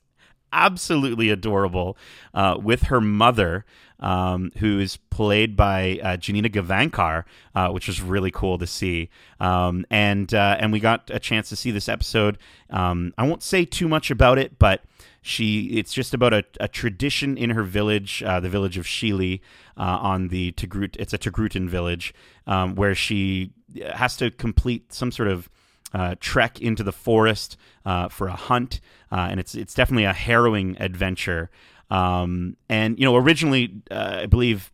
absolutely 0.52 1.30
adorable, 1.30 1.96
uh, 2.32 2.56
with 2.60 2.84
her 2.84 3.00
mother, 3.00 3.64
um, 4.00 4.50
who 4.58 4.78
is 4.78 4.96
played 4.96 5.56
by 5.56 5.98
uh, 6.02 6.16
Janina 6.16 6.48
Gavankar, 6.48 7.24
uh, 7.54 7.68
which 7.68 7.88
was 7.88 8.00
really 8.00 8.30
cool 8.30 8.58
to 8.58 8.66
see. 8.66 9.10
Um, 9.40 9.84
and 9.90 10.32
uh, 10.32 10.56
and 10.58 10.72
we 10.72 10.80
got 10.80 11.10
a 11.12 11.18
chance 11.18 11.48
to 11.50 11.56
see 11.56 11.70
this 11.70 11.88
episode. 11.88 12.38
Um, 12.70 13.12
I 13.18 13.26
won't 13.26 13.42
say 13.42 13.64
too 13.64 13.88
much 13.88 14.10
about 14.10 14.38
it, 14.38 14.58
but 14.58 14.82
she 15.20 15.64
it's 15.78 15.92
just 15.92 16.14
about 16.14 16.32
a, 16.32 16.44
a 16.60 16.68
tradition 16.68 17.36
in 17.36 17.50
her 17.50 17.64
village, 17.64 18.22
uh, 18.22 18.40
the 18.40 18.48
village 18.48 18.78
of 18.78 18.86
Shili, 18.86 19.40
uh, 19.76 19.98
on 20.00 20.28
the 20.28 20.52
Tagrut. 20.52 20.96
It's 20.98 21.12
a 21.12 21.18
Togrutan 21.18 21.68
village 21.68 22.14
um, 22.46 22.74
where 22.76 22.94
she 22.94 23.52
has 23.94 24.16
to 24.18 24.30
complete 24.30 24.92
some 24.92 25.10
sort 25.12 25.28
of 25.28 25.48
uh, 25.94 26.14
trek 26.20 26.60
into 26.60 26.82
the 26.82 26.92
forest 26.92 27.56
uh, 27.84 28.08
for 28.08 28.28
a 28.28 28.36
hunt, 28.36 28.80
uh, 29.10 29.28
and 29.30 29.40
it's 29.40 29.54
it's 29.54 29.74
definitely 29.74 30.04
a 30.04 30.12
harrowing 30.12 30.76
adventure. 30.80 31.50
Um, 31.90 32.56
and 32.68 32.98
you 32.98 33.04
know, 33.04 33.16
originally, 33.16 33.82
uh, 33.90 34.20
I 34.22 34.26
believe 34.26 34.72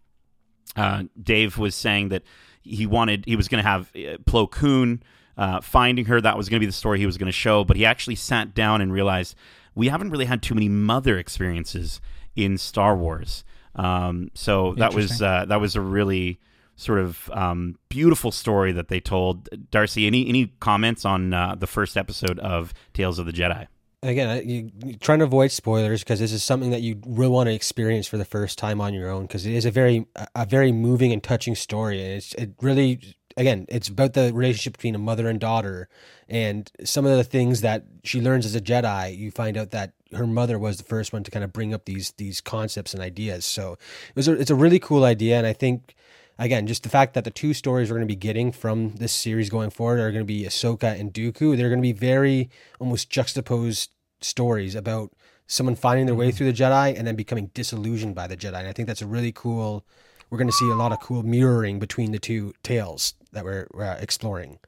uh, 0.77 1.05
Dave 1.21 1.59
was 1.59 1.75
saying 1.75 2.09
that 2.09 2.23
he 2.63 2.87
wanted 2.87 3.25
he 3.27 3.37
was 3.37 3.49
going 3.49 3.63
to 3.63 3.69
have 3.69 3.91
uh, 3.95 4.19
Plo 4.25 4.51
Koon 4.51 5.03
uh, 5.37 5.61
finding 5.61 6.07
her. 6.07 6.21
That 6.21 6.37
was 6.37 6.49
going 6.49 6.59
to 6.59 6.61
be 6.61 6.67
the 6.67 6.73
story 6.73 6.99
he 6.99 7.07
was 7.07 7.19
going 7.19 7.27
to 7.27 7.33
show. 7.33 7.65
But 7.65 7.77
he 7.77 7.85
actually 7.85 8.17
sat 8.17 8.55
down 8.55 8.81
and 8.81 8.93
realized 8.93 9.37
we 9.75 9.89
haven't 9.89 10.11
really 10.11 10.25
had 10.27 10.43
too 10.43 10.55
many 10.55 10.69
mother 10.69 11.19
experiences 11.19 12.01
in 12.35 12.59
Star 12.59 12.97
Wars. 12.97 13.45
Um, 13.77 14.31
so 14.35 14.75
that 14.75 14.95
was 14.95 15.21
uh, 15.23 15.45
that 15.47 15.61
was 15.61 15.77
a 15.77 15.81
really 15.81 16.41
sort 16.77 16.99
of 16.99 17.31
um, 17.33 17.77
beautiful 17.89 18.33
story 18.33 18.73
that 18.73 18.89
they 18.89 19.01
told. 19.01 19.49
Darcy, 19.71 20.07
any 20.07 20.29
any 20.29 20.53
comments 20.61 21.05
on 21.05 21.33
uh, 21.33 21.55
the 21.55 21.67
first 21.67 21.97
episode 21.97 22.39
of 22.41 22.73
Tales 22.93 23.19
of 23.19 23.27
the 23.27 23.33
Jedi? 23.33 23.69
again, 24.05 24.49
you, 24.49 24.95
trying 24.97 25.19
to 25.21 25.25
avoid 25.25 25.51
spoilers 25.51 26.03
because 26.03 26.21
this 26.21 26.33
is 26.33 26.45
something 26.45 26.71
that 26.71 26.83
you 26.83 27.01
really 27.07 27.31
want 27.31 27.49
to 27.49 27.55
experience 27.55 28.07
for 28.07 28.17
the 28.17 28.25
first 28.25 28.59
time 28.59 28.81
on 28.81 28.95
your 28.95 29.09
own 29.09 29.23
because 29.23 29.47
it 29.47 29.55
is 29.55 29.65
a 29.65 29.71
very 29.71 30.07
a 30.35 30.47
very 30.47 30.73
moving 30.73 31.13
and 31.13 31.23
touching 31.23 31.55
story 31.55 32.01
it's 32.01 32.35
it 32.35 32.51
really 32.61 33.15
again 33.37 33.65
it's 33.69 33.89
about 33.89 34.13
the 34.13 34.33
relationship 34.33 34.75
between 34.75 34.95
a 34.95 34.99
mother 34.99 35.29
and 35.29 35.41
daughter 35.41 35.89
and 36.29 36.71
some 36.85 37.07
of 37.07 37.17
the 37.17 37.25
things 37.25 37.63
that 37.63 37.85
she 38.03 38.21
learns 38.21 38.47
as 38.47 38.55
a 38.55 38.61
Jedi 38.61 39.17
you 39.17 39.31
find 39.31 39.57
out 39.57 39.71
that 39.71 39.93
her 40.13 40.27
mother 40.27 40.59
was 40.59 40.77
the 40.77 40.85
first 40.85 41.13
one 41.13 41.25
to 41.25 41.31
kind 41.31 41.45
of 41.45 41.53
bring 41.53 41.75
up 41.75 41.87
these 41.87 42.13
these 42.13 42.41
concepts 42.41 42.95
and 42.95 43.03
ideas 43.03 43.45
so 43.45 43.73
it 43.73 44.17
was 44.17 44.29
a, 44.29 44.33
it's 44.33 44.51
a 44.51 44.55
really 44.55 44.79
cool 44.79 45.05
idea 45.05 45.39
and 45.39 45.47
I 45.47 45.53
think 45.53 45.95
again, 46.39 46.67
just 46.67 46.83
the 46.83 46.89
fact 46.89 47.15
that 47.15 47.25
the 47.25 47.31
two 47.31 47.55
stories 47.55 47.91
we're 47.91 47.97
going 47.97 48.09
to 48.09 48.13
be 48.13 48.17
getting 48.17 48.53
from 48.53 48.95
this 48.97 49.13
series 49.13 49.51
going 49.51 49.71
forward 49.71 50.01
are 50.01 50.11
going 50.11 50.23
to 50.23 50.27
be 50.27 50.45
Ahsoka 50.45 50.99
and 50.99 51.13
Dooku. 51.13 51.57
They're 51.57 51.69
going 51.69 51.79
to 51.81 51.83
be 51.83 51.93
very 51.93 52.51
almost 52.79 53.11
juxtaposed 53.11 53.91
stories 54.21 54.75
about 54.75 55.13
someone 55.47 55.77
finding 55.77 56.07
their 56.07 56.15
way 56.15 56.31
through 56.31 56.51
the 56.51 56.57
Jedi 56.59 56.97
and 56.97 57.07
then 57.07 57.17
becoming 57.17 57.51
disillusioned 57.55 58.15
by 58.15 58.27
the 58.27 58.37
Jedi. 58.37 58.59
And 58.59 58.69
I 58.69 58.73
think 58.73 58.89
that's 58.89 59.03
a 59.03 59.07
really 59.07 59.33
cool. 59.33 59.85
We're 60.31 60.39
going 60.39 60.49
to 60.49 60.53
see 60.55 60.71
a 60.71 60.75
lot 60.75 60.91
of 60.93 61.01
cool 61.01 61.23
mirroring 61.23 61.79
between 61.79 62.13
the 62.13 62.19
two 62.19 62.55
tales 62.63 63.15
that 63.33 63.45
we're, 63.45 63.67
we're 63.75 63.85
uh, 63.85 63.97
exploring. 64.01 64.59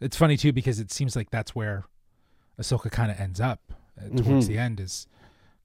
It's 0.00 0.16
funny 0.16 0.36
too 0.36 0.52
because 0.52 0.78
it 0.80 0.92
seems 0.92 1.16
like 1.16 1.30
that's 1.30 1.54
where 1.54 1.84
Ahsoka 2.60 2.90
kind 2.90 3.10
of 3.10 3.18
ends 3.18 3.40
up 3.40 3.60
uh, 3.98 4.08
towards 4.08 4.46
Mhm. 4.46 4.48
the 4.48 4.58
end 4.58 4.80
is 4.80 5.06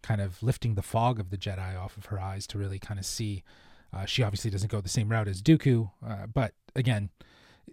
kind 0.02 0.20
of 0.22 0.42
lifting 0.42 0.76
the 0.76 0.82
fog 0.82 1.20
of 1.20 1.30
the 1.30 1.38
Jedi 1.38 1.78
off 1.80 1.96
of 1.98 2.06
her 2.08 2.20
eyes 2.20 2.48
to 2.48 2.58
really 2.58 2.80
kind 2.80 3.00
of 3.00 3.06
see. 3.06 3.44
Uh, 3.94 4.06
she 4.06 4.22
obviously 4.24 4.52
doesn't 4.52 4.72
go 4.72 4.82
the 4.82 4.90
same 4.90 5.10
route 5.10 5.28
as 5.28 5.42
Dooku, 5.42 5.90
uh, 6.08 6.28
but 6.34 6.54
again, 6.76 7.10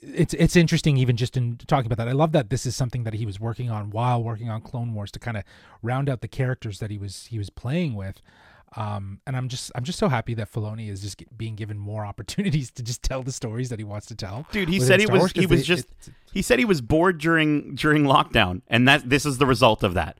it's 0.03 0.35
it's 0.35 0.57
interesting 0.57 0.97
even 0.97 1.17
just 1.17 1.37
in 1.37 1.57
talking 1.67 1.87
about 1.91 1.99
that. 2.03 2.09
I 2.09 2.13
love 2.13 2.33
that 2.33 2.51
this 2.51 2.67
is 2.67 2.75
something 2.77 3.05
that 3.05 3.15
he 3.15 3.27
was 3.27 3.39
working 3.41 3.71
on 3.71 3.91
while 3.91 4.23
working 4.23 4.49
on 4.51 4.61
Clone 4.61 4.95
Wars 4.95 5.11
to 5.13 5.19
kind 5.19 5.37
of 5.37 5.45
round 5.83 6.09
out 6.09 6.21
the 6.21 6.29
characters 6.29 6.79
that 6.81 6.91
he 6.91 6.99
was 6.99 7.27
he 7.27 7.39
was 7.39 7.51
playing 7.51 7.95
with. 7.95 8.21
Um, 8.77 9.21
and 9.27 9.37
I'm 9.37 9.49
just 9.49 9.71
I'm 9.75 9.85
just 9.85 9.99
so 9.99 10.09
happy 10.09 10.35
that 10.35 10.53
Filoni 10.53 10.91
is 10.91 11.01
just 11.01 11.23
being 11.39 11.55
given 11.55 11.79
more 11.79 12.05
opportunities 12.13 12.71
to 12.73 12.83
just 12.83 13.03
tell 13.03 13.23
the 13.23 13.33
stories 13.33 13.69
that 13.71 13.79
he 13.79 13.85
wants 13.85 14.07
to 14.07 14.15
tell. 14.15 14.47
Dude, 14.53 14.69
he 14.69 14.81
said 14.81 15.01
he 15.01 15.07
Star 15.07 15.15
was 15.15 15.21
Wars, 15.21 15.33
he 15.35 15.47
was 15.47 15.61
they- 15.61 15.65
just 15.67 15.85
it's- 15.85 16.11
he 16.33 16.43
said 16.43 16.59
he 16.59 16.67
was 16.67 16.81
bored 16.83 17.17
during 17.19 17.75
during 17.75 18.05
lockdown, 18.05 18.61
and 18.69 18.87
that 18.89 19.09
this 19.09 19.25
is 19.25 19.39
the 19.39 19.47
result 19.47 19.83
of 19.83 19.95
that. 19.95 20.19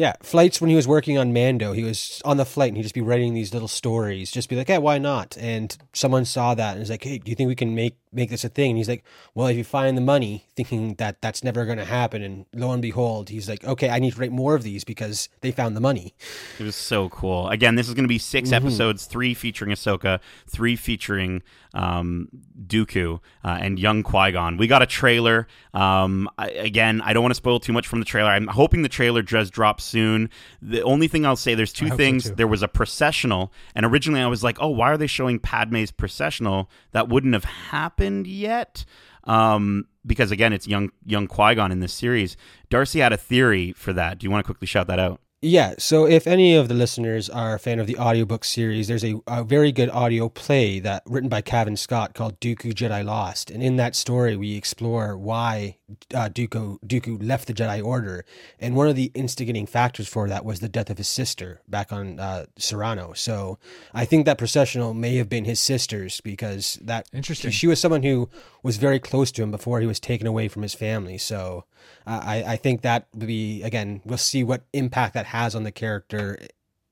Yeah, 0.00 0.14
flights 0.22 0.62
when 0.62 0.70
he 0.70 0.76
was 0.76 0.88
working 0.88 1.18
on 1.18 1.34
Mando, 1.34 1.72
he 1.72 1.84
was 1.84 2.22
on 2.24 2.38
the 2.38 2.46
flight 2.46 2.68
and 2.68 2.78
he'd 2.78 2.84
just 2.84 2.94
be 2.94 3.02
writing 3.02 3.34
these 3.34 3.52
little 3.52 3.68
stories, 3.68 4.30
just 4.30 4.48
be 4.48 4.56
like, 4.56 4.68
"Hey, 4.68 4.78
why 4.78 4.96
not?" 4.96 5.36
And 5.36 5.76
someone 5.92 6.24
saw 6.24 6.54
that 6.54 6.70
and 6.70 6.80
was 6.80 6.88
like, 6.88 7.04
"Hey, 7.04 7.18
do 7.18 7.28
you 7.28 7.36
think 7.36 7.48
we 7.48 7.54
can 7.54 7.74
make 7.74 7.96
make 8.12 8.30
this 8.30 8.44
a 8.44 8.48
thing?" 8.48 8.70
And 8.70 8.78
he's 8.78 8.88
like, 8.88 9.04
"Well, 9.34 9.46
if 9.46 9.56
you 9.56 9.64
find 9.64 9.96
the 9.96 10.02
money," 10.02 10.46
thinking 10.56 10.94
that 10.94 11.20
that's 11.20 11.44
never 11.44 11.64
going 11.64 11.78
to 11.78 11.84
happen, 11.84 12.22
and 12.22 12.46
lo 12.54 12.72
and 12.72 12.82
behold, 12.82 13.28
he's 13.28 13.48
like, 13.48 13.64
"Okay, 13.64 13.88
I 13.88 13.98
need 13.98 14.14
to 14.14 14.20
write 14.20 14.32
more 14.32 14.54
of 14.54 14.62
these 14.62 14.84
because 14.84 15.28
they 15.40 15.52
found 15.52 15.76
the 15.76 15.80
money." 15.80 16.14
It 16.58 16.64
was 16.64 16.76
so 16.76 17.08
cool. 17.08 17.48
Again, 17.48 17.74
this 17.74 17.88
is 17.88 17.94
going 17.94 18.04
to 18.04 18.08
be 18.08 18.18
6 18.18 18.52
episodes: 18.52 19.06
three 19.06 19.34
featuring 19.34 19.70
Ahsoka, 19.70 20.20
three 20.46 20.76
featuring 20.76 21.42
um, 21.74 22.28
Dooku 22.66 23.20
uh, 23.44 23.58
and 23.60 23.78
young 23.78 24.02
Qui 24.02 24.32
Gon. 24.32 24.56
We 24.56 24.66
got 24.66 24.82
a 24.82 24.86
trailer. 24.86 25.46
Um, 25.72 26.28
I, 26.36 26.48
again, 26.50 27.00
I 27.02 27.12
don't 27.12 27.22
want 27.22 27.30
to 27.30 27.36
spoil 27.36 27.60
too 27.60 27.72
much 27.72 27.86
from 27.86 28.00
the 28.00 28.04
trailer. 28.04 28.30
I'm 28.30 28.48
hoping 28.48 28.82
the 28.82 28.88
trailer 28.88 29.22
does 29.22 29.50
drop 29.50 29.80
soon. 29.80 30.30
The 30.60 30.82
only 30.82 31.06
thing 31.06 31.24
I'll 31.24 31.36
say, 31.36 31.54
there's 31.54 31.72
two 31.72 31.86
hope 31.86 31.92
so, 31.92 31.96
things. 31.96 32.32
there 32.32 32.48
was 32.48 32.62
a 32.62 32.68
processional, 32.68 33.52
and 33.74 33.86
originally 33.86 34.20
I 34.20 34.26
was 34.26 34.42
like, 34.42 34.58
oh, 34.60 34.68
why 34.68 34.90
are 34.90 34.96
they 34.96 35.06
showing 35.06 35.38
Padme's 35.38 35.92
processional? 35.92 36.68
That 36.92 37.08
wouldn't 37.08 37.34
have 37.34 37.44
happened 37.44 37.99
yet. 38.00 38.84
Um, 39.24 39.86
because 40.06 40.30
again, 40.30 40.52
it's 40.52 40.66
young 40.66 40.90
young 41.04 41.26
Qui 41.26 41.54
Gon 41.54 41.72
in 41.72 41.80
this 41.80 41.92
series. 41.92 42.36
Darcy 42.68 43.00
had 43.00 43.12
a 43.12 43.16
theory 43.16 43.72
for 43.72 43.92
that. 43.92 44.18
Do 44.18 44.24
you 44.24 44.30
want 44.30 44.44
to 44.44 44.46
quickly 44.46 44.66
shout 44.66 44.86
that 44.86 44.98
out? 44.98 45.20
Yeah, 45.42 45.76
so 45.78 46.06
if 46.06 46.26
any 46.26 46.54
of 46.54 46.68
the 46.68 46.74
listeners 46.74 47.30
are 47.30 47.54
a 47.54 47.58
fan 47.58 47.78
of 47.78 47.86
the 47.86 47.96
audiobook 47.96 48.44
series, 48.44 48.88
there's 48.88 49.04
a, 49.04 49.14
a 49.26 49.42
very 49.42 49.72
good 49.72 49.88
audio 49.88 50.28
play 50.28 50.80
that 50.80 51.02
written 51.06 51.30
by 51.30 51.40
Cavan 51.40 51.78
Scott 51.78 52.12
called 52.12 52.38
Dooku 52.40 52.74
Jedi 52.74 53.02
Lost. 53.02 53.50
And 53.50 53.62
in 53.62 53.76
that 53.76 53.96
story, 53.96 54.36
we 54.36 54.54
explore 54.54 55.16
why 55.16 55.78
uh, 56.14 56.28
Dooku, 56.28 56.78
Dooku 56.86 57.18
left 57.20 57.46
the 57.46 57.54
Jedi 57.54 57.84
Order. 57.84 58.24
And 58.58 58.76
one 58.76 58.88
of 58.88 58.96
the 58.96 59.10
instigating 59.14 59.66
factors 59.66 60.08
for 60.08 60.28
that 60.28 60.44
was 60.44 60.60
the 60.60 60.68
death 60.68 60.90
of 60.90 60.98
his 60.98 61.08
sister 61.08 61.60
back 61.68 61.92
on 61.92 62.18
uh, 62.18 62.46
Serenno. 62.58 63.16
So 63.16 63.58
I 63.94 64.04
think 64.04 64.26
that 64.26 64.38
processional 64.38 64.94
may 64.94 65.16
have 65.16 65.28
been 65.28 65.44
his 65.44 65.60
sister's 65.60 66.20
because 66.20 66.78
that 66.82 67.08
Interesting. 67.12 67.50
she 67.50 67.66
was 67.66 67.80
someone 67.80 68.02
who 68.02 68.28
was 68.62 68.76
very 68.76 68.98
close 68.98 69.30
to 69.32 69.42
him 69.42 69.50
before 69.50 69.80
he 69.80 69.86
was 69.86 70.00
taken 70.00 70.26
away 70.26 70.48
from 70.48 70.62
his 70.62 70.74
family. 70.74 71.18
So 71.18 71.64
uh, 72.06 72.20
I, 72.22 72.44
I 72.52 72.56
think 72.56 72.82
that 72.82 73.06
would 73.14 73.26
be 73.26 73.62
again, 73.62 74.00
we'll 74.04 74.18
see 74.18 74.44
what 74.44 74.62
impact 74.72 75.14
that 75.14 75.26
has 75.26 75.54
on 75.54 75.64
the 75.64 75.72
character 75.72 76.38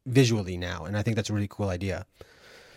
visually 0.08 0.56
now, 0.56 0.84
and 0.84 0.96
I 0.96 1.02
think 1.02 1.16
that's 1.16 1.30
a 1.30 1.34
really 1.34 1.48
cool 1.48 1.68
idea. 1.68 2.06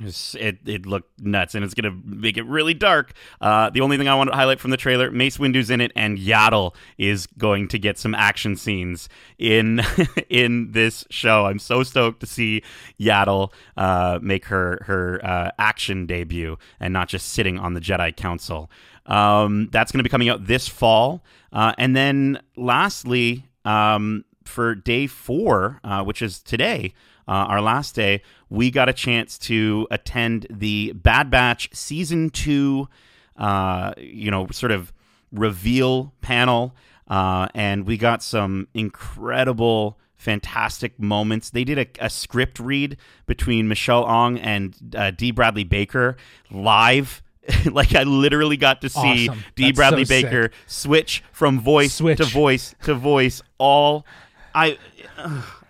It, 0.04 0.60
it 0.66 0.86
looked 0.86 1.20
nuts, 1.20 1.56
and 1.56 1.64
it's 1.64 1.74
to 1.74 1.92
make 2.04 2.38
it 2.38 2.46
really 2.46 2.74
dark. 2.74 3.14
Uh, 3.40 3.70
the 3.70 3.82
only 3.82 3.98
thing 3.98 4.08
I 4.08 4.16
want 4.16 4.30
to 4.30 4.36
highlight 4.36 4.60
from 4.60 4.72
the 4.72 4.78
trailer, 4.78 5.12
Mace 5.12 5.38
Windu's 5.38 5.70
in 5.70 5.82
it, 5.82 5.92
and 5.96 6.18
Yaddle 6.18 6.76
is 6.98 7.28
going 7.38 7.68
to 7.70 7.80
get 7.80 7.98
some 7.98 8.16
action 8.16 8.56
scenes 8.56 9.10
in 9.38 9.82
in 10.30 10.72
this 10.72 11.06
show. 11.10 11.46
I'm 11.46 11.60
so 11.60 11.84
stoked 11.84 12.20
to 12.22 12.26
see 12.26 12.64
Yaddle 13.00 13.52
uh, 13.78 14.20
make 14.22 14.46
her 14.46 14.82
her 14.86 15.22
uh, 15.24 15.52
action 15.60 16.06
debut 16.06 16.58
and 16.80 16.94
not 16.94 17.08
just 17.08 17.30
sitting 17.30 17.58
on 17.60 17.74
the 17.74 17.82
Jedi 17.82 18.16
Council. 18.16 18.70
Um, 19.06 19.70
that's 19.72 19.92
going 19.92 20.00
to 20.00 20.04
be 20.04 20.10
coming 20.10 20.30
out 20.30 20.46
this 20.46 20.68
fall, 20.68 21.24
uh, 21.52 21.74
and 21.78 21.96
then 21.96 22.40
lastly, 22.56 23.46
um, 23.66 24.26
for 24.46 24.76
day 24.76 25.08
four, 25.08 25.80
uh, 25.84 26.04
which 26.04 26.22
is 26.22 26.40
today, 26.40 26.94
uh, 27.32 27.46
our 27.48 27.62
last 27.62 27.96
day, 27.96 28.22
we 28.50 28.70
got 28.70 28.90
a 28.90 28.94
chance 28.94 29.38
to 29.38 29.88
attend 29.90 30.48
the 30.50 30.92
Bad 30.92 31.30
Batch 31.30 31.70
season 31.72 32.30
two, 32.30 32.90
uh, 33.38 33.94
you 33.98 34.30
know, 34.30 34.48
sort 34.52 34.74
of 34.74 34.92
reveal 35.32 36.12
panel, 36.20 36.76
uh, 37.08 37.48
and 37.56 37.86
we 37.88 37.96
got 37.98 38.22
some 38.22 38.68
incredible. 38.74 39.98
Fantastic 40.18 41.00
moments. 41.00 41.50
They 41.50 41.64
did 41.64 41.80
a, 41.80 41.88
a 42.06 42.08
script 42.08 42.60
read 42.60 42.98
between 43.26 43.68
Michelle 43.68 44.08
Ang 44.08 44.38
and 44.38 44.76
uh, 44.96 45.10
D. 45.10 45.32
Bradley 45.32 45.64
Baker 45.64 46.16
live. 46.52 47.24
like 47.72 47.96
I 47.96 48.04
literally 48.04 48.58
got 48.58 48.82
to 48.82 48.90
see 48.90 49.30
Awesome. 49.30 49.44
D. 49.56 49.64
That's 49.64 49.76
Bradley 49.78 50.06
so 50.06 50.14
sick. 50.14 50.26
Baker 50.26 50.52
switch 50.68 51.24
from 51.32 51.60
voice 51.60 51.96
Switch. 51.96 52.18
to 52.18 52.26
voice 52.26 52.76
to 52.84 52.94
voice. 52.94 53.42
All 53.58 54.06
I 54.54 54.78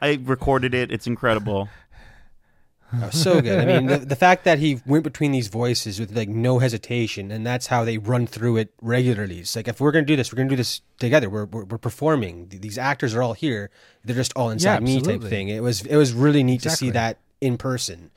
I 0.02 0.20
recorded 0.24 0.74
it. 0.74 0.92
It's 0.92 1.08
incredible. 1.08 1.70
Oh, 2.94 3.10
so 3.10 3.40
good. 3.42 3.58
I 3.58 3.66
mean, 3.66 3.86
the, 3.86 4.00
the 4.00 4.18
fact 4.18 4.44
that 4.44 4.60
he 4.60 4.82
went 4.86 5.06
between 5.06 5.32
these 5.32 5.48
voices 5.48 5.98
with 6.00 6.16
like 6.16 6.28
no 6.28 6.60
hesitation, 6.60 7.32
and 7.32 7.46
that's 7.46 7.68
how 7.68 7.86
they 7.86 7.98
run 7.98 8.28
through 8.28 8.58
it 8.58 8.74
regularly. 8.82 9.40
It's 9.40 9.56
like 9.56 9.70
if 9.70 9.80
we're 9.80 9.94
gonna 9.94 10.06
do 10.06 10.18
this, 10.18 10.34
we're 10.34 10.38
gonna 10.38 10.50
do 10.50 10.58
this 10.58 10.82
together. 11.00 11.30
We're 11.30 11.46
we're, 11.46 11.64
we're 11.64 11.78
performing. 11.78 12.48
These 12.50 12.78
actors 12.78 13.16
are 13.16 13.24
all 13.24 13.34
here. 13.34 13.70
They're 14.04 14.16
just 14.16 14.34
all 14.36 14.50
inside 14.50 14.84
me 14.84 15.00
type 15.02 15.22
thing. 15.24 15.48
It 15.48 15.64
was 15.64 15.86
it 15.86 15.96
was 15.96 16.12
really 16.12 16.44
neat 16.44 16.64
to 16.64 16.70
see 16.70 16.90
that 16.90 17.20
in 17.40 17.58
person. 17.58 18.12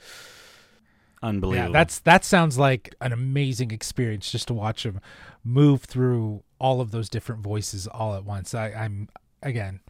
Unbelievable. 1.23 1.69
Yeah, 1.69 1.73
that's 1.73 2.01
that 2.01 2.25
sounds 2.25 2.59
like 2.59 2.95
an 3.01 3.13
amazing 3.13 3.71
experience 3.71 4.33
just 4.33 4.49
to 4.49 4.55
watch 4.55 4.85
him 4.85 5.01
move 5.45 5.85
through 5.85 6.43
all 6.59 6.81
of 6.81 6.91
those 6.91 7.09
different 7.09 7.43
voices 7.43 7.87
all 7.87 8.15
at 8.15 8.25
once. 8.25 8.55
I, 8.55 8.73
I'm 8.73 9.09
again, 9.41 9.81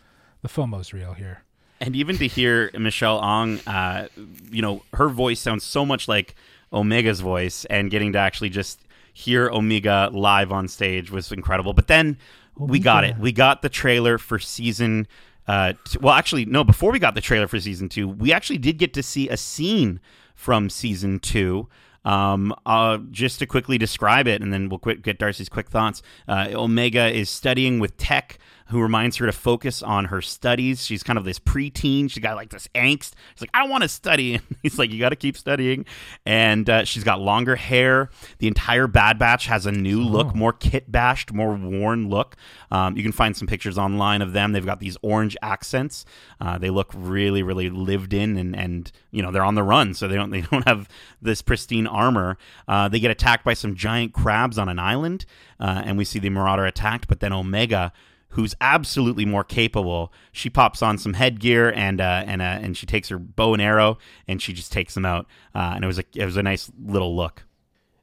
the 0.43 0.49
FOMO's 0.49 0.93
real 0.93 1.15
here. 1.15 1.44
And 1.85 1.95
even 1.95 2.17
to 2.19 2.27
hear 2.27 2.71
Michelle 2.79 3.23
Ang, 3.23 3.61
uh, 3.67 4.09
you 4.51 4.63
know, 4.63 4.83
her 4.95 5.09
voice 5.09 5.39
sounds 5.39 5.65
so 5.65 5.85
much 5.85 6.09
like 6.09 6.35
Omega's 6.73 7.21
voice, 7.21 7.65
and 7.67 7.91
getting 7.91 8.13
to 8.13 8.19
actually 8.19 8.51
just 8.51 8.81
hear 9.13 9.49
Omega 9.49 10.11
live 10.13 10.51
on 10.51 10.67
stage 10.67 11.11
was 11.11 11.31
incredible. 11.31 11.73
But 11.73 11.87
then 11.87 12.17
we 12.57 12.79
got 12.79 13.05
it. 13.05 13.19
We 13.19 13.33
got 13.33 13.63
the 13.63 13.69
trailer 13.69 14.19
for 14.19 14.39
season. 14.39 15.07
Uh, 15.47 15.75
t- 15.85 15.99
well, 16.01 16.15
actually, 16.15 16.47
no. 16.47 16.65
Before 16.65 16.91
we 16.91 16.99
got 16.99 17.15
the 17.15 17.21
trailer 17.21 17.47
for 17.47 17.61
season 17.61 17.89
two, 17.89 18.09
we 18.09 18.33
actually 18.33 18.59
did 18.59 18.79
get 18.79 18.95
to 18.95 19.03
see 19.03 19.29
a 19.29 19.37
scene 19.37 20.01
from 20.35 20.71
season 20.71 21.21
two. 21.21 21.69
Um, 22.05 22.55
uh, 22.67 22.99
just 23.11 23.39
to 23.39 23.47
quickly 23.47 23.79
describe 23.79 24.27
it, 24.27 24.43
and 24.43 24.53
then 24.53 24.69
we'll 24.69 24.79
quick, 24.79 25.03
get 25.03 25.19
Darcy's 25.19 25.49
quick 25.49 25.71
thoughts. 25.71 26.03
Uh, 26.29 26.49
Omega 26.53 27.07
is 27.11 27.31
studying 27.31 27.79
with 27.79 27.97
Tech, 27.97 28.39
who 28.69 28.81
reminds 28.81 29.17
her 29.17 29.27
to 29.27 29.33
focus 29.33 29.83
on 29.83 30.07
her 30.07 30.23
studies. 30.23 30.85
She's 30.85 31.03
kind 31.03 31.19
of 31.19 31.25
this 31.25 31.39
preteen. 31.39 32.11
She's 32.11 32.23
got 32.23 32.37
like 32.37 32.51
this 32.51 32.69
angst. 32.75 33.13
She's 33.35 33.43
like, 33.43 33.51
I 33.53 33.61
don't 33.61 33.71
want 33.71 33.83
to 33.83 33.89
study. 33.89 34.35
And 34.45 34.57
he's 34.63 34.79
like, 34.79 34.91
You 34.91 34.99
got 34.99 35.11
to 35.11 35.17
keep 35.17 35.37
studying. 35.37 35.85
And 36.25 36.69
uh, 36.69 36.85
she's 36.85 37.05
got 37.05 37.21
longer 37.21 37.57
hair. 37.57 38.11
The 38.39 38.49
entire 38.49 38.87
Bad 38.87 39.19
Batch 39.19 39.47
has 39.47 39.67
a 39.67 39.73
new 39.73 40.03
look, 40.03 40.35
more 40.35 40.53
kit 40.53 40.91
bashed, 40.91 41.33
more 41.33 41.55
worn 41.55 42.09
look. 42.09 42.37
Um, 42.71 42.97
you 42.97 43.03
can 43.03 43.13
find 43.13 43.37
some 43.37 43.47
pictures 43.47 43.79
online 43.79 44.23
of 44.23 44.33
them. 44.33 44.53
They've 44.53 44.65
got 44.65 44.81
these 44.81 44.97
orange 45.03 45.37
accents. 45.43 46.05
Uh, 46.41 46.59
they 46.59 46.71
look 46.71 46.91
really, 46.95 47.43
really 47.43 47.71
lived 47.71 48.13
in, 48.13 48.37
and 48.37 48.57
and 48.57 48.91
you 49.11 49.23
know 49.23 49.31
they're 49.31 49.45
on 49.45 49.55
the 49.55 49.63
run, 49.63 49.95
so 49.95 50.09
they 50.09 50.17
don't 50.17 50.31
they 50.31 50.41
don't 50.51 50.67
have 50.67 50.89
this 51.21 51.43
pristine 51.43 51.87
armor. 51.87 52.37
Uh, 52.67 52.89
they 52.89 53.01
get 53.01 53.11
attacked 53.11 53.45
by 53.45 53.55
some 53.55 53.75
giant 53.75 54.13
crabs 54.13 54.59
on 54.59 54.69
an 54.69 54.79
island, 54.79 55.27
uh, 55.61 55.83
and 55.85 55.99
we 55.99 56.05
see 56.05 56.19
the 56.19 56.31
Marauder 56.31 56.65
attacked. 56.65 57.09
But 57.09 57.21
then 57.21 57.33
Omega, 57.33 57.93
who's 58.35 58.55
absolutely 58.61 59.25
more 59.25 59.45
capable. 59.45 60.13
She 60.33 60.51
pops 60.51 60.83
on 60.83 60.99
some 60.99 61.15
headgear 61.15 61.73
and 61.73 62.01
uh, 62.01 62.25
and 62.27 62.43
uh, 62.43 62.59
and 62.63 62.77
she 62.77 62.85
takes 62.87 63.09
her 63.09 63.19
bow 63.19 63.55
and 63.55 63.63
arrow 63.63 63.99
and 64.29 64.43
she 64.43 64.53
just 64.53 64.73
takes 64.73 64.95
them 64.95 65.07
out. 65.07 65.27
Uh, 65.55 65.73
and 65.75 65.85
it 65.85 65.87
was 65.87 65.99
a 65.99 66.05
it 66.15 66.25
was 66.25 66.37
a 66.37 66.43
nice 66.43 66.71
little 66.85 67.17
look. 67.17 67.45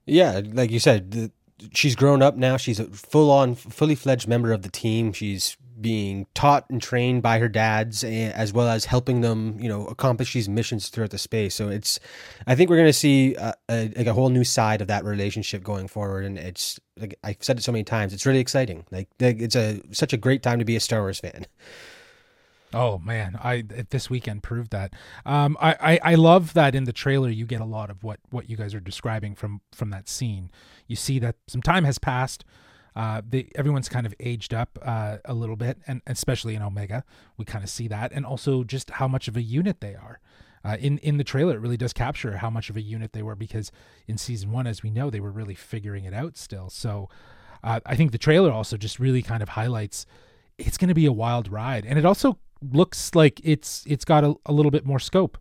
Yeah, 0.05 0.41
like 0.53 0.71
you 0.71 0.79
said, 0.79 1.31
she's 1.73 1.95
grown 1.95 2.21
up 2.21 2.35
now. 2.35 2.57
She's 2.57 2.79
a 2.79 2.85
full 2.85 3.29
on, 3.29 3.55
fully 3.55 3.95
fledged 3.95 4.27
member 4.27 4.51
of 4.51 4.61
the 4.61 4.69
team. 4.69 5.13
She's 5.13 5.57
being 5.81 6.27
taught 6.33 6.69
and 6.69 6.81
trained 6.81 7.21
by 7.21 7.39
her 7.39 7.49
dads, 7.49 8.03
as 8.03 8.53
well 8.53 8.67
as 8.67 8.85
helping 8.85 9.21
them, 9.21 9.57
you 9.59 9.67
know, 9.67 9.85
accomplish 9.87 10.33
these 10.33 10.49
missions 10.49 10.89
throughout 10.89 11.11
the 11.11 11.17
space. 11.17 11.55
So 11.55 11.69
it's, 11.69 11.99
I 12.47 12.55
think 12.55 12.69
we're 12.69 12.77
going 12.77 12.87
to 12.89 12.93
see 12.93 13.35
a, 13.35 13.53
a, 13.69 13.91
like 13.95 14.07
a 14.07 14.13
whole 14.13 14.29
new 14.29 14.43
side 14.43 14.81
of 14.81 14.87
that 14.87 15.03
relationship 15.03 15.63
going 15.63 15.87
forward, 15.87 16.25
and 16.25 16.37
it's 16.37 16.79
like 16.97 17.17
I've 17.23 17.37
said 17.39 17.57
it 17.57 17.63
so 17.63 17.71
many 17.71 17.83
times, 17.83 18.13
it's 18.13 18.25
really 18.25 18.39
exciting. 18.39 18.85
Like, 18.91 19.09
like 19.19 19.41
it's 19.41 19.55
a 19.55 19.81
such 19.91 20.13
a 20.13 20.17
great 20.17 20.43
time 20.43 20.59
to 20.59 20.65
be 20.65 20.75
a 20.75 20.79
Star 20.79 21.01
Wars 21.01 21.19
fan. 21.19 21.45
Oh 22.73 22.99
man, 22.99 23.37
I 23.43 23.63
this 23.89 24.09
weekend 24.09 24.43
proved 24.43 24.71
that. 24.71 24.93
Um, 25.25 25.57
I, 25.59 25.75
I 25.81 26.11
I 26.11 26.15
love 26.15 26.53
that 26.53 26.73
in 26.73 26.85
the 26.85 26.93
trailer 26.93 27.29
you 27.29 27.45
get 27.45 27.59
a 27.59 27.65
lot 27.65 27.89
of 27.89 28.03
what 28.03 28.19
what 28.29 28.49
you 28.49 28.55
guys 28.55 28.73
are 28.73 28.79
describing 28.79 29.35
from 29.35 29.61
from 29.73 29.89
that 29.89 30.07
scene. 30.07 30.49
You 30.87 30.95
see 30.95 31.19
that 31.19 31.35
some 31.47 31.61
time 31.61 31.83
has 31.83 31.97
passed. 31.97 32.45
Uh, 32.95 33.21
they, 33.27 33.49
everyone's 33.55 33.87
kind 33.87 34.05
of 34.05 34.13
aged 34.19 34.53
up 34.53 34.77
uh, 34.81 35.17
a 35.25 35.33
little 35.33 35.55
bit, 35.55 35.77
and 35.87 36.01
especially 36.07 36.55
in 36.55 36.61
Omega, 36.61 37.03
we 37.37 37.45
kind 37.45 37.63
of 37.63 37.69
see 37.69 37.87
that, 37.87 38.11
and 38.11 38.25
also 38.25 38.63
just 38.63 38.91
how 38.91 39.07
much 39.07 39.27
of 39.27 39.37
a 39.37 39.41
unit 39.41 39.79
they 39.81 39.95
are. 39.95 40.19
Uh, 40.63 40.77
in 40.79 40.97
in 40.99 41.17
the 41.17 41.23
trailer, 41.23 41.55
it 41.55 41.59
really 41.59 41.77
does 41.77 41.93
capture 41.93 42.37
how 42.37 42.49
much 42.49 42.69
of 42.69 42.77
a 42.77 42.81
unit 42.81 43.13
they 43.13 43.23
were 43.23 43.35
because 43.35 43.71
in 44.07 44.17
season 44.17 44.51
one, 44.51 44.67
as 44.67 44.83
we 44.83 44.91
know, 44.91 45.09
they 45.09 45.19
were 45.19 45.31
really 45.31 45.55
figuring 45.55 46.03
it 46.05 46.13
out 46.13 46.37
still. 46.37 46.69
So 46.69 47.09
uh, 47.63 47.79
I 47.85 47.95
think 47.95 48.11
the 48.11 48.17
trailer 48.17 48.51
also 48.51 48.77
just 48.77 48.99
really 48.99 49.21
kind 49.21 49.41
of 49.41 49.49
highlights 49.49 50.05
it's 50.57 50.77
going 50.77 50.89
to 50.89 50.93
be 50.93 51.05
a 51.05 51.11
wild 51.11 51.51
ride, 51.51 51.85
and 51.85 51.97
it 51.97 52.05
also 52.05 52.37
looks 52.61 53.15
like 53.15 53.41
it's 53.43 53.83
it's 53.87 54.05
got 54.05 54.23
a, 54.23 54.35
a 54.45 54.53
little 54.53 54.71
bit 54.71 54.85
more 54.85 54.99
scope, 54.99 55.37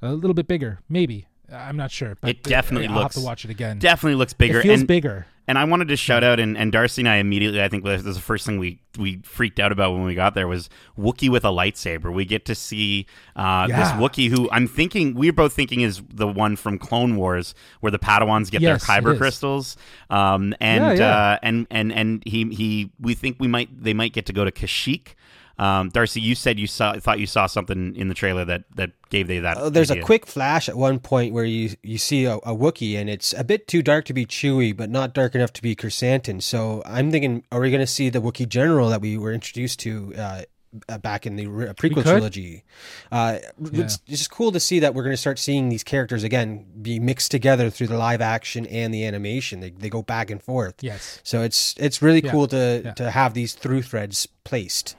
a 0.00 0.12
little 0.12 0.34
bit 0.34 0.48
bigger, 0.48 0.80
maybe. 0.88 1.26
I'm 1.50 1.76
not 1.76 1.90
sure, 1.90 2.16
but 2.20 2.30
It 2.30 2.42
definitely 2.42 2.88
looks. 2.88 2.96
I'll 2.96 3.02
looks 3.02 3.14
have 3.14 3.22
to 3.22 3.26
watch 3.26 3.44
it 3.44 3.50
again. 3.50 3.78
Definitely 3.78 4.16
looks 4.16 4.32
bigger. 4.32 4.60
It 4.60 4.62
feels 4.62 4.80
and, 4.80 4.88
bigger. 4.88 5.26
And 5.48 5.58
I 5.58 5.64
wanted 5.64 5.88
to 5.88 5.96
shout 5.96 6.22
out, 6.22 6.38
and, 6.38 6.56
and 6.56 6.70
Darcy 6.70 7.02
and 7.02 7.08
I 7.08 7.16
immediately, 7.16 7.60
I 7.60 7.68
think 7.68 7.84
this 7.84 8.04
was 8.04 8.14
the 8.14 8.22
first 8.22 8.46
thing 8.46 8.58
we, 8.58 8.80
we 8.96 9.20
freaked 9.24 9.58
out 9.58 9.72
about 9.72 9.92
when 9.92 10.04
we 10.04 10.14
got 10.14 10.34
there 10.34 10.46
was 10.46 10.70
Wookiee 10.96 11.30
with 11.30 11.44
a 11.44 11.48
lightsaber. 11.48 12.14
We 12.14 12.24
get 12.24 12.44
to 12.44 12.54
see 12.54 13.06
uh, 13.34 13.66
this 13.66 13.88
Wookiee 13.88 14.30
who 14.30 14.48
I'm 14.52 14.68
thinking, 14.68 15.14
we're 15.14 15.32
both 15.32 15.52
thinking 15.52 15.80
is 15.80 16.00
the 16.08 16.28
one 16.28 16.54
from 16.54 16.78
Clone 16.78 17.16
Wars 17.16 17.56
where 17.80 17.90
the 17.90 17.98
Padawans 17.98 18.52
get 18.52 18.60
Yes, 18.60 18.86
their 18.86 19.00
kyber 19.00 19.18
crystals. 19.18 19.76
Um, 20.10 20.54
and, 20.60 20.84
Yeah, 20.84 20.92
yeah. 20.92 21.16
Uh, 21.16 21.38
and, 21.42 21.66
and, 21.72 21.92
and 21.92 22.22
he, 22.24 22.44
he, 22.54 22.92
we 23.00 23.14
think 23.14 23.38
we 23.40 23.48
might, 23.48 23.82
they 23.82 23.94
might 23.94 24.12
get 24.12 24.26
to 24.26 24.32
go 24.32 24.44
to 24.44 24.52
Kashyyyk. 24.52 25.14
Um, 25.58 25.90
Darcy, 25.90 26.20
you 26.20 26.34
said 26.34 26.58
you 26.58 26.66
saw, 26.66 26.98
thought 26.98 27.20
you 27.20 27.26
saw 27.26 27.46
something 27.46 27.94
in 27.94 28.08
the 28.08 28.14
trailer 28.14 28.44
that, 28.44 28.64
that 28.74 28.90
gave 29.10 29.30
you 29.30 29.42
that. 29.42 29.56
Uh, 29.58 29.70
there's 29.70 29.90
idea. 29.90 30.02
a 30.02 30.06
quick 30.06 30.26
flash 30.26 30.68
at 30.68 30.76
one 30.76 30.98
point 30.98 31.32
where 31.34 31.44
you 31.44 31.70
you 31.82 31.98
see 31.98 32.24
a, 32.24 32.36
a 32.36 32.56
Wookiee, 32.56 32.96
and 32.96 33.10
it's 33.10 33.32
a 33.34 33.44
bit 33.44 33.68
too 33.68 33.82
dark 33.82 34.04
to 34.06 34.14
be 34.14 34.24
Chewie, 34.26 34.76
but 34.76 34.90
not 34.90 35.12
dark 35.14 35.34
enough 35.34 35.52
to 35.54 35.62
be 35.62 35.76
Krrsantan. 35.76 36.42
So 36.42 36.82
I'm 36.86 37.10
thinking, 37.10 37.44
are 37.52 37.60
we 37.60 37.70
going 37.70 37.80
to 37.80 37.86
see 37.86 38.08
the 38.08 38.20
Wookiee 38.20 38.48
general 38.48 38.88
that 38.88 39.00
we 39.00 39.18
were 39.18 39.32
introduced 39.32 39.78
to? 39.80 40.14
Uh, 40.16 40.42
uh, 40.88 40.96
back 40.96 41.26
in 41.26 41.36
the 41.36 41.44
prequel 41.44 42.02
trilogy, 42.02 42.64
uh, 43.10 43.36
it's, 43.74 43.98
it's 44.06 44.20
just 44.20 44.30
cool 44.30 44.50
to 44.52 44.58
see 44.58 44.80
that 44.80 44.94
we're 44.94 45.02
going 45.02 45.12
to 45.12 45.18
start 45.18 45.38
seeing 45.38 45.68
these 45.68 45.84
characters 45.84 46.24
again 46.24 46.64
be 46.80 46.98
mixed 46.98 47.30
together 47.30 47.68
through 47.68 47.88
the 47.88 47.98
live 47.98 48.22
action 48.22 48.64
and 48.66 48.94
the 48.94 49.04
animation. 49.04 49.60
They, 49.60 49.68
they 49.68 49.90
go 49.90 50.00
back 50.00 50.30
and 50.30 50.42
forth. 50.42 50.76
Yes. 50.80 51.20
So 51.24 51.42
it's 51.42 51.74
it's 51.78 52.00
really 52.00 52.22
Yeah, 52.24 52.30
cool 52.30 52.46
to 52.48 52.82
yeah. 52.84 52.92
to 52.94 53.10
have 53.10 53.34
these 53.34 53.52
through 53.52 53.82
threads 53.82 54.26
placed. 54.44 54.96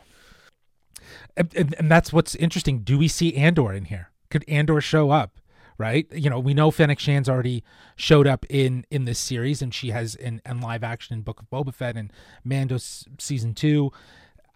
And, 1.35 1.75
and, 1.77 1.91
that's 1.91 2.13
what's 2.13 2.35
interesting. 2.35 2.79
Do 2.79 2.97
we 2.97 3.07
see 3.07 3.35
Andor 3.35 3.73
in 3.73 3.85
here? 3.85 4.11
Could 4.29 4.45
Andor 4.47 4.81
show 4.81 5.11
up? 5.11 5.39
Right, 5.79 6.05
you 6.13 6.29
know, 6.29 6.39
we 6.39 6.53
know 6.53 6.69
Fennec 6.69 6.99
Shand's 6.99 7.27
already 7.27 7.63
showed 7.95 8.27
up 8.27 8.45
in 8.47 8.85
in 8.91 9.05
this 9.05 9.17
series, 9.17 9.59
and 9.59 9.73
she 9.73 9.89
has 9.89 10.13
in, 10.13 10.39
in 10.45 10.61
live 10.61 10.83
action 10.83 11.15
in 11.15 11.23
Book 11.23 11.41
of 11.41 11.49
Boba 11.49 11.73
Fett 11.73 11.97
and 11.97 12.13
Mando 12.43 12.77
season 12.77 13.55
two. 13.55 13.91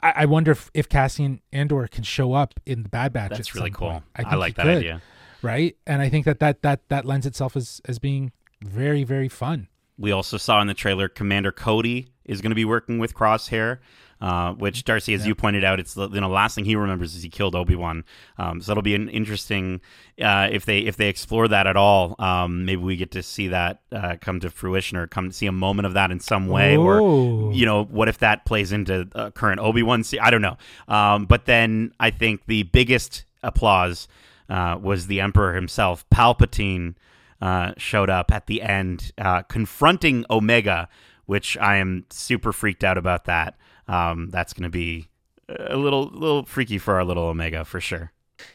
I, 0.02 0.14
I 0.16 0.26
wonder 0.26 0.52
if, 0.52 0.70
if 0.76 0.88
Cassian 0.88 1.42
Andor 1.52 1.88
can 1.88 2.04
show 2.04 2.34
up 2.34 2.54
in 2.68 2.84
the 2.84 2.90
Bad 2.90 3.14
Batch. 3.14 3.32
That's 3.32 3.50
at 3.50 3.56
really 3.56 3.72
cool. 3.72 3.90
point. 3.90 4.04
I, 4.16 4.24
think 4.24 4.36
like 4.36 4.56
that 4.56 4.64
could, 4.64 4.78
idea. 4.78 5.02
right? 5.42 5.76
And 5.88 6.02
I 6.04 6.10
think 6.10 6.26
that 6.26 6.40
that 6.40 6.62
that 6.62 6.88
that 6.90 7.04
lends 7.04 7.26
itself 7.26 7.56
as 7.56 7.82
as 7.86 7.98
being 8.00 8.32
very 8.62 9.04
very 9.04 9.28
fun. 9.28 9.68
We 9.98 10.12
also 10.12 10.38
saw 10.38 10.62
in 10.62 10.68
the 10.68 10.76
trailer 10.76 11.10
Commander 11.10 11.52
Cody 11.52 12.10
is 12.26 12.42
going 12.42 12.52
to 12.52 12.56
be 12.56 12.66
working 12.66 13.00
with 13.00 13.16
Crosshair, 13.16 13.80
uh, 14.22 14.54
which 14.54 14.84
Darcy, 14.84 15.14
as 15.14 15.28
you 15.28 15.36
pointed 15.36 15.64
out, 15.64 15.80
it's 15.80 15.94
the 15.94 16.10
you 16.10 16.22
know 16.22 16.30
last 16.30 16.56
thing 16.56 16.66
he 16.66 16.76
remembers 16.76 17.16
is 17.16 17.24
he 17.24 17.30
killed 17.30 17.56
Obi 17.56 17.76
Wan. 17.76 18.04
Um, 18.38 18.62
so 18.62 18.72
it'll 18.72 18.84
be 18.84 18.96
an 18.96 19.10
interesting 19.10 19.82
uh, 20.22 20.50
if 20.52 20.66
they 20.66 20.80
if 20.80 20.98
they 20.98 21.08
explore 21.10 21.48
that 21.48 21.68
at 21.68 21.78
all. 21.78 22.16
Um, 22.20 22.66
maybe 22.66 22.82
we 22.82 22.96
get 22.96 23.12
to 23.12 23.24
see 23.24 23.50
that 23.50 23.82
uh, 23.92 24.16
come 24.20 24.40
to 24.40 24.50
fruition 24.50 24.98
or 24.98 25.08
come 25.08 25.32
see 25.32 25.46
a 25.46 25.52
moment 25.52 25.86
of 25.86 25.94
that 25.94 26.12
in 26.12 26.20
some 26.20 26.48
way. 26.48 26.78
Or 26.78 27.54
you 27.54 27.66
know, 27.66 27.84
what 27.84 28.08
if 28.08 28.18
that 28.20 28.46
plays 28.46 28.72
into 28.72 29.08
uh, 29.14 29.32
current 29.32 29.60
Obi 29.60 29.84
Wan? 29.84 30.04
I 30.22 30.30
don't 30.32 30.42
know. 30.42 30.58
Um, 30.88 31.26
but 31.26 31.46
then 31.46 31.94
I 32.00 32.10
think 32.10 32.42
the 32.48 32.64
biggest 32.64 33.26
applause 33.44 34.08
uh, 34.50 34.78
was 34.82 35.08
the 35.08 35.22
Emperor 35.22 35.54
himself, 35.54 36.06
Palpatine 36.10 36.96
uh, 37.42 37.74
showed 37.78 38.10
up 38.10 38.32
at 38.32 38.48
the 38.48 38.62
end, 38.62 39.12
uh, 39.18 39.44
confronting 39.44 40.26
Omega, 40.30 40.90
which 41.26 41.58
I 41.58 41.78
am 41.78 42.06
super 42.10 42.52
freaked 42.54 42.84
out 42.84 42.98
about. 42.98 43.26
That 43.26 43.56
um, 43.88 44.30
that's 44.30 44.54
going 44.54 44.64
to 44.64 44.70
be 44.70 45.08
a 45.50 45.78
little 45.78 46.06
little 46.10 46.46
freaky 46.46 46.78
for 46.78 46.96
our 46.96 47.04
little 47.06 47.24
Omega 47.26 47.64
for 47.66 47.80
sure. 47.80 48.12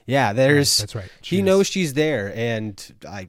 Yeah, 0.06 0.32
there's 0.32 0.78
That's 0.78 0.94
right. 0.94 1.10
She 1.22 1.36
He 1.36 1.40
is. 1.42 1.46
knows 1.46 1.66
she's 1.66 1.94
there, 1.94 2.32
and 2.36 2.94
I, 3.08 3.28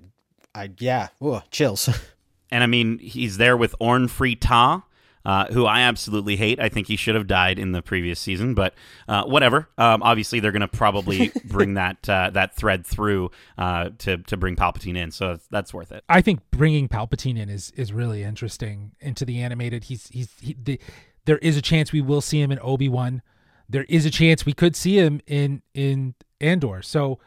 I 0.54 0.70
yeah, 0.78 1.08
Ooh, 1.24 1.42
chills. 1.52 1.90
And 2.52 2.62
I 2.62 2.68
mean, 2.68 3.00
he's 3.00 3.38
there 3.38 3.58
with 3.58 3.74
Orn 3.80 4.08
Free 4.08 4.36
Taa, 4.36 4.84
uh, 5.26 5.46
who 5.54 5.66
I 5.66 5.80
absolutely 5.82 6.36
hate. 6.36 6.60
I 6.60 6.70
think 6.70 6.86
he 6.86 6.96
should 6.96 7.16
have 7.16 7.26
died 7.26 7.58
in 7.58 7.72
the 7.72 7.82
previous 7.82 8.20
season, 8.20 8.54
but 8.54 8.76
uh, 9.08 9.24
whatever. 9.24 9.70
Um, 9.80 10.04
obviously, 10.04 10.40
they're 10.40 10.52
going 10.52 10.62
to 10.62 10.68
probably 10.68 11.32
bring 11.46 11.74
that 11.74 12.08
uh, 12.08 12.30
that 12.34 12.56
thread 12.56 12.86
through 12.86 13.32
uh, 13.58 13.90
to 14.00 14.18
to 14.18 14.38
bring 14.38 14.56
Palpatine 14.56 14.96
in, 14.96 15.10
so 15.10 15.40
that's 15.50 15.74
worth 15.74 15.92
it. 15.92 16.04
I 16.08 16.22
think 16.22 16.42
bringing 16.52 16.88
Palpatine 16.88 17.40
in 17.40 17.50
is 17.50 17.72
is 17.76 17.92
really 17.92 18.22
interesting 18.22 18.92
into 19.00 19.26
the 19.26 19.42
animated. 19.42 19.86
He's 19.86 20.10
he's 20.10 20.30
he, 20.40 20.56
the, 20.64 20.80
there 21.26 21.38
is 21.40 21.58
a 21.58 21.62
chance 21.62 21.92
we 21.92 22.02
will 22.02 22.22
see 22.22 22.42
him 22.42 22.52
in 22.52 22.60
Obi 22.62 22.90
Wan. 22.90 23.22
There 23.70 23.86
is 23.90 24.06
a 24.06 24.12
chance 24.12 24.46
we 24.46 24.54
could 24.54 24.76
see 24.76 24.98
him 24.98 25.22
in 25.26 25.62
in 25.74 26.16
Andor. 26.42 26.82
So, 26.82 27.20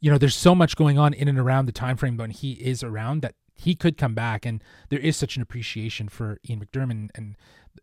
you 0.00 0.10
know, 0.10 0.18
there's 0.18 0.34
so 0.34 0.54
much 0.54 0.76
going 0.76 0.98
on 0.98 1.14
in 1.14 1.28
and 1.28 1.38
around 1.38 1.66
the 1.66 1.72
time 1.72 1.96
frame 1.96 2.16
when 2.16 2.30
he 2.30 2.52
is 2.52 2.82
around 2.82 3.22
that 3.22 3.34
he 3.54 3.74
could 3.74 3.96
come 3.96 4.14
back, 4.14 4.46
and 4.46 4.62
there 4.88 5.00
is 5.00 5.16
such 5.16 5.36
an 5.36 5.42
appreciation 5.42 6.08
for 6.08 6.38
Ian 6.48 6.64
McDiarmid, 6.64 7.10
and 7.14 7.36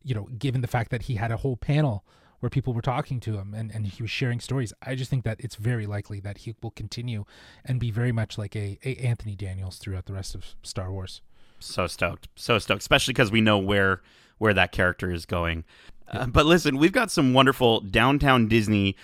you 0.04 0.16
know, 0.16 0.30
given 0.38 0.62
the 0.62 0.68
fact 0.68 0.92
that 0.92 1.04
he 1.04 1.16
had 1.16 1.32
a 1.32 1.38
whole 1.38 1.58
panel 1.58 2.06
where 2.40 2.50
people 2.50 2.74
were 2.74 2.82
talking 2.82 3.20
to 3.20 3.38
him 3.38 3.54
and, 3.56 3.72
and 3.74 3.88
he 3.88 4.04
was 4.04 4.12
sharing 4.12 4.40
stories. 4.40 4.72
I 4.82 4.94
just 4.94 5.10
think 5.10 5.24
that 5.24 5.40
it's 5.40 5.56
very 5.56 5.88
likely 5.88 6.20
that 6.20 6.40
he 6.40 6.54
will 6.62 6.70
continue 6.70 7.26
and 7.64 7.80
be 7.80 7.90
very 7.90 8.12
much 8.12 8.38
like 8.38 8.56
a, 8.56 8.78
a 8.84 8.96
Anthony 8.98 9.36
Daniels 9.36 9.78
throughout 9.78 10.06
the 10.06 10.14
rest 10.14 10.36
of 10.36 10.46
Star 10.62 10.92
Wars. 10.92 11.22
So 11.60 11.88
stoked, 11.88 12.28
so 12.36 12.60
stoked, 12.60 12.82
especially 12.82 13.14
because 13.14 13.32
we 13.32 13.42
know 13.42 13.58
where 13.58 14.02
where 14.38 14.54
that 14.54 14.72
character 14.72 15.12
is 15.12 15.26
going. 15.26 15.64
Uh, 16.08 16.26
but 16.28 16.46
listen, 16.46 16.78
we've 16.78 16.92
got 16.92 17.12
some 17.12 17.34
wonderful 17.34 17.82
downtown 17.82 18.48
Disney 18.48 18.96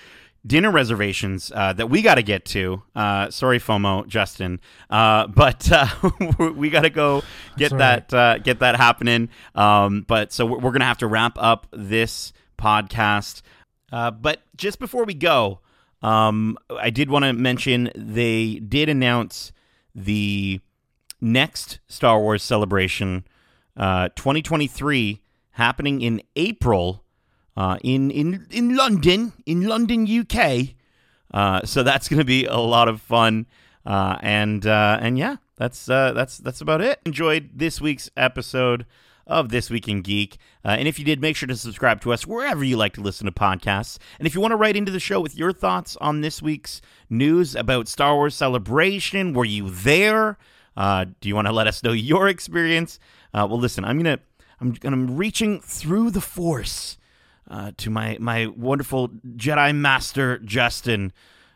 dinner 0.45 0.71
reservations 0.71 1.51
uh, 1.55 1.73
that 1.73 1.87
we 1.89 2.01
got 2.01 2.15
to 2.15 2.23
get 2.23 2.45
to. 2.45 2.81
Uh, 2.95 3.29
sorry, 3.29 3.59
FOMO, 3.59 4.07
Justin, 4.07 4.59
uh, 4.89 5.27
but 5.27 5.71
uh, 5.71 5.87
we 6.55 6.69
got 6.69 6.81
to 6.81 6.89
go 6.89 7.23
get 7.57 7.75
that 7.77 8.13
uh, 8.13 8.37
get 8.39 8.59
that 8.59 8.75
happening. 8.75 9.29
Um, 9.55 10.05
but 10.07 10.31
so 10.33 10.45
we're, 10.45 10.71
gonna 10.71 10.85
have 10.85 10.99
to 10.99 11.07
wrap 11.07 11.37
up 11.37 11.67
this 11.71 12.33
podcast. 12.57 13.41
Uh, 13.91 14.11
but 14.11 14.41
just 14.55 14.79
before 14.79 15.03
we 15.03 15.13
go, 15.13 15.59
um, 16.01 16.57
I 16.69 16.89
did 16.89 17.09
want 17.09 17.25
to 17.25 17.33
mention 17.33 17.91
they 17.95 18.55
did 18.55 18.89
announce 18.89 19.51
the 19.93 20.61
next 21.19 21.79
Star 21.87 22.19
Wars 22.19 22.41
celebration, 22.41 23.25
uh, 23.77 24.09
2023, 24.15 25.20
happening 25.51 26.01
in 26.01 26.21
April 26.35 27.03
uh, 27.55 27.77
in 27.83 28.11
in 28.11 28.47
in 28.49 28.75
London, 28.75 29.33
in 29.45 29.67
London, 29.67 30.07
UK. 30.07 30.75
Uh, 31.33 31.61
so 31.65 31.83
that's 31.83 32.07
going 32.09 32.19
to 32.19 32.25
be 32.25 32.45
a 32.45 32.57
lot 32.57 32.87
of 32.87 33.01
fun, 33.01 33.45
uh, 33.85 34.17
and 34.21 34.65
uh, 34.65 34.97
and 35.01 35.17
yeah, 35.17 35.37
that's 35.57 35.89
uh, 35.89 36.11
that's 36.13 36.37
that's 36.37 36.61
about 36.61 36.81
it. 36.81 36.99
Enjoyed 37.05 37.51
this 37.53 37.79
week's 37.79 38.09
episode 38.17 38.85
of 39.27 39.49
This 39.49 39.69
Week 39.69 39.87
in 39.87 40.01
Geek, 40.01 40.37
uh, 40.65 40.69
and 40.69 40.87
if 40.87 40.99
you 40.99 41.05
did, 41.05 41.21
make 41.21 41.35
sure 41.35 41.47
to 41.47 41.55
subscribe 41.55 42.01
to 42.01 42.11
us 42.11 42.25
wherever 42.25 42.63
you 42.63 42.75
like 42.75 42.93
to 42.93 43.01
listen 43.01 43.25
to 43.25 43.31
podcasts. 43.31 43.97
And 44.17 44.27
if 44.27 44.35
you 44.35 44.41
want 44.41 44.51
to 44.51 44.57
write 44.57 44.75
into 44.75 44.91
the 44.91 44.99
show 44.99 45.21
with 45.21 45.37
your 45.37 45.53
thoughts 45.53 45.95
on 45.97 46.21
this 46.21 46.41
week's 46.41 46.81
news 47.09 47.55
about 47.55 47.87
Star 47.87 48.15
Wars 48.15 48.35
Celebration, 48.35 49.33
were 49.33 49.45
you 49.45 49.69
there? 49.69 50.37
Uh, 50.75 51.05
do 51.19 51.29
you 51.29 51.35
want 51.35 51.47
to 51.47 51.53
let 51.53 51.67
us 51.67 51.83
know 51.83 51.91
your 51.91 52.27
experience? 52.27 52.97
Uh, 53.33 53.45
well, 53.49 53.59
listen, 53.59 53.85
I'm 53.85 53.97
gonna 53.97 54.19
I'm, 54.61 54.77
I'm 54.83 55.17
reaching 55.17 55.59
through 55.59 56.11
the 56.11 56.21
force 56.21 56.97
uh, 57.49 57.71
to 57.77 57.89
my 57.89 58.17
my 58.19 58.47
wonderful 58.47 59.09
Jedi 59.09 59.75
Master 59.75 60.37
Justin 60.39 61.11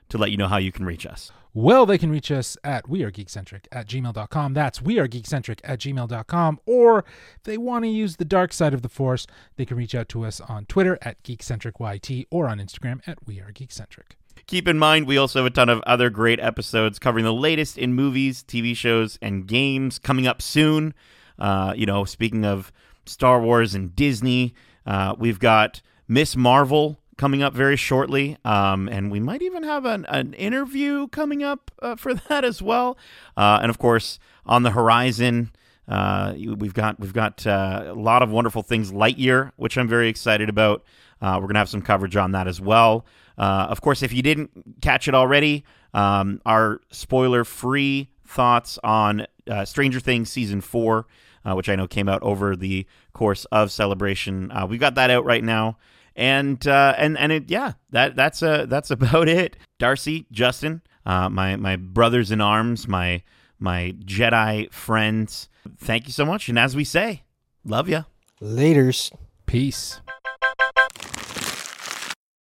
to 0.09 0.17
let 0.17 0.31
you 0.31 0.37
know 0.37 0.47
how 0.47 0.57
you 0.57 0.71
can 0.71 0.85
reach 0.85 1.05
us. 1.05 1.31
Well, 1.53 1.85
they 1.85 1.97
can 1.97 2.11
reach 2.11 2.31
us 2.31 2.57
at 2.65 2.85
wearegeekcentric 2.85 3.67
at 3.71 3.87
gmail.com. 3.87 4.53
That's 4.53 4.79
wearegeekcentric 4.79 5.61
at 5.63 5.79
gmail.com. 5.79 6.59
Or 6.65 7.05
if 7.37 7.43
they 7.43 7.57
want 7.57 7.85
to 7.85 7.89
use 7.89 8.17
the 8.17 8.25
dark 8.25 8.51
side 8.51 8.73
of 8.73 8.81
the 8.81 8.89
force, 8.89 9.25
they 9.55 9.63
can 9.63 9.77
reach 9.77 9.95
out 9.95 10.09
to 10.09 10.25
us 10.25 10.41
on 10.41 10.65
Twitter 10.65 10.99
at 11.01 11.23
geekcentricyt 11.23 12.27
or 12.29 12.49
on 12.49 12.59
Instagram 12.59 12.99
at 13.07 13.25
wearegeekcentric. 13.25 14.17
Keep 14.47 14.67
in 14.67 14.77
mind, 14.77 15.07
we 15.07 15.17
also 15.17 15.39
have 15.39 15.45
a 15.45 15.49
ton 15.49 15.69
of 15.69 15.81
other 15.87 16.09
great 16.09 16.41
episodes 16.41 16.99
covering 16.99 17.23
the 17.23 17.33
latest 17.33 17.77
in 17.77 17.93
movies, 17.93 18.43
TV 18.43 18.75
shows, 18.75 19.17
and 19.21 19.47
games 19.47 19.97
coming 19.97 20.27
up 20.27 20.41
soon. 20.41 20.93
Uh, 21.39 21.73
you 21.75 21.85
know, 21.85 22.03
speaking 22.03 22.43
of 22.43 22.69
Star 23.05 23.41
Wars 23.41 23.75
and 23.75 23.95
Disney, 23.95 24.53
uh, 24.85 25.15
we've 25.17 25.39
got 25.39 25.81
Miss 26.07 26.35
Marvel 26.35 26.99
coming 27.17 27.41
up 27.41 27.53
very 27.53 27.77
shortly, 27.77 28.37
um, 28.43 28.89
and 28.89 29.09
we 29.09 29.19
might 29.19 29.41
even 29.41 29.63
have 29.63 29.85
an, 29.85 30.05
an 30.09 30.33
interview 30.33 31.07
coming 31.07 31.43
up 31.43 31.71
uh, 31.81 31.95
for 31.95 32.13
that 32.29 32.43
as 32.43 32.61
well. 32.61 32.97
Uh, 33.37 33.59
and 33.61 33.69
of 33.69 33.77
course, 33.77 34.19
on 34.45 34.63
the 34.63 34.71
horizon, 34.71 35.51
uh, 35.87 36.33
we've 36.35 36.73
got 36.73 36.99
we've 36.99 37.13
got 37.13 37.45
uh, 37.45 37.85
a 37.87 37.93
lot 37.93 38.21
of 38.21 38.29
wonderful 38.29 38.63
things. 38.63 38.91
Lightyear, 38.91 39.51
which 39.55 39.77
I'm 39.77 39.87
very 39.87 40.09
excited 40.09 40.49
about. 40.49 40.83
Uh, 41.21 41.37
we're 41.39 41.47
gonna 41.47 41.59
have 41.59 41.69
some 41.69 41.81
coverage 41.81 42.15
on 42.15 42.31
that 42.33 42.47
as 42.47 42.59
well. 42.59 43.05
Of 43.37 43.81
course, 43.81 44.03
if 44.03 44.13
you 44.13 44.21
didn't 44.21 44.81
catch 44.81 45.07
it 45.07 45.15
already, 45.15 45.63
um, 45.93 46.41
our 46.45 46.81
spoiler-free 46.91 48.09
thoughts 48.25 48.79
on 48.83 49.27
Stranger 49.65 49.99
Things 49.99 50.29
season 50.31 50.61
four, 50.61 51.05
which 51.53 51.69
I 51.69 51.75
know 51.75 51.87
came 51.87 52.09
out 52.09 52.23
over 52.23 52.55
the 52.55 52.85
course 53.13 53.45
of 53.45 53.71
Celebration. 53.71 54.51
we've 54.67 54.79
got 54.79 54.95
that 54.95 55.09
out 55.11 55.25
right 55.25 55.43
now 55.43 55.77
and 56.15 56.65
uh, 56.67 56.93
and 56.97 57.17
and 57.17 57.31
it, 57.31 57.49
yeah, 57.49 57.73
that 57.91 58.15
that's 58.15 58.41
uh, 58.41 58.65
that's 58.69 58.91
about 58.91 59.27
it. 59.27 59.57
Darcy, 59.79 60.25
Justin, 60.31 60.81
uh, 61.05 61.29
my 61.29 61.55
my 61.55 61.75
brothers 61.75 62.31
in 62.31 62.41
arms, 62.41 62.87
my 62.87 63.21
my 63.59 63.93
Jedi 64.03 64.71
friends. 64.71 65.49
Thank 65.77 66.07
you 66.07 66.13
so 66.13 66.25
much, 66.25 66.47
and 66.49 66.57
as 66.57 66.75
we 66.75 66.83
say, 66.83 67.23
love 67.63 67.89
ya. 67.89 68.03
Laters. 68.41 69.11
Peace. 69.45 70.01